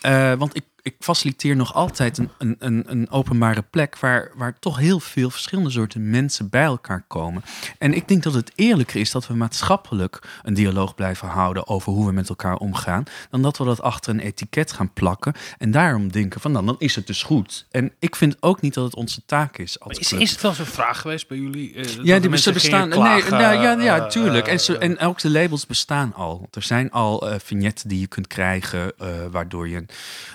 Eh, 0.00 0.32
want 0.32 0.56
ik, 0.56 0.64
ik 0.86 0.96
faciliteer 0.98 1.56
nog 1.56 1.74
altijd 1.74 2.18
een, 2.18 2.30
een, 2.58 2.84
een, 2.86 3.10
openbare 3.10 3.62
plek 3.62 3.98
waar, 3.98 4.30
waar 4.36 4.58
toch 4.58 4.78
heel 4.78 5.00
veel 5.00 5.30
verschillende 5.30 5.70
soorten 5.70 6.10
mensen 6.10 6.48
bij 6.48 6.62
elkaar 6.64 7.04
komen. 7.08 7.42
En 7.78 7.94
ik 7.94 8.08
denk 8.08 8.22
dat 8.22 8.34
het 8.34 8.52
eerlijker 8.54 9.00
is 9.00 9.10
dat 9.10 9.26
we 9.26 9.34
maatschappelijk 9.34 10.18
een 10.42 10.54
dialoog 10.54 10.94
blijven 10.94 11.28
houden 11.28 11.68
over 11.68 11.92
hoe 11.92 12.06
we 12.06 12.12
met 12.12 12.28
elkaar 12.28 12.56
omgaan, 12.56 13.04
dan 13.30 13.42
dat 13.42 13.58
we 13.58 13.64
dat 13.64 13.82
achter 13.82 14.14
een 14.14 14.20
etiket 14.20 14.72
gaan 14.72 14.92
plakken 14.92 15.34
en 15.58 15.70
daarom 15.70 16.12
denken 16.12 16.40
van 16.40 16.52
nou, 16.52 16.66
dan 16.66 16.76
is 16.78 16.94
het 16.94 17.06
dus 17.06 17.22
goed. 17.22 17.66
En 17.70 17.92
ik 17.98 18.16
vind 18.16 18.36
ook 18.40 18.60
niet 18.60 18.74
dat 18.74 18.84
het 18.84 18.94
onze 18.94 19.20
taak 19.26 19.58
is 19.58 19.80
als 19.80 19.98
Is, 19.98 20.30
het 20.30 20.40
wel 20.40 20.52
zo'n 20.54 20.66
vraag 20.66 21.00
geweest 21.00 21.28
bij 21.28 21.38
jullie? 21.38 21.74
eh, 21.74 21.84
Ja, 22.02 22.18
die 22.18 22.30
bestaan. 22.30 22.88
Nee, 22.88 22.98
nou, 22.98 23.22
ja, 23.30 23.72
ja, 23.80 23.98
eh, 23.98 24.06
tuurlijk. 24.06 24.46
En, 24.48 24.60
ze, 24.60 24.78
eh, 24.78 24.88
en 24.88 24.98
ook 24.98 25.20
de 25.20 25.30
labels 25.30 25.66
bestaan 25.66 26.14
al. 26.14 26.48
Er 26.50 26.62
zijn 26.62 26.90
al 26.90 27.28
eh 27.30 27.38
vignetten 27.38 27.88
die 27.88 28.00
je 28.00 28.06
kunt 28.06 28.26
krijgen, 28.26 28.92
waardoor 29.30 29.68
je. 29.68 29.76
een- 29.76 29.88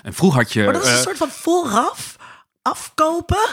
En 0.03 0.13
vroeger 0.13 0.40
had 0.41 0.53
je. 0.53 0.63
maar 0.63 0.73
dat 0.73 0.84
is 0.84 0.89
een 0.89 0.95
eh, 0.95 1.01
soort 1.01 1.18
van 1.18 1.30
vooraf 1.30 2.15
afkopen, 2.61 3.47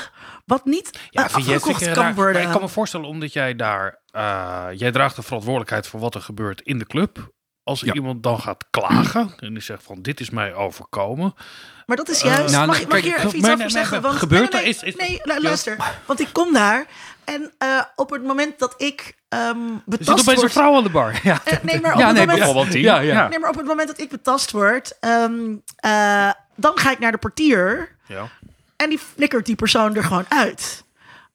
wat 0.45 0.65
niet 0.65 1.01
Ja, 1.11 1.29
eh, 1.29 1.35
afgekocht 1.35 1.85
kan 1.85 1.95
raar? 1.95 2.15
worden. 2.15 2.33
Maar 2.35 2.43
ik 2.43 2.51
kan 2.51 2.61
me 2.61 2.69
voorstellen, 2.69 3.07
omdat 3.07 3.33
jij 3.33 3.57
daar... 3.57 4.01
eh, 4.11 4.67
jij 4.75 4.91
draagt 4.93 5.17
de 5.17 5.23
verantwoordelijkheid 5.23 5.87
voor 5.87 6.01
wat 6.01 6.15
er 6.15 6.21
gebeurt 6.23 6.61
in 6.61 6.79
de 6.79 6.87
club. 6.87 7.33
Als 7.63 7.81
Ja. 7.81 7.93
iemand 7.93 8.23
dan 8.23 8.41
gaat 8.41 8.65
klagen 8.71 9.35
en 9.39 9.53
die 9.55 9.63
zegt 9.63 9.83
van 9.83 10.03
dit 10.03 10.21
is 10.21 10.31
mij 10.31 10.55
overkomen. 10.55 11.35
Maar 11.87 11.97
dat 11.97 12.09
is 12.09 12.21
juist. 12.21 12.55
nou, 12.55 12.67
mag, 12.67 12.75
mag 12.77 12.81
ik 12.81 12.89
kijk, 12.89 13.03
hier 13.05 13.17
even 13.19 13.37
iets 13.39 13.49
over 13.49 13.71
zeggen? 13.71 14.03
Want, 14.03 14.17
gebeurt 14.19 14.53
nee, 14.53 14.63
nee, 14.63 14.71
er- 14.75 14.77
is- 14.77 14.83
is- 14.83 14.97
nee, 15.09 15.21
lu- 15.25 15.41
luister. 15.43 15.77
Want 16.07 16.21
ik 16.21 16.29
kom 16.33 16.53
daar 16.53 16.87
en 17.25 17.53
eh, 17.59 17.83
op 17.97 18.11
het 18.11 18.23
moment 18.25 18.59
dat 18.59 18.75
ik 18.77 19.17
ehm 19.29 19.47
Er 19.49 19.81
zit 19.87 19.99
betast 19.99 20.21
opeens 20.29 20.43
een 20.43 20.51
vrouw 20.51 20.77
aan 20.77 20.83
de 20.83 20.91
bar. 20.91 21.21
Ja, 21.23 21.41
nee, 21.63 21.81
maar 21.81 21.93
op 21.93 21.99
ja, 22.01 22.07
het 22.07 22.17
nee, 22.17 22.27
moment, 22.27 22.39
bijvoorbeeld 22.39 22.73
die. 22.73 22.83
Ja, 22.83 22.99
ja. 23.01 23.29
nee, 23.29 23.39
maar 23.39 23.51
op 23.51 23.57
het 23.57 23.67
moment 23.67 23.89
dat 23.89 24.01
ik 24.01 24.09
betast 24.09 24.51
word, 24.51 24.97
ehm, 25.01 25.57
eh, 25.77 26.31
dan 26.57 26.73
ga 26.79 26.91
ik 26.91 26.99
naar 26.99 27.13
de 27.13 27.19
portier. 27.19 27.97
ja. 28.07 28.29
En 28.77 28.89
die 28.89 28.99
flikkert 29.15 29.47
die 29.47 29.57
persoon 29.57 29.97
er 29.97 30.05
gewoon 30.05 30.25
uit. 30.29 30.85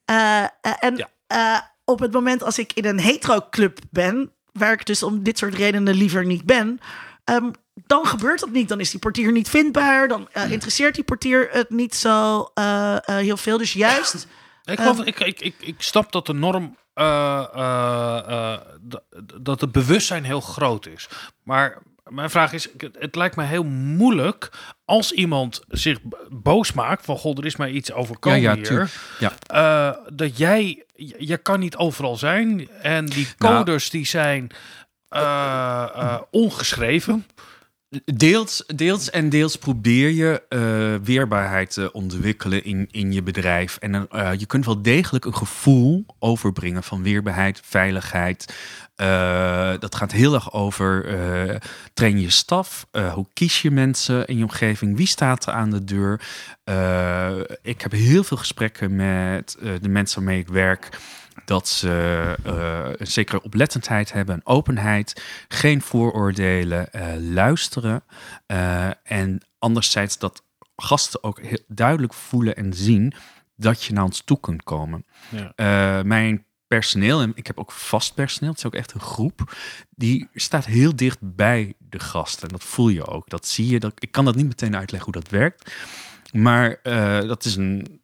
Eh, 0.04 0.42
eh, 0.42 0.48
en 0.80 0.96
Ja. 0.96 1.08
eh, 1.26 1.58
op 1.84 1.98
het 2.00 2.12
moment 2.12 2.42
als 2.42 2.58
ik 2.58 2.72
in 2.72 2.84
een 2.84 3.00
hetero-club 3.00 3.78
ben, 3.90 4.30
waar 4.52 4.72
ik 4.72 4.86
dus 4.86 5.02
om 5.02 5.22
dit 5.22 5.38
soort 5.38 5.54
redenen 5.54 5.94
liever 5.94 6.24
niet 6.24 6.44
ben, 6.44 6.80
ehm, 7.24 7.50
dan 7.86 8.06
gebeurt 8.06 8.40
dat 8.40 8.50
niet. 8.50 8.68
Dan 8.68 8.80
is 8.80 8.90
die 8.90 9.00
portier 9.00 9.32
niet 9.32 9.48
vindbaar. 9.48 10.08
Dan 10.08 10.28
interesseert 10.48 10.94
die 10.94 11.04
portier 11.04 11.48
het 11.50 11.70
niet 11.70 11.94
zo 11.94 12.50
eh, 12.54 12.92
eh, 12.96 13.00
heel 13.04 13.36
veel. 13.36 13.58
Dus 13.58 13.72
juist. 13.72 14.26
Ik, 14.64 14.78
geloof, 14.78 14.98
Ehm. 14.98 15.06
ik, 15.08 15.20
ik, 15.20 15.40
ik, 15.40 15.54
ik 15.60 15.82
snap 15.82 16.12
dat 16.12 16.26
de 16.26 16.32
norm, 16.32 16.76
eh, 16.94 17.44
eh, 17.54 18.52
eh, 18.52 18.60
dat 19.40 19.60
het 19.60 19.72
bewustzijn 19.72 20.24
heel 20.24 20.40
groot 20.40 20.86
is. 20.86 21.08
Maar 21.42 21.82
mijn 22.04 22.30
vraag 22.30 22.52
is, 22.52 22.68
het, 22.98 23.14
lijkt 23.14 23.36
me 23.36 23.42
heel 23.44 23.64
moeilijk 23.64 24.50
als 24.84 25.12
iemand 25.12 25.62
zich 25.68 25.98
boos 26.30 26.72
maakt 26.72 27.04
van, 27.04 27.16
god, 27.16 27.38
er 27.38 27.46
is 27.46 27.56
mij 27.56 27.70
iets 27.70 27.92
overkomen 27.92 28.40
Ja, 28.40 28.54
ja, 28.54 28.68
hier. 28.68 28.90
Ja. 29.18 29.98
Dat 30.12 30.38
jij, 30.38 30.84
je 31.18 31.36
kan 31.36 31.60
niet 31.60 31.76
overal 31.76 32.16
zijn 32.16 32.68
en 32.70 33.06
die 33.06 33.28
Nou. 33.38 33.56
coders 33.56 33.90
die 33.90 34.06
zijn 34.06 34.50
ongeschreven. 36.30 37.26
Deels, 38.04 38.64
deels 38.74 39.10
en 39.10 39.28
deels 39.28 39.56
probeer 39.56 40.10
je 40.10 40.42
eh, 40.48 41.06
weerbaarheid 41.06 41.70
te 41.70 41.92
ontwikkelen 41.92 42.64
in, 42.64 42.88
in 42.90 43.12
je 43.12 43.22
bedrijf. 43.22 43.76
En 43.76 44.08
eh, 44.08 44.30
je 44.38 44.46
kunt 44.46 44.64
wel 44.64 44.82
degelijk 44.82 45.24
een 45.24 45.36
gevoel 45.36 46.06
overbrengen 46.18 46.82
van 46.82 47.02
weerbaarheid, 47.02 47.60
veiligheid. 47.64 48.54
Eh, 48.96 49.72
dat 49.78 49.94
gaat 49.94 50.12
heel 50.12 50.34
erg 50.34 50.52
over 50.52 51.06
train 51.94 52.20
je 52.20 52.30
staf. 52.30 52.86
hoe 53.14 53.26
kies 53.32 53.62
je 53.62 53.70
mensen 53.70 54.26
in 54.26 54.36
je 54.36 54.42
omgeving? 54.42 54.96
Wie 54.96 55.06
staat 55.06 55.46
er 55.46 55.52
aan 55.52 55.70
de 55.70 55.84
deur? 55.84 56.20
Ik 57.62 57.80
heb 57.80 57.92
heel 57.92 58.24
veel 58.24 58.36
gesprekken 58.36 58.96
met 58.96 59.56
de 59.80 59.88
mensen 59.88 60.24
waarmee 60.24 60.40
ik 60.40 60.48
werk 60.48 60.88
dat 61.44 61.68
ze 61.68 62.36
eh, 62.44 62.88
een 62.96 63.06
zekere 63.06 63.42
oplettendheid 63.42 64.12
hebben, 64.12 64.34
een 64.34 64.46
openheid, 64.46 65.22
geen 65.48 65.82
vooroordelen, 65.82 66.92
eh, 66.92 67.06
luisteren. 67.18 68.02
eh, 68.46 68.90
en 69.02 69.40
anderzijds 69.58 70.18
dat 70.18 70.42
gasten 70.76 71.22
ook 71.22 71.40
heel 71.40 71.64
duidelijk 71.68 72.14
voelen 72.14 72.56
en 72.56 72.72
zien 72.72 73.14
dat 73.56 73.84
je 73.84 73.92
naar 73.92 74.04
ons 74.04 74.22
toe 74.24 74.40
kunt 74.40 74.62
komen. 74.62 75.06
Ja. 75.56 76.02
Mijn 76.02 76.44
personeel, 76.66 77.20
en 77.20 77.32
ik 77.34 77.46
heb 77.46 77.58
ook 77.58 77.72
vast 77.72 78.14
personeel, 78.14 78.50
het 78.50 78.58
is 78.58 78.66
ook 78.66 78.74
echt 78.74 78.92
een 78.92 79.00
groep, 79.00 79.54
die 79.90 80.28
staat 80.34 80.64
heel 80.64 80.96
dicht 80.96 81.18
bij 81.20 81.74
de 81.78 81.98
gasten. 81.98 82.42
En 82.42 82.48
dat 82.48 82.64
voel 82.64 82.88
je 82.88 83.06
ook, 83.06 83.28
dat 83.30 83.46
zie 83.46 83.66
je. 83.66 83.80
Dat, 83.80 83.92
ik 83.98 84.12
kan 84.12 84.24
dat 84.24 84.34
niet 84.34 84.46
meteen 84.46 84.76
uitleggen 84.76 85.12
hoe 85.12 85.22
dat 85.22 85.30
werkt. 85.30 85.74
Maar 86.32 86.78
dat 87.26 87.44
is 87.44 87.56
een 87.56 88.02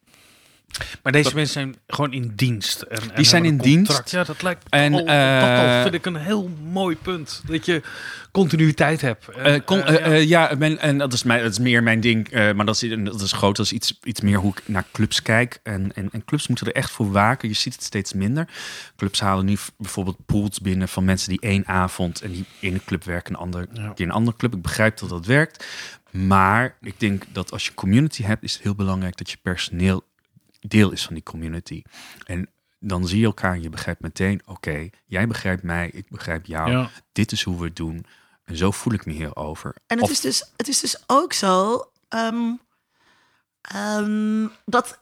Maar 1.02 1.12
deze 1.12 1.24
Dat- 1.24 1.34
mensen 1.34 1.52
zijn 1.62 1.76
gewoon 1.86 2.12
in 2.12 2.32
dienst. 2.36 2.82
En, 2.82 2.98
en 3.00 3.10
Die 3.14 3.24
zijn 3.24 3.44
in 3.44 3.58
dienst. 3.58 4.10
Ja, 4.10 4.24
dat 4.24 4.42
lijkt 4.42 4.64
En, 4.68 4.92
al, 4.92 4.98
dat 4.98 5.08
al 5.08 5.14
eh, 5.14 5.82
vind 5.82 5.94
ik 5.94 6.06
een 6.06 6.16
heel 6.16 6.50
mooi 6.70 6.96
punt. 6.96 7.42
Dat 7.46 7.66
je 7.66 7.82
continuïteit 8.32 9.00
hebt. 9.00 9.28
En, 9.28 9.44
Eh, 9.54 9.60
kon- 9.64 9.82
eh, 9.84 10.24
ja. 10.24 10.50
en 10.56 10.98
dat 10.98 11.12
is, 11.12 11.22
mijn, 11.22 11.42
dat 11.42 11.50
is 11.52 11.58
meer 11.58 11.82
mijn 11.82 12.00
ding. 12.00 12.28
eh, 12.28 12.52
maar 12.52 12.66
dat 12.66 12.82
is, 12.82 12.96
dat 13.04 13.20
is 13.20 13.32
groot. 13.32 13.56
Dat 13.56 13.66
is 13.66 13.72
iets, 13.72 13.98
iets 14.02 14.20
meer 14.20 14.38
hoe 14.38 14.50
ik 14.56 14.62
naar 14.68 14.84
clubs 14.92 15.22
kijk. 15.22 15.58
En, 15.62 15.92
en, 15.94 16.08
en 16.12 16.24
clubs 16.24 16.46
moeten 16.48 16.66
er 16.66 16.74
echt 16.74 16.90
voor 16.90 17.12
waken. 17.12 17.48
Je 17.48 17.54
ziet 17.54 17.74
het 17.74 17.82
steeds 17.82 18.12
minder. 18.12 18.48
Clubs 18.96 19.20
halen 19.20 19.44
nu 19.44 19.56
bijvoorbeeld 19.78 20.26
pools 20.26 20.60
binnen 20.60 20.88
van 20.88 21.04
mensen 21.04 21.28
die 21.28 21.40
één 21.40 21.66
avond 21.66 22.20
en 22.20 22.30
die 22.32 22.44
in 22.60 22.74
een 22.74 22.84
club 22.84 23.04
werken, 23.04 23.34
een 23.34 23.40
ander 23.40 23.66
Ja. 23.72 23.92
in 23.94 24.04
een 24.04 24.10
andere 24.10 24.36
club. 24.36 24.54
Ik 24.54 24.62
begrijp 24.62 24.98
dat 24.98 25.08
dat 25.08 25.26
werkt. 25.26 25.64
Maar 26.10 26.76
ik 26.80 26.94
denk 27.00 27.22
dat 27.32 27.52
als 27.52 27.64
je 27.66 27.74
community 27.74 28.22
hebt, 28.22 28.42
is 28.42 28.52
het 28.52 28.62
heel 28.62 28.74
belangrijk 28.74 29.16
dat 29.16 29.30
je 29.30 29.36
personeel 29.42 30.02
deel 30.60 30.92
is 30.92 31.04
van 31.04 31.14
die 31.14 31.22
community. 31.22 31.82
En 32.26 32.48
dan 32.78 33.06
zie 33.06 33.18
je 33.20 33.26
elkaar 33.26 33.54
en 33.54 33.62
je 33.62 33.68
begrijpt 33.70 34.00
meteen, 34.00 34.42
oké, 34.46 34.88
jij 35.06 35.26
begrijpt 35.26 35.62
mij, 35.62 35.90
ik 35.92 36.08
begrijp 36.08 36.46
jou. 36.46 36.70
Ja. 36.70 36.90
Dit 37.12 37.32
is 37.32 37.42
hoe 37.42 37.58
we 37.58 37.64
het 37.64 37.76
doen. 37.76 38.04
En 38.44 38.56
zo 38.56 38.70
voel 38.70 38.92
ik 38.92 39.06
me 39.06 39.12
hierover. 39.12 39.74
En 39.86 39.96
het 39.96 40.04
Of- 40.04 40.10
is, 40.10 40.20
dus, 40.20 40.52
het 40.56 40.68
is 40.68 40.80
dus 40.80 41.02
ook 41.06 41.32
zo 41.32 41.84
ehm, 42.08 42.52
ehm, 43.60 44.46
dat 44.64 45.00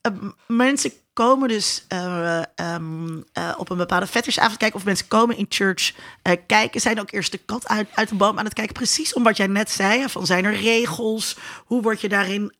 ehm, 0.00 0.30
mensen 0.46 0.92
komen 1.26 1.48
dus 1.48 1.84
eh, 1.88 2.42
ehm, 2.54 3.20
eh, 3.32 3.52
op 3.56 3.70
een 3.70 3.76
bepaalde 3.76 4.06
fetishavond 4.06 4.56
kijken 4.56 4.78
of 4.78 4.84
mensen 4.84 5.08
komen 5.08 5.36
in 5.36 5.46
church 5.48 5.94
eh, 6.22 6.32
kijken, 6.46 6.80
zijn 6.80 7.00
ook 7.00 7.12
eerst 7.12 7.32
de 7.32 7.38
kat 7.38 7.68
uit, 7.68 7.88
uit 7.94 8.08
de 8.08 8.14
boom 8.14 8.38
aan 8.38 8.44
het 8.44 8.54
kijken. 8.54 8.74
Precies 8.74 9.12
om 9.12 9.22
wat 9.22 9.36
jij 9.36 9.46
net 9.46 9.70
zei, 9.70 10.08
van 10.08 10.26
zijn 10.26 10.44
er 10.44 10.56
regels, 10.56 11.36
hoe 11.64 11.82
word 11.82 12.00
je 12.00 12.08
daarin 12.08 12.52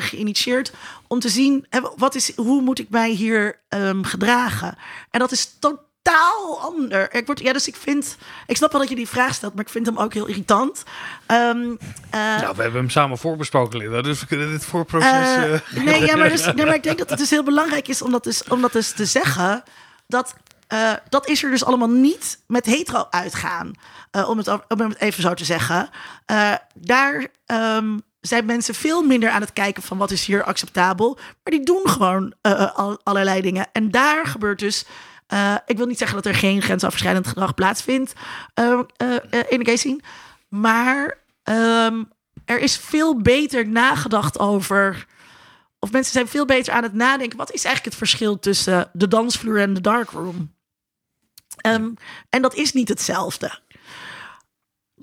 geïnitieerd, 0.00 0.72
om 1.06 1.20
te 1.20 1.28
zien 1.28 1.66
wat 1.96 2.14
is, 2.14 2.36
hoe 2.36 2.62
moet 2.62 2.78
ik 2.78 2.88
mij 2.88 3.10
hier 3.10 3.60
ehm, 3.68 4.02
gedragen. 4.02 4.78
En 5.10 5.20
dat 5.20 5.32
is 5.32 5.56
totaal 5.58 5.85
ander. 6.14 7.14
Ik 7.14 7.26
word, 7.26 7.40
ja, 7.40 7.52
dus 7.52 7.68
ik 7.68 7.76
vind, 7.76 8.16
ik 8.46 8.56
snap 8.56 8.72
wel 8.72 8.80
dat 8.80 8.90
je 8.90 8.96
die 8.96 9.08
vraag 9.08 9.34
stelt, 9.34 9.54
maar 9.54 9.64
ik 9.64 9.70
vind 9.70 9.86
hem 9.86 9.98
ook 9.98 10.14
heel 10.14 10.26
irritant. 10.26 10.82
Ehm, 11.26 11.74
eh, 12.10 12.40
Nou, 12.40 12.56
we 12.56 12.62
hebben 12.62 12.80
hem 12.80 12.90
samen 12.90 13.18
voorbesproken, 13.18 13.78
Linda. 13.78 14.02
Dus 14.02 14.20
we 14.20 14.26
kunnen 14.26 14.50
dit 14.50 14.64
voorproces... 14.64 15.10
eh, 15.10 15.54
eh, 15.54 15.60
nee, 15.84 16.04
ja, 16.04 16.16
maar, 16.16 16.28
dus, 16.28 16.44
nee, 16.44 16.64
maar 16.66 16.74
ik 16.74 16.82
denk 16.82 16.98
dat 16.98 17.10
het 17.10 17.18
dus 17.18 17.30
heel 17.30 17.42
belangrijk 17.42 17.88
is 17.88 18.02
om 18.02 18.10
dat 18.10 18.24
dus, 18.24 18.44
om 18.44 18.60
dat 18.60 18.72
dus 18.72 18.92
te 18.92 19.04
zeggen. 19.04 19.62
Dat, 20.06 20.34
dat 21.08 21.28
is 21.28 21.44
er 21.44 21.50
dus 21.50 21.64
allemaal 21.64 21.90
niet 21.90 22.38
met 22.46 22.66
hetero 22.66 23.06
uitgaan. 23.10 23.72
Om, 24.26 24.38
het, 24.38 24.48
om 24.48 24.80
het 24.80 24.98
even 24.98 25.22
zo 25.22 25.34
te 25.34 25.44
zeggen. 25.44 25.88
Daar 26.74 27.26
ehm, 27.46 27.98
zijn 28.20 28.44
mensen 28.44 28.74
veel 28.74 29.02
minder 29.02 29.30
aan 29.30 29.40
het 29.40 29.52
kijken 29.52 29.82
van 29.82 29.98
wat 29.98 30.10
is 30.10 30.26
hier 30.26 30.44
acceptabel. 30.44 31.14
Maar 31.14 31.52
die 31.52 31.64
doen 31.64 31.82
gewoon 31.84 32.34
al, 32.74 33.00
allerlei 33.02 33.40
dingen. 33.40 33.66
En 33.72 33.90
daar 33.90 34.26
gebeurt 34.26 34.58
dus... 34.58 34.84
eh, 35.26 35.54
ik 35.66 35.76
wil 35.76 35.86
niet 35.86 35.98
zeggen 35.98 36.16
dat 36.16 36.26
er 36.26 36.34
geen 36.34 36.62
grensoverschrijdend 36.62 37.26
gedrag 37.26 37.54
plaatsvindt 37.54 38.12
eh, 38.54 38.80
in 39.48 39.62
de 39.62 39.76
gay. 39.76 40.00
Maar 40.48 41.18
ehm, 41.42 42.04
er 42.44 42.58
is 42.58 42.76
veel 42.76 43.20
beter 43.20 43.68
nagedacht 43.68 44.38
over. 44.38 45.06
Of 45.78 45.92
mensen 45.92 46.12
zijn 46.12 46.28
veel 46.28 46.44
beter 46.44 46.72
aan 46.72 46.82
het 46.82 46.92
nadenken. 46.92 47.38
Wat 47.38 47.52
is 47.52 47.64
eigenlijk 47.64 47.84
het 47.84 48.08
verschil 48.08 48.38
tussen 48.38 48.90
de 48.92 49.08
dansvloer 49.08 49.60
en 49.60 49.74
de 49.74 49.80
darkroom? 49.80 50.54
Ehm, 51.56 51.90
en 52.30 52.42
dat 52.42 52.54
is 52.54 52.72
niet 52.72 52.88
hetzelfde. 52.88 53.58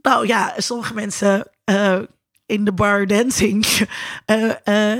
Nou 0.02 0.28
ja, 0.28 0.54
sommige 0.58 0.94
mensen 0.94 1.48
in 2.46 2.66
de 2.66 2.74
bar 2.74 3.08
dancing. 3.08 3.66
eh, 4.26 5.00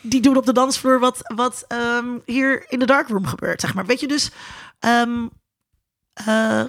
die 0.00 0.20
doen 0.20 0.36
op 0.36 0.46
de 0.46 0.52
dansvloer 0.52 0.98
wat, 0.98 1.18
wat 1.34 1.64
ehm, 1.68 2.18
hier 2.24 2.64
in 2.68 2.78
de 2.78 2.86
darkroom 2.86 3.26
gebeurt, 3.26 3.60
zeg 3.60 3.74
maar. 3.74 3.86
Weet 3.86 4.00
je, 4.00 4.06
dus... 4.06 4.30
ehm, 4.78 5.26
eh, 6.14 6.64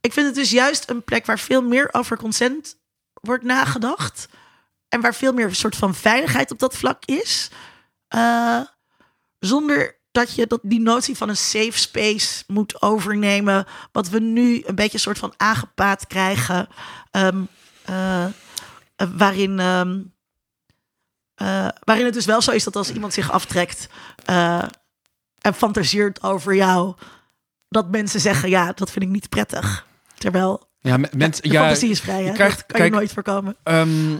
ik 0.00 0.12
vind 0.12 0.26
het 0.26 0.34
dus 0.34 0.50
juist 0.50 0.90
een 0.90 1.04
plek 1.04 1.26
waar 1.26 1.38
veel 1.38 1.62
meer 1.62 1.88
over 1.92 2.16
consent 2.16 2.78
wordt 3.12 3.44
nagedacht. 3.44 4.28
En 4.88 5.00
waar 5.00 5.14
veel 5.14 5.32
meer 5.32 5.46
een 5.46 5.54
soort 5.54 5.76
van 5.76 5.94
veiligheid 5.94 6.50
op 6.50 6.58
dat 6.58 6.76
vlak 6.76 7.04
is. 7.04 7.50
Eh, 8.08 8.60
zonder 9.38 9.98
dat 10.10 10.34
je 10.34 10.46
dat, 10.46 10.60
die 10.62 10.80
notie 10.80 11.16
van 11.16 11.28
een 11.28 11.36
safe 11.36 11.78
space 11.78 12.44
moet 12.46 12.82
overnemen. 12.82 13.66
Wat 13.92 14.08
we 14.08 14.20
nu 14.20 14.62
een 14.66 14.74
beetje 14.74 14.94
een 14.94 15.00
soort 15.00 15.18
van 15.18 15.34
aangepaard 15.36 16.06
krijgen. 16.06 16.68
ehm, 17.10 17.42
eh, 17.84 18.26
waarin, 19.16 19.60
eh, 21.36 21.68
waarin 21.84 22.04
het 22.04 22.14
dus 22.14 22.24
wel 22.24 22.42
zo 22.42 22.50
is 22.50 22.64
dat 22.64 22.76
als 22.76 22.92
iemand 22.92 23.12
zich 23.12 23.30
aftrekt 23.30 23.88
eh, 24.24 24.62
en 25.40 25.54
fantaseert 25.54 26.22
over 26.22 26.54
jou, 26.54 26.94
dat 27.68 27.90
mensen 27.90 28.20
zeggen: 28.20 28.48
ja, 28.48 28.72
dat 28.72 28.90
vind 28.90 29.04
ik 29.04 29.10
niet 29.10 29.28
prettig. 29.28 29.86
Terwijl 30.18 30.68
Ja, 30.80 30.96
mensen, 31.12 31.50
ja, 31.50 31.60
fantasie 31.60 31.90
is 31.90 32.00
vrij, 32.00 32.24
hè? 32.24 32.32
krijgt- 32.32 32.66
kan 32.66 32.78
kijk- 32.80 32.90
je 32.92 32.96
nooit 32.98 33.12
voorkomen. 33.12 33.56
Ehm, 33.62 34.10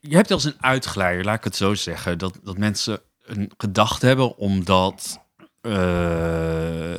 je 0.00 0.14
hebt 0.16 0.30
als 0.30 0.44
een 0.44 0.56
uitglijer, 0.60 1.24
laat 1.24 1.36
ik 1.36 1.44
het 1.44 1.56
zo 1.56 1.74
zeggen, 1.74 2.18
dat, 2.18 2.38
dat 2.42 2.58
mensen 2.58 3.00
een 3.24 3.52
gedachte 3.56 4.06
hebben 4.06 4.36
omdat 4.36 5.20
eh, 5.60 5.72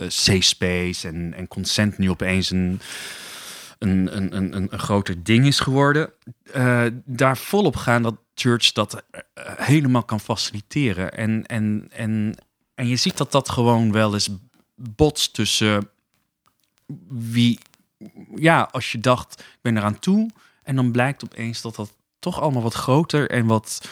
safe 0.07 0.41
space 0.41 1.07
en, 1.07 1.33
en 1.33 1.47
consent 1.47 1.97
nu 1.97 2.09
opeens 2.09 2.49
een, 2.49 2.81
een, 3.79 4.17
een, 4.17 4.35
een, 4.35 4.55
een, 4.71 4.79
groter 4.79 5.23
ding 5.23 5.45
is 5.45 5.59
geworden. 5.59 6.13
eh, 6.53 6.85
daar 7.05 7.37
volop 7.37 7.75
gaan 7.75 8.01
dat 8.03 8.15
church 8.35 8.71
dat 8.71 9.03
eh, 9.11 9.21
helemaal 9.55 10.03
kan 10.03 10.19
faciliteren. 10.19 11.13
En, 11.13 11.45
en, 11.45 11.87
en, 11.91 12.35
en 12.75 12.87
je 12.87 12.95
ziet 12.95 13.17
dat 13.17 13.31
dat 13.31 13.49
gewoon 13.49 13.91
wel 13.91 14.13
eens 14.13 14.29
botst 14.75 15.33
tussen 15.33 15.89
wie, 17.07 17.59
ja, 18.35 18.69
als 18.71 18.91
je 18.91 18.99
dacht, 18.99 19.39
ik 19.39 19.59
ben 19.61 19.77
eraan 19.77 19.99
toe. 19.99 20.29
En 20.63 20.75
dan 20.75 20.91
blijkt 20.91 21.23
opeens 21.23 21.61
dat 21.61 21.75
dat 21.75 21.93
toch 22.19 22.41
allemaal 22.41 22.61
wat 22.61 22.73
groter 22.73 23.29
en 23.29 23.45
wat 23.45 23.89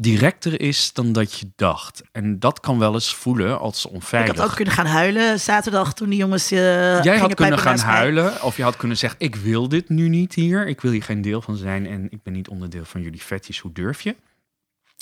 directer 0.00 0.60
is 0.60 0.92
dan 0.92 1.12
dat 1.12 1.38
je 1.38 1.50
dacht. 1.56 2.02
En 2.12 2.38
dat 2.38 2.60
kan 2.60 2.78
wel 2.78 2.94
eens 2.94 3.14
voelen 3.14 3.58
als 3.58 3.84
Ik 3.84 3.90
onveilig. 3.92 4.36
had 4.36 4.46
ook 4.50 4.54
kunnen 4.56 4.74
gaan 4.74 4.86
huilen 4.86 5.40
zaterdag 5.40 5.94
toen 5.94 6.08
die 6.08 6.18
jongens. 6.18 6.50
eh 6.50 7.02
Jij 7.02 7.18
had 7.18 7.34
kunnen 7.34 7.58
gaan 7.58 7.78
huilen 7.78 8.42
of 8.42 8.56
je 8.56 8.62
had 8.62 8.76
kunnen 8.76 8.96
zeggen, 8.96 9.20
ik 9.20 9.36
wil 9.36 9.68
dit 9.68 9.88
nu 9.88 10.08
niet 10.08 10.34
hier. 10.34 10.66
Ik 10.66 10.80
wil 10.80 10.90
hier 10.92 11.02
geen 11.02 11.22
deel 11.22 11.42
van 11.42 11.56
zijn 11.56 11.86
en 11.86 12.06
ik 12.10 12.22
ben 12.22 12.32
niet 12.32 12.48
onderdeel 12.48 12.84
van 12.84 13.00
jullie 13.02 13.20
fetish. 13.20 13.58
Hoe 13.58 13.72
durf 13.72 14.00
je? 14.02 14.16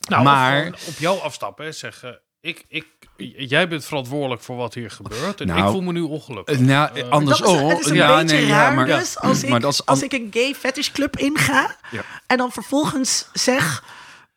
Nou, 0.09 0.23
Maar- 0.25 0.63
maar 0.65 0.79
op 0.87 0.95
jou 0.99 1.21
afstappen 1.21 1.67
en 1.67 1.75
zeggen: 1.75 2.21
ik, 2.41 2.65
ik, 2.69 2.87
jij 3.37 3.69
bent 3.69 3.85
verantwoordelijk 3.85 4.43
voor 4.43 4.57
wat 4.57 4.75
hier 4.75 4.91
gebeurt. 4.91 5.41
En 5.41 5.47
Nou, 5.47 5.61
ik 5.65 5.67
voel 5.71 5.81
me 5.83 5.93
nu 5.93 6.01
ongelukkig. 6.01 6.55
Eh, 6.59 6.61
nou, 6.61 6.99
Eh, 6.99 7.09
anders 7.09 7.39
Dat 7.39 7.49
is, 7.49 7.61
het 7.61 7.79
is 7.81 7.87
een 7.87 8.17
beetje 8.27 8.47
raar 8.47 8.87
dus 8.87 9.19
als, 9.19 9.43
ik, 9.43 9.49
maar 9.49 9.65
als 9.85 10.03
ik 10.03 10.13
een 10.13 10.29
gay 10.31 10.55
fetish 10.55 10.91
club 10.91 11.17
inga 11.17 11.77
Ja. 11.91 12.03
en 12.27 12.37
dan 12.37 12.53
vervolgens 12.53 13.29
zeg 13.33 13.85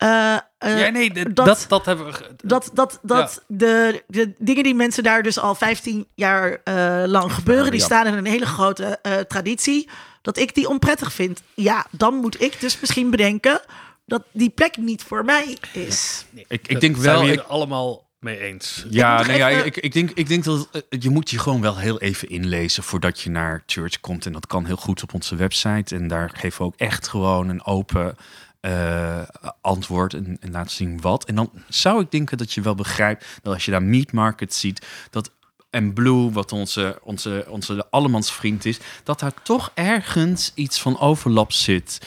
eh, 0.02 0.34
eh, 0.58 0.80
ja, 0.80 0.88
nee, 0.88 1.12
dat- 1.12 1.46
dat, 1.46 1.64
dat, 1.68 1.84
hebben 1.86 2.06
we. 2.06 2.34
dat, 2.44 2.70
dat, 2.74 2.98
dat 3.02 3.44
de, 3.46 4.02
de 4.06 4.34
dingen 4.38 4.62
die 4.64 4.74
mensen 4.74 5.02
daar 5.02 5.22
dus 5.22 5.38
al 5.38 5.54
15 5.54 6.06
jaar 6.14 6.60
eh, 6.64 7.02
lang 7.06 7.32
gebeuren, 7.32 7.70
die 7.70 7.80
Ja. 7.80 7.86
staan 7.86 8.06
in 8.06 8.14
een 8.14 8.26
hele 8.26 8.46
grote 8.46 8.98
eh, 9.02 9.18
traditie, 9.18 9.88
dat 10.22 10.36
ik 10.38 10.54
die 10.54 10.68
onprettig 10.68 11.12
vind. 11.12 11.42
Ja, 11.54 11.86
dan 11.90 12.14
moet 12.14 12.40
ik 12.42 12.60
dus 12.60 12.80
misschien 12.80 13.10
bedenken 13.10 13.60
dat 14.06 14.22
die 14.32 14.50
plek 14.50 14.76
niet 14.76 15.02
voor 15.02 15.24
mij 15.24 15.56
is. 15.72 16.24
ik, 16.34 16.46
ik 16.48 16.72
dat 16.72 16.80
denk 16.80 16.96
zijn 16.96 17.06
wel... 17.14 17.20
we 17.20 17.26
hier 17.30 17.34
ik- 17.40 17.46
allemaal 17.48 18.10
mee 18.18 18.38
eens. 18.38 18.84
Ja, 18.90 19.22
nee, 19.26 19.36
ja 19.36 19.48
ik, 19.48 19.76
ik, 19.76 19.92
denk, 19.92 20.10
ik 20.10 20.28
denk 20.28 20.44
dat 20.44 20.68
je 20.88 21.10
moet 21.10 21.30
je 21.30 21.38
gewoon 21.38 21.60
wel 21.60 21.76
heel 21.78 22.00
even 22.00 22.28
inlezen 22.28 22.82
voordat 22.82 23.20
je 23.20 23.30
naar 23.30 23.62
church 23.66 24.00
komt. 24.00 24.26
En 24.26 24.32
dat 24.32 24.46
kan 24.46 24.64
heel 24.66 24.76
goed 24.76 25.02
op 25.02 25.14
onze 25.14 25.36
website. 25.36 25.94
En 25.96 26.08
daar 26.08 26.30
geven 26.34 26.58
we 26.58 26.64
ook 26.64 26.76
echt 26.76 27.08
gewoon 27.08 27.48
een 27.48 27.64
open 27.64 28.16
eh, 28.62 29.22
antwoord 29.60 30.14
en, 30.14 30.36
en 30.40 30.50
laten 30.50 30.70
zien 30.70 31.00
wat. 31.00 31.24
En 31.24 31.34
dan 31.34 31.50
zou 31.68 32.00
ik 32.00 32.10
denken 32.10 32.38
dat 32.38 32.52
je 32.52 32.60
wel 32.60 32.74
begrijpt 32.74 33.26
dat 33.42 33.54
als 33.54 33.64
je 33.64 33.70
daar 33.70 33.82
Meat 33.82 34.12
Market 34.12 34.54
ziet, 34.54 34.86
dat 35.10 35.30
en 35.70 35.92
Blue, 35.92 36.30
wat 36.30 36.52
onze, 36.52 36.98
onze, 37.02 37.44
onze 37.48 37.86
allemansvriend 37.90 38.64
is, 38.64 38.78
dat 39.04 39.20
daar 39.20 39.42
toch 39.42 39.70
ergens 39.74 40.52
iets 40.54 40.80
van 40.80 40.98
overlap 40.98 41.52
zit. 41.52 41.98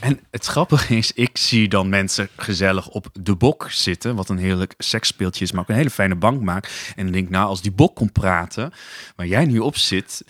En 0.00 0.20
het 0.30 0.46
grappige 0.46 0.96
is, 0.96 1.12
ik 1.12 1.36
zie 1.36 1.68
dan 1.68 1.88
mensen 1.88 2.28
gezellig 2.36 2.88
op 2.88 3.06
de 3.20 3.34
bok 3.34 3.70
zitten, 3.70 4.14
wat 4.14 4.28
een 4.28 4.38
heerlijk 4.38 4.74
seksspeeltje 4.78 5.44
is, 5.44 5.52
maar 5.52 5.62
ook 5.62 5.68
een 5.68 5.74
hele 5.74 5.90
fijne 5.90 6.14
bank 6.14 6.40
maakt. 6.42 6.92
En 6.96 7.04
dan 7.04 7.12
denk 7.12 7.28
nou, 7.28 7.46
als 7.46 7.62
die 7.62 7.72
bok 7.72 7.94
kon 7.94 8.12
praten, 8.12 8.72
waar 9.16 9.26
jij 9.26 9.44
nu 9.44 9.58
op 9.58 9.76
zit, 9.76 10.24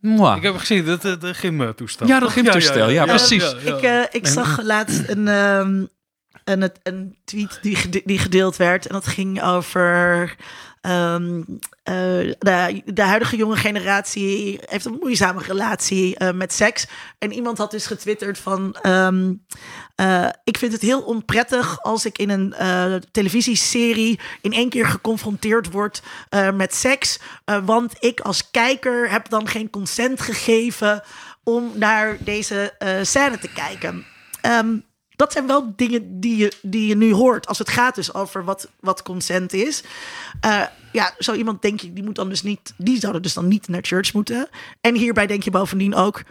mwah. 0.00 0.36
Ik 0.36 0.42
heb 0.42 0.56
gezien 0.56 0.84
dat 0.84 1.02
de, 1.02 1.18
de 1.18 1.34
gymtoestel. 1.34 2.06
Ja, 2.06 2.20
dat 2.20 2.30
gymtoestel, 2.30 2.88
ja, 2.90 3.02
Eh, 3.02 3.08
precies. 3.08 3.54
Ik, 3.54 3.80
eh, 3.80 4.02
ik 4.10 4.26
zag 4.26 4.62
laatst 4.62 5.08
een, 5.08 5.28
ehm, 5.28 5.84
een, 6.44 6.70
een 6.82 7.18
tweet 7.24 7.58
die, 7.62 8.02
die 8.04 8.18
gedeeld 8.18 8.56
werd. 8.56 8.86
En 8.86 8.92
dat 8.92 9.06
ging 9.06 9.42
over 9.42 10.36
ehm, 10.80 11.42
eh, 11.82 11.94
de, 12.38 12.82
de 12.84 13.02
huidige 13.02 13.36
jonge 13.36 13.56
generatie 13.56 14.60
heeft 14.64 14.84
een 14.84 14.98
moeizame 15.00 15.42
relatie 15.42 16.16
eh, 16.16 16.32
met 16.32 16.52
seks. 16.52 16.86
En 17.18 17.32
iemand 17.32 17.58
had 17.58 17.70
dus 17.70 17.86
getwitterd 17.86 18.38
van... 18.38 18.76
ehm, 18.82 19.32
eh, 19.94 20.28
ik 20.44 20.58
vind 20.58 20.72
het 20.72 20.82
heel 20.82 21.00
onprettig 21.00 21.82
als 21.82 22.04
ik 22.04 22.18
in 22.18 22.30
een 22.30 22.54
televisieserie 23.10 24.20
in 24.40 24.52
één 24.52 24.68
keer 24.68 24.86
geconfronteerd 24.86 25.70
word 25.70 26.02
met 26.54 26.74
seks. 26.74 27.18
Want 27.64 27.94
ik 27.98 28.20
als 28.20 28.50
kijker 28.50 29.10
heb 29.10 29.28
dan 29.28 29.48
geen 29.48 29.70
consent 29.70 30.20
gegeven 30.20 31.02
om 31.44 31.70
naar 31.74 32.16
deze 32.20 32.74
scène 33.02 33.38
te 33.38 33.52
kijken. 33.52 34.04
Ehm, 34.40 34.76
dat 35.20 35.32
zijn 35.32 35.46
wel 35.46 35.72
dingen 35.76 36.20
die 36.20 36.36
je, 36.36 36.52
die 36.62 36.86
je 36.86 36.96
nu 36.96 37.12
hoort 37.14 37.46
als 37.46 37.58
het 37.58 37.68
gaat 37.70 37.94
dus 37.94 38.14
over 38.14 38.44
wat, 38.44 38.68
wat 38.80 39.02
consent 39.02 39.52
is. 39.52 39.82
Eh, 40.40 40.62
ja, 40.92 41.14
zo 41.18 41.32
iemand 41.32 41.62
denk 41.62 41.80
je, 41.80 41.92
die 41.92 42.04
moet 42.04 42.14
dan 42.14 42.28
dus 42.28 42.42
niet, 42.42 42.74
die 42.76 43.00
zouden 43.00 43.22
dus 43.22 43.34
dan 43.34 43.48
niet 43.48 43.68
naar 43.68 43.82
church 43.82 44.12
moeten. 44.12 44.48
En 44.80 44.94
hierbij 44.94 45.26
denk 45.26 45.42
je 45.42 45.50
bovendien 45.50 45.94
ook, 45.94 46.22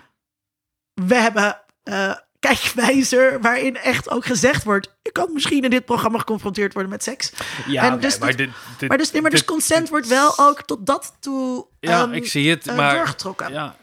we 0.94 1.16
hebben 1.16 1.62
eh 1.84 2.14
kijkwijzer 2.40 3.42
waarin 3.42 3.78
echt 3.78 4.10
ook 4.10 4.26
gezegd 4.26 4.64
wordt, 4.64 4.96
je 5.02 5.12
kan 5.12 5.34
misschien 5.34 5.64
in 5.64 5.70
dit 5.70 5.86
programma 5.86 6.18
geconfronteerd 6.20 6.74
worden 6.74 6.92
met 6.92 7.04
seks. 7.04 7.32
Ja, 7.68 7.84
En 7.84 7.92
nee, 7.92 8.00
dus 8.00 8.18
maar, 8.18 8.28
dit- 8.36 8.38
dit, 8.38 8.50
dit- 8.80 8.90
Maar 8.90 8.98
dus, 8.98 9.12
nee, 9.12 9.22
maar 9.22 9.32
dus 9.32 9.40
dit- 9.40 9.50
consent 9.50 9.90
wordt 9.90 10.08
wel 10.08 10.34
ook 10.40 10.62
tot 10.62 10.86
dat 10.86 11.16
toe 11.20 11.68
Ja, 11.80 12.02
ehm, 12.02 12.14
ik 12.14 12.28
zie 12.28 12.50
het, 12.50 12.68
eh, 12.68 12.76
maar... 12.76 12.96
doorgetrokken. 12.96 13.52
Ja. 13.52 13.76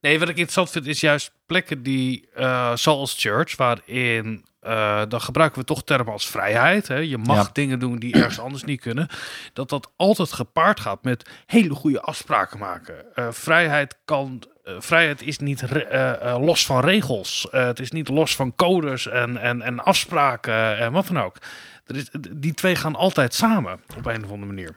Nee, 0.00 0.18
wat 0.18 0.28
ik 0.28 0.34
interessant 0.36 0.70
vind 0.70 0.86
is 0.86 1.00
juist 1.00 1.32
plekken 1.46 1.82
die, 1.82 2.28
eh, 2.34 2.76
zoals 2.76 3.14
church, 3.18 3.56
waarin... 3.56 4.44
eh, 4.60 5.02
dan 5.08 5.20
gebruiken 5.20 5.58
we 5.60 5.64
toch 5.66 5.84
termen 5.84 6.12
als 6.12 6.26
vrijheid. 6.26 6.88
Hè? 6.88 6.96
Je 6.96 7.18
mag 7.18 7.36
Ja. 7.36 7.50
dingen 7.52 7.78
doen 7.78 7.98
die 7.98 8.14
ergens 8.14 8.38
anders 8.38 8.64
niet 8.64 8.80
kunnen. 8.80 9.08
Dat 9.52 9.68
dat 9.68 9.90
altijd 9.96 10.32
gepaard 10.32 10.80
gaat 10.80 11.04
met 11.04 11.30
hele 11.46 11.74
goede 11.74 12.00
afspraken 12.00 12.58
maken. 12.58 13.14
Eh, 13.14 13.26
vrijheid 13.30 13.98
kan... 14.04 14.42
vrijheid 14.64 15.22
is 15.22 15.38
niet 15.38 15.62
los 16.38 16.66
van 16.66 16.80
regels. 16.80 17.46
Het 17.50 17.80
is 17.80 17.90
niet 17.90 18.08
los 18.08 18.36
van 18.36 18.54
codes 18.54 19.06
en, 19.08 19.36
en, 19.36 19.62
en 19.62 19.80
afspraken 19.84 20.78
en 20.78 20.92
wat 20.92 21.06
dan 21.06 21.18
ook. 21.20 21.36
Er 21.86 21.96
is, 21.96 22.08
die 22.30 22.54
twee 22.54 22.76
gaan 22.76 22.96
altijd 22.96 23.34
samen 23.34 23.80
op 23.96 24.06
een 24.06 24.24
of 24.24 24.30
andere 24.30 24.52
manier. 24.52 24.74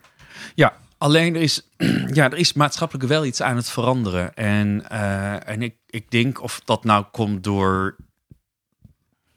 Ja, 0.56 0.74
alleen 1.04 1.36
er 1.36 1.42
is, 1.42 1.62
ja, 2.18 2.32
er 2.32 2.38
is 2.38 2.54
maatschappelijk 2.54 3.08
wel 3.08 3.26
iets 3.26 3.42
aan 3.42 3.56
het 3.56 3.70
veranderen. 3.70 4.34
En, 4.36 4.90
eh, 4.90 5.48
en 5.48 5.62
ik, 5.62 5.76
ik 5.90 6.12
denk 6.12 6.42
of 6.42 6.62
dat 6.66 6.84
nou 6.84 7.06
komt 7.12 7.44
door 7.44 7.96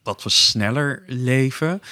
dat 0.02 0.22
we 0.22 0.28
sneller 0.28 1.02
leven. 1.06 1.82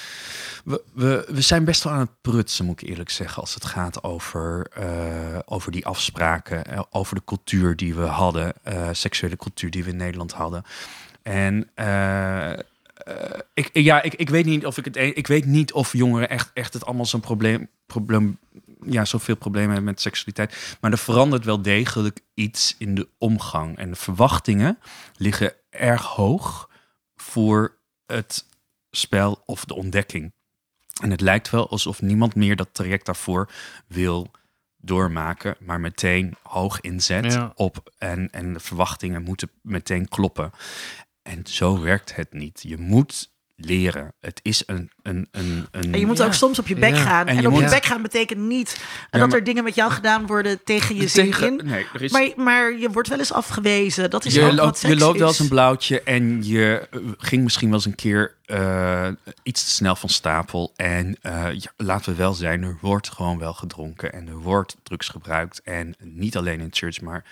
We, 0.65 0.83
we, 0.93 1.27
we 1.31 1.41
zijn 1.41 1.65
best 1.65 1.83
wel 1.83 1.93
aan 1.93 1.99
het 1.99 2.21
prutsen, 2.21 2.65
moet 2.65 2.81
ik 2.81 2.89
eerlijk 2.89 3.09
zeggen, 3.09 3.41
als 3.41 3.53
het 3.53 3.65
gaat 3.65 4.03
over, 4.03 4.67
eh, 4.73 5.39
over 5.45 5.71
die 5.71 5.85
afspraken, 5.85 6.65
eh, 6.65 6.81
over 6.89 7.15
de 7.15 7.23
cultuur 7.25 7.75
die 7.75 7.95
we 7.95 8.05
hadden, 8.05 8.53
seksuele 8.91 9.35
cultuur 9.37 9.71
die 9.71 9.83
we 9.83 9.89
in 9.89 9.97
Nederland 9.97 10.31
hadden. 10.31 10.63
En 11.23 11.69
ik, 13.53 13.69
ja, 13.73 14.01
ik, 14.01 14.13
ik 14.13 14.29
weet 14.29 14.45
niet 14.45 14.65
of 14.65 14.77
ik 14.77 14.85
het. 14.85 14.95
e- 14.95 15.11
Ik 15.15 15.27
weet 15.27 15.45
niet 15.45 15.73
of 15.73 15.93
jongeren 15.93 16.29
echt, 16.29 16.51
echt 16.53 16.73
het 16.73 16.85
allemaal 16.85 17.05
zo'n 17.05 17.19
probleem, 17.19 17.69
probleem. 17.85 18.37
Ja, 18.87 19.05
zoveel 19.05 19.35
problemen 19.35 19.69
hebben 19.73 19.91
met 19.91 20.01
seksualiteit. 20.01 20.77
Maar 20.81 20.91
er 20.91 20.97
verandert 20.97 21.45
wel 21.45 21.61
degelijk 21.61 22.19
iets 22.33 22.75
in 22.77 22.95
de 22.95 23.07
omgang. 23.17 23.77
En 23.77 23.89
de 23.89 23.95
verwachtingen 23.95 24.79
liggen 25.17 25.53
erg 25.69 26.01
hoog 26.03 26.69
voor 27.15 27.77
het 28.05 28.45
spel 28.91 29.43
of 29.45 29.65
de 29.65 29.75
ontdekking. 29.75 30.33
En 31.01 31.11
het 31.11 31.21
lijkt 31.21 31.49
wel 31.49 31.69
alsof 31.69 32.01
niemand 32.01 32.35
meer 32.35 32.55
dat 32.55 32.69
traject 32.73 33.05
daarvoor 33.05 33.51
wil 33.87 34.31
doormaken, 34.77 35.55
maar 35.59 35.79
meteen 35.79 36.35
hoog 36.43 36.81
inzet 36.81 37.33
Ja. 37.33 37.51
op 37.55 37.93
en, 37.97 38.29
en 38.31 38.53
de 38.53 38.59
verwachtingen 38.59 39.23
moeten 39.23 39.51
meteen 39.61 40.07
kloppen. 40.07 40.51
En 41.21 41.45
zo 41.47 41.79
werkt 41.79 42.15
het 42.15 42.33
niet. 42.33 42.61
Je 42.67 42.77
moet 42.77 43.33
leren. 43.55 44.13
Het 44.19 44.39
is 44.43 44.63
een. 44.65 44.91
een, 45.03 45.27
een, 45.31 45.67
een 45.71 45.93
En 45.93 45.99
je 45.99 46.05
moet 46.05 46.17
Ja. 46.17 46.25
ook 46.25 46.33
soms 46.33 46.59
op 46.59 46.67
je 46.67 46.75
bek 46.75 46.95
Ja. 46.95 47.01
gaan. 47.01 47.27
En 47.27 47.35
En, 47.35 47.41
je 47.41 47.47
op 47.47 47.59
je 47.61 47.69
bek 47.69 47.85
gaan 47.85 48.01
betekent 48.01 48.39
niet 48.39 48.77
Ja, 49.11 49.19
dat 49.19 49.29
maar- 49.29 49.37
er 49.37 49.43
dingen 49.43 49.63
met 49.63 49.75
jou 49.75 49.91
gedaan 49.91 50.25
worden 50.25 50.63
tegen 50.63 50.95
je 50.95 51.07
zin 51.07 51.25
tegen- 51.31 51.59
in. 51.59 51.65
Nee, 51.65 51.85
er 51.93 52.01
is, 52.01 52.11
Maar, 52.11 52.29
maar 52.35 52.77
je 52.77 52.89
wordt 52.89 53.07
wel 53.09 53.17
eens 53.17 53.31
afgewezen. 53.33 54.09
Dat 54.09 54.25
is 54.25 54.33
je, 54.33 54.41
ook 54.41 54.47
wat 54.47 54.55
loopt, 54.55 54.77
seks 54.77 54.93
je 54.93 54.99
loopt 54.99 55.19
wel 55.19 55.27
eens 55.27 55.39
een 55.39 55.47
blauwtje 55.47 56.01
en 56.03 56.43
je 56.43 56.87
eh, 56.91 56.99
ging 57.17 57.43
misschien 57.43 57.67
wel 57.67 57.77
eens 57.77 57.85
een 57.85 57.95
keer 57.95 58.35
eh, 58.45 59.07
iets 59.43 59.63
te 59.63 59.69
snel 59.69 59.95
van 59.95 60.09
stapel. 60.09 60.73
En 60.75 61.17
eh, 61.21 61.47
ja, 61.53 61.71
laten 61.77 62.11
we 62.11 62.17
wel 62.17 62.33
zijn, 62.33 62.63
er 62.63 62.77
wordt 62.81 63.09
gewoon 63.09 63.37
wel 63.39 63.53
gedronken 63.53 64.13
en 64.13 64.27
er 64.27 64.37
wordt 64.37 64.75
drugs 64.83 65.07
gebruikt. 65.07 65.61
En 65.61 65.95
niet 65.99 66.37
alleen 66.37 66.59
in 66.59 66.67
church, 66.71 67.01
maar 67.01 67.23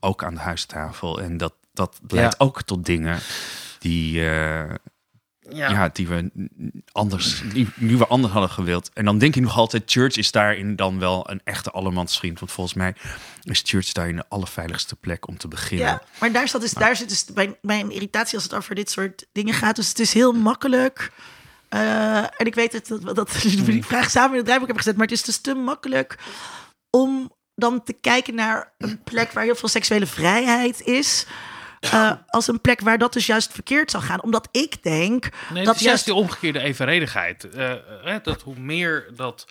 ook 0.00 0.24
aan 0.24 0.34
de 0.34 0.40
huistafel. 0.40 1.20
En 1.20 1.36
dat, 1.36 1.54
dat 1.72 2.00
leidt 2.08 2.34
Ja. 2.38 2.44
ook 2.44 2.62
tot 2.62 2.84
dingen 2.86 3.18
die, 3.78 4.28
eh, 4.30 4.74
ja. 5.50 5.90
die 5.92 6.08
we 6.08 6.30
anders, 6.92 7.42
die, 7.52 7.68
die 7.76 7.98
we 7.98 8.06
anders 8.06 8.32
hadden 8.32 8.50
gewild. 8.50 8.90
En 8.94 9.04
dan 9.04 9.18
denk 9.18 9.34
je 9.34 9.40
nog 9.40 9.56
altijd, 9.56 9.82
church 9.86 10.16
is 10.16 10.30
daarin 10.30 10.76
dan 10.76 10.98
wel 10.98 11.30
een 11.30 11.40
echte 11.44 11.70
allemansvriend. 11.70 12.38
Want 12.38 12.52
volgens 12.52 12.76
mij 12.76 12.94
is 13.42 13.62
church 13.64 13.92
daarin 13.92 14.16
de 14.16 14.24
allerveiligste 14.28 14.96
plek 14.96 15.28
om 15.28 15.38
te 15.38 15.48
beginnen. 15.48 15.86
Ja, 15.86 16.02
maar 16.20 16.32
daar, 16.32 16.48
staat 16.48 16.60
dus, 16.60 16.72
daar 16.72 16.96
zit 16.96 17.08
dus 17.08 17.24
mijn, 17.34 17.56
mijn 17.62 17.90
irritatie 17.90 18.34
als 18.34 18.44
het 18.44 18.54
over 18.54 18.74
dit 18.74 18.90
soort 18.90 19.26
dingen 19.32 19.54
gaat. 19.54 19.76
Dus 19.76 19.88
het 19.88 19.98
is 19.98 20.12
heel 20.12 20.32
makkelijk. 20.32 21.12
eh, 21.68 22.18
en 22.18 22.46
ik 22.46 22.54
weet 22.54 22.72
het, 22.72 22.88
dat, 22.88 23.16
dat 23.16 23.42
we 23.42 23.64
die 23.72 23.84
vraag 23.84 24.10
samen 24.10 24.30
in 24.30 24.36
het 24.36 24.44
draaiboek 24.44 24.66
hebben 24.66 24.84
gezet. 24.84 24.96
Maar 24.96 25.06
het 25.06 25.16
is 25.16 25.24
dus 25.24 25.38
te 25.38 25.54
makkelijk 25.54 26.18
om 26.90 27.34
dan 27.54 27.82
te 27.82 27.92
kijken 27.92 28.34
naar 28.34 28.72
een 28.78 29.02
plek 29.02 29.32
waar 29.32 29.44
heel 29.44 29.54
veel 29.54 29.68
seksuele 29.68 30.06
vrijheid 30.06 30.80
is. 30.80 31.26
Eh, 31.80 32.12
als 32.26 32.48
een 32.48 32.60
plek 32.60 32.80
waar 32.80 32.98
dat 32.98 33.12
dus 33.12 33.26
juist 33.26 33.52
verkeerd 33.52 33.90
zou 33.90 34.02
gaan. 34.02 34.22
Omdat 34.22 34.48
ik 34.50 34.82
denk 34.82 35.28
Nee, 35.52 35.64
dat 35.64 35.74
is 35.74 35.82
juist 35.82 36.04
die 36.04 36.14
omgekeerde 36.14 36.60
evenredigheid. 36.60 37.48
Eh, 37.48 38.14
eh, 38.14 38.22
dat 38.22 38.42
hoe 38.42 38.58
meer 38.58 39.10
dat 39.16 39.46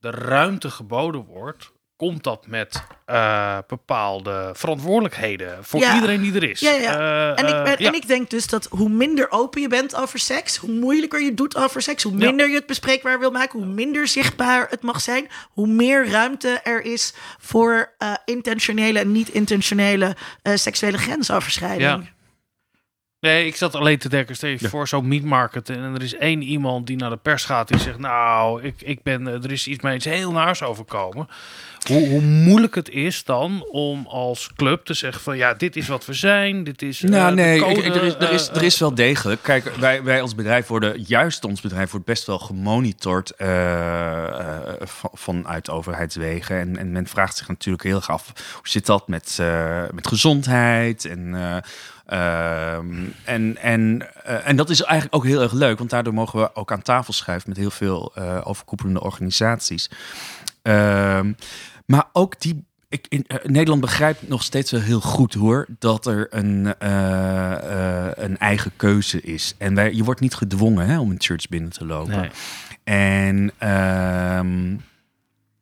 de 0.00 0.10
ruimte 0.10 0.70
geboden 0.70 1.24
wordt, 1.24 1.72
komt 1.96 2.22
dat 2.24 2.46
met 2.46 2.82
eh, 3.04 3.58
bepaalde 3.66 4.50
verantwoordelijkheden 4.54 5.64
voor 5.64 5.80
Ja. 5.80 5.94
iedereen 5.94 6.20
die 6.20 6.34
er 6.34 6.50
is. 6.50 6.60
Ja, 6.60 6.72
ja. 6.72 6.98
Eh, 6.98 7.44
En 7.44 7.46
ik, 7.46 7.78
eh, 7.78 7.86
en 7.86 7.94
ik 7.94 8.06
denk 8.08 8.30
dus 8.30 8.46
dat 8.46 8.66
hoe 8.70 8.88
minder 8.88 9.30
open 9.30 9.60
je 9.60 9.68
bent 9.68 9.96
over 9.96 10.18
seks, 10.18 10.56
hoe 10.56 10.70
moeilijker 10.70 11.22
je 11.22 11.34
doet 11.34 11.56
over 11.56 11.82
seks, 11.82 12.02
hoe 12.02 12.12
Ja. 12.18 12.18
minder 12.26 12.48
je 12.48 12.54
het 12.54 12.66
bespreekbaar 12.66 13.18
wil 13.18 13.30
maken, 13.30 13.58
hoe 13.58 13.68
minder 13.68 14.08
zichtbaar 14.08 14.66
het 14.70 14.82
mag 14.82 15.00
zijn, 15.00 15.28
hoe 15.50 15.66
meer 15.66 16.08
ruimte 16.10 16.48
er 16.62 16.84
is 16.84 17.14
voor 17.38 17.94
eh, 17.98 18.12
intentionele 18.24 18.98
en 18.98 19.12
niet-intentionele 19.12 20.16
eh, 20.42 20.54
seksuele 20.54 20.98
grensoverschrijding. 20.98 21.82
Ja. 21.82 22.14
Nee, 23.20 23.46
ik 23.46 23.56
zat 23.56 23.74
alleen 23.74 23.98
te 23.98 24.08
denken, 24.08 24.36
stel 24.36 24.48
je 24.48 24.58
voor 24.68 24.88
zo'n 24.88 25.08
meat 25.08 25.22
market 25.22 25.68
en 25.70 25.94
er 25.94 26.02
is 26.02 26.14
één 26.14 26.42
iemand 26.42 26.86
die 26.86 26.96
naar 26.96 27.10
de 27.10 27.16
pers 27.16 27.44
gaat 27.44 27.68
die 27.68 27.78
zegt, 27.78 27.98
nou, 27.98 28.62
ik, 28.62 28.74
ik 28.82 29.02
ben, 29.02 29.26
er 29.26 29.52
is 29.52 29.66
iets 29.66 29.82
mij 29.82 29.94
iets 29.94 30.04
heel 30.04 30.32
naars 30.32 30.62
overkomen. 30.62 31.28
Hoe, 31.86 32.08
hoe 32.08 32.20
moeilijk 32.20 32.74
het 32.74 32.88
is 32.90 33.24
dan 33.24 33.66
om 33.70 34.06
als 34.06 34.50
club 34.56 34.84
te 34.84 34.94
zeggen 34.94 35.22
van, 35.22 35.36
ja, 35.36 35.54
dit 35.54 35.76
is 35.76 35.88
wat 35.88 36.06
we 36.06 36.12
zijn, 36.12 36.64
dit 36.64 36.82
is 36.82 37.02
eh, 37.02 37.10
Nou, 37.10 37.28
de 37.36 37.42
nee, 37.42 37.60
code, 37.60 37.74
ik- 37.74 37.84
ik- 37.84 37.94
er, 37.94 38.02
is, 38.02 38.14
er, 38.14 38.32
is, 38.32 38.48
eh, 38.48 38.56
er 38.56 38.62
is 38.62 38.78
wel 38.78 38.94
degelijk. 38.94 39.42
Kijk, 39.42 39.74
wij, 39.76 40.02
wij 40.02 40.22
als 40.22 40.34
bedrijf 40.34 40.66
worden, 40.66 41.02
juist 41.06 41.44
ons 41.44 41.60
bedrijf 41.60 41.90
wordt 41.90 42.06
best 42.06 42.26
wel 42.26 42.38
gemonitord 42.38 43.30
eh, 43.30 44.24
eh, 44.24 44.58
van- 44.80 45.10
vanuit 45.12 45.70
overheidswegen. 45.70 46.58
En, 46.60 46.76
en 46.76 46.92
men 46.92 47.06
vraagt 47.06 47.36
zich 47.36 47.48
natuurlijk 47.48 47.84
heel 47.84 47.96
erg 47.96 48.10
af, 48.10 48.32
hoe 48.54 48.68
zit 48.68 48.86
dat 48.86 49.08
met, 49.08 49.36
eh, 49.40 49.82
met 49.94 50.06
gezondheid? 50.06 51.04
En, 51.04 51.34
eh, 51.34 51.56
ehm, 52.06 52.94
en, 53.24 53.56
en, 53.56 54.08
eh, 54.24 54.48
en 54.48 54.56
dat 54.56 54.70
is 54.70 54.82
eigenlijk 54.82 55.14
ook 55.14 55.24
heel 55.24 55.42
erg 55.42 55.52
leuk, 55.52 55.78
want 55.78 55.90
daardoor 55.90 56.14
mogen 56.14 56.38
we 56.40 56.54
ook 56.54 56.72
aan 56.72 56.82
tafel 56.82 57.12
schuiven 57.12 57.48
met 57.48 57.58
heel 57.58 57.70
veel 57.70 58.12
eh, 58.14 58.40
overkoepelende 58.44 59.00
organisaties. 59.02 59.90
Ehm, 60.62 61.32
maar 61.86 62.04
ook 62.12 62.40
die. 62.40 62.64
Ik, 62.88 63.06
in, 63.08 63.24
eh, 63.26 63.44
Nederland 63.44 63.80
begrijpt 63.80 64.28
nog 64.28 64.42
steeds 64.42 64.70
wel 64.70 64.80
heel 64.80 65.00
goed 65.00 65.34
hoor 65.34 65.66
dat 65.78 66.06
er 66.06 66.26
een, 66.30 66.74
eh, 66.78 68.06
eh, 68.06 68.12
een 68.14 68.38
eigen 68.38 68.72
keuze 68.76 69.20
is. 69.20 69.54
En 69.58 69.74
wij, 69.74 69.94
je 69.94 70.04
wordt 70.04 70.20
niet 70.20 70.34
gedwongen 70.34 70.86
hè, 70.86 70.98
om 70.98 71.10
een 71.10 71.20
church 71.20 71.48
binnen 71.48 71.70
te 71.70 71.86
lopen. 71.86 72.16
Nee. 72.20 72.30
En 72.84 73.50
ehm, 73.58 74.68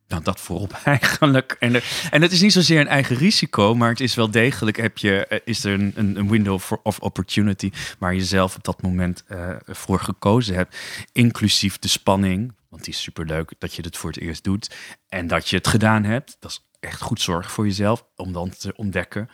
nou, 0.09 0.23
dat 0.23 0.41
voorop 0.41 0.73
eigenlijk. 0.85 1.57
En, 1.59 1.75
er- 1.75 2.09
en 2.11 2.23
het 2.23 2.33
is 2.33 2.41
niet 2.41 2.53
zozeer 2.53 2.81
een 2.81 2.87
eigen 2.89 3.17
risico, 3.17 3.75
maar 3.75 3.91
het 3.91 4.01
is 4.01 4.15
wel 4.15 4.31
degelijk 4.31 4.77
heb 4.77 4.99
je, 4.99 5.41
is 5.45 5.65
er 5.65 5.73
een, 5.73 5.93
een 6.17 6.29
window 6.29 6.59
for- 6.61 6.81
of 6.83 6.99
opportunity 6.99 7.71
waar 7.99 8.15
je 8.15 8.25
zelf 8.25 8.57
op 8.57 8.65
dat 8.65 8.83
moment 8.83 9.25
voor 9.67 10.01
gekozen 10.01 10.55
hebt. 10.55 10.77
Inclusief 11.13 11.79
de 11.79 11.89
spanning, 11.89 12.53
want 12.75 12.87
die 12.87 12.95
is 12.95 13.03
superleuk 13.03 13.53
dat 13.59 13.75
je 13.75 13.83
het 13.83 13.97
voor 13.97 14.11
het 14.11 14.21
eerst 14.21 14.45
doet. 14.45 14.75
En 15.09 15.27
dat 15.27 15.49
je 15.49 15.57
het 15.57 15.67
gedaan 15.69 16.05
hebt, 16.05 16.37
dat 16.41 16.51
is 16.51 16.65
echt 16.81 17.01
goed 17.01 17.21
zorgen 17.21 17.51
voor 17.51 17.65
jezelf. 17.67 18.05
Om 18.17 18.33
dan 18.33 18.51
te 18.51 18.73
ontdekken 18.77 19.29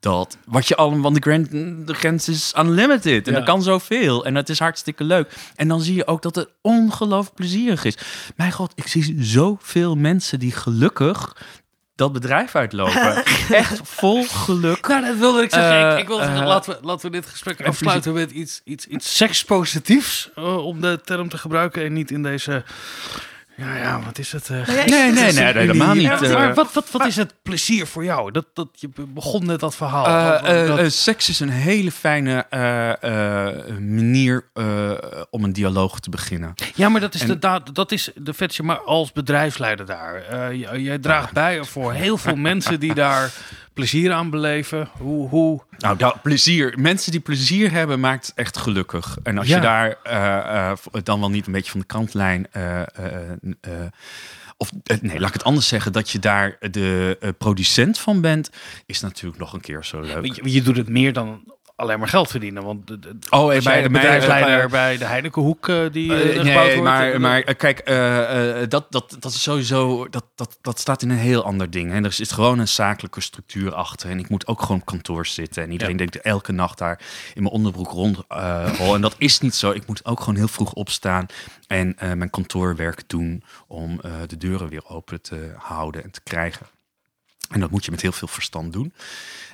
dat 0.00 0.38
wat 0.46 0.68
je 0.68 0.76
allemaal, 0.76 1.00
want 1.00 1.14
de, 1.14 1.20
grand, 1.20 1.50
de 1.86 1.94
grens 1.94 2.28
is 2.28 2.54
unlimited. 2.58 3.26
En 3.26 3.32
Ja. 3.32 3.38
dat 3.38 3.48
kan 3.48 3.62
zoveel. 3.62 4.24
En 4.24 4.34
dat 4.34 4.48
is 4.48 4.58
hartstikke 4.58 5.04
leuk. 5.04 5.34
En 5.54 5.68
dan 5.68 5.80
zie 5.80 5.94
je 5.94 6.06
ook 6.06 6.22
dat 6.22 6.34
het 6.34 6.48
ongelooflijk 6.62 7.36
plezierig 7.36 7.84
is. 7.84 7.96
Mijn 8.36 8.52
god, 8.52 8.72
ik 8.74 8.86
zie 8.86 9.24
zoveel 9.24 9.96
mensen 9.96 10.38
die 10.38 10.52
gelukkig 10.52 11.36
dat 11.96 12.12
bedrijf 12.12 12.54
uitlopen. 12.54 13.24
echt 13.48 13.80
vol 13.82 14.24
geluk. 14.24 14.86
Nou, 14.88 15.04
dat 15.06 15.16
wilde 15.16 15.42
ik 15.42 15.50
zeggen. 15.50 15.92
Ik, 15.92 15.98
ik 15.98 16.06
wilde 16.06 16.24
eh, 16.24 16.46
laten, 16.46 16.72
we, 16.72 16.86
laten 16.86 17.10
we 17.10 17.16
dit 17.16 17.26
gesprek 17.26 17.58
en 17.58 17.66
afsluiten 17.66 18.12
met 18.12 18.30
iets, 18.30 18.60
iets, 18.64 18.86
iets 18.86 19.16
sekspositiefs. 19.16 20.30
eh, 20.34 20.66
om 20.66 20.80
de 20.80 21.00
term 21.04 21.28
te 21.28 21.38
gebruiken. 21.38 21.84
En 21.84 21.92
niet 21.92 22.10
in 22.10 22.22
deze... 22.22 22.64
Ja, 23.56 23.76
ja, 23.76 24.00
wat 24.04 24.18
is 24.18 24.32
het? 24.32 24.50
eh, 24.50 24.66
Nou 24.66 24.78
ja, 24.78 24.84
Nee, 24.84 25.12
nee, 25.12 25.32
nee, 25.32 25.44
helemaal 25.52 25.94
niet. 25.94 26.02
Ja, 26.02 26.22
eh. 26.22 26.32
maar 26.32 26.54
wat, 26.54 26.72
wat, 26.72 26.90
wat 26.90 27.06
is 27.06 27.16
het 27.16 27.34
plezier 27.42 27.86
voor 27.86 28.04
jou? 28.04 28.30
Dat, 28.30 28.46
dat, 28.54 28.68
je 28.74 28.88
begon 29.08 29.46
net 29.46 29.60
dat 29.60 29.74
verhaal. 29.76 30.06
Eh, 30.44 30.66
dat- 30.76 30.92
seks 30.92 31.28
is 31.28 31.40
een 31.40 31.48
hele 31.48 31.92
fijne 31.92 32.46
eh, 32.50 33.46
eh, 33.46 33.78
manier 33.78 34.44
eh, 34.54 34.90
om 35.30 35.44
een 35.44 35.52
dialoog 35.52 36.00
te 36.00 36.10
beginnen. 36.10 36.54
ja, 36.74 36.88
maar 36.88 37.00
dat 37.00 37.14
is, 37.14 37.20
en- 37.20 37.26
de, 37.26 37.38
daad- 37.38 37.74
dat 37.74 37.92
is 37.92 38.10
de 38.14 38.34
vetje, 38.34 38.62
maar 38.62 38.78
als 38.80 39.12
bedrijfsleider 39.12 39.86
daar. 39.86 40.14
Eh, 40.22 40.80
jij 40.84 40.98
draagt 40.98 41.32
bij 41.32 41.64
voor 41.64 41.92
heel 41.92 42.18
veel 42.18 42.36
mensen 42.50 42.80
die 42.80 42.94
daar 42.94 43.32
plezier 43.74 44.12
aan 44.12 44.30
beleven. 44.30 44.88
Hoe, 44.98 45.28
hoe, 45.28 45.62
Nou, 45.78 45.96
dat 45.96 46.22
plezier. 46.22 46.74
Mensen 46.78 47.10
die 47.12 47.20
plezier 47.20 47.70
hebben, 47.70 48.00
maakt 48.00 48.32
echt 48.34 48.56
gelukkig. 48.56 49.16
En 49.22 49.38
als 49.38 49.46
Ja. 49.46 49.56
je 49.56 49.62
daar 49.62 49.96
eh, 50.02 50.70
eh, 50.70 50.76
dan 51.02 51.20
wel 51.20 51.30
niet 51.30 51.46
een 51.46 51.52
beetje 51.52 51.70
van 51.70 51.80
de 51.80 51.86
kantlijn. 51.86 52.46
eh, 52.52 52.80
eh, 52.80 53.70
of 54.56 54.70
nee, 55.00 55.18
laat 55.20 55.28
ik 55.28 55.32
het 55.34 55.44
anders 55.44 55.68
zeggen. 55.68 55.92
Dat 55.92 56.10
je 56.10 56.18
daar 56.18 56.56
de 56.70 57.34
producent 57.38 57.98
van 57.98 58.20
bent, 58.20 58.50
is 58.86 59.00
natuurlijk 59.00 59.38
nog 59.40 59.52
een 59.52 59.60
keer 59.60 59.84
zo 59.84 60.00
leuk. 60.00 60.34
je, 60.34 60.52
je 60.52 60.62
doet 60.62 60.76
het 60.76 60.88
meer 60.88 61.12
dan 61.12 61.53
alleen 61.76 61.98
maar 61.98 62.08
geld 62.08 62.30
verdienen. 62.30 62.62
Want 62.64 62.86
de, 62.86 62.98
de, 62.98 63.16
Oh, 63.30 63.52
jij 63.52 63.60
de 63.60 63.64
mij- 63.64 64.00
bedrijfsleider 64.00 64.60
eh, 64.64 64.70
bij 64.70 64.96
de 64.98 65.04
Heinekenhoek 65.04 65.68
eh, 65.68 65.80
die 65.92 66.10
gebouwd 66.10 66.44
nee, 66.44 66.54
wordt. 66.54 66.82
maar, 66.82 67.20
maar 67.20 67.54
kijk, 67.54 67.86
dat, 68.70 68.86
dat, 68.92 69.16
dat 69.18 69.32
is 69.32 69.42
sowieso, 69.42 70.08
dat, 70.08 70.24
dat, 70.34 70.58
dat 70.60 70.78
staat 70.78 71.02
in 71.02 71.10
een 71.10 71.16
heel 71.16 71.44
ander 71.44 71.70
ding. 71.70 71.90
Hè. 71.92 72.02
Er 72.04 72.12
zit 72.12 72.32
gewoon 72.32 72.58
een 72.58 72.68
zakelijke 72.68 73.20
structuur 73.20 73.74
achter. 73.74 74.10
En 74.10 74.18
ik 74.18 74.28
moet 74.28 74.46
ook 74.46 74.60
gewoon 74.62 74.80
op 74.80 74.86
kantoor 74.86 75.26
zitten. 75.26 75.62
En 75.62 75.70
iedereen 75.70 75.92
Ja. 75.92 75.98
denkt 75.98 76.20
elke 76.20 76.52
nacht 76.52 76.78
daar 76.78 77.00
in 77.34 77.42
mijn 77.42 77.54
onderbroek 77.54 77.90
rond. 77.90 78.18
en 78.78 79.00
dat 79.00 79.14
is 79.18 79.40
niet 79.40 79.54
zo. 79.54 79.70
Ik 79.70 79.86
moet 79.86 80.04
ook 80.04 80.18
gewoon 80.20 80.36
heel 80.36 80.48
vroeg 80.48 80.72
opstaan 80.72 81.26
en 81.66 81.94
mijn 81.98 82.30
kantoorwerk 82.30 83.08
doen 83.08 83.42
om 83.66 84.00
de 84.26 84.36
deuren 84.36 84.68
weer 84.68 84.82
open 84.88 85.20
te 85.22 85.52
houden 85.56 86.02
en 86.04 86.10
te 86.10 86.20
krijgen. 86.22 86.66
En 87.50 87.60
dat 87.60 87.70
moet 87.70 87.84
je 87.84 87.90
met 87.90 88.00
heel 88.00 88.12
veel 88.12 88.28
verstand 88.28 88.72
doen. 88.72 88.92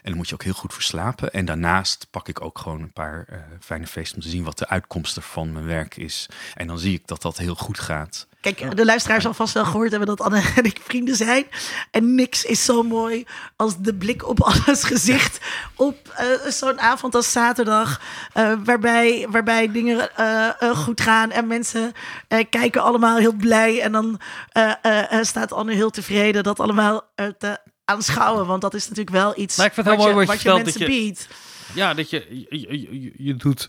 En 0.02 0.08
dan 0.08 0.16
moet 0.16 0.28
je 0.28 0.34
ook 0.34 0.42
heel 0.42 0.52
goed 0.52 0.72
voor 0.72 0.82
slapen. 0.82 1.32
En 1.32 1.44
daarnaast 1.44 2.06
pak 2.10 2.28
ik 2.28 2.40
ook 2.40 2.58
gewoon 2.58 2.80
een 2.82 2.92
paar 2.92 3.24
eh, 3.28 3.38
fijne 3.60 3.86
feesten 3.86 4.16
om 4.16 4.22
te 4.22 4.28
zien 4.28 4.44
wat 4.44 4.58
de 4.58 4.68
uitkomst 4.68 5.18
van 5.20 5.52
mijn 5.52 5.66
werk 5.66 5.96
is. 5.96 6.28
En 6.54 6.66
dan 6.66 6.78
zie 6.78 6.94
ik 6.94 7.06
dat 7.06 7.22
dat 7.22 7.36
heel 7.38 7.54
goed 7.54 7.78
gaat. 7.78 8.28
Kijk, 8.40 8.76
de 8.76 8.84
luisteraar 8.84 9.20
zal 9.20 9.34
vast 9.34 9.54
wel 9.54 9.64
gehoord 9.64 9.90
hebben 9.90 10.08
dat 10.08 10.20
Anne 10.20 10.42
en 10.56 10.64
ik 10.64 10.80
vrienden 10.82 11.16
zijn. 11.16 11.44
En 11.90 12.14
niks 12.14 12.44
is 12.44 12.64
zo 12.64 12.82
mooi 12.82 13.26
als 13.56 13.78
de 13.78 13.94
blik 13.94 14.28
op 14.28 14.42
Anne's 14.50 14.84
gezicht 14.84 15.40
op 15.76 16.08
eh, 16.08 16.26
zo'n 16.50 16.80
avond 16.80 17.14
als 17.14 17.32
zaterdag. 17.32 18.00
eh, 18.32 18.52
waarbij, 18.64 19.26
waarbij 19.30 19.70
dingen 19.72 20.10
goed 20.76 21.00
gaan 21.00 21.30
en 21.30 21.46
mensen 21.46 21.92
eh, 22.28 22.44
kijken 22.50 22.82
allemaal 22.82 23.16
heel 23.16 23.32
blij. 23.32 23.80
En 23.80 23.92
dan 23.92 24.20
eh, 24.52 24.72
eh, 24.82 25.12
eh, 25.12 25.24
staat 25.24 25.52
Anne 25.52 25.72
heel 25.74 25.90
tevreden 25.90 26.42
dat 26.42 26.60
allemaal 26.60 27.02
te 27.38 27.58
aanschouwen. 27.90 28.46
Want 28.46 28.60
dat 28.60 28.74
is 28.74 28.82
natuurlijk 28.88 29.16
wel 29.16 29.32
iets 29.38 29.56
Maar 29.56 29.66
ik 29.66 29.72
vind 29.72 29.86
het 29.86 29.96
heel 29.96 30.04
wat, 30.04 30.14
mooi 30.14 30.26
je, 30.26 30.32
wat 30.32 30.42
je 30.42 30.48
wat 30.48 30.58
je 30.58 30.62
vertelt, 30.64 30.86
mensen 30.86 30.96
dat 30.96 30.96
je- 30.96 31.04
biedt. 31.04 31.28
Ja, 31.74 31.94
dat 31.94 32.10
je, 32.10 32.46
je, 32.50 32.60
je, 32.60 33.00
je- 33.02 33.12
je 33.16 33.34
doet 33.34 33.68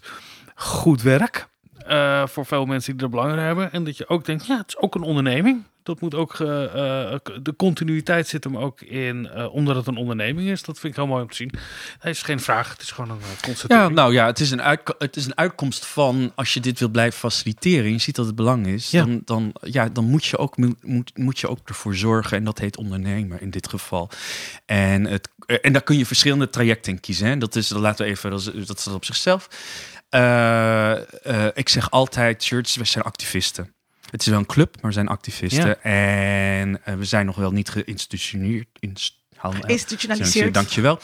goed 0.56 1.02
werk 1.02 1.48
eh, 1.78 2.28
voor 2.28 2.46
veel 2.46 2.66
mensen 2.66 2.94
die 2.94 3.04
er 3.04 3.10
belang 3.10 3.32
in 3.32 3.38
hebben. 3.40 3.72
En 3.72 3.84
dat 3.84 3.98
je 3.98 4.08
ook 4.10 4.26
denkt, 4.26 4.46
ja, 4.46 4.58
het 4.58 4.68
is 4.68 4.78
ook 4.78 4.96
een 4.96 5.02
onderneming. 5.02 5.64
Dat 5.84 6.02
moet 6.02 6.16
ook, 6.16 6.40
eh, 6.40 6.64
eh, 7.14 7.20
de 7.42 7.56
continuïteit 7.56 8.28
zit 8.28 8.44
hem 8.44 8.58
ook 8.58 8.82
in, 8.82 9.30
eh, 9.30 9.54
omdat 9.54 9.76
het 9.76 9.88
een 9.88 9.96
onderneming 9.98 10.50
is. 10.50 10.64
Dat 10.64 10.80
vind 10.80 10.94
ik 10.94 11.00
heel 11.00 11.08
mooi 11.08 11.22
om 11.24 11.30
te 11.30 11.36
zien. 11.36 11.52
Het 12.00 12.16
is 12.16 12.22
geen 12.22 12.40
vraag, 12.40 12.72
het 12.72 12.82
is 12.82 12.92
gewoon 12.92 13.10
een 13.10 13.18
uh, 13.18 13.30
Ja, 13.32 13.46
constatering. 13.48 13.94
nou 13.96 14.14
ja, 14.14 14.26
het 14.26 14.40
is, 14.40 14.52
een 14.52 14.78
het 14.98 15.16
is 15.16 15.26
een 15.26 15.38
uitkomst 15.38 15.86
van 15.86 16.32
als 16.36 16.54
je 16.54 16.60
dit 16.60 16.80
wil 16.80 16.90
blijven 16.90 17.20
faciliteren. 17.20 17.92
Je 17.92 17.98
ziet 17.98 18.16
dat 18.16 18.26
het 18.26 18.36
belang 18.36 18.68
is. 18.68 18.92
Ja. 18.92 19.04
Dan, 19.04 19.22
dan, 19.26 19.54
ja, 19.62 19.90
dan 19.90 20.06
moet, 20.06 20.26
je 20.26 20.38
ook, 20.38 20.58
moet, 20.58 21.18
moet 21.18 21.40
je 21.40 21.48
ook 21.50 21.60
ervoor 21.66 21.96
zorgen. 21.96 22.38
En 22.38 22.44
dat 22.44 22.60
heet 22.60 22.78
ondernemer 22.78 23.42
in 23.42 23.50
dit 23.50 23.68
geval. 23.70 24.10
En, 24.66 25.06
het, 25.06 25.30
en 25.62 25.74
daar 25.74 25.82
kun 25.84 25.98
je 25.98 26.06
verschillende 26.06 26.50
trajecten 26.50 26.92
in 26.92 27.00
kiezen. 27.00 27.28
Hè. 27.28 27.38
Dat, 27.38 27.56
is, 27.56 27.68
dat 27.68 27.80
laten 27.80 28.06
we 28.06 28.12
even, 28.12 28.30
dat, 28.30 28.40
is- 28.54 28.66
dat 28.66 28.80
staat 28.80 28.94
op 28.94 29.06
zichzelf. 29.06 29.48
Ik 31.54 31.70
zeg 31.70 31.92
altijd, 31.92 32.44
church, 32.44 32.76
we 32.76 32.86
zijn 32.86 33.04
activisten. 33.04 33.74
Het 34.12 34.22
is 34.22 34.28
wel 34.28 34.40
een 34.40 34.46
club, 34.46 34.76
maar 34.76 34.86
we 34.86 34.92
zijn 34.92 35.08
activisten. 35.08 35.84
En 35.84 36.86
eh, 36.86 36.96
we 36.96 37.06
zijn 37.06 37.26
nog 37.26 37.36
wel 37.36 37.52
niet 37.52 37.70
geïnstitutioneerd. 37.70 38.68
inst- 38.80 39.20
Institutionaliseerd. 39.66 40.54
Dankjewel. 40.54 41.00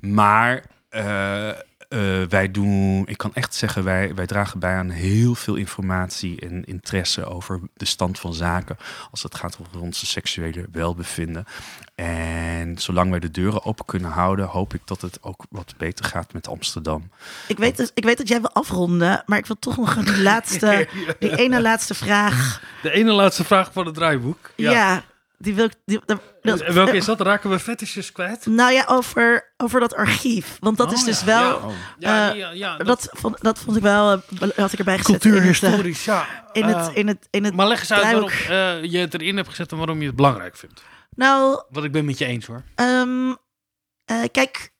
Maar 0.00 0.64
eh, 0.88 1.48
eh, 1.92 2.22
wij 2.28 2.50
doen, 2.50 3.06
ik 3.06 3.16
kan 3.16 3.34
echt 3.34 3.54
zeggen, 3.54 3.84
wij, 3.84 4.14
wij 4.14 4.26
dragen 4.26 4.58
bij 4.58 4.74
aan 4.74 4.90
heel 4.90 5.34
veel 5.34 5.54
informatie 5.54 6.40
en 6.40 6.64
interesse 6.64 7.24
over 7.24 7.60
de 7.74 7.84
stand 7.84 8.18
van 8.18 8.34
zaken. 8.34 8.76
Als 9.10 9.22
het 9.22 9.34
gaat 9.34 9.58
over 9.60 9.80
onze 9.80 10.06
seksuele 10.06 10.66
welbevinden. 10.72 11.44
En 11.94 12.78
zolang 12.78 13.10
wij 13.10 13.18
de 13.18 13.30
deuren 13.30 13.64
open 13.64 13.84
kunnen 13.84 14.10
houden, 14.10 14.46
hoop 14.46 14.74
ik 14.74 14.80
dat 14.84 15.00
het 15.00 15.22
ook 15.22 15.44
wat 15.50 15.74
beter 15.76 16.04
gaat 16.04 16.32
met 16.32 16.48
Amsterdam. 16.48 17.10
Ik 17.48 17.58
weet, 17.58 17.76
dat, 17.76 17.90
ik 17.94 18.04
weet 18.04 18.18
dat 18.18 18.28
jij 18.28 18.40
wil 18.40 18.52
afronden, 18.52 19.22
maar 19.26 19.38
ik 19.38 19.46
wil 19.46 19.58
toch 19.58 19.76
nog 19.76 19.94
die 19.94 20.22
laatste, 20.30 20.88
die 21.18 21.36
ene 21.36 21.60
laatste 21.60 21.94
vraag. 21.94 22.62
De 22.82 22.90
ene 22.90 23.12
laatste 23.12 23.44
vraag 23.44 23.72
van 23.72 23.86
het 23.86 23.94
draaiboek. 23.94 24.50
Ja, 24.56 25.04
die 25.38 25.54
wil 25.54 25.64
ik. 25.64 25.74
Die, 25.84 26.00
dat- 26.42 26.60
En 26.60 26.74
welke 26.74 26.96
is 26.96 27.04
dat? 27.04 27.20
Raken 27.20 27.50
we 27.50 27.58
fetishes 27.58 28.12
kwijt? 28.12 28.46
Nou 28.46 28.72
ja, 28.72 28.84
over, 28.88 29.52
over 29.56 29.80
dat 29.80 29.94
archief. 29.94 30.56
Want 30.60 30.76
dat 30.76 30.86
Oh, 30.86 30.92
is 30.92 31.04
dus 31.04 31.20
ja. 31.20 31.26
wel. 31.26 31.72
Ja. 31.98 32.26
Ja, 32.26 32.30
eh, 32.30 32.36
ja, 32.38 32.50
ja, 32.50 32.76
dat- 32.76 32.86
dat, 32.86 33.08
vond, 33.12 33.40
dat 33.42 33.58
vond 33.58 33.76
ik 33.76 33.82
wel. 33.82 34.12
eh, 34.12 34.48
had 34.56 34.72
ik 34.72 34.78
erbij 34.78 34.98
gezet. 34.98 35.08
in 35.08 35.14
het, 35.14 35.24
eh, 35.24 35.30
Cultuurhistorisch, 35.30 36.04
ja. 36.04 36.26
In 36.52 36.64
het, 36.64 36.88
Eh, 36.88 36.96
in 36.96 37.08
het, 37.08 37.26
in 37.30 37.44
het 37.44 37.54
maar 37.54 37.66
leg 37.68 37.80
eens 37.80 37.92
uit 37.92 38.02
waarom 38.02 38.28
eh, 38.28 38.82
je 38.90 38.98
het 38.98 39.14
erin 39.14 39.36
hebt 39.36 39.48
gezet 39.48 39.70
en 39.72 39.76
waarom 39.76 40.00
je 40.00 40.06
het 40.06 40.16
belangrijk 40.16 40.56
vindt. 40.56 40.82
Nou, 41.16 41.62
Wat 41.70 41.84
ik 41.84 41.92
ben 41.92 42.04
met 42.04 42.18
je 42.18 42.24
eens 42.26 42.46
hoor. 42.46 42.62
Ehm, 42.74 43.34
eh, 44.04 44.22
kijk, 44.32 44.70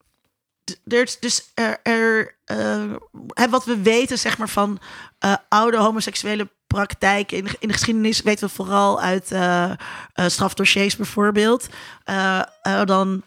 er 0.87 1.03
is 1.03 1.19
dus 1.19 1.51
er, 1.55 1.79
er 1.83 2.37
eh, 2.45 2.93
hè, 3.29 3.49
wat 3.49 3.65
we 3.65 3.83
weten, 3.83 4.19
zeg 4.19 4.39
maar, 4.39 4.49
van 4.49 4.79
eh, 5.19 5.35
oude 5.49 5.77
homoseksuele 5.77 6.51
praktijken 6.73 7.37
in, 7.37 7.45
de- 7.45 7.57
in 7.59 7.69
de 7.69 7.75
geschiedenis 7.75 8.23
weten 8.23 8.47
we 8.49 8.55
vooral 8.55 9.01
uit 9.01 9.33
eh, 9.33 9.65
eh, 9.71 9.75
strafdossiers 10.27 10.97
bijvoorbeeld. 10.97 11.67
Eh, 12.05 12.41
dan 12.85 13.23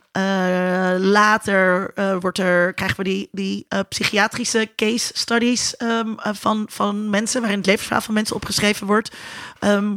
later 1.00 1.94
wordt 2.20 2.38
er, 2.40 2.74
krijgen 2.74 2.98
we 2.98 3.04
die, 3.04 3.30
die 3.32 3.68
psychiatrische 3.90 4.70
case 4.76 5.12
studies 5.14 5.78
ehm, 5.78 6.10
eh, 6.24 6.34
van, 6.34 6.66
van 6.70 7.10
mensen, 7.10 7.40
waarin 7.42 7.58
het 7.58 7.68
levensverhaal 7.68 8.04
van 8.04 8.14
mensen 8.14 8.36
opgeschreven 8.36 8.88
wordt. 8.88 9.12
Ehm, 9.60 9.94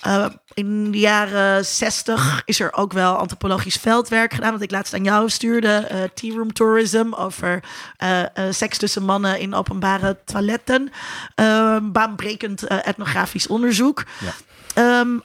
eh, 0.00 0.26
in 0.54 0.90
de 0.90 0.98
jaren 0.98 1.64
60 1.64 2.42
is 2.44 2.60
er 2.60 2.72
ook 2.72 2.92
wel 2.92 3.14
antropologisch 3.14 3.76
veldwerk 3.76 4.32
gedaan. 4.32 4.52
Wat 4.52 4.62
ik 4.62 4.70
laatst 4.70 4.94
aan 4.94 5.04
jou 5.04 5.28
stuurde. 5.28 6.10
tea 6.14 6.34
room 6.34 6.52
tourism 6.52 7.12
over 7.12 7.62
eh, 7.96 8.20
eh, 8.20 8.28
seks 8.50 8.78
tussen 8.78 9.02
mannen 9.02 9.38
in 9.40 9.54
openbare 9.54 10.18
toiletten. 10.24 10.92
Ehm, 11.34 11.90
baanbrekend 11.90 12.66
etnografisch 12.66 13.46
onderzoek. 13.46 14.04
Ja. 14.20 14.32
Ehm, 14.74 15.18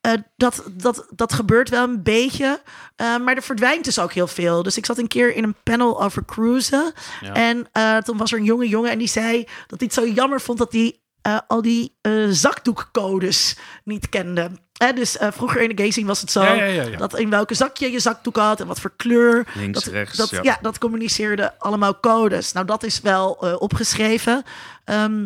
eh, 0.00 0.12
dat, 0.36 0.62
dat, 0.70 1.06
dat 1.10 1.32
gebeurt 1.32 1.68
wel 1.68 1.84
een 1.84 2.02
beetje. 2.02 2.60
maar 2.96 3.36
er 3.36 3.42
verdwijnt 3.42 3.84
dus 3.84 3.98
ook 3.98 4.12
heel 4.12 4.26
veel. 4.26 4.62
Dus 4.62 4.76
ik 4.76 4.86
zat 4.86 4.98
een 4.98 5.08
keer 5.08 5.34
in 5.34 5.44
een 5.44 5.56
panel 5.62 6.02
over 6.02 6.24
cruisen. 6.24 6.92
Ja. 7.20 7.32
En 7.32 7.70
toen 8.04 8.16
was 8.16 8.32
er 8.32 8.38
een 8.38 8.44
jonge 8.44 8.68
jongen 8.68 8.90
en 8.90 8.98
die 8.98 9.08
zei 9.08 9.44
dat 9.66 9.80
hij 9.80 9.88
het 9.92 9.92
zo 9.92 10.06
jammer 10.06 10.40
vond 10.40 10.58
dat 10.58 10.72
hij 10.72 11.01
eh, 11.22 11.38
al 11.46 11.62
die 11.62 11.96
eh, 12.00 12.26
zakdoekcodes 12.28 13.56
niet 13.84 14.08
kende. 14.08 14.50
Hè, 14.82 14.92
dus 14.92 15.18
eh, 15.18 15.28
vroeger 15.32 15.60
in 15.60 15.68
de 15.68 15.82
gay 15.82 15.90
scene 15.90 16.06
was 16.06 16.20
het 16.20 16.30
zo 16.30 16.42
Ja, 16.42 16.52
ja, 16.52 16.64
ja, 16.64 16.82
ja. 16.82 16.96
dat 16.96 17.18
in 17.18 17.30
welke 17.30 17.54
zakje 17.54 17.90
je 17.90 18.00
zakdoek 18.00 18.36
had 18.36 18.60
en 18.60 18.66
wat 18.66 18.80
voor 18.80 18.92
kleur. 18.96 19.46
Links, 19.54 19.84
dat, 19.84 19.92
rechts, 19.92 20.16
Dat, 20.16 20.30
ja. 20.30 20.40
ja. 20.42 20.58
dat 20.60 20.78
communiceerde 20.78 21.58
allemaal 21.58 22.00
codes. 22.00 22.52
Nou, 22.52 22.66
dat 22.66 22.82
is 22.82 23.00
wel 23.00 23.40
eh, 23.40 23.54
opgeschreven. 23.58 24.42
Ehm, 24.84 25.22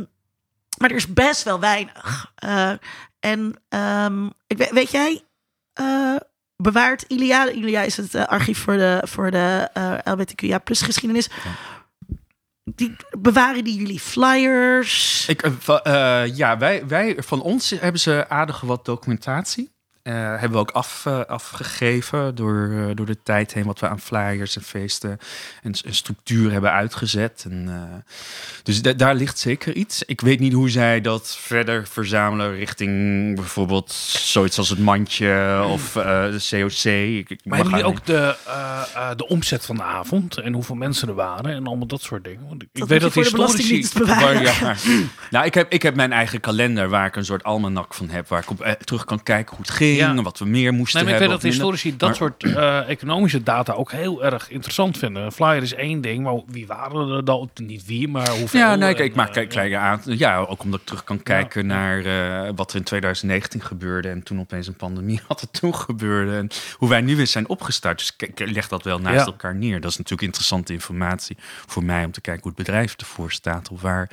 maar 0.78 0.90
er 0.90 0.96
is 0.96 1.12
best 1.12 1.42
wel 1.42 1.60
weinig. 1.60 2.32
Eh, 2.34 2.72
en 3.20 3.54
ehm, 3.68 4.26
ik 4.46 4.56
weet, 4.58 4.70
weet 4.70 4.90
jij, 4.90 5.22
eh, 5.72 6.16
bewaart 6.56 7.02
Ilia, 7.02 7.50
Ilia 7.50 7.82
is 7.82 7.96
het 7.96 8.14
archief 8.14 8.58
voor 8.58 8.76
de, 8.76 9.02
voor 9.04 9.30
de 9.30 9.68
eh 9.72 9.94
LBTQIA 10.04 10.58
plus 10.58 10.82
geschiedenis. 10.82 11.28
Die, 12.74 12.96
bewaren 13.18 13.64
die 13.64 13.76
jullie 13.76 14.00
flyers? 14.00 15.24
Ik, 15.28 15.42
eh, 15.42 16.22
eh, 16.24 16.36
ja, 16.36 16.58
wij, 16.58 16.86
wij, 16.86 17.16
van 17.18 17.42
ons 17.42 17.70
hebben 17.70 18.00
ze 18.00 18.28
aardig 18.28 18.60
wat 18.60 18.84
documentatie. 18.84 19.75
Eh, 20.06 20.12
hebben 20.14 20.50
we 20.50 20.58
ook 20.58 20.70
af, 20.70 21.06
eh, 21.06 21.20
afgegeven 21.20 22.34
door, 22.34 22.70
eh, 22.72 22.84
door 22.96 23.06
de 23.06 23.22
tijd 23.22 23.54
heen... 23.54 23.64
wat 23.64 23.80
we 23.80 23.88
aan 23.88 24.00
flyers 24.00 24.56
en 24.56 24.62
feesten 24.62 25.18
en, 25.62 25.74
structuur 25.94 26.52
hebben 26.52 26.72
uitgezet. 26.72 27.46
En, 27.50 27.64
eh, 27.68 28.12
dus 28.62 28.82
da- 28.82 28.92
daar 28.92 29.14
ligt 29.14 29.38
zeker 29.38 29.74
iets. 29.74 30.02
Ik 30.02 30.20
weet 30.20 30.40
niet 30.40 30.52
hoe 30.52 30.70
zij 30.70 31.00
dat 31.00 31.36
verder 31.40 31.86
verzamelen... 31.86 32.54
richting 32.56 33.34
bijvoorbeeld 33.34 33.92
zoiets 33.92 34.58
als 34.58 34.68
het 34.68 34.78
mandje 34.78 35.64
of 35.70 35.96
eh, 35.96 36.04
de 36.04 36.46
COC. 36.50 36.84
Ik, 36.92 37.30
ik 37.30 37.40
Maar 37.44 37.58
hebben 37.58 37.76
jullie 37.78 37.90
ook 37.92 38.04
de, 38.06 38.36
eh, 38.46 38.82
eh, 38.94 39.16
de 39.16 39.26
omzet 39.28 39.64
van 39.64 39.76
de 39.76 39.82
avond 39.82 40.36
en 40.36 40.52
hoeveel 40.52 40.74
mensen 40.74 41.08
er 41.08 41.14
waren 41.14 41.50
en 41.54 41.66
allemaal 41.66 41.86
dat 41.86 42.02
soort 42.02 42.24
dingen? 42.24 42.48
Want 42.48 42.62
ik 42.62 42.68
Dat 42.72 42.88
weet 42.88 43.00
dat 43.00 43.14
historici... 43.14 43.36
Belastingdienst 43.36 43.98
bewaren. 43.98 44.44
Waar- 44.44 44.78
ja. 44.88 45.00
nou, 45.30 45.46
ik 45.46 45.54
heb, 45.54 45.72
ik 45.72 45.82
heb 45.82 45.94
mijn 45.94 46.12
eigen 46.12 46.40
kalender 46.40 46.88
waar 46.88 47.06
ik 47.06 47.16
een 47.16 47.24
soort 47.24 47.44
almanak 47.44 47.94
van 47.94 48.08
heb. 48.08 48.28
Waar 48.28 48.42
ik 48.42 48.50
op 48.50 48.76
terug 48.84 49.04
kan 49.04 49.22
kijken 49.22 49.56
hoe 49.56 49.64
het 49.66 49.74
ging 49.74 49.95
Ja. 49.96 50.22
wat 50.22 50.38
we 50.38 50.44
meer 50.44 50.72
moesten 50.74 51.04
Nee, 51.04 51.12
maar 51.12 51.22
ik 51.22 51.28
weet 51.28 51.40
hebben. 51.40 51.50
dat 51.50 51.58
historici 51.58 51.96
dat 51.96 52.08
Maar- 52.08 52.16
soort 52.16 52.44
eh, 52.44 52.88
economische 52.88 53.42
data 53.42 53.72
ook 53.72 53.92
heel 53.92 54.24
erg 54.24 54.50
interessant 54.50 54.98
vinden. 54.98 55.22
Een 55.22 55.32
flyer 55.32 55.62
is 55.62 55.74
één 55.74 56.00
ding, 56.00 56.22
maar 56.22 56.40
wie 56.46 56.66
waren 56.66 57.10
er 57.10 57.24
dan? 57.24 57.50
Niet 57.54 57.86
wie, 57.86 58.08
maar 58.08 58.28
hoeveel. 58.28 58.60
Ja, 58.60 58.74
nee, 58.74 58.90
ik, 58.90 58.98
en, 58.98 59.04
ik 59.04 59.14
maak 59.14 59.26
eh, 59.28 59.32
kijk, 59.34 59.48
kleine 59.48 59.76
aan. 59.76 60.00
Ja, 60.04 60.36
ook 60.38 60.62
omdat 60.62 60.80
ik 60.80 60.86
terug 60.86 61.04
kan 61.04 61.22
kijken 61.22 61.66
naar 61.66 62.04
eh, 62.04 62.50
wat 62.54 62.70
er 62.70 62.76
in 62.76 62.82
2019 62.84 63.60
gebeurde. 63.62 64.08
En 64.08 64.22
toen 64.22 64.40
opeens 64.40 64.66
een 64.66 64.76
pandemie 64.76 65.20
had 65.28 65.40
er 65.40 65.50
toen 65.50 65.74
gebeurde. 65.74 66.36
En 66.36 66.48
hoe 66.76 66.88
wij 66.88 67.00
nu 67.00 67.16
weer 67.16 67.26
zijn 67.26 67.48
opgestart. 67.48 67.98
Dus 67.98 68.14
ik, 68.16 68.38
leg 68.50 68.68
dat 68.68 68.82
wel 68.82 68.98
naast 68.98 69.26
elkaar 69.26 69.54
neer. 69.54 69.80
Dat 69.80 69.90
is 69.90 69.96
natuurlijk 69.96 70.26
interessante 70.26 70.72
informatie 70.72 71.36
voor 71.66 71.84
mij 71.84 72.04
om 72.04 72.10
te 72.12 72.20
kijken 72.20 72.42
hoe 72.42 72.52
het 72.56 72.66
bedrijf 72.66 72.94
ervoor 72.96 73.32
staat. 73.32 73.70
Of 73.70 73.80
waar, 73.80 74.10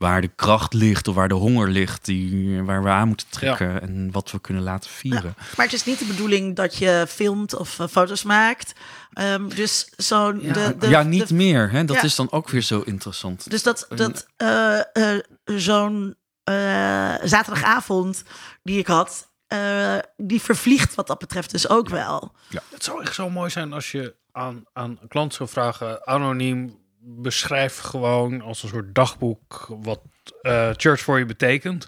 waar 0.00 0.20
de 0.20 0.30
kracht 0.36 0.72
ligt 0.74 1.08
of 1.08 1.14
waar 1.14 1.28
de 1.28 1.34
honger 1.34 1.68
ligt. 1.68 2.04
Die, 2.04 2.62
waar 2.62 2.82
we 2.82 2.88
aan 2.88 3.08
moeten 3.08 3.26
trekken. 3.28 3.82
En 3.82 4.08
wat 4.12 4.30
we 4.30 4.40
kunnen 4.40 4.62
laten 4.62 4.90
vieren. 4.90 5.34
Maar 5.56 5.66
het 5.66 5.74
is 5.74 5.84
niet 5.84 5.98
de 5.98 6.04
bedoeling 6.04 6.56
dat 6.56 6.76
je 6.76 7.04
filmt 7.08 7.54
of 7.56 7.78
eh, 7.78 7.86
foto's 7.86 8.22
maakt. 8.22 8.72
Ehm, 9.12 9.48
dus 9.48 9.92
zo'n. 9.96 10.38
Ja. 10.42 10.52
de, 10.52 10.76
de, 10.78 10.88
ja, 10.88 11.02
niet 11.02 11.28
de- 11.28 11.34
meer. 11.34 11.70
Hè? 11.70 11.84
Dat 11.84 11.96
Ja. 11.96 12.02
is 12.02 12.14
dan 12.14 12.30
ook 12.32 12.48
weer 12.48 12.62
zo 12.62 12.80
interessant. 12.80 13.50
dus 13.50 13.62
dat, 13.62 13.86
dat 13.88 14.26
eh, 14.36 14.78
eh, 14.78 15.20
zo'n 15.44 16.16
eh, 16.44 17.14
zaterdagavond 17.22 18.22
die 18.62 18.78
ik 18.78 18.86
had, 18.86 19.30
eh, 19.46 19.98
die 20.16 20.40
vervliegt 20.40 20.94
wat 20.94 21.06
dat 21.06 21.18
betreft 21.18 21.50
dus 21.50 21.68
ook 21.68 21.88
wel. 21.88 22.32
Het 22.70 22.84
zou 22.84 23.02
echt 23.02 23.14
zo 23.14 23.30
mooi 23.30 23.50
zijn 23.50 23.72
als 23.72 23.90
je 23.92 24.14
aan, 24.32 24.64
aan 24.72 24.98
een 25.00 25.08
klant 25.08 25.34
zou 25.34 25.48
vragen, 25.48 26.06
anoniem, 26.06 26.78
beschrijf 27.02 27.78
gewoon 27.78 28.40
als 28.42 28.62
een 28.62 28.68
soort 28.68 28.94
dagboek 28.94 29.66
wat 29.82 30.00
eh, 30.42 30.70
Church 30.76 31.00
voor 31.00 31.18
je 31.18 31.26
betekent. 31.26 31.86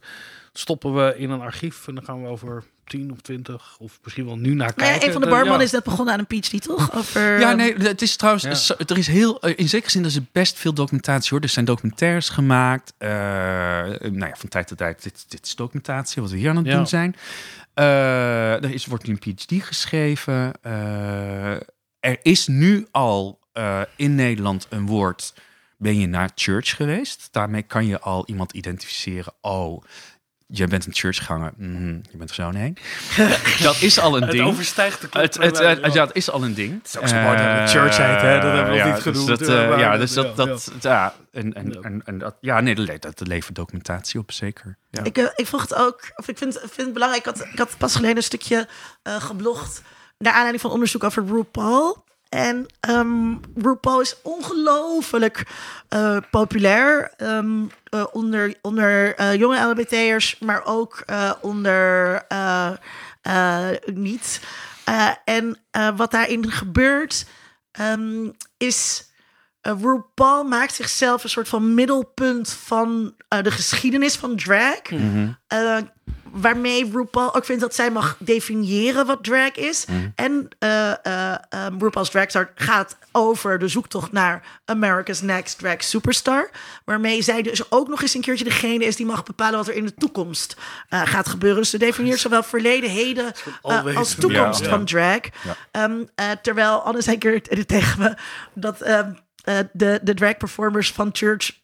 Stoppen 0.53 0.95
we 0.95 1.15
in 1.17 1.31
een 1.31 1.41
archief 1.41 1.89
en 1.89 1.95
dan 1.95 2.05
gaan 2.05 2.23
we 2.23 2.29
over 2.29 2.65
10 2.85 3.13
of 3.13 3.21
20 3.21 3.77
of 3.79 3.99
misschien 4.03 4.25
wel 4.27 4.37
nu 4.37 4.49
naar 4.55 4.57
Nou 4.57 4.73
kijken. 4.75 5.01
ja, 5.01 5.07
een 5.07 5.13
van 5.13 5.21
de 5.23 5.45
ja. 5.51 5.61
is 5.61 5.71
net 5.71 5.85
begonnen 5.85 6.15
aan 6.15 6.27
een 6.29 6.41
PhD, 6.41 6.63
toch? 6.63 6.95
Over, 6.97 7.41
Ja, 7.41 7.49
ehm, 7.49 7.57
nee, 7.57 7.75
het 7.75 8.03
is 8.03 8.17
trouwens, 8.17 8.67
Ja. 8.67 8.75
er 8.87 8.99
is 8.99 9.07
heel, 9.07 9.41
eh, 9.41 9.53
in 9.57 9.69
zekere 9.69 9.91
zin 9.91 10.05
is 10.05 10.17
er 10.17 10.25
best 10.33 10.59
veel 10.59 10.73
documentatie 10.75 11.31
hoor. 11.31 11.41
Er 11.41 11.49
zijn 11.49 11.65
documentaires 11.65 12.29
gemaakt. 12.29 12.93
eh, 12.99 13.09
nou 13.09 14.19
ja, 14.19 14.35
van 14.37 14.49
tijd 14.49 14.67
tot 14.67 14.79
tijd, 14.79 15.03
dit, 15.03 15.25
dit 15.29 15.47
is 15.47 15.55
documentatie, 15.55 16.23
wat 16.23 16.31
we 16.31 16.37
hier 16.37 16.51
aan 16.51 16.57
het 16.57 16.67
Ja. 16.67 16.77
doen 16.77 16.87
zijn. 16.87 17.17
Eh, 17.75 18.53
er 18.65 18.71
is, 18.75 18.87
wordt 18.87 19.07
nu 19.07 19.13
een 19.21 19.35
PhD 19.35 19.65
geschreven. 19.67 20.53
Eh, 20.63 21.53
er 22.01 22.19
is 22.23 22.47
nu 22.47 22.87
al 22.91 23.41
eh, 23.53 23.81
in 23.97 24.15
Nederland 24.15 24.67
een 24.71 24.87
woord, 24.87 25.35
ben 25.77 25.99
je 26.01 26.07
naar 26.07 26.31
church 26.35 26.77
geweest? 26.77 27.29
Daarmee 27.31 27.63
kan 27.63 27.87
je 27.87 28.01
al 28.01 28.23
iemand 28.27 28.53
identificeren. 28.53 29.33
Oh, 29.41 29.83
jij 30.47 30.67
bent 30.67 30.87
een 30.87 30.95
churchganger. 30.95 31.53
Mhm, 31.57 31.87
je 32.11 32.17
bent 32.17 32.29
er 32.31 32.35
zo 32.35 32.51
heen. 32.51 32.77
dat 33.63 33.81
is 33.83 33.99
al 33.99 34.17
een 34.17 34.23
Het 34.23 34.31
ding. 34.31 34.47
overstijgt 34.47 35.01
de 35.01 35.07
Het, 35.21 35.35
het, 35.39 35.59
het- 35.59 35.93
ja, 35.93 36.07
het 36.07 36.15
is 36.17 36.31
al 36.31 36.43
een 36.45 36.55
ding. 36.55 36.79
Het 36.83 36.87
is 36.87 36.99
ook 36.99 37.09
zo 37.09 37.15
mooi 37.21 37.37
dat 37.37 37.47
het 37.47 37.71
church 37.71 37.97
heet, 37.97 38.21
hè? 38.21 38.41
Dat 38.41 38.53
hebben 38.53 38.63
we 38.63 38.69
nog 38.69 38.77
ja, 38.77 38.85
niet 38.85 38.95
dus 38.95 39.03
genoemd, 39.03 39.27
Dat, 39.29 39.41
eh, 39.41 39.73
eh, 39.73 39.79
ja, 39.79 39.91
dat- 39.91 40.01
dus 40.01 40.13
dat, 40.13 40.27
ja, 40.37 40.45
dat, 40.45 40.73
ja, 40.81 41.15
en, 41.33 41.53
en, 41.55 41.83
en, 41.83 42.03
en 42.05 42.19
dat, 42.19 42.35
ja, 42.41 42.61
nee, 42.61 42.75
dat, 42.75 42.87
le- 42.87 42.99
dat 42.99 43.27
levert 43.27 43.55
documentatie 43.55 44.21
op, 44.21 44.33
zeker. 44.33 44.77
Ja. 44.91 45.03
Ik, 45.03 45.19
eh, 45.19 45.27
ik 45.35 45.47
vroeg 45.47 45.61
het 45.63 45.75
ook, 45.75 46.01
of 46.17 46.29
ik 46.29 46.39
vind, 46.39 46.59
vind 46.59 46.77
het 46.77 46.93
belangrijk. 46.93 47.27
Ik 47.27 47.37
had, 47.37 47.47
ik 47.53 47.59
had 47.59 47.77
pas 47.79 47.95
geleden 47.95 48.17
een 48.17 48.23
stukje 48.23 48.69
eh, 49.03 49.17
geblogd. 49.23 49.83
Naar 50.19 50.33
aanleiding 50.33 50.61
van 50.63 50.71
onderzoek 50.71 51.05
over 51.05 51.25
RuPaul. 51.27 52.05
En 52.33 52.67
ehm, 52.81 53.35
RuPaul 53.55 54.01
is 54.01 54.17
ongelooflijk 54.23 55.47
eh, 55.89 56.17
populair 56.31 57.13
ehm, 57.17 57.65
eh, 57.85 58.05
onder, 58.13 58.55
onder 58.63 59.15
eh, 59.15 59.35
jonge 59.35 59.61
LHBT'ers, 59.61 60.39
maar 60.39 60.65
ook 60.65 61.05
onder 61.41 62.23
niet. 63.95 64.41
En 65.25 65.59
wat 65.97 66.11
daarin 66.11 66.51
gebeurt, 66.51 67.27
ehm, 67.73 68.31
is 68.57 69.11
RuPaul 69.61 70.45
maakt 70.45 70.75
zichzelf 70.75 71.25
een 71.25 71.31
soort 71.31 71.49
van 71.49 71.75
middelpunt 71.75 72.51
van 72.51 73.15
de 73.29 73.51
geschiedenis 73.51 74.17
van 74.17 74.37
drag. 74.37 74.81
Eh, 75.47 75.79
waarmee 76.33 76.91
RuPaul 76.93 77.35
ook 77.35 77.45
vindt 77.45 77.61
dat 77.61 77.75
zij 77.75 77.91
mag 77.91 78.17
definiëren 78.19 79.07
wat 79.07 79.25
drag 79.25 79.55
is. 79.55 79.85
En 80.15 80.49
eh 80.59 80.91
eh, 81.03 81.33
eh, 81.33 81.67
RuPaul's 81.79 82.11
Drag 82.11 82.31
Star 82.31 82.51
gaat 82.55 82.97
over 83.13 83.59
de 83.59 83.69
zoektocht 83.69 84.13
naar 84.13 84.61
America's 84.65 85.21
Next 85.21 85.59
Drag 85.59 85.85
Superstar. 85.85 86.51
Waarmee 86.85 87.23
zij 87.23 87.43
dus 87.43 87.71
ook 87.71 87.89
nog 87.89 88.03
eens 88.03 88.15
een 88.15 88.21
keertje 88.21 88.45
degene 88.45 88.85
is 88.85 88.97
die 88.97 89.07
mag 89.07 89.23
bepalen 89.23 89.59
wat 89.59 89.69
er 89.69 89.75
in 89.75 89.85
de 89.85 89.95
toekomst 89.95 90.57
eh, 90.89 91.03
gaat 91.05 91.29
gebeuren. 91.29 91.61
Dus 91.61 91.71
ze 91.71 91.79
definieert 91.79 92.21
zowel 92.21 92.43
verleden, 92.43 92.91
heden 92.91 93.33
als 93.95 94.15
toekomst 94.15 94.61
Ja, 94.61 94.65
ja. 94.65 94.71
van 94.71 94.85
drag. 94.85 95.21
Ehm, 95.71 96.05
eh, 96.15 96.31
terwijl 96.43 96.83
Anne 96.83 97.03
zei 97.03 97.17
een 97.21 97.21
keer 97.43 97.67
tegen 97.67 98.03
me 98.03 98.15
dat 98.55 98.81
ehm, 98.81 99.13
eh, 99.43 99.59
de, 99.73 100.01
de 100.03 100.15
drag 100.15 100.37
performers 100.37 100.93
van 100.93 101.09
Church 101.13 101.61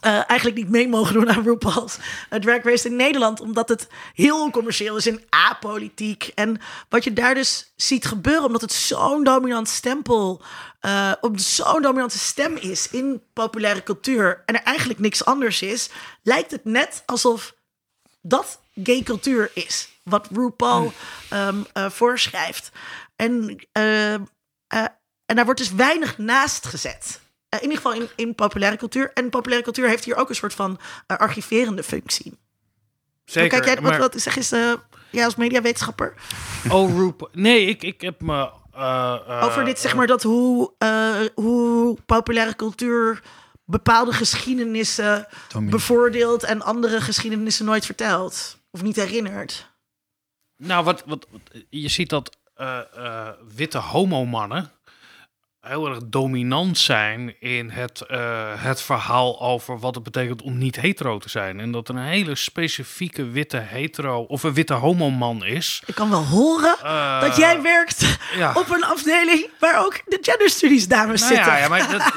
eh, 0.00 0.30
eigenlijk 0.30 0.56
niet 0.56 0.68
mee 0.68 0.88
mogen 0.88 1.14
doen 1.14 1.30
aan 1.30 1.42
RuPaul's 1.42 1.98
eh, 2.28 2.40
Drag 2.40 2.62
Race 2.62 2.88
in 2.88 2.96
Nederland. 2.96 3.40
Omdat 3.40 3.68
het 3.68 3.88
heel 4.14 4.50
commercieel 4.50 4.96
is 4.96 5.06
en 5.06 5.22
apolitiek. 5.28 6.32
En 6.34 6.60
wat 6.88 7.04
je 7.04 7.12
daar 7.12 7.34
dus 7.34 7.72
ziet 7.76 8.04
gebeuren, 8.04 8.44
omdat 8.44 8.60
het 8.60 8.72
zo'n 8.72 9.24
dominant 9.24 9.68
stempel... 9.68 10.42
eh, 10.80 11.12
op 11.20 11.38
zo'n 11.38 11.82
dominante 11.82 12.18
stem 12.18 12.56
is 12.56 12.90
in 12.90 13.22
populaire 13.32 13.82
cultuur... 13.82 14.42
en 14.46 14.54
er 14.54 14.62
eigenlijk 14.62 14.98
niks 14.98 15.24
anders 15.24 15.62
is... 15.62 15.90
lijkt 16.22 16.50
het 16.50 16.64
net 16.64 17.02
alsof 17.06 17.54
dat 18.20 18.60
gay 18.82 19.02
cultuur 19.02 19.50
is. 19.54 19.88
Wat 20.02 20.28
RuPaul 20.32 20.92
ehm, 21.28 21.62
eh, 21.72 21.90
voorschrijft. 21.90 22.70
En, 23.16 23.58
en 25.26 25.36
daar 25.36 25.44
wordt 25.44 25.60
dus 25.60 25.72
weinig 25.72 26.18
naast 26.18 26.66
gezet. 26.66 27.20
Eh, 27.50 27.58
in 27.62 27.68
ieder 27.70 27.76
geval 27.82 27.92
in, 28.00 28.08
in 28.16 28.34
populaire 28.34 28.76
cultuur. 28.76 29.10
En 29.14 29.30
populaire 29.30 29.64
cultuur 29.64 29.88
heeft 29.88 30.04
hier 30.04 30.16
ook 30.16 30.28
een 30.28 30.34
soort 30.34 30.54
van 30.54 30.78
eh, 31.06 31.16
archiverende 31.16 31.82
functie. 31.82 32.38
Zeker. 33.24 33.48
Kijk 33.50 33.64
jij, 33.64 33.74
wat, 33.74 33.82
maar- 33.90 33.98
wat 33.98 34.20
zeg 34.20 34.36
is 34.36 34.52
eh 34.52 34.72
jij 35.10 35.24
als 35.24 35.36
mediawetenschapper 35.36 36.14
Oh, 36.72 36.96
RuPaul. 36.98 37.30
Nee, 37.32 37.66
ik, 37.66 37.82
ik 37.82 38.00
heb 38.00 38.20
me... 38.20 38.50
eh, 38.72 39.18
eh, 39.26 39.44
over 39.44 39.64
dit, 39.64 39.78
zeg 39.78 39.94
maar, 39.94 40.06
dat 40.06 40.22
hoe, 40.22 40.72
eh, 40.78 41.16
hoe 41.34 41.98
populaire 42.06 42.56
cultuur 42.56 43.22
bepaalde 43.64 44.12
geschiedenissen 44.12 45.26
bevoordeelt 45.60 46.42
en 46.42 46.62
andere 46.62 47.00
geschiedenissen 47.00 47.64
nooit 47.64 47.86
vertelt 47.86 48.58
of 48.70 48.82
niet 48.82 48.96
herinnert. 48.96 49.68
Nou, 50.56 50.84
wat, 50.84 51.02
wat, 51.06 51.26
wat- 51.30 51.62
je 51.70 51.88
ziet 51.88 52.08
dat 52.10 52.36
eh, 52.54 52.80
eh, 52.94 53.28
witte 53.54 53.78
homomannen 53.78 54.70
heel 55.60 55.86
erg 55.88 55.98
dominant 56.06 56.78
zijn 56.78 57.34
in 57.40 57.70
het, 57.70 58.00
eh, 58.00 58.18
het 58.56 58.82
verhaal 58.82 59.40
over 59.40 59.78
wat 59.78 59.94
het 59.94 60.04
betekent 60.04 60.42
om 60.42 60.58
niet 60.58 60.76
hetero 60.80 61.18
te 61.18 61.28
zijn. 61.28 61.60
En 61.60 61.72
dat 61.72 61.88
er 61.88 61.94
een 61.94 62.02
hele 62.02 62.34
specifieke 62.34 63.24
witte 63.24 63.56
hetero 63.56 64.22
of 64.22 64.42
een 64.42 64.54
witte 64.54 64.74
homoman 64.74 65.44
is. 65.44 65.82
Ik 65.86 65.94
kan 65.94 66.10
wel 66.10 66.24
horen 66.24 66.76
Eh, 66.82 67.20
dat 67.20 67.36
jij 67.36 67.62
werkt 67.62 68.18
ja. 68.36 68.52
op 68.54 68.70
een 68.70 68.84
afdeling 68.84 69.48
waar 69.58 69.84
ook 69.84 70.00
de 70.06 70.18
genderstudies 70.20 70.88
dames 70.88 71.20
Nou 71.20 71.34
zitten. 71.34 71.52
ja, 71.52 71.58
ja, 71.58 71.68
maar 71.68 71.90
dat, 71.98 72.12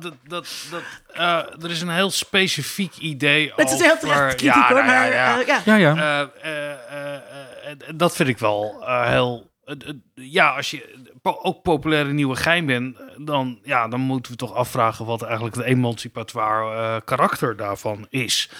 dat, 0.00 0.14
dat, 0.28 0.48
dat, 0.70 0.82
eh, 1.14 1.62
er 1.64 1.70
is 1.70 1.80
een 1.80 1.88
heel 1.88 2.10
specifiek 2.10 2.96
idee 2.96 3.52
Het 3.56 3.70
is 3.70 3.80
heel 3.80 3.98
terecht 3.98 4.34
kritiek 4.34 4.54
ja, 4.54 4.68
hoor, 4.68 4.84
nou 4.84 5.04
ja, 5.12 5.34
maar 5.34 5.46
ja. 5.46 5.60
ja. 5.62 5.62
Ja, 5.64 5.74
ja. 5.74 5.96
Eh, 5.96 6.20
eh, 6.20 6.70
eh, 6.70 7.14
eh, 7.14 7.70
eh, 7.70 7.76
dat 7.94 8.16
vind 8.16 8.28
ik 8.28 8.38
wel 8.38 8.84
heel. 8.86 9.52
Eh, 9.64 9.76
eh, 9.88 9.94
ja, 10.14 10.56
als 10.56 10.70
je 10.70 11.08
ook 11.22 11.62
populaire 11.62 12.12
nieuwe 12.12 12.36
gein 12.36 12.66
bent, 12.66 12.96
dan, 13.16 13.58
ja, 13.62 13.88
dan 13.88 14.00
moeten 14.00 14.32
we 14.32 14.38
toch 14.38 14.54
afvragen 14.54 15.06
wat 15.06 15.22
eigenlijk 15.22 15.54
het 15.54 15.64
emancipatoire 15.64 16.96
eh, 16.96 17.00
karakter 17.04 17.56
daarvan 17.56 18.06
is. 18.10 18.50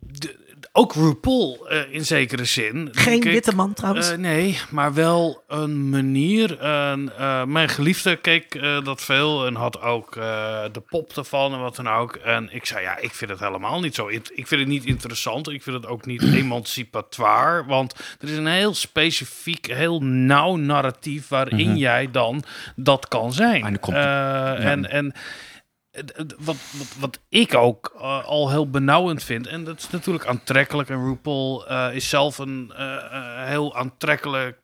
De- 0.00 0.43
ook 0.76 0.94
RuPaul 0.94 1.68
eh, 1.68 1.92
in 1.92 2.04
zekere 2.04 2.44
zin. 2.44 2.88
Geen 2.92 3.16
ik. 3.16 3.22
witte 3.22 3.54
man 3.54 3.72
trouwens. 3.72 4.10
Eh, 4.10 4.18
nee, 4.18 4.58
maar 4.70 4.94
wel 4.94 5.42
een 5.48 5.88
manier. 5.88 6.58
Eh, 6.58 7.44
mijn 7.44 7.68
geliefde 7.68 8.16
keek 8.16 8.62
dat 8.84 9.02
veel 9.02 9.46
en 9.46 9.54
had 9.54 9.80
ook 9.80 10.14
de 10.72 10.82
pop 10.88 11.16
ervan 11.16 11.52
en 11.52 11.60
wat 11.60 11.76
dan 11.76 11.88
ook. 11.88 12.14
En 12.14 12.48
ik 12.52 12.66
zei, 12.66 12.82
ja, 12.82 12.98
ik 12.98 13.14
vind 13.14 13.30
het 13.30 13.40
helemaal 13.40 13.80
niet 13.80 13.94
zo. 13.94 14.08
Ik 14.08 14.46
vind 14.46 14.60
het 14.60 14.66
niet 14.66 14.84
interessant. 14.84 15.48
Ik 15.48 15.62
vind 15.62 15.76
het 15.76 15.86
ook 15.86 16.06
niet 16.06 16.22
emancipatoire. 16.40 17.64
Want 17.64 17.94
er 18.20 18.28
is 18.28 18.36
een 18.36 18.46
heel 18.46 18.74
specifiek, 18.74 19.66
heel 19.66 20.00
nauw 20.02 20.56
narratief 20.56 21.28
waarin 21.28 21.76
jij 21.76 22.10
dan 22.10 22.44
dat 22.76 23.08
kan 23.08 23.32
zijn. 23.32 23.64
En 23.64 23.80
En, 24.58 24.90
en 24.90 25.14
wat, 26.38 26.56
wat, 26.72 26.86
wat 26.98 27.18
ik 27.28 27.54
ook 27.54 27.94
eh, 27.98 28.24
al 28.24 28.50
heel 28.50 28.70
benauwend 28.70 29.22
vind, 29.22 29.46
en 29.46 29.64
dat 29.64 29.78
is 29.78 29.90
natuurlijk 29.90 30.26
aantrekkelijk. 30.26 30.88
En 30.88 31.04
RuPaul 31.06 31.66
eh, 31.68 31.94
is 31.94 32.08
zelf 32.08 32.38
een 32.38 32.72
eh, 32.76 32.96
heel 33.46 33.76
aantrekkelijk, 33.76 34.58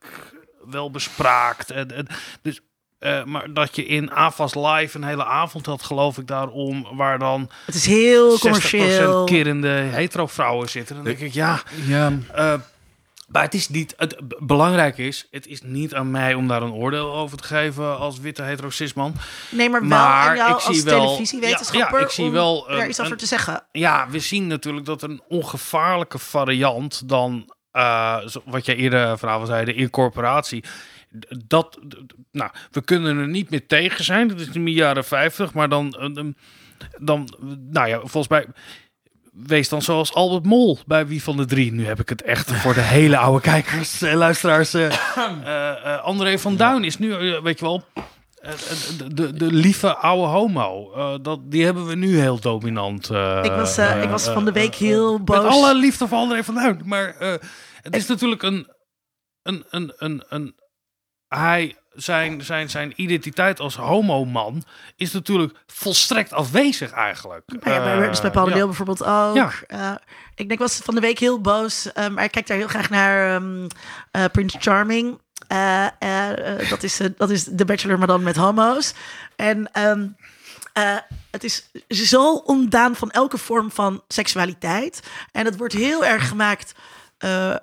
welbespraakt. 0.71 1.71
En, 1.71 1.91
en, 1.97 2.07
dus, 2.43 2.61
eh, 2.99 3.25
maar 3.25 3.53
dat 3.53 3.77
je 3.77 3.85
in 3.87 4.11
AFAS 4.11 4.55
Live 4.55 4.97
een 4.97 5.05
hele 5.05 5.25
avond 5.25 5.67
had, 5.67 5.83
geloof 5.83 6.19
ik, 6.19 6.27
daarom, 6.27 6.87
waar 6.93 7.19
dan 7.19 7.51
het 7.67 7.75
is 7.75 7.87
heel 7.87 8.37
60% 8.37 8.41
commercieel. 8.41 9.25
kerende 9.25 9.69
hetero 9.69 10.27
vrouwen 10.27 10.69
zitten. 10.69 10.95
Dan 10.95 11.05
denk 11.05 11.19
ik, 11.19 11.33
ja, 11.33 11.63
Ja, 11.87 12.13
eh, 12.35 12.55
maar 13.31 13.43
het 13.43 13.55
is 13.55 13.69
niet. 13.69 13.95
Het 13.97 14.17
belangrijk 14.39 14.99
is, 14.99 15.27
het 15.31 15.47
is 15.47 15.63
niet 15.63 15.95
aan 15.95 16.11
mij 16.11 16.35
om 16.35 16.49
daar 16.49 16.63
een 16.63 16.73
oordeel 16.73 17.15
over 17.15 17.37
te 17.39 17.45
geven 17.45 17.99
als 17.99 18.19
witte 18.21 18.43
hetero 18.43 18.71
cisman. 18.71 19.15
Nee, 19.51 19.71
maar 19.71 19.81
wel 19.81 19.89
Maar 19.89 20.29
aan 20.29 20.37
jou 20.37 20.53
ik 20.55 20.59
zie 20.61 20.69
als 20.69 20.83
wel- 20.83 21.05
televisiewetenschapper 21.07 21.93
ja, 21.93 21.99
ja, 21.99 22.05
ik 22.05 22.11
zie 22.11 22.31
wel 22.31 22.67
daar 22.69 22.89
iets 22.89 23.01
over 23.01 23.17
te 23.17 23.27
zeggen. 23.27 23.63
Ja, 23.73 24.09
we 24.11 24.19
zien 24.19 24.47
natuurlijk 24.47 24.87
dat 24.87 25.03
een 25.03 25.23
ongevaarlijke 25.29 26.19
variant 26.19 27.09
dan, 27.09 27.55
eh, 27.73 28.19
zo- 28.27 28.43
wat 28.45 28.67
jij 28.67 28.77
eerder 28.77 29.19
vanavond 29.19 29.49
zei, 29.49 29.65
de 29.65 29.75
incorporatie. 29.75 30.65
Dat, 31.47 31.79
nou, 32.33 32.51
we 32.71 32.81
kunnen 32.83 33.17
er 33.19 33.29
niet 33.29 33.51
meer 33.51 33.67
tegen 33.67 34.05
zijn. 34.05 34.29
Dat 34.29 34.41
is 34.41 34.49
in 34.49 34.65
de 34.65 34.73
jaren 34.73 35.05
50, 35.05 35.53
maar 35.55 35.65
eh, 35.65 35.71
dan, 35.71 36.35
dan, 36.99 37.29
nou 37.71 37.89
ja, 37.89 37.99
volgens 37.99 38.29
mij. 38.29 38.47
Wees 39.33 39.69
dan 39.69 39.83
zoals 39.83 40.15
Albert 40.15 40.45
Mol 40.45 40.79
bij 40.87 41.07
Wie 41.07 41.23
van 41.23 41.37
de 41.37 41.45
Drie. 41.45 41.73
Nu 41.73 41.87
heb 41.87 42.01
ik 42.01 42.09
het 42.09 42.23
echt 42.23 42.53
voor 42.53 42.75
de 42.75 42.81
hele 42.81 43.17
oude 43.19 43.41
kijkers 43.41 44.03
en 44.03 44.17
luisteraars. 44.17 44.75
eh 44.75 44.87
eh, 44.87 45.95
eh, 45.95 46.03
André 46.05 46.39
van 46.39 46.57
Duin 46.57 46.85
is 46.85 46.99
nu, 46.99 47.15
weet 47.43 47.59
je 47.59 47.65
wel, 47.65 47.85
eh, 48.35 48.53
de, 48.99 49.15
de, 49.15 49.33
de 49.33 49.53
lieve 49.53 49.95
oude 49.97 50.27
homo. 50.27 50.93
Eh, 50.93 51.15
dat, 51.23 51.51
die 51.51 51.65
hebben 51.65 51.87
we 51.87 51.95
nu 51.95 52.19
heel 52.21 52.41
dominant. 52.41 53.11
eh, 53.11 53.41
Ik 53.45 53.51
was, 53.51 53.79
ik 53.79 54.09
was 54.11 54.29
van 54.29 54.45
de 54.45 54.53
week 54.53 54.75
heel 54.75 55.13
Met 55.17 55.25
boos. 55.25 55.45
alle 55.45 55.75
liefde 55.75 56.09
voor 56.09 56.19
André 56.19 56.45
van 56.45 56.55
Duin. 56.55 56.81
Maar 56.85 57.17
eh, 57.17 57.35
het 57.83 57.97
is 57.97 58.07
natuurlijk 58.07 58.43
een, 58.43 58.69
een, 59.43 59.65
een, 59.71 59.93
een, 59.97 60.25
een... 60.29 60.55
Hij, 61.29 61.77
zijn, 62.03 62.45
zijn, 62.45 62.71
zijn 62.71 62.93
identiteit 62.97 63.61
als 63.61 63.77
homoman 63.77 64.63
is 64.97 65.13
natuurlijk 65.13 65.59
volstrekt 65.67 66.33
afwezig 66.33 66.91
eigenlijk. 66.91 67.45
Maar 67.61 67.73
ja, 67.73 67.99
bij, 67.99 68.09
dus 68.09 68.21
bij 68.21 68.31
Paul 68.31 68.45
de 68.45 68.55
Leeuw 68.55 68.67
bijvoorbeeld 68.67 69.05
ook. 69.05 69.35
Ja. 69.35 69.51
Eh, 69.67 69.95
ik 70.35 70.49
denk, 70.49 70.61
was 70.61 70.81
van 70.85 70.95
de 70.95 71.01
week 71.01 71.19
heel 71.19 71.41
boos. 71.41 71.93
eh, 71.93 72.09
maar 72.09 72.25
ik 72.25 72.31
kijk 72.31 72.47
daar 72.47 72.57
heel 72.57 72.69
graag 72.69 72.91
naar 72.91 73.43
eh, 74.11 74.25
Prince 74.33 74.59
Charming. 74.61 75.21
Dat, 76.69 76.83
is, 76.83 77.01
dat 77.17 77.31
is 77.31 77.49
The 77.57 77.65
Bachelor, 77.65 77.99
maar 77.99 78.07
dan 78.07 78.23
met 78.23 78.37
homo's. 78.37 78.95
En 79.37 79.73
ehm, 79.73 80.07
eh, 80.73 80.97
het 81.31 81.45
is 81.45 81.71
zo 81.89 82.35
ontdaan 82.35 82.97
van 82.97 83.11
elke 83.11 83.39
vorm 83.39 83.71
van 83.71 84.03
seksualiteit. 84.09 85.03
En 85.33 85.45
het 85.45 85.57
wordt 85.57 85.75
heel 85.75 86.05
erg 86.05 86.29
gemaakt 86.29 86.75
eh, 87.19 87.55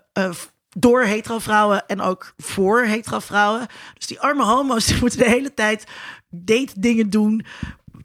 door 0.80 1.04
hetero 1.04 1.40
vrouwen 1.40 1.88
en 1.88 2.02
ook 2.02 2.34
voor 2.38 2.82
hetero 2.84 3.20
vrouwen. 3.20 3.68
Dus 3.94 4.08
die 4.08 4.20
arme 4.20 4.44
homo's 4.44 4.86
die 4.88 4.98
moeten 5.00 5.20
de 5.20 5.30
hele 5.30 5.54
tijd 5.54 5.84
date 6.30 6.74
dingen 6.80 7.10
doen. 7.10 7.46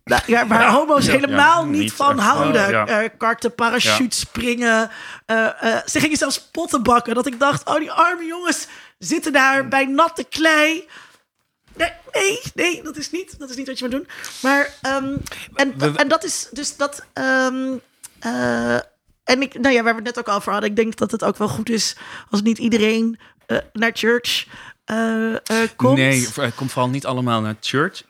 Nou, 0.04 0.22
ja, 0.26 0.46
waar 0.46 0.70
homo's 0.70 1.06
helemaal 1.06 1.64
ja, 1.64 1.70
niet, 1.70 1.80
niet 1.80 1.92
van 1.92 2.18
echt. 2.18 2.26
houden. 2.28 2.86
Eh, 2.86 3.08
karten, 3.18 3.54
parachute 3.54 4.16
springen. 4.16 4.90
Eh, 5.26 5.74
eh, 5.74 5.86
ze 5.86 6.00
gingen 6.00 6.16
zelfs 6.16 6.48
potten 6.50 6.82
bakken. 6.82 7.14
Dat 7.14 7.26
ik 7.26 7.38
dacht, 7.38 7.68
oh 7.68 7.76
die 7.76 7.92
arme 7.92 8.24
jongens 8.24 8.66
zitten 8.98 9.32
daar 9.32 9.68
bij 9.68 9.84
natte 9.84 10.24
klei. 10.24 10.88
Nee, 11.76 11.92
nee, 12.12 12.40
nee, 12.54 12.82
dat 12.82 12.96
is 12.96 13.10
niet, 13.10 13.38
dat 13.38 13.50
is 13.50 13.56
niet 13.56 13.66
wat 13.66 13.78
je 13.78 13.84
moet 13.84 13.94
doen. 13.94 14.08
Maar, 14.42 14.74
ehm, 14.82 15.16
en, 15.54 15.96
en 15.96 16.08
dat 16.08 16.24
is 16.24 16.48
dus 16.50 16.76
dat... 16.76 17.04
ehm, 17.12 17.74
eh, 18.18 18.78
en 19.32 19.42
ik, 19.42 19.58
nou 19.60 19.74
ja, 19.74 19.82
waar 19.82 19.94
we 19.96 20.02
het 20.02 20.16
net 20.16 20.18
ook 20.28 20.34
over 20.34 20.52
hadden. 20.52 20.70
Ik 20.70 20.76
denk 20.76 20.96
dat 20.96 21.10
het 21.10 21.24
ook 21.24 21.36
wel 21.36 21.48
goed 21.48 21.70
is 21.70 21.96
als 22.30 22.42
niet 22.42 22.58
iedereen 22.58 23.18
eh, 23.46 23.58
naar 23.72 23.90
church 23.94 24.46
eh, 24.84 25.34
komt. 25.76 25.96
Nee, 25.96 26.28
het 26.34 26.54
komt 26.54 26.72
vooral 26.72 26.90
niet 26.90 27.06
allemaal 27.06 27.40
naar 27.40 27.56
church. 27.60 28.02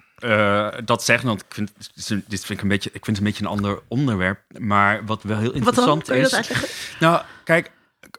Dat 0.84 1.04
zeggen, 1.04 1.28
want 1.28 1.40
ik 1.40 1.54
vind, 1.54 1.72
dit 2.06 2.44
vind 2.44 2.50
ik 2.50 2.62
een 2.62 2.68
beetje, 2.68 2.90
ik 2.92 3.04
vind 3.04 3.16
het 3.16 3.18
een 3.18 3.32
beetje 3.32 3.44
een 3.44 3.50
ander 3.50 3.82
onderwerp. 3.88 4.40
Maar 4.58 5.04
wat 5.06 5.22
wel 5.22 5.38
heel 5.38 5.52
Wat 5.60 5.74
dan? 5.74 5.86
interessant 5.86 6.06
dat 6.06 6.48
is. 6.50 6.96
Nou, 7.00 7.22
kijk, 7.44 7.70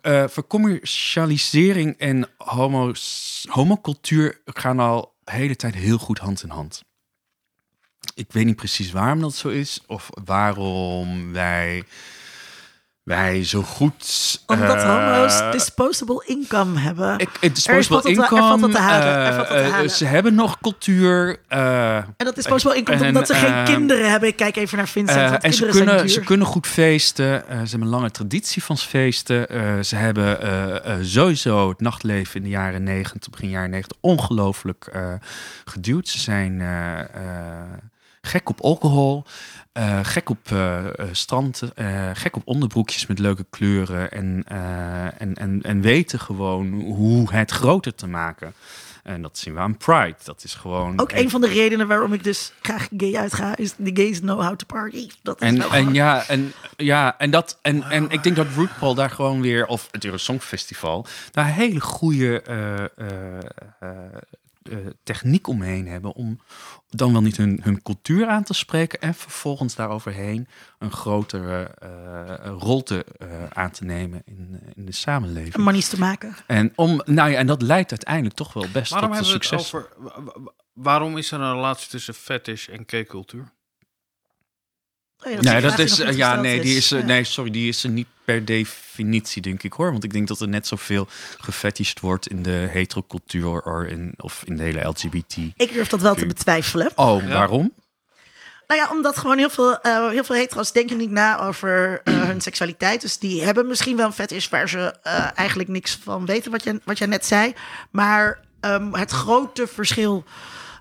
eh 0.01 0.23
vercommercialisering 0.27 1.97
en 1.97 2.29
homo's, 2.37 3.45
homocultuur 3.49 4.41
gaan 4.45 4.79
al 4.79 5.15
de 5.23 5.31
hele 5.31 5.55
tijd 5.55 5.75
heel 5.75 5.97
goed 5.97 6.19
hand 6.19 6.43
in 6.43 6.49
hand. 6.49 6.83
Ik 8.15 8.31
weet 8.31 8.45
niet 8.45 8.55
precies 8.55 8.91
waarom 8.91 9.21
dat 9.21 9.35
zo 9.35 9.47
is, 9.47 9.81
of 9.87 10.09
waarom 10.23 11.33
wij, 11.33 11.83
wij 13.03 13.43
zo 13.43 13.61
goed. 13.61 14.41
Omdat 14.45 14.75
eh, 14.75 14.83
homo's 15.15 15.51
disposable 15.51 16.23
income 16.25 16.79
hebben. 16.79 17.17
ik, 17.19 17.29
het 17.39 17.55
disposable 17.55 18.09
income. 18.09 18.69
te 18.69 18.77
eh, 18.77 19.87
ze 19.87 20.05
hebben 20.05 20.35
nog 20.35 20.59
cultuur. 20.61 21.39
eh, 21.47 21.95
en 21.95 22.13
dat 22.17 22.35
disposable 22.35 22.77
income 22.77 22.97
en, 22.97 23.07
omdat 23.07 23.27
ze 23.27 23.33
geen 23.33 23.53
eh, 23.53 23.65
kinderen 23.65 24.09
hebben. 24.09 24.29
Ik 24.29 24.35
kijk 24.35 24.55
even 24.55 24.77
naar 24.77 24.87
Vincent. 24.87 25.31
Eh, 25.31 25.35
en 25.41 25.53
ze 25.53 25.65
kunnen, 25.65 26.09
ze 26.09 26.19
kunnen 26.19 26.47
goed 26.47 26.67
feesten. 26.67 27.47
Eh, 27.49 27.55
ze 27.61 27.69
hebben 27.69 27.81
een 27.81 27.93
lange 27.93 28.11
traditie 28.11 28.63
van 28.63 28.77
feesten. 28.77 29.49
Eh, 29.49 29.79
ze 29.81 29.95
hebben 29.95 30.41
eh, 30.41 30.75
eh, 30.93 30.97
sowieso 31.01 31.69
het 31.69 31.81
nachtleven 31.81 32.35
in 32.35 32.43
de 32.43 32.49
jaren 32.49 32.83
negentig, 32.83 33.29
begin 33.29 33.49
jaren 33.49 33.69
negentig, 33.69 33.97
ongelooflijk 34.01 34.89
eh, 34.93 35.13
geduwd. 35.65 36.07
Ze 36.07 36.19
zijn 36.19 36.61
eh, 36.61 36.99
eh, 36.99 37.07
gek 38.25 38.49
op 38.49 38.61
alcohol. 38.61 39.23
eh, 39.71 39.99
gek 40.03 40.29
op 40.29 40.51
eh, 40.51 40.99
eh, 40.99 41.07
strand, 41.11 41.61
gek 42.13 42.35
op 42.35 42.41
onderbroekjes 42.45 43.05
met 43.07 43.19
leuke 43.19 43.45
kleuren 43.49 44.11
en, 44.11 44.43
en, 45.17 45.35
en, 45.35 45.61
en 45.61 45.81
weten 45.81 46.19
gewoon 46.19 46.81
hoe 46.81 47.33
het 47.33 47.51
groter 47.51 47.95
te 47.95 48.07
maken. 48.07 48.53
En 49.03 49.21
dat 49.21 49.37
zien 49.37 49.53
we 49.53 49.59
aan 49.59 49.77
Pride. 49.77 50.15
Dat 50.23 50.43
is 50.43 50.55
gewoon. 50.55 50.99
Ook 50.99 51.11
een 51.11 51.29
van 51.29 51.41
de 51.41 51.47
redenen 51.47 51.87
waarom 51.87 52.13
ik 52.13 52.23
dus 52.23 52.53
graag 52.61 52.87
gay 52.97 53.15
uitga, 53.15 53.57
is 53.57 53.71
the 53.71 53.91
gays 53.93 54.19
know 54.19 54.41
how 54.41 54.55
to 54.55 54.65
party. 54.65 55.09
Dat 55.21 55.41
is 55.41 55.47
En, 55.47 55.61
en 55.61 55.93
ja, 55.93 56.27
en 56.27 56.53
ja, 56.77 57.17
en 57.17 57.31
dat 57.31 57.59
en, 57.61 57.83
en 57.83 58.09
ik 58.09 58.23
denk 58.23 58.35
dat 58.35 58.47
RuPaul 58.55 58.95
daar 58.95 59.09
gewoon 59.09 59.41
weer, 59.41 59.65
of 59.65 59.87
het 59.91 60.05
Eurosong 60.05 60.41
Festival, 60.41 61.05
daar 61.31 61.45
hele 61.45 61.79
goede 61.79 62.41
techniek 65.03 65.47
omheen 65.47 65.87
hebben 65.87 66.13
om 66.13 66.39
dan 66.89 67.11
wel 67.11 67.21
niet 67.21 67.37
hun, 67.37 67.59
hun 67.63 67.81
cultuur 67.81 68.27
aan 68.27 68.43
te 68.43 68.53
spreken 68.53 69.01
en 69.01 69.13
vervolgens 69.13 69.75
daaroverheen 69.75 70.47
een 70.79 70.91
grotere 70.91 71.63
eh, 71.63 72.53
rol 72.59 72.83
te, 72.83 73.05
eh, 73.17 73.27
aan 73.53 73.71
te 73.71 73.83
nemen 73.83 74.21
in, 74.25 74.59
in 74.75 74.85
de 74.85 74.91
samenleving. 74.91 75.57
monies 75.57 75.89
te 75.89 75.99
maken. 75.99 76.35
En, 76.47 76.73
om, 76.75 77.01
nou 77.05 77.29
ja, 77.29 77.37
en 77.37 77.47
dat 77.47 77.61
leidt 77.61 77.89
uiteindelijk 77.89 78.35
toch 78.35 78.53
wel 78.53 78.67
best 78.73 78.91
Waarom 78.91 79.11
tot 79.11 79.19
een 79.19 79.25
hebben 79.25 79.49
we 79.49 79.55
het 79.55 79.59
succes. 79.59 79.73
over... 79.73 79.89
Waarom 80.73 81.17
is 81.17 81.31
er 81.31 81.39
een 81.39 81.53
relatie 81.53 81.89
tussen 81.89 82.13
fetish 82.13 82.67
en 82.67 82.83
gay-cultuur? 82.85 83.51
Nee, 85.41 85.61
dat 85.61 85.79
is, 85.79 85.97
ja, 85.97 86.35
nee, 86.41 86.61
die 86.61 86.77
is, 86.77 86.91
eh, 86.91 86.99
Ja. 86.99 87.05
nee, 87.05 87.23
sorry, 87.23 87.51
die 87.51 87.67
is 87.67 87.83
er 87.83 87.89
niet 87.89 88.07
per 88.25 88.45
definitie, 88.45 89.41
denk 89.41 89.63
ik 89.63 89.73
hoor. 89.73 89.91
Want 89.91 90.03
ik 90.03 90.13
denk 90.13 90.27
dat 90.27 90.39
er 90.41 90.47
net 90.47 90.67
zoveel 90.67 91.07
gefetished 91.39 91.99
wordt 91.99 92.27
in 92.27 92.43
de 92.43 92.67
heterocultuur 92.69 93.61
or 93.61 93.87
in, 93.87 94.13
of 94.17 94.43
in 94.45 94.57
de 94.57 94.63
hele 94.63 94.87
LGBT. 94.87 95.35
Ik 95.55 95.73
durf 95.73 95.87
dat 95.87 96.01
wel 96.01 96.15
te 96.15 96.25
betwijfelen. 96.25 96.91
Oh, 96.95 97.21
Ja. 97.23 97.27
waarom? 97.33 97.73
Nou 98.67 98.81
ja, 98.81 98.89
omdat 98.91 99.17
gewoon 99.17 99.37
heel 99.37 99.49
veel, 99.49 99.79
eh, 99.81 100.09
heel 100.09 100.23
veel 100.23 100.35
hetero's 100.35 100.71
denken 100.71 100.97
niet 100.97 101.11
na 101.11 101.39
over 101.39 102.01
eh, 102.03 102.13
hun 102.23 102.41
seksualiteit. 102.41 103.01
Dus 103.01 103.17
die 103.17 103.43
hebben 103.43 103.67
misschien 103.67 103.97
wel 103.97 104.05
een 104.05 104.13
fetish 104.13 104.49
waar 104.49 104.69
ze 104.69 104.95
eh, 105.03 105.27
eigenlijk 105.35 105.69
niks 105.69 105.99
van 106.03 106.25
weten, 106.25 106.51
wat 106.51 106.63
jij, 106.63 106.79
wat 106.83 106.97
jij 106.97 107.07
net 107.07 107.25
zei. 107.25 107.53
Maar 107.91 108.39
ehm, 108.59 108.93
het 108.93 109.11
grote 109.11 109.67
verschil 109.67 110.23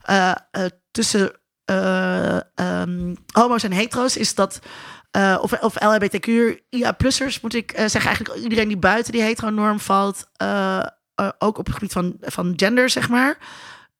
eh, 0.03 0.31
eh, 0.51 0.65
tussen 0.91 1.33
eh, 1.73 2.41
ehm, 2.55 3.15
homo's 3.33 3.63
en 3.63 3.73
hetero's 3.73 4.17
is 4.17 4.35
dat... 4.35 4.59
eh, 5.11 5.39
of, 5.41 5.53
of 5.53 5.81
LHBTQ-IA-plussers, 5.81 7.41
moet 7.41 7.55
ik 7.55 7.73
eh, 7.73 7.87
zeggen. 7.87 8.11
Eigenlijk 8.11 8.43
iedereen 8.43 8.69
die 8.69 8.77
buiten 8.77 9.13
die 9.13 9.23
heteronorm 9.23 9.81
valt. 9.81 10.29
ook 11.39 11.59
op 11.59 11.67
het 11.67 11.75
gebied 11.75 11.93
van, 11.93 12.17
van 12.21 12.53
gender, 12.57 12.91
zeg 12.91 13.09
maar. 13.09 13.39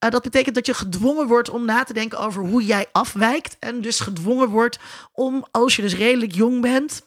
Eh, 0.03 0.09
dat 0.09 0.21
betekent 0.21 0.55
dat 0.55 0.65
je 0.65 0.73
gedwongen 0.73 1.27
wordt 1.27 1.49
om 1.49 1.65
na 1.65 1.83
te 1.83 1.93
denken 1.93 2.19
over 2.19 2.43
hoe 2.43 2.65
jij 2.65 2.85
afwijkt. 2.91 3.55
En 3.59 3.81
dus 3.81 3.99
gedwongen 3.99 4.49
wordt 4.49 4.79
om, 5.11 5.45
als 5.51 5.75
je 5.75 5.81
dus 5.81 5.95
redelijk 5.95 6.35
jong 6.35 6.61
bent, 6.61 7.01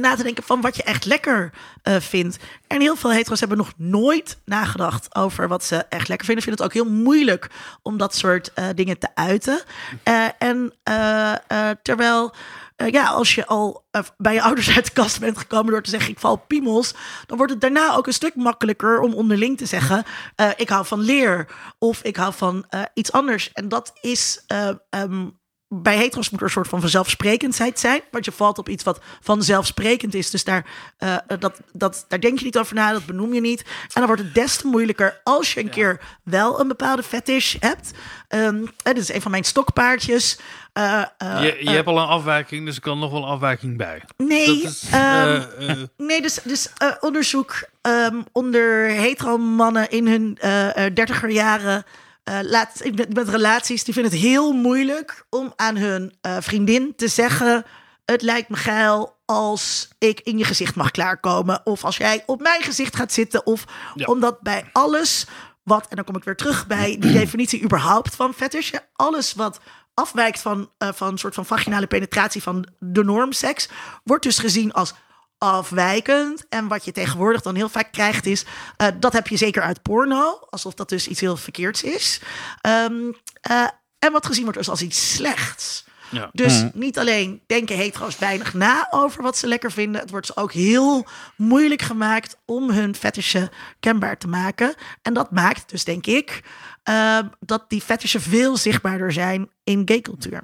na 0.00 0.14
te 0.14 0.22
denken 0.22 0.42
van 0.42 0.60
wat 0.60 0.76
je 0.76 0.82
echt 0.82 1.04
lekker 1.04 1.52
eh, 1.82 1.96
vindt. 2.00 2.36
En 2.66 2.80
heel 2.80 2.96
veel 2.96 3.12
hetero's 3.12 3.40
hebben 3.40 3.58
nog 3.58 3.72
nooit 3.76 4.38
nagedacht 4.44 5.14
over 5.14 5.48
wat 5.48 5.64
ze 5.64 5.76
echt 5.76 6.08
lekker 6.08 6.26
vinden. 6.26 6.44
Vinden 6.44 6.64
het 6.64 6.74
ook 6.74 6.82
heel 6.82 6.92
moeilijk 6.92 7.50
om 7.82 7.96
dat 7.96 8.14
soort 8.14 8.52
eh, 8.52 8.64
dingen 8.74 8.98
te 8.98 9.08
uiten. 9.14 9.62
Eh, 10.02 10.26
en 10.38 10.72
eh, 10.82 11.32
eh, 11.32 11.76
terwijl, 11.82 12.34
eh, 12.76 12.88
ja, 12.90 13.06
als 13.06 13.34
je 13.34 13.46
al 13.46 13.84
eh, 13.90 14.02
bij 14.16 14.34
je 14.34 14.42
ouders 14.42 14.74
uit 14.76 14.84
de 14.84 14.92
kast 14.92 15.20
bent 15.20 15.38
gekomen 15.38 15.72
door 15.72 15.82
te 15.82 15.90
zeggen 15.90 16.10
ik 16.10 16.18
val 16.18 16.36
piemels, 16.36 16.94
dan 17.26 17.36
wordt 17.36 17.52
het 17.52 17.60
daarna 17.60 17.94
ook 17.94 18.06
een 18.06 18.12
stuk 18.12 18.34
makkelijker 18.34 19.00
om 19.00 19.14
onderling 19.14 19.58
te 19.58 19.66
zeggen 19.66 20.04
eh, 20.36 20.48
ik 20.56 20.68
hou 20.68 20.86
van 20.86 21.00
leer 21.00 21.46
of 21.78 22.02
ik 22.02 22.16
hou 22.16 22.32
van 22.34 22.64
eh, 22.68 22.82
iets 22.94 23.12
anders. 23.12 23.52
En 23.52 23.68
dat 23.68 23.92
is 24.00 24.42
eh, 24.46 24.68
ehm, 24.90 25.26
bij 25.74 25.96
hetero's 25.96 26.30
moet 26.30 26.40
er 26.40 26.46
een 26.46 26.52
soort 26.52 26.68
van 26.68 26.80
vanzelfsprekendheid 26.80 27.78
zijn. 27.78 28.00
Want 28.10 28.24
je 28.24 28.32
valt 28.32 28.58
op 28.58 28.68
iets 28.68 28.84
wat 28.84 29.00
vanzelfsprekend 29.20 30.14
is. 30.14 30.30
Dus 30.30 30.44
daar, 30.44 30.66
eh, 30.98 31.16
dat, 31.38 31.60
dat, 31.72 32.04
daar 32.08 32.20
denk 32.20 32.38
je 32.38 32.44
niet 32.44 32.58
over 32.58 32.74
na, 32.74 32.92
dat 32.92 33.06
benoem 33.06 33.34
je 33.34 33.40
niet. 33.40 33.60
En 33.60 33.88
dan 33.92 34.06
wordt 34.06 34.22
het 34.22 34.34
des 34.34 34.56
te 34.56 34.66
moeilijker 34.66 35.20
als 35.24 35.54
je 35.54 35.60
een 35.60 35.70
keer 35.70 36.00
wel 36.24 36.60
een 36.60 36.68
bepaalde 36.68 37.02
fetish 37.02 37.56
hebt. 37.58 37.90
Ehm 38.28 38.64
dit 38.82 38.98
is 38.98 39.14
een 39.14 39.22
van 39.22 39.30
mijn 39.30 39.44
stokpaardjes. 39.44 40.38
Eh, 40.72 41.02
eh, 41.18 41.42
je 41.42 41.56
je 41.60 41.70
hebt 41.70 41.86
al 41.86 41.98
een 41.98 42.06
afwijking, 42.06 42.66
dus 42.66 42.76
er 42.76 42.82
kan 42.82 42.98
nog 42.98 43.10
wel 43.10 43.22
een 43.22 43.28
afwijking 43.28 43.76
bij. 43.76 44.02
nee, 44.16 44.62
is, 44.62 44.84
ehm, 44.90 45.02
eh, 45.02 45.70
eh, 45.70 45.76
Nee, 46.08 46.22
dus, 46.22 46.38
dus 46.44 46.72
eh, 46.76 46.90
onderzoek 47.00 47.68
ehm, 47.80 48.16
onder 48.32 48.86
hetero-mannen 48.86 49.90
in 49.90 50.06
hun 50.06 50.38
eh 50.40 50.86
eh, 50.86 50.94
dertiger 50.94 51.30
jaren. 51.30 51.84
Eh, 52.24 52.38
laat, 52.42 52.82
met, 52.94 53.14
met 53.14 53.28
relaties, 53.28 53.84
die 53.84 53.94
vinden 53.94 54.12
het 54.12 54.20
heel 54.20 54.52
moeilijk 54.52 55.26
om 55.30 55.52
aan 55.56 55.76
hun 55.76 56.16
eh, 56.20 56.36
vriendin 56.40 56.92
te 56.96 57.08
zeggen: 57.08 57.64
Het 58.04 58.22
lijkt 58.22 58.48
me 58.48 58.56
geil 58.56 59.16
als 59.24 59.88
ik 59.98 60.20
in 60.20 60.38
je 60.38 60.44
gezicht 60.44 60.74
mag 60.74 60.90
klaarkomen. 60.90 61.60
Of 61.64 61.84
als 61.84 61.96
jij 61.96 62.22
op 62.26 62.40
mijn 62.40 62.62
gezicht 62.62 62.96
gaat 62.96 63.12
zitten. 63.12 63.46
Of 63.46 63.64
Ja. 63.94 64.06
omdat 64.06 64.40
bij 64.40 64.64
alles 64.72 65.26
wat, 65.62 65.86
en 65.88 65.96
dan 65.96 66.04
kom 66.04 66.16
ik 66.16 66.24
weer 66.24 66.36
terug 66.36 66.66
bij 66.66 66.96
die 66.98 67.12
definitie 67.20 67.62
überhaupt 67.62 68.14
van 68.14 68.34
fetish. 68.34 68.72
Alles 68.92 69.32
wat 69.32 69.60
afwijkt 69.94 70.40
van, 70.40 70.70
eh, 70.78 70.88
van 70.92 71.08
een 71.08 71.18
soort 71.18 71.34
van 71.34 71.46
vaginale 71.46 71.86
penetratie 71.86 72.42
van 72.42 72.66
de 72.78 73.04
normseks, 73.04 73.68
wordt 74.04 74.22
dus 74.22 74.38
gezien 74.38 74.72
als 74.72 74.94
afwijkend. 75.42 76.48
En 76.48 76.68
wat 76.68 76.84
je 76.84 76.92
tegenwoordig 76.92 77.42
dan 77.42 77.54
heel 77.54 77.68
vaak 77.68 77.92
krijgt 77.92 78.26
is, 78.26 78.44
eh, 78.76 78.88
dat 79.00 79.12
heb 79.12 79.28
je 79.28 79.36
zeker 79.36 79.62
uit 79.62 79.82
porno, 79.82 80.46
alsof 80.50 80.74
dat 80.74 80.88
dus 80.88 81.08
iets 81.08 81.20
heel 81.20 81.36
verkeerds 81.36 81.82
is. 81.82 82.20
Ehm, 82.60 83.12
eh, 83.40 83.66
en 83.98 84.12
wat 84.12 84.26
gezien 84.26 84.42
wordt 84.42 84.58
dus 84.58 84.68
als 84.68 84.82
iets 84.82 85.14
slechts. 85.14 85.84
ja. 86.10 86.30
Dus 86.32 86.64
niet 86.74 86.98
alleen 86.98 87.42
denken 87.46 87.76
hetero's 87.76 88.18
weinig 88.18 88.54
na 88.54 88.86
over 88.90 89.22
wat 89.22 89.38
ze 89.38 89.46
lekker 89.46 89.72
vinden. 89.72 90.00
Het 90.00 90.10
wordt 90.10 90.26
ze 90.26 90.36
ook 90.36 90.52
heel 90.52 91.06
moeilijk 91.36 91.82
gemaakt 91.82 92.36
om 92.44 92.70
hun 92.70 92.94
fetishen 92.94 93.50
kenbaar 93.80 94.18
te 94.18 94.28
maken. 94.28 94.74
En 95.02 95.14
dat 95.14 95.30
maakt 95.30 95.70
dus, 95.70 95.84
denk 95.84 96.06
ik, 96.06 96.42
eh, 96.82 97.18
dat 97.40 97.70
die 97.70 97.80
fetishen 97.80 98.20
veel 98.20 98.56
zichtbaarder 98.56 99.12
zijn 99.12 99.50
in 99.64 99.82
gaycultuur. 99.84 100.42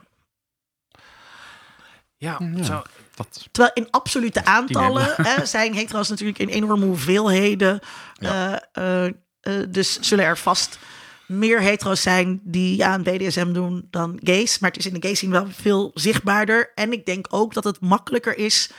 Ja, 2.17 2.41
Ja. 2.55 2.63
Zo, 2.63 2.83
Dat, 3.19 3.49
Terwijl 3.51 3.75
in 3.75 3.91
absolute 3.91 4.45
aantallen 4.45 5.15
hè, 5.29 5.47
zijn 5.47 5.75
hetero's 5.75 6.09
natuurlijk 6.09 6.39
in 6.39 6.49
enorme 6.49 6.85
hoeveelheden. 6.85 7.81
Ja. 8.15 8.61
Eh, 8.73 9.05
eh, 9.05 9.13
eh, 9.41 9.67
dus 9.69 10.01
zullen 10.01 10.25
er 10.25 10.39
vast 10.39 10.79
meer 11.27 11.61
hetero's 11.61 12.03
zijn 12.03 12.41
die 12.45 12.85
aan 12.85 13.03
BDSM 13.03 13.53
doen 13.53 13.87
dan 13.91 14.21
gays. 14.23 14.59
Maar 14.59 14.71
het 14.71 14.79
is 14.79 14.87
in 14.87 14.95
de 14.95 15.07
gay 15.07 15.15
scene 15.15 15.33
wel 15.33 15.47
veel 15.51 15.91
zichtbaarder. 15.95 16.73
En 16.75 16.93
ik 16.93 17.07
denk 17.07 17.27
ook 17.31 17.55
dat 17.55 17.65
het 17.65 17.81
makkelijker 17.81 18.39
is 18.39 18.71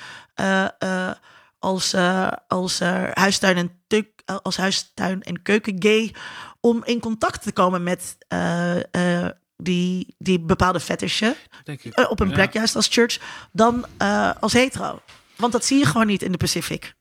als, 1.59 1.95
als 2.47 2.79
huistuin 3.13 3.57
en 3.57 3.71
tuk- 3.87 4.23
als 4.41 4.57
huistuin 4.57 5.23
en 5.23 5.41
keuken 5.41 5.75
gay 5.79 6.15
om 6.59 6.81
in 6.85 6.99
contact 6.99 7.41
te 7.41 7.51
komen 7.51 7.83
met 7.83 8.17
die, 9.61 10.15
die 10.17 10.39
bepaalde 10.39 10.79
fetishen 10.79 11.35
denk 11.63 11.83
ik. 11.83 11.93
eh, 11.93 12.09
op 12.11 12.19
een 12.19 12.27
Ja. 12.27 12.33
plek, 12.33 12.53
juist 12.53 12.75
als 12.75 12.87
church, 12.87 13.19
dan 13.51 13.85
eh, 13.97 14.31
als 14.39 14.53
hetero. 14.53 15.01
Want 15.35 15.51
dat 15.51 15.65
zie 15.65 15.77
je 15.77 15.85
gewoon 15.85 16.07
niet 16.07 16.21
in 16.21 16.31
de 16.31 16.37
Pacific. 16.37 16.93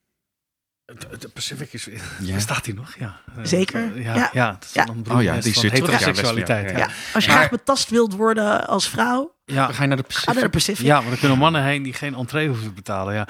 De, 0.85 1.19
de 1.19 1.29
Pacific 1.29 1.73
is... 1.73 1.89
Ja. 2.21 2.39
Staat 2.39 2.65
die 2.65 2.75
nog? 2.75 2.95
Ja. 2.99 3.21
Eh, 3.37 3.45
Zeker, 3.45 4.01
Ja, 4.01 4.15
ja. 4.15 4.31
ja. 4.33 4.53
dat 4.53 4.65
is 4.65 4.73
Ja. 4.73 4.85
dan 4.85 4.97
een 5.07 5.17
Oh 5.17 5.23
ja, 5.23 5.33
die 5.33 5.53
van 5.53 5.63
zit 5.63 5.75
terug. 5.75 5.91
Ja, 5.91 5.97
heteroseksualiteit. 5.97 6.71
Ja. 6.71 6.79
ja. 6.79 6.89
Als 7.15 7.25
je 7.25 7.31
Maar- 7.31 7.39
graag 7.39 7.51
betast 7.51 7.89
wilt 7.91 8.15
worden 8.15 8.67
als 8.67 8.89
vrouw, 8.89 9.37
Ja. 9.45 9.67
Dan 9.67 9.75
ga 9.75 9.83
je 9.83 9.89
naar 9.89 9.97
de 9.97 10.05
ga 10.09 10.33
naar 10.33 10.43
de 10.43 10.49
Pacific. 10.49 10.51
Pacific. 10.51 10.87
Ja, 10.87 11.01
want 11.01 11.13
er 11.13 11.19
kunnen 11.19 11.39
mannen 11.39 11.63
heen 11.65 11.83
die 11.83 11.93
geen 11.93 12.15
entree 12.15 12.49
hoeven 12.49 12.67
te 12.67 12.73
betalen. 12.73 13.15
Ja. 13.15 13.29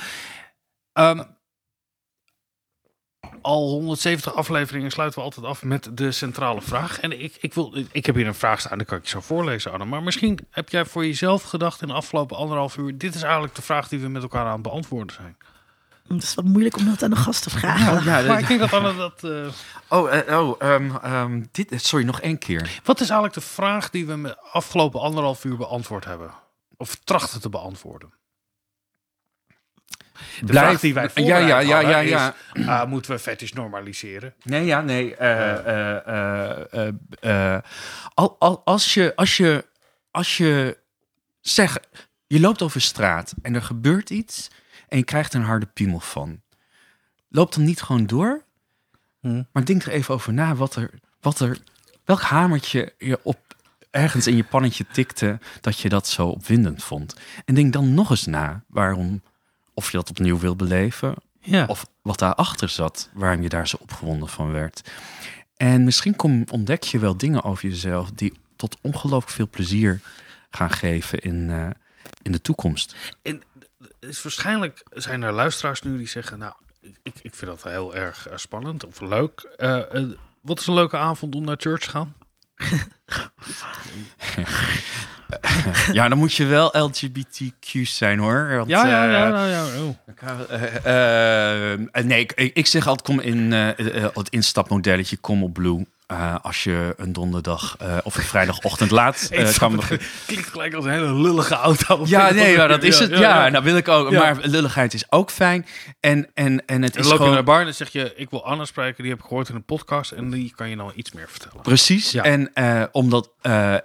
Ehm, 0.92 1.22
al 3.42 3.68
170 3.68 4.34
afleveringen 4.34 4.90
sluiten 4.90 5.18
we 5.18 5.24
altijd 5.24 5.46
af 5.46 5.62
met 5.62 5.88
de 5.92 6.12
centrale 6.12 6.62
vraag. 6.62 7.00
En 7.00 7.20
ik, 7.22 7.36
ik, 7.40 7.54
wil, 7.54 7.74
ik 7.92 8.06
heb 8.06 8.14
hier 8.14 8.26
een 8.26 8.34
vraag 8.34 8.60
staan, 8.60 8.78
die 8.78 8.86
kan 8.86 8.98
ik 8.98 9.04
je 9.04 9.10
zo 9.10 9.20
voorlezen, 9.20 9.72
Anne. 9.72 9.84
Maar 9.84 10.02
misschien 10.02 10.38
heb 10.50 10.68
jij 10.68 10.84
voor 10.84 11.06
jezelf 11.06 11.42
gedacht 11.42 11.82
in 11.82 11.88
de 11.88 11.94
afgelopen 11.94 12.36
anderhalf 12.36 12.76
uur... 12.76 12.98
dit 12.98 13.14
is 13.14 13.22
eigenlijk 13.22 13.54
de 13.54 13.62
vraag 13.62 13.88
die 13.88 14.00
we 14.00 14.08
met 14.08 14.22
elkaar 14.22 14.46
aan 14.46 14.52
het 14.52 14.62
beantwoorden 14.62 15.14
zijn. 15.14 15.36
Het 16.08 16.22
is 16.22 16.34
wat 16.34 16.44
moeilijk 16.44 16.76
om 16.76 16.84
dat 16.84 17.02
aan 17.02 17.10
de 17.10 17.16
gast 17.16 17.42
te 17.42 17.50
vragen. 17.50 18.04
Ja, 18.04 18.18
ja, 18.18 18.26
Maar 18.28 18.38
ik 18.38 18.46
denk 18.48 18.60
dat 18.60 18.72
Anne 18.72 18.94
dat... 18.96 19.24
eh, 19.24 19.46
Oh, 19.88 20.14
eh, 20.16 20.38
oh 20.40 20.54
ehm, 20.58 20.90
ehm, 20.96 21.42
dit, 21.52 21.84
sorry, 21.84 22.04
nog 22.04 22.20
één 22.20 22.38
keer. 22.38 22.80
wat 22.84 23.00
is 23.00 23.06
eigenlijk 23.10 23.34
de 23.34 23.40
vraag 23.46 23.90
die 23.90 24.06
we 24.06 24.16
met 24.16 24.36
afgelopen 24.52 25.00
anderhalf 25.00 25.44
uur 25.44 25.56
beantwoord 25.56 26.04
hebben? 26.04 26.30
Of 26.76 26.94
trachten 27.04 27.40
te 27.40 27.48
beantwoorden? 27.48 28.12
De 30.40 30.52
vraag 30.52 30.80
die 30.80 30.94
wij 30.94 31.10
ja, 31.14 31.38
ja, 31.38 31.58
ja, 31.58 31.98
ja, 31.98 32.34
is, 32.52 32.66
ah, 32.66 32.88
moeten 32.88 33.10
we 33.10 33.18
fetish 33.18 33.52
normaliseren? 33.52 34.34
Nee, 34.42 34.64
ja, 34.64 34.80
nee. 34.80 35.16
eh, 35.16 35.66
eh, 36.72 36.92
eh, 37.20 37.62
al, 38.14 38.36
al, 38.38 38.62
als 38.64 38.94
je, 38.94 39.12
als 39.16 39.36
je, 39.36 39.66
als 40.10 40.36
je 40.36 40.78
zeg, 41.40 41.78
je 42.26 42.40
loopt 42.40 42.62
over 42.62 42.80
straat 42.80 43.34
en 43.42 43.54
er 43.54 43.62
gebeurt 43.62 44.10
iets 44.10 44.50
en 44.88 44.98
je 44.98 45.04
krijgt 45.04 45.34
een 45.34 45.42
harde 45.42 45.66
piemel 45.66 46.00
van. 46.00 46.40
Loop 47.28 47.54
dan 47.54 47.64
niet 47.64 47.82
gewoon 47.82 48.06
door, 48.06 48.46
Hm. 49.20 49.42
maar 49.52 49.64
denk 49.64 49.82
er 49.82 49.92
even 49.92 50.14
over 50.14 50.32
na 50.32 50.54
wat 50.54 50.76
er, 50.76 50.90
wat 51.20 51.40
er, 51.40 51.58
welk 52.04 52.20
hamertje 52.20 52.94
je 52.98 53.18
op 53.22 53.48
ergens 53.90 54.26
in 54.26 54.36
je 54.36 54.44
pannetje 54.44 54.86
tikte 54.92 55.38
dat 55.60 55.78
je 55.78 55.88
dat 55.88 56.06
zo 56.06 56.26
opwindend 56.26 56.84
vond. 56.84 57.16
En 57.44 57.54
denk 57.54 57.72
dan 57.72 57.94
nog 57.94 58.10
eens 58.10 58.26
na 58.26 58.64
waarom, 58.66 59.22
of 59.78 59.90
je 59.90 59.96
dat 59.96 60.10
opnieuw 60.10 60.38
wil 60.38 60.56
beleven, 60.56 61.14
Ja. 61.40 61.64
of 61.66 61.86
wat 62.02 62.18
daarachter 62.18 62.68
zat, 62.68 63.08
waarom 63.12 63.42
je 63.42 63.48
daar 63.48 63.68
zo 63.68 63.76
opgewonden 63.80 64.28
van 64.28 64.52
werd. 64.52 64.90
En 65.56 65.84
misschien 65.84 66.16
kom, 66.16 66.44
ontdek 66.50 66.82
je 66.82 66.98
wel 66.98 67.16
dingen 67.16 67.42
over 67.44 67.68
jezelf 67.68 68.10
die 68.10 68.32
tot 68.56 68.76
ongelooflijk 68.80 69.32
veel 69.34 69.48
plezier 69.48 70.00
gaan 70.50 70.70
geven 70.70 71.18
in, 71.18 71.50
eh, 71.50 71.70
in 72.22 72.32
de 72.32 72.40
toekomst. 72.40 72.94
En 73.22 73.42
het 74.00 74.08
is 74.10 74.22
waarschijnlijk 74.22 74.84
zijn 74.90 75.22
er 75.22 75.32
luisteraars 75.32 75.82
nu 75.82 75.98
die 75.98 76.08
zeggen: 76.08 76.38
Nou, 76.38 76.52
ik, 77.02 77.14
ik 77.22 77.34
vind 77.34 77.50
dat 77.50 77.62
heel 77.72 77.94
erg 77.94 78.28
eh, 78.28 78.36
spannend 78.36 78.84
of 78.84 79.00
leuk. 79.00 79.40
Eh, 79.56 79.94
eh, 79.94 80.08
wat 80.40 80.60
is 80.60 80.66
een 80.66 80.74
leuke 80.74 80.96
avond 80.96 81.34
om 81.34 81.44
naar 81.44 81.56
church 81.58 81.84
te 81.84 81.90
gaan? 81.90 82.14
Ja, 85.92 86.08
dan 86.08 86.18
moet 86.18 86.34
je 86.34 86.44
wel 86.44 86.78
LGBTQ 86.78 87.82
zijn 87.82 88.18
hoor. 88.18 88.48
Want, 88.56 88.68
Ja, 88.68 88.86
ja, 88.86 89.04
eh, 89.04 89.10
ja. 89.10 89.46
Ja 89.46 89.64
oh. 89.82 89.96
Eh, 90.84 91.72
eh, 91.72 91.78
nee, 92.04 92.20
ik, 92.20 92.32
ik 92.32 92.66
zeg 92.66 92.86
altijd, 92.86 93.06
kom 93.06 93.20
in 93.20 93.52
het 93.52 94.28
instapmodelletje, 94.28 95.16
kom 95.16 95.42
op 95.42 95.52
Blue. 95.52 95.86
Eh, 96.08 96.34
als 96.42 96.64
je 96.64 96.94
een 96.96 97.12
donderdag 97.12 97.76
eh, 97.78 97.96
of 98.02 98.16
een 98.16 98.22
vrijdagochtend 98.22 98.90
laat 98.90 99.28
eh, 99.30 99.56
kan 99.56 99.76
beginnen. 99.76 100.06
Klinkt 100.26 100.48
gelijk 100.48 100.74
als 100.74 100.84
een 100.84 100.90
hele 100.90 101.14
lullige 101.14 101.54
auto. 101.54 102.02
Ja, 102.04 102.30
nee, 102.30 102.56
maar 102.58 102.68
dat 102.68 102.82
is 102.82 102.98
het. 102.98 103.18
Ja, 103.18 103.48
nou 103.48 103.64
wil 103.64 103.76
ik 103.76 103.88
ook. 103.88 104.10
Ja. 104.10 104.18
Maar 104.18 104.36
lulligheid 104.42 104.94
is 104.94 105.04
ook 105.12 105.30
fijn. 105.30 105.66
En, 106.00 106.30
en, 106.34 106.66
en 106.66 106.82
het 106.82 106.94
En 106.96 107.00
is 107.00 107.02
dan 107.02 107.02
loop 107.02 107.04
je 107.04 107.16
gewoon... 107.16 107.28
naar 107.28 107.38
de 107.38 107.44
bar 107.44 107.58
en 107.58 107.64
dan 107.64 107.74
zeg 107.74 107.88
je: 107.88 108.12
Ik 108.16 108.30
wil 108.30 108.44
Anna 108.44 108.64
spreken, 108.64 109.02
die 109.02 109.12
heb 109.12 109.20
ik 109.20 109.26
gehoord 109.26 109.48
in 109.48 109.54
een 109.54 109.64
podcast. 109.64 110.10
En 110.10 110.30
die 110.30 110.52
kan 110.56 110.68
je 110.68 110.76
nou 110.76 110.92
iets 110.94 111.12
meer 111.12 111.28
vertellen. 111.28 111.62
Precies. 111.62 112.14
En 112.14 112.50
omdat 112.92 113.30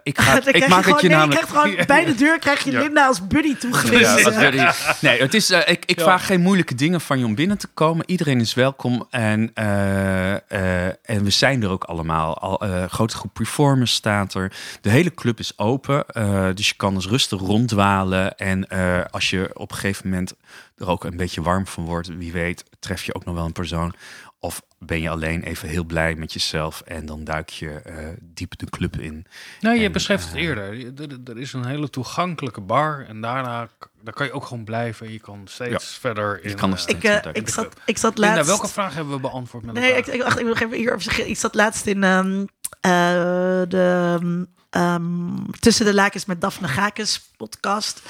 ik 0.03 0.19
ga... 0.19 0.39
Dan 0.39 0.53
ik 0.53 0.67
maak 0.67 0.85
je 0.85 0.91
het 0.91 1.01
je 1.01 1.07
nee, 1.07 1.17
namelijk... 1.17 1.41
je 1.41 1.47
krijgt 1.47 1.67
gewoon 1.67 1.85
bij 1.85 2.05
de 2.05 2.15
deur 2.15 2.39
krijg 2.39 2.63
je. 2.63 2.71
Linda 2.71 3.07
als 3.07 3.27
buddy 3.27 3.55
toegelicht. 3.55 4.53
Ja. 4.53 4.73
Nee, 4.99 5.21
het 5.21 5.33
is, 5.33 5.49
ik, 5.49 5.85
ik 5.85 5.99
vraag 5.99 6.25
geen 6.25 6.41
moeilijke 6.41 6.75
dingen 6.75 7.01
van 7.01 7.19
je 7.19 7.25
om 7.25 7.35
binnen 7.35 7.57
te 7.57 7.67
komen. 7.67 8.09
Iedereen 8.09 8.39
is 8.39 8.53
welkom. 8.53 9.07
En, 9.09 9.51
en 9.53 11.23
we 11.23 11.29
zijn 11.29 11.63
er 11.63 11.69
ook 11.69 11.83
allemaal. 11.83 12.11
Al, 12.19 12.61
eh, 12.61 12.85
grote 12.85 13.15
groep 13.15 13.33
performers 13.33 13.93
staat 13.93 14.33
er. 14.33 14.53
De 14.81 14.89
hele 14.89 15.13
club 15.13 15.39
is 15.39 15.57
open. 15.57 16.07
eh, 16.07 16.47
dus 16.53 16.69
je 16.69 16.75
kan 16.75 16.93
dus 16.93 17.07
rustig 17.07 17.39
ronddwalen. 17.39 18.37
En 18.37 18.67
eh, 18.69 19.01
als 19.11 19.29
je 19.29 19.49
op 19.53 19.71
een 19.71 19.77
gegeven 19.77 20.09
moment 20.09 20.33
er 20.77 20.87
ook 20.87 21.03
een 21.03 21.17
beetje 21.17 21.41
warm 21.41 21.67
van 21.67 21.85
wordt, 21.85 22.07
wie 22.07 22.31
weet, 22.31 22.63
tref 22.79 23.03
je 23.03 23.15
ook 23.15 23.25
nog 23.25 23.35
wel 23.35 23.45
een 23.45 23.51
persoon. 23.51 23.93
Ben 24.85 25.01
je 25.01 25.09
alleen 25.09 25.43
even 25.43 25.69
heel 25.69 25.83
blij 25.83 26.15
met 26.15 26.33
jezelf 26.33 26.81
en 26.81 27.05
dan 27.05 27.23
duik 27.23 27.49
je 27.49 27.69
eh, 27.69 28.07
diep 28.21 28.57
de 28.57 28.69
club 28.69 28.99
in. 28.99 29.25
Nee, 29.59 29.79
je 29.79 29.85
En, 29.85 29.91
beschrijft 29.91 30.25
het 30.25 30.35
eh, 30.35 30.41
eerder. 30.41 30.85
Er, 31.01 31.17
er 31.25 31.39
is 31.39 31.53
een 31.53 31.65
hele 31.65 31.89
toegankelijke 31.89 32.61
bar. 32.61 33.05
En 33.07 33.21
daarna 33.21 33.69
daar 34.03 34.13
kan 34.13 34.25
je 34.25 34.31
ook 34.31 34.45
gewoon 34.45 34.63
blijven. 34.63 35.11
Je 35.11 35.19
kan 35.19 35.41
steeds 35.45 35.97
verder 35.97 36.43
in... 36.43 36.55
Kan 36.55 36.69
nog 36.69 36.77
eh, 36.77 36.83
steeds 36.83 37.03
Ik, 37.03 37.11
verder. 37.11 37.35
ik, 37.35 37.49
zat, 37.49 37.75
ik 37.85 37.97
zat 37.97 38.17
Linda, 38.17 38.35
laatst... 38.35 38.49
welke 38.49 38.67
vraag 38.67 38.93
hebben 38.93 39.13
we 39.13 39.19
beantwoord 39.19 39.65
met 39.65 39.73
Nee, 39.73 39.93
elkaar? 39.93 40.07
ik, 40.07 40.13
ik, 40.13 40.23
wacht, 40.23 40.39
ik 40.39 40.45
wil 40.45 40.53
nog 40.53 40.61
even 40.61 40.77
hierover 40.77 41.01
zeggen. 41.01 41.29
Ik 41.29 41.37
zat 41.37 41.55
laatst 41.55 41.85
in 41.85 42.03
ehm, 42.03 42.45
eh, 42.81 43.61
de 43.67 44.47
ehm, 44.69 45.35
Tussen 45.59 45.85
de 45.85 45.93
Lakens 45.93 46.25
met 46.25 46.41
Daphne 46.41 46.67
Gakes 46.67 47.31
podcast. 47.37 48.01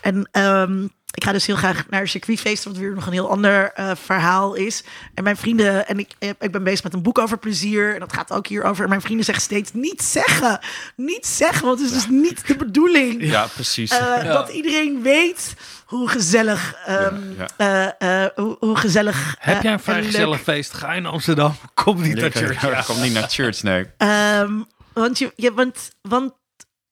En 0.00 0.28
ehm, 0.32 0.86
ik 1.14 1.24
ga 1.24 1.32
dus 1.32 1.46
heel 1.46 1.56
graag 1.56 1.84
naar 1.88 2.00
een 2.00 2.08
circuitfeest, 2.08 2.64
wat 2.64 2.76
weer 2.76 2.94
nog 2.94 3.06
een 3.06 3.12
heel 3.12 3.30
ander 3.30 3.72
eh, 3.72 3.90
verhaal 4.04 4.54
is. 4.54 4.84
En 5.14 5.24
mijn 5.24 5.36
vrienden, 5.36 5.88
en 5.88 5.98
ik, 5.98 6.12
ik 6.38 6.52
ben 6.52 6.62
bezig 6.64 6.82
met 6.82 6.94
een 6.94 7.02
boek 7.02 7.18
over 7.18 7.38
plezier. 7.38 7.94
En 7.94 8.00
dat 8.00 8.12
gaat 8.12 8.32
ook 8.32 8.46
hierover. 8.46 8.82
En 8.82 8.88
mijn 8.88 9.00
vrienden 9.00 9.24
zeggen 9.24 9.44
steeds, 9.44 9.72
niet 9.72 10.02
zeggen. 10.02 10.58
Niet 10.96 11.26
zeggen, 11.26 11.66
want 11.66 11.78
het 11.80 11.88
is 11.88 11.94
dus 11.94 12.08
niet 12.08 12.46
de 12.46 12.56
bedoeling. 12.56 13.22
Ja, 13.24 13.46
precies. 13.46 13.90
eh, 13.90 14.24
Dat 14.24 14.48
iedereen 14.48 15.02
weet 15.02 15.54
hoe 15.86 16.08
gezellig, 16.08 16.74
ehm, 16.86 17.16
Ja, 17.56 17.94
eh, 17.98 18.24
eh, 18.24 18.30
hoe, 18.34 18.56
hoe 18.60 18.76
gezellig. 18.76 19.36
Heb 19.38 19.56
eh, 19.56 19.62
jij 19.62 19.72
een 19.72 19.78
en 19.78 19.84
vrijgezellig 19.84 20.28
leuk- 20.36 20.42
feest? 20.44 20.72
Ga 20.72 20.92
je 20.92 21.00
naar 21.00 21.12
Amsterdam? 21.12 21.56
Kom 21.74 22.02
niet 22.02 22.16
naar 22.16 22.30
church. 22.30 22.62
Ja, 22.62 22.82
Kom 22.82 23.00
niet 23.00 23.12
naar 23.12 23.28
church, 23.28 23.62
nee. 23.62 23.86
Ehm, 23.96 24.62
want 24.92 25.18
je, 25.18 25.32
je 25.36 25.52
want, 25.52 25.90
want 26.02 26.32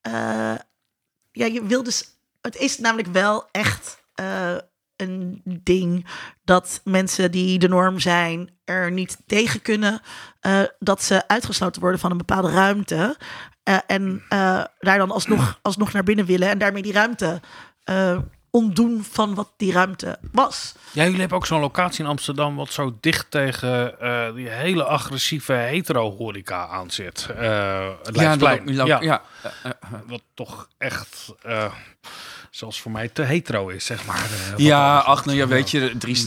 eh, 0.00 0.12
ja, 1.32 1.46
je 1.46 1.62
wil 1.66 1.82
dus. 1.82 2.04
Het 2.40 2.56
is 2.56 2.78
namelijk 2.78 3.08
wel 3.12 3.48
echt 3.50 3.96
eh, 4.18 4.56
een 4.96 5.42
ding 5.62 6.06
dat 6.44 6.80
mensen 6.84 7.30
die 7.30 7.58
de 7.58 7.68
norm 7.68 7.98
zijn 7.98 8.50
er 8.64 8.90
niet 8.92 9.16
tegen 9.26 9.62
kunnen 9.62 10.00
eh, 10.40 10.60
dat 10.78 11.02
ze 11.02 11.28
uitgesloten 11.28 11.80
worden 11.80 12.00
van 12.00 12.10
een 12.10 12.16
bepaalde 12.16 12.50
ruimte 12.50 13.16
eh, 13.62 13.78
en 13.86 14.22
eh, 14.28 14.64
daar 14.78 14.98
dan 14.98 15.10
alsnog, 15.10 15.58
alsnog 15.62 15.92
naar 15.92 16.02
binnen 16.04 16.24
willen 16.26 16.48
en 16.48 16.58
daarmee 16.58 16.82
die 16.82 16.92
ruimte 16.92 17.40
eh, 17.84 18.18
ontdoen 18.50 19.04
van 19.10 19.34
wat 19.34 19.52
die 19.56 19.72
ruimte 19.72 20.18
was. 20.32 20.74
Ja, 20.92 21.02
jullie 21.04 21.18
hebben 21.20 21.36
ook 21.38 21.46
zo'n 21.46 21.60
locatie 21.60 22.04
in 22.04 22.10
Amsterdam 22.10 22.56
wat 22.56 22.72
zo 22.72 22.96
dicht 23.00 23.30
tegen 23.30 24.00
eh, 24.00 24.34
die 24.34 24.48
hele 24.48 24.84
agressieve 24.84 25.52
hetero-horeca 25.52 26.66
aan 26.68 26.90
zit. 26.90 27.28
Eh 27.36 27.88
het 28.02 28.16
Leidseplein. 28.16 28.76
dat- 28.76 28.86
ja, 28.86 29.00
ja. 29.00 29.22
Wat 30.06 30.22
toch 30.34 30.68
echt, 30.78 31.34
eh, 31.42 31.72
zoals 32.50 32.80
voor 32.80 32.90
mij, 32.90 33.08
te 33.08 33.22
hetero 33.22 33.68
is, 33.68 33.84
zeg 33.84 34.06
maar. 34.06 34.24
eh, 34.30 34.56
Ja, 34.56 34.98
ach, 34.98 35.24
nou 35.24 35.36
ja, 35.36 35.46
weet 35.46 35.70
je, 35.70 35.96
drie, 35.98 36.26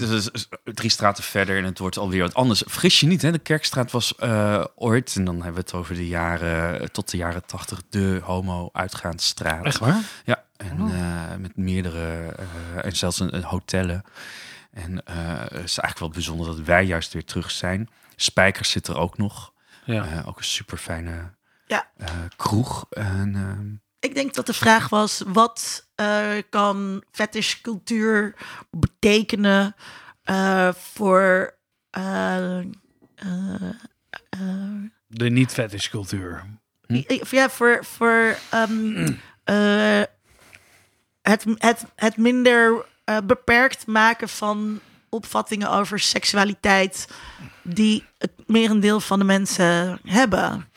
drie 0.63 0.89
straten 0.89 1.23
verder 1.23 1.57
en 1.57 1.63
het 1.63 1.77
wordt 1.79 1.97
alweer 1.97 2.21
wat 2.21 2.33
anders. 2.33 2.63
Vergis 2.65 2.99
je 2.99 3.07
niet, 3.07 3.21
hè? 3.21 3.31
de 3.31 3.39
Kerkstraat 3.39 3.91
was 3.91 4.15
eh, 4.15 4.63
ooit, 4.75 5.15
en 5.15 5.23
dan 5.25 5.35
hebben 5.35 5.53
we 5.53 5.59
het 5.59 5.73
over 5.73 5.95
de 5.95 6.07
jaren, 6.07 6.91
tot 6.91 7.11
de 7.11 7.17
jaren 7.17 7.45
tachtig, 7.45 7.81
de 7.89 8.19
homo-uitgaansstraat. 8.23 9.65
Echt 9.65 9.77
waar? 9.79 9.99
Ja, 10.25 10.43
en 10.57 10.79
eh, 10.79 11.35
met 11.39 11.55
meerdere, 11.57 12.35
eh, 12.37 12.85
en 12.85 12.95
zelfs 12.95 13.19
een, 13.19 13.35
een 13.35 13.43
hotellen. 13.43 14.03
En 14.71 15.03
eh, 15.05 15.15
het 15.39 15.51
is 15.51 15.77
eigenlijk 15.77 15.99
wel 15.99 16.09
bijzonder 16.09 16.45
dat 16.45 16.59
wij 16.59 16.85
juist 16.85 17.13
weer 17.13 17.25
terug 17.25 17.51
zijn. 17.51 17.89
Spijkers 18.15 18.69
zit 18.69 18.87
er 18.87 18.97
ook 18.97 19.17
nog. 19.17 19.53
Ja. 19.85 20.05
Eh, 20.05 20.27
ook 20.27 20.37
een 20.37 20.43
super 20.43 20.77
fijne 20.77 21.33
Ja. 21.67 21.89
kroeg. 22.35 22.85
En, 22.89 23.35
ehm, 23.35 23.69
Ik 24.09 24.15
denk 24.15 24.33
dat 24.33 24.45
de 24.45 24.53
vraag 24.53 24.89
was: 24.89 25.23
wat 25.27 25.89
eh, 26.01 26.41
kan 26.49 27.03
fetishcultuur 27.11 28.33
betekenen 28.69 29.75
eh, 30.23 30.73
voor. 30.73 31.53
eh, 31.89 32.59
De 35.07 35.29
niet-fetish-cultuur. 35.29 36.43
i- 36.91 37.21
ja, 37.29 37.49
voor, 37.49 37.85
voor 37.85 38.37
ehm, 38.49 39.13
eh, 39.43 40.01
het, 41.21 41.45
het, 41.57 41.83
het 41.95 42.17
minder 42.17 42.85
beperkt 43.23 43.85
maken 43.87 44.29
van 44.29 44.79
opvattingen 45.09 45.69
over 45.69 45.99
seksualiteit 45.99 47.07
die 47.61 48.05
het 48.17 48.31
merendeel 48.47 48.99
van 48.99 49.19
de 49.19 49.25
mensen 49.25 49.99
hebben. 50.05 50.69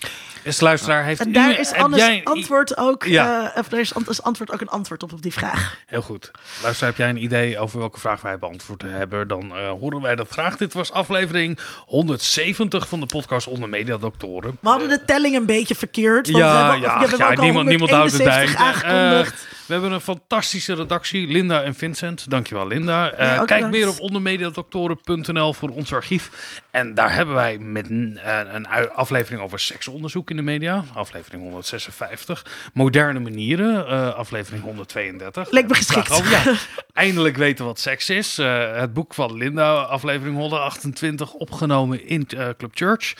Is 0.45 0.59
de 0.59 0.65
luisteraar, 0.65 1.05
heeft 1.05 1.21
En 1.21 1.29
u- 1.29 1.33
daar 1.33 1.59
is 1.59 1.73
anders 1.73 2.03
jij 2.03 2.21
antwoord 2.25 2.77
ook. 2.77 3.05
Ja. 3.05 3.53
eh, 3.55 3.59
of 3.61 3.69
daar 3.69 3.81
is, 3.81 3.95
ant- 3.95 4.09
is 4.09 4.23
antwoord 4.23 4.53
ook 4.53 4.61
een 4.61 4.69
antwoord 4.69 5.03
op 5.03 5.13
op 5.13 5.23
die 5.23 5.33
vraag. 5.33 5.77
Heel 5.87 6.03
goed. 6.03 6.31
Luister, 6.63 6.87
heb 6.87 6.97
jij 6.97 7.09
een 7.09 7.23
idee 7.23 7.59
over 7.59 7.79
welke 7.79 8.01
vraag 8.01 8.21
wij 8.21 8.39
beantwoord 8.39 8.83
hebben? 8.83 9.29
Dan 9.29 9.57
eh, 9.57 9.69
horen 9.71 10.01
wij 10.01 10.15
dat 10.15 10.29
graag. 10.29 10.57
Dit 10.57 10.73
was 10.73 10.93
aflevering 10.93 11.59
170 11.87 12.89
van 12.89 13.01
de 13.01 13.07
podcast 13.07 13.47
Onder 13.47 13.69
Mediadoktoren. 13.69 14.59
We 14.61 14.69
hadden 14.69 14.89
de 14.89 15.05
telling 15.05 15.37
een 15.37 15.47
beetje 15.47 15.75
verkeerd. 15.75 16.31
Want 16.31 16.45
we 16.45 16.51
Ja, 16.51 16.63
hebben, 16.63 16.81
ja, 16.81 16.95
we 16.95 17.01
hebben 17.09 17.19
ja, 17.27 17.33
ook 17.33 17.41
niemand, 17.41 17.69
niemand 17.69 17.91
houdt 17.91 18.13
het 18.13 18.23
bij. 18.25 18.45
171 18.47 18.83
Eh, 18.83 18.91
aangekondigd. 18.91 19.47
we 19.67 19.73
hebben 19.73 19.93
een 19.93 20.01
fantastische 20.01 20.75
redactie, 20.75 21.27
Linda 21.29 21.63
en 21.63 21.75
Vincent. 21.75 22.31
Dankjewel, 22.31 22.67
Linda. 22.67 23.05
Ja, 23.05 23.11
kijk 23.17 23.47
bedankt. 23.49 23.71
meer 23.71 23.89
op 23.89 24.01
ondermediadoktoren.nl 24.01 25.53
voor 25.55 25.69
ons 25.69 25.93
archief. 25.93 26.31
En 26.71 26.95
daar 26.95 27.15
hebben 27.15 27.35
wij 27.35 27.59
met 27.59 27.91
een, 27.91 28.19
een 28.55 28.69
aflevering 28.95 29.43
over 29.43 29.59
seksonderzoek 29.61 30.31
in 30.37 30.45
de 30.45 30.51
media. 30.51 30.85
Aflevering 30.95 31.43
156. 31.43 32.71
Moderne 32.73 33.21
manieren, 33.21 33.87
eh, 33.87 34.15
aflevering 34.15 34.63
132. 34.63 35.51
Leek 35.51 35.69
me 35.69 35.75
geschikt. 35.75 36.11
Oh 36.11 36.31
ja, 36.31 36.55
eindelijk 36.93 37.37
weten 37.37 37.65
wat 37.65 37.79
seks 37.79 38.11
is. 38.11 38.39
Eh, 38.39 38.77
het 38.77 38.93
boek 38.93 39.15
van 39.15 39.35
Linda, 39.37 39.75
aflevering 39.75 40.37
128, 40.37 41.33
opgenomen 41.33 42.07
in 42.07 42.27
eh, 42.29 42.49
Club 42.59 42.71
Church. 42.75 43.15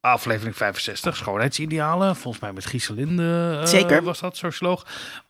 Aflevering 0.00 0.56
65, 0.56 1.16
schoonheidsidealen. 1.16 2.16
Volgens 2.16 2.42
mij 2.42 2.52
met 2.52 2.66
Gieselinde 2.66 3.60
Zeker. 3.64 4.02
was 4.02 4.20
dat, 4.20 4.36
socioloog. 4.36 4.86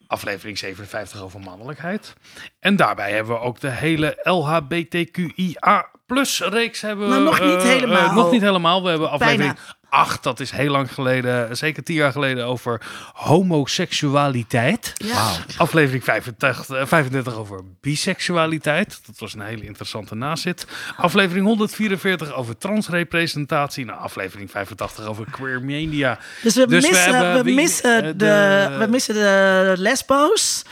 Aflevering 0.06 0.58
57 0.58 1.22
over 1.22 1.40
mannelijkheid. 1.40 2.14
En 2.60 2.76
daarbij 2.76 3.12
hebben 3.12 3.34
we 3.34 3.40
ook 3.40 3.60
de 3.60 3.70
hele 3.70 4.18
LHBTQIA 4.22 5.88
plus 6.06 6.40
reeks 6.40 6.80
hebben 6.80 7.08
we. 7.08 7.12
Nou, 7.12 7.24
nog 7.24 7.40
niet 7.40 7.62
helemaal. 7.62 8.12
nog 8.12 8.30
niet 8.30 8.40
helemaal. 8.42 8.82
We 8.82 8.88
hebben 8.88 9.10
aflevering 9.10 9.58
8, 9.90 10.22
dat 10.22 10.40
is 10.40 10.50
heel 10.50 10.70
lang 10.70 10.94
geleden, 10.94 11.56
zeker 11.56 11.82
tien 11.82 11.96
jaar 11.96 12.12
geleden, 12.12 12.46
over 12.46 12.80
homoseksualiteit. 13.14 14.92
Ja. 14.94 15.32
Aflevering 15.56 16.04
85, 16.04 16.68
eh, 16.68 16.86
35 16.86 17.34
over 17.34 17.60
biseksualiteit. 17.80 19.00
Dat 19.06 19.18
was 19.18 19.34
een 19.34 19.40
hele 19.40 19.64
interessante 19.64 20.14
nazit. 20.14 20.66
Aflevering 20.96 21.46
144 21.46 22.32
over 22.32 22.58
transrepresentatie. 22.58 23.84
Nou, 23.84 23.98
aflevering 23.98 24.50
85 24.50 25.06
over 25.06 25.26
queer 25.30 25.62
media. 25.62 26.18
Dus 26.42 26.54
we 26.54 26.66
Dus 26.66 26.82
we 26.84 26.90
missen, 26.90 27.10
we, 27.10 27.16
hebben 27.16 27.44
wie- 27.44 27.54
missen 27.54 27.96
eh, 28.02 28.06
de, 28.06 28.16
de- 28.16 28.76
we 28.78 28.86
missen 28.90 29.14
de 29.14 29.74
lesbo's. 29.78 30.64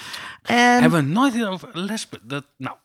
En, 0.43 0.81
Hebben 0.81 1.05
we 1.05 1.13
nooit 1.13 1.47
over. 1.47 1.69
Dat, 2.23 2.45
nou, 2.57 2.77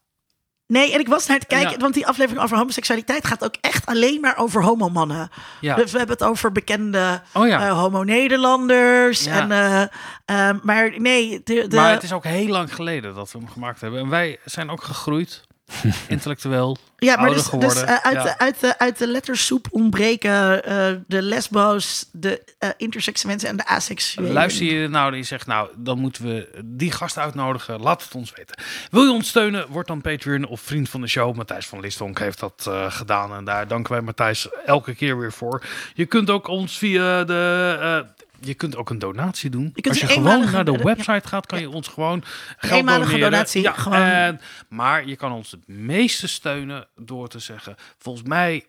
nee, 0.73 0.93
en 0.93 0.99
ik 0.99 1.07
was 1.07 1.27
naar 1.27 1.37
het 1.37 1.47
kijken, 1.47 1.71
Ja. 1.71 1.77
want 1.77 1.93
die 1.93 2.07
aflevering 2.07 2.43
over 2.43 2.57
homoseksualiteit 2.57 3.27
gaat 3.27 3.43
ook 3.43 3.55
echt 3.61 3.85
alleen 3.85 4.19
maar 4.21 4.37
over 4.37 4.63
homomannen. 4.63 5.29
ja. 5.61 5.75
Dus 5.75 5.91
we 5.91 5.97
hebben 5.97 6.15
het 6.19 6.25
over 6.27 6.51
bekende 6.51 7.21
Oh 7.33 7.47
ja. 7.47 7.67
eh, 7.67 7.79
homo-Nederlanders. 7.79 9.25
En, 9.25 9.51
eh, 9.51 9.81
eh, 10.25 10.55
maar 10.63 10.93
nee, 10.99 11.41
de, 11.43 11.67
de, 11.67 11.75
maar 11.75 11.91
het 11.91 12.03
is 12.03 12.13
ook 12.13 12.23
heel 12.23 12.47
lang 12.47 12.75
geleden 12.75 13.15
dat 13.15 13.31
we 13.31 13.37
hem 13.37 13.49
gemaakt 13.49 13.81
hebben. 13.81 13.99
En 13.99 14.09
wij 14.09 14.39
zijn 14.45 14.69
ook 14.69 14.83
gegroeid. 14.83 15.43
Intellectueel. 16.07 16.77
Ja, 16.97 17.15
maar 17.15 17.25
ouder 17.25 17.59
dus, 17.59 17.73
dus 17.73 17.83
eh, 17.83 17.95
uit, 17.95 18.15
Ja. 18.15 18.23
de, 18.23 18.37
uit, 18.37 18.59
de, 18.59 18.79
uit 18.79 18.97
de 18.97 19.07
lettersoep 19.07 19.67
ontbreken 19.71 20.63
eh, 20.63 20.93
de 21.07 21.21
lesbo's, 21.21 22.09
de 22.11 22.43
intersexe 22.77 23.27
mensen 23.27 23.49
en 23.49 23.57
de 23.57 23.65
asexuelen. 23.65 24.33
Luister 24.33 24.65
je 24.65 24.87
nou 24.87 25.11
die 25.11 25.23
zegt, 25.23 25.47
nou, 25.47 25.69
dan 25.77 25.99
moeten 25.99 26.23
we 26.25 26.61
die 26.65 26.91
gast 26.91 27.17
uitnodigen. 27.17 27.81
Laat 27.81 28.03
het 28.03 28.15
ons 28.15 28.33
weten. 28.35 28.55
Wil 28.91 29.03
je 29.03 29.11
ons 29.11 29.27
steunen? 29.27 29.67
Word 29.69 29.87
dan 29.87 30.01
Patreon 30.01 30.45
of 30.45 30.61
vriend 30.61 30.89
van 30.89 31.01
de 31.01 31.07
show. 31.07 31.35
Matthijs 31.35 31.67
van 31.67 31.79
Listonk 31.79 32.19
heeft 32.19 32.39
dat 32.39 32.69
gedaan. 32.87 33.33
En 33.33 33.43
daar 33.43 33.67
danken 33.67 33.91
wij 33.91 34.01
Matthijs 34.01 34.47
elke 34.65 34.95
keer 34.95 35.19
weer 35.19 35.33
voor. 35.33 35.63
Je 35.93 36.05
kunt 36.05 36.29
ook 36.29 36.47
ons 36.47 36.77
via 36.77 37.23
de... 37.23 38.05
je 38.45 38.53
kunt 38.53 38.75
ook 38.75 38.89
een 38.89 38.99
donatie 38.99 39.49
doen. 39.49 39.71
kunt 39.71 39.87
Als 39.87 39.99
je 39.99 40.07
gewoon 40.07 40.51
naar 40.51 40.65
de 40.65 40.77
website 40.77 41.27
gaat, 41.27 41.45
kan 41.45 41.59
je 41.59 41.69
ons 41.69 41.87
gewoon 41.87 42.23
geld 42.57 42.79
eenmalige 42.79 43.11
doneren. 43.11 43.31
donatie, 43.31 43.61
Ja, 43.61 43.71
gewoon. 43.73 43.97
en- 44.01 44.41
maar 44.69 45.07
je 45.07 45.15
kan 45.15 45.31
ons 45.31 45.51
het 45.51 45.67
meeste 45.67 46.27
steunen 46.27 46.87
door 46.95 47.27
te 47.27 47.39
zeggen... 47.39 47.75
Volgens 47.97 48.27
mij 48.27 48.65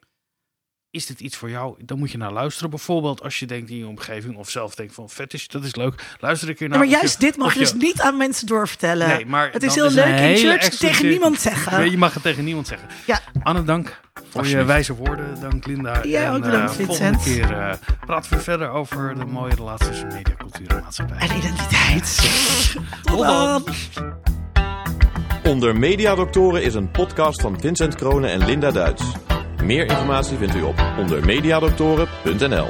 is 0.94 1.06
dit 1.06 1.20
iets 1.20 1.36
voor 1.36 1.50
jou? 1.50 1.74
Dan 1.84 1.98
moet 1.98 2.10
je 2.10 2.18
naar 2.18 2.32
luisteren. 2.32 2.70
Bijvoorbeeld 2.70 3.22
als 3.22 3.38
je 3.38 3.46
denkt 3.46 3.70
in 3.70 3.76
je 3.76 3.86
omgeving 3.86 4.36
of 4.36 4.50
zelf 4.50 4.74
denkt 4.74 4.94
van 4.94 5.10
fetish, 5.10 5.46
dat 5.46 5.64
is 5.64 5.74
leuk. 5.74 6.16
Luister 6.20 6.48
een 6.48 6.54
keer 6.54 6.68
naar. 6.68 6.78
Ja, 6.78 6.84
maar 6.84 6.92
juist 7.00 7.20
je- 7.20 7.26
dit 7.26 7.36
mag 7.36 7.46
of 7.46 7.52
je 7.52 7.58
dus 7.58 7.72
niet 7.74 8.00
aan 8.00 8.16
mensen 8.16 8.46
doorvertellen. 8.46 9.08
Nee, 9.08 9.26
maar 9.26 9.50
het 9.52 9.62
is 9.62 9.74
heel 9.74 9.86
een 9.86 9.92
leuk 9.94 10.18
in 10.18 10.36
church 10.36 10.68
tegen 10.68 11.08
niemand 11.08 11.40
zeggen. 11.40 11.78
Nee, 11.80 11.90
je 11.90 11.98
mag 11.98 12.14
het 12.14 12.22
tegen 12.22 12.44
niemand 12.44 12.66
zeggen. 12.66 12.88
Ja. 13.06 13.20
Anne, 13.42 13.64
dank 13.64 14.00
voor 14.28 14.46
je 14.46 14.64
wijze 14.64 14.94
woorden. 14.94 15.40
Dank 15.40 15.66
Linda. 15.66 16.00
Ja, 16.02 16.22
en, 16.24 16.32
ook 16.34 16.42
bedankt, 16.42 16.70
eh, 16.70 16.76
Vincent. 16.76 17.22
Volgende 17.22 17.46
keer 17.48 17.58
eh, 17.58 17.74
praten 18.06 18.32
we 18.32 18.40
verder 18.40 18.68
over 18.70 19.14
de 19.18 19.24
mooie 19.24 19.54
relatie 19.54 19.86
tussen 19.88 20.06
media, 20.06 20.34
cultuur 20.38 20.68
en 20.68 20.80
maatschappij. 20.82 21.18
En 21.18 21.36
identiteit. 21.36 22.30
Tot 23.02 23.18
dan. 23.18 23.64
Onder 25.44 25.76
Mediadoktoren 25.76 26.62
is 26.62 26.74
een 26.74 26.90
podcast 26.90 27.40
van 27.40 27.60
Vincent 27.60 27.94
Kronen 27.94 28.30
en 28.30 28.44
Linda 28.44 28.70
Duits. 28.70 29.02
Meer 29.64 29.90
informatie 29.90 30.36
vindt 30.36 30.54
u 30.54 30.62
op 30.62 30.84
ondermediadoktoren.nl. 30.98 32.68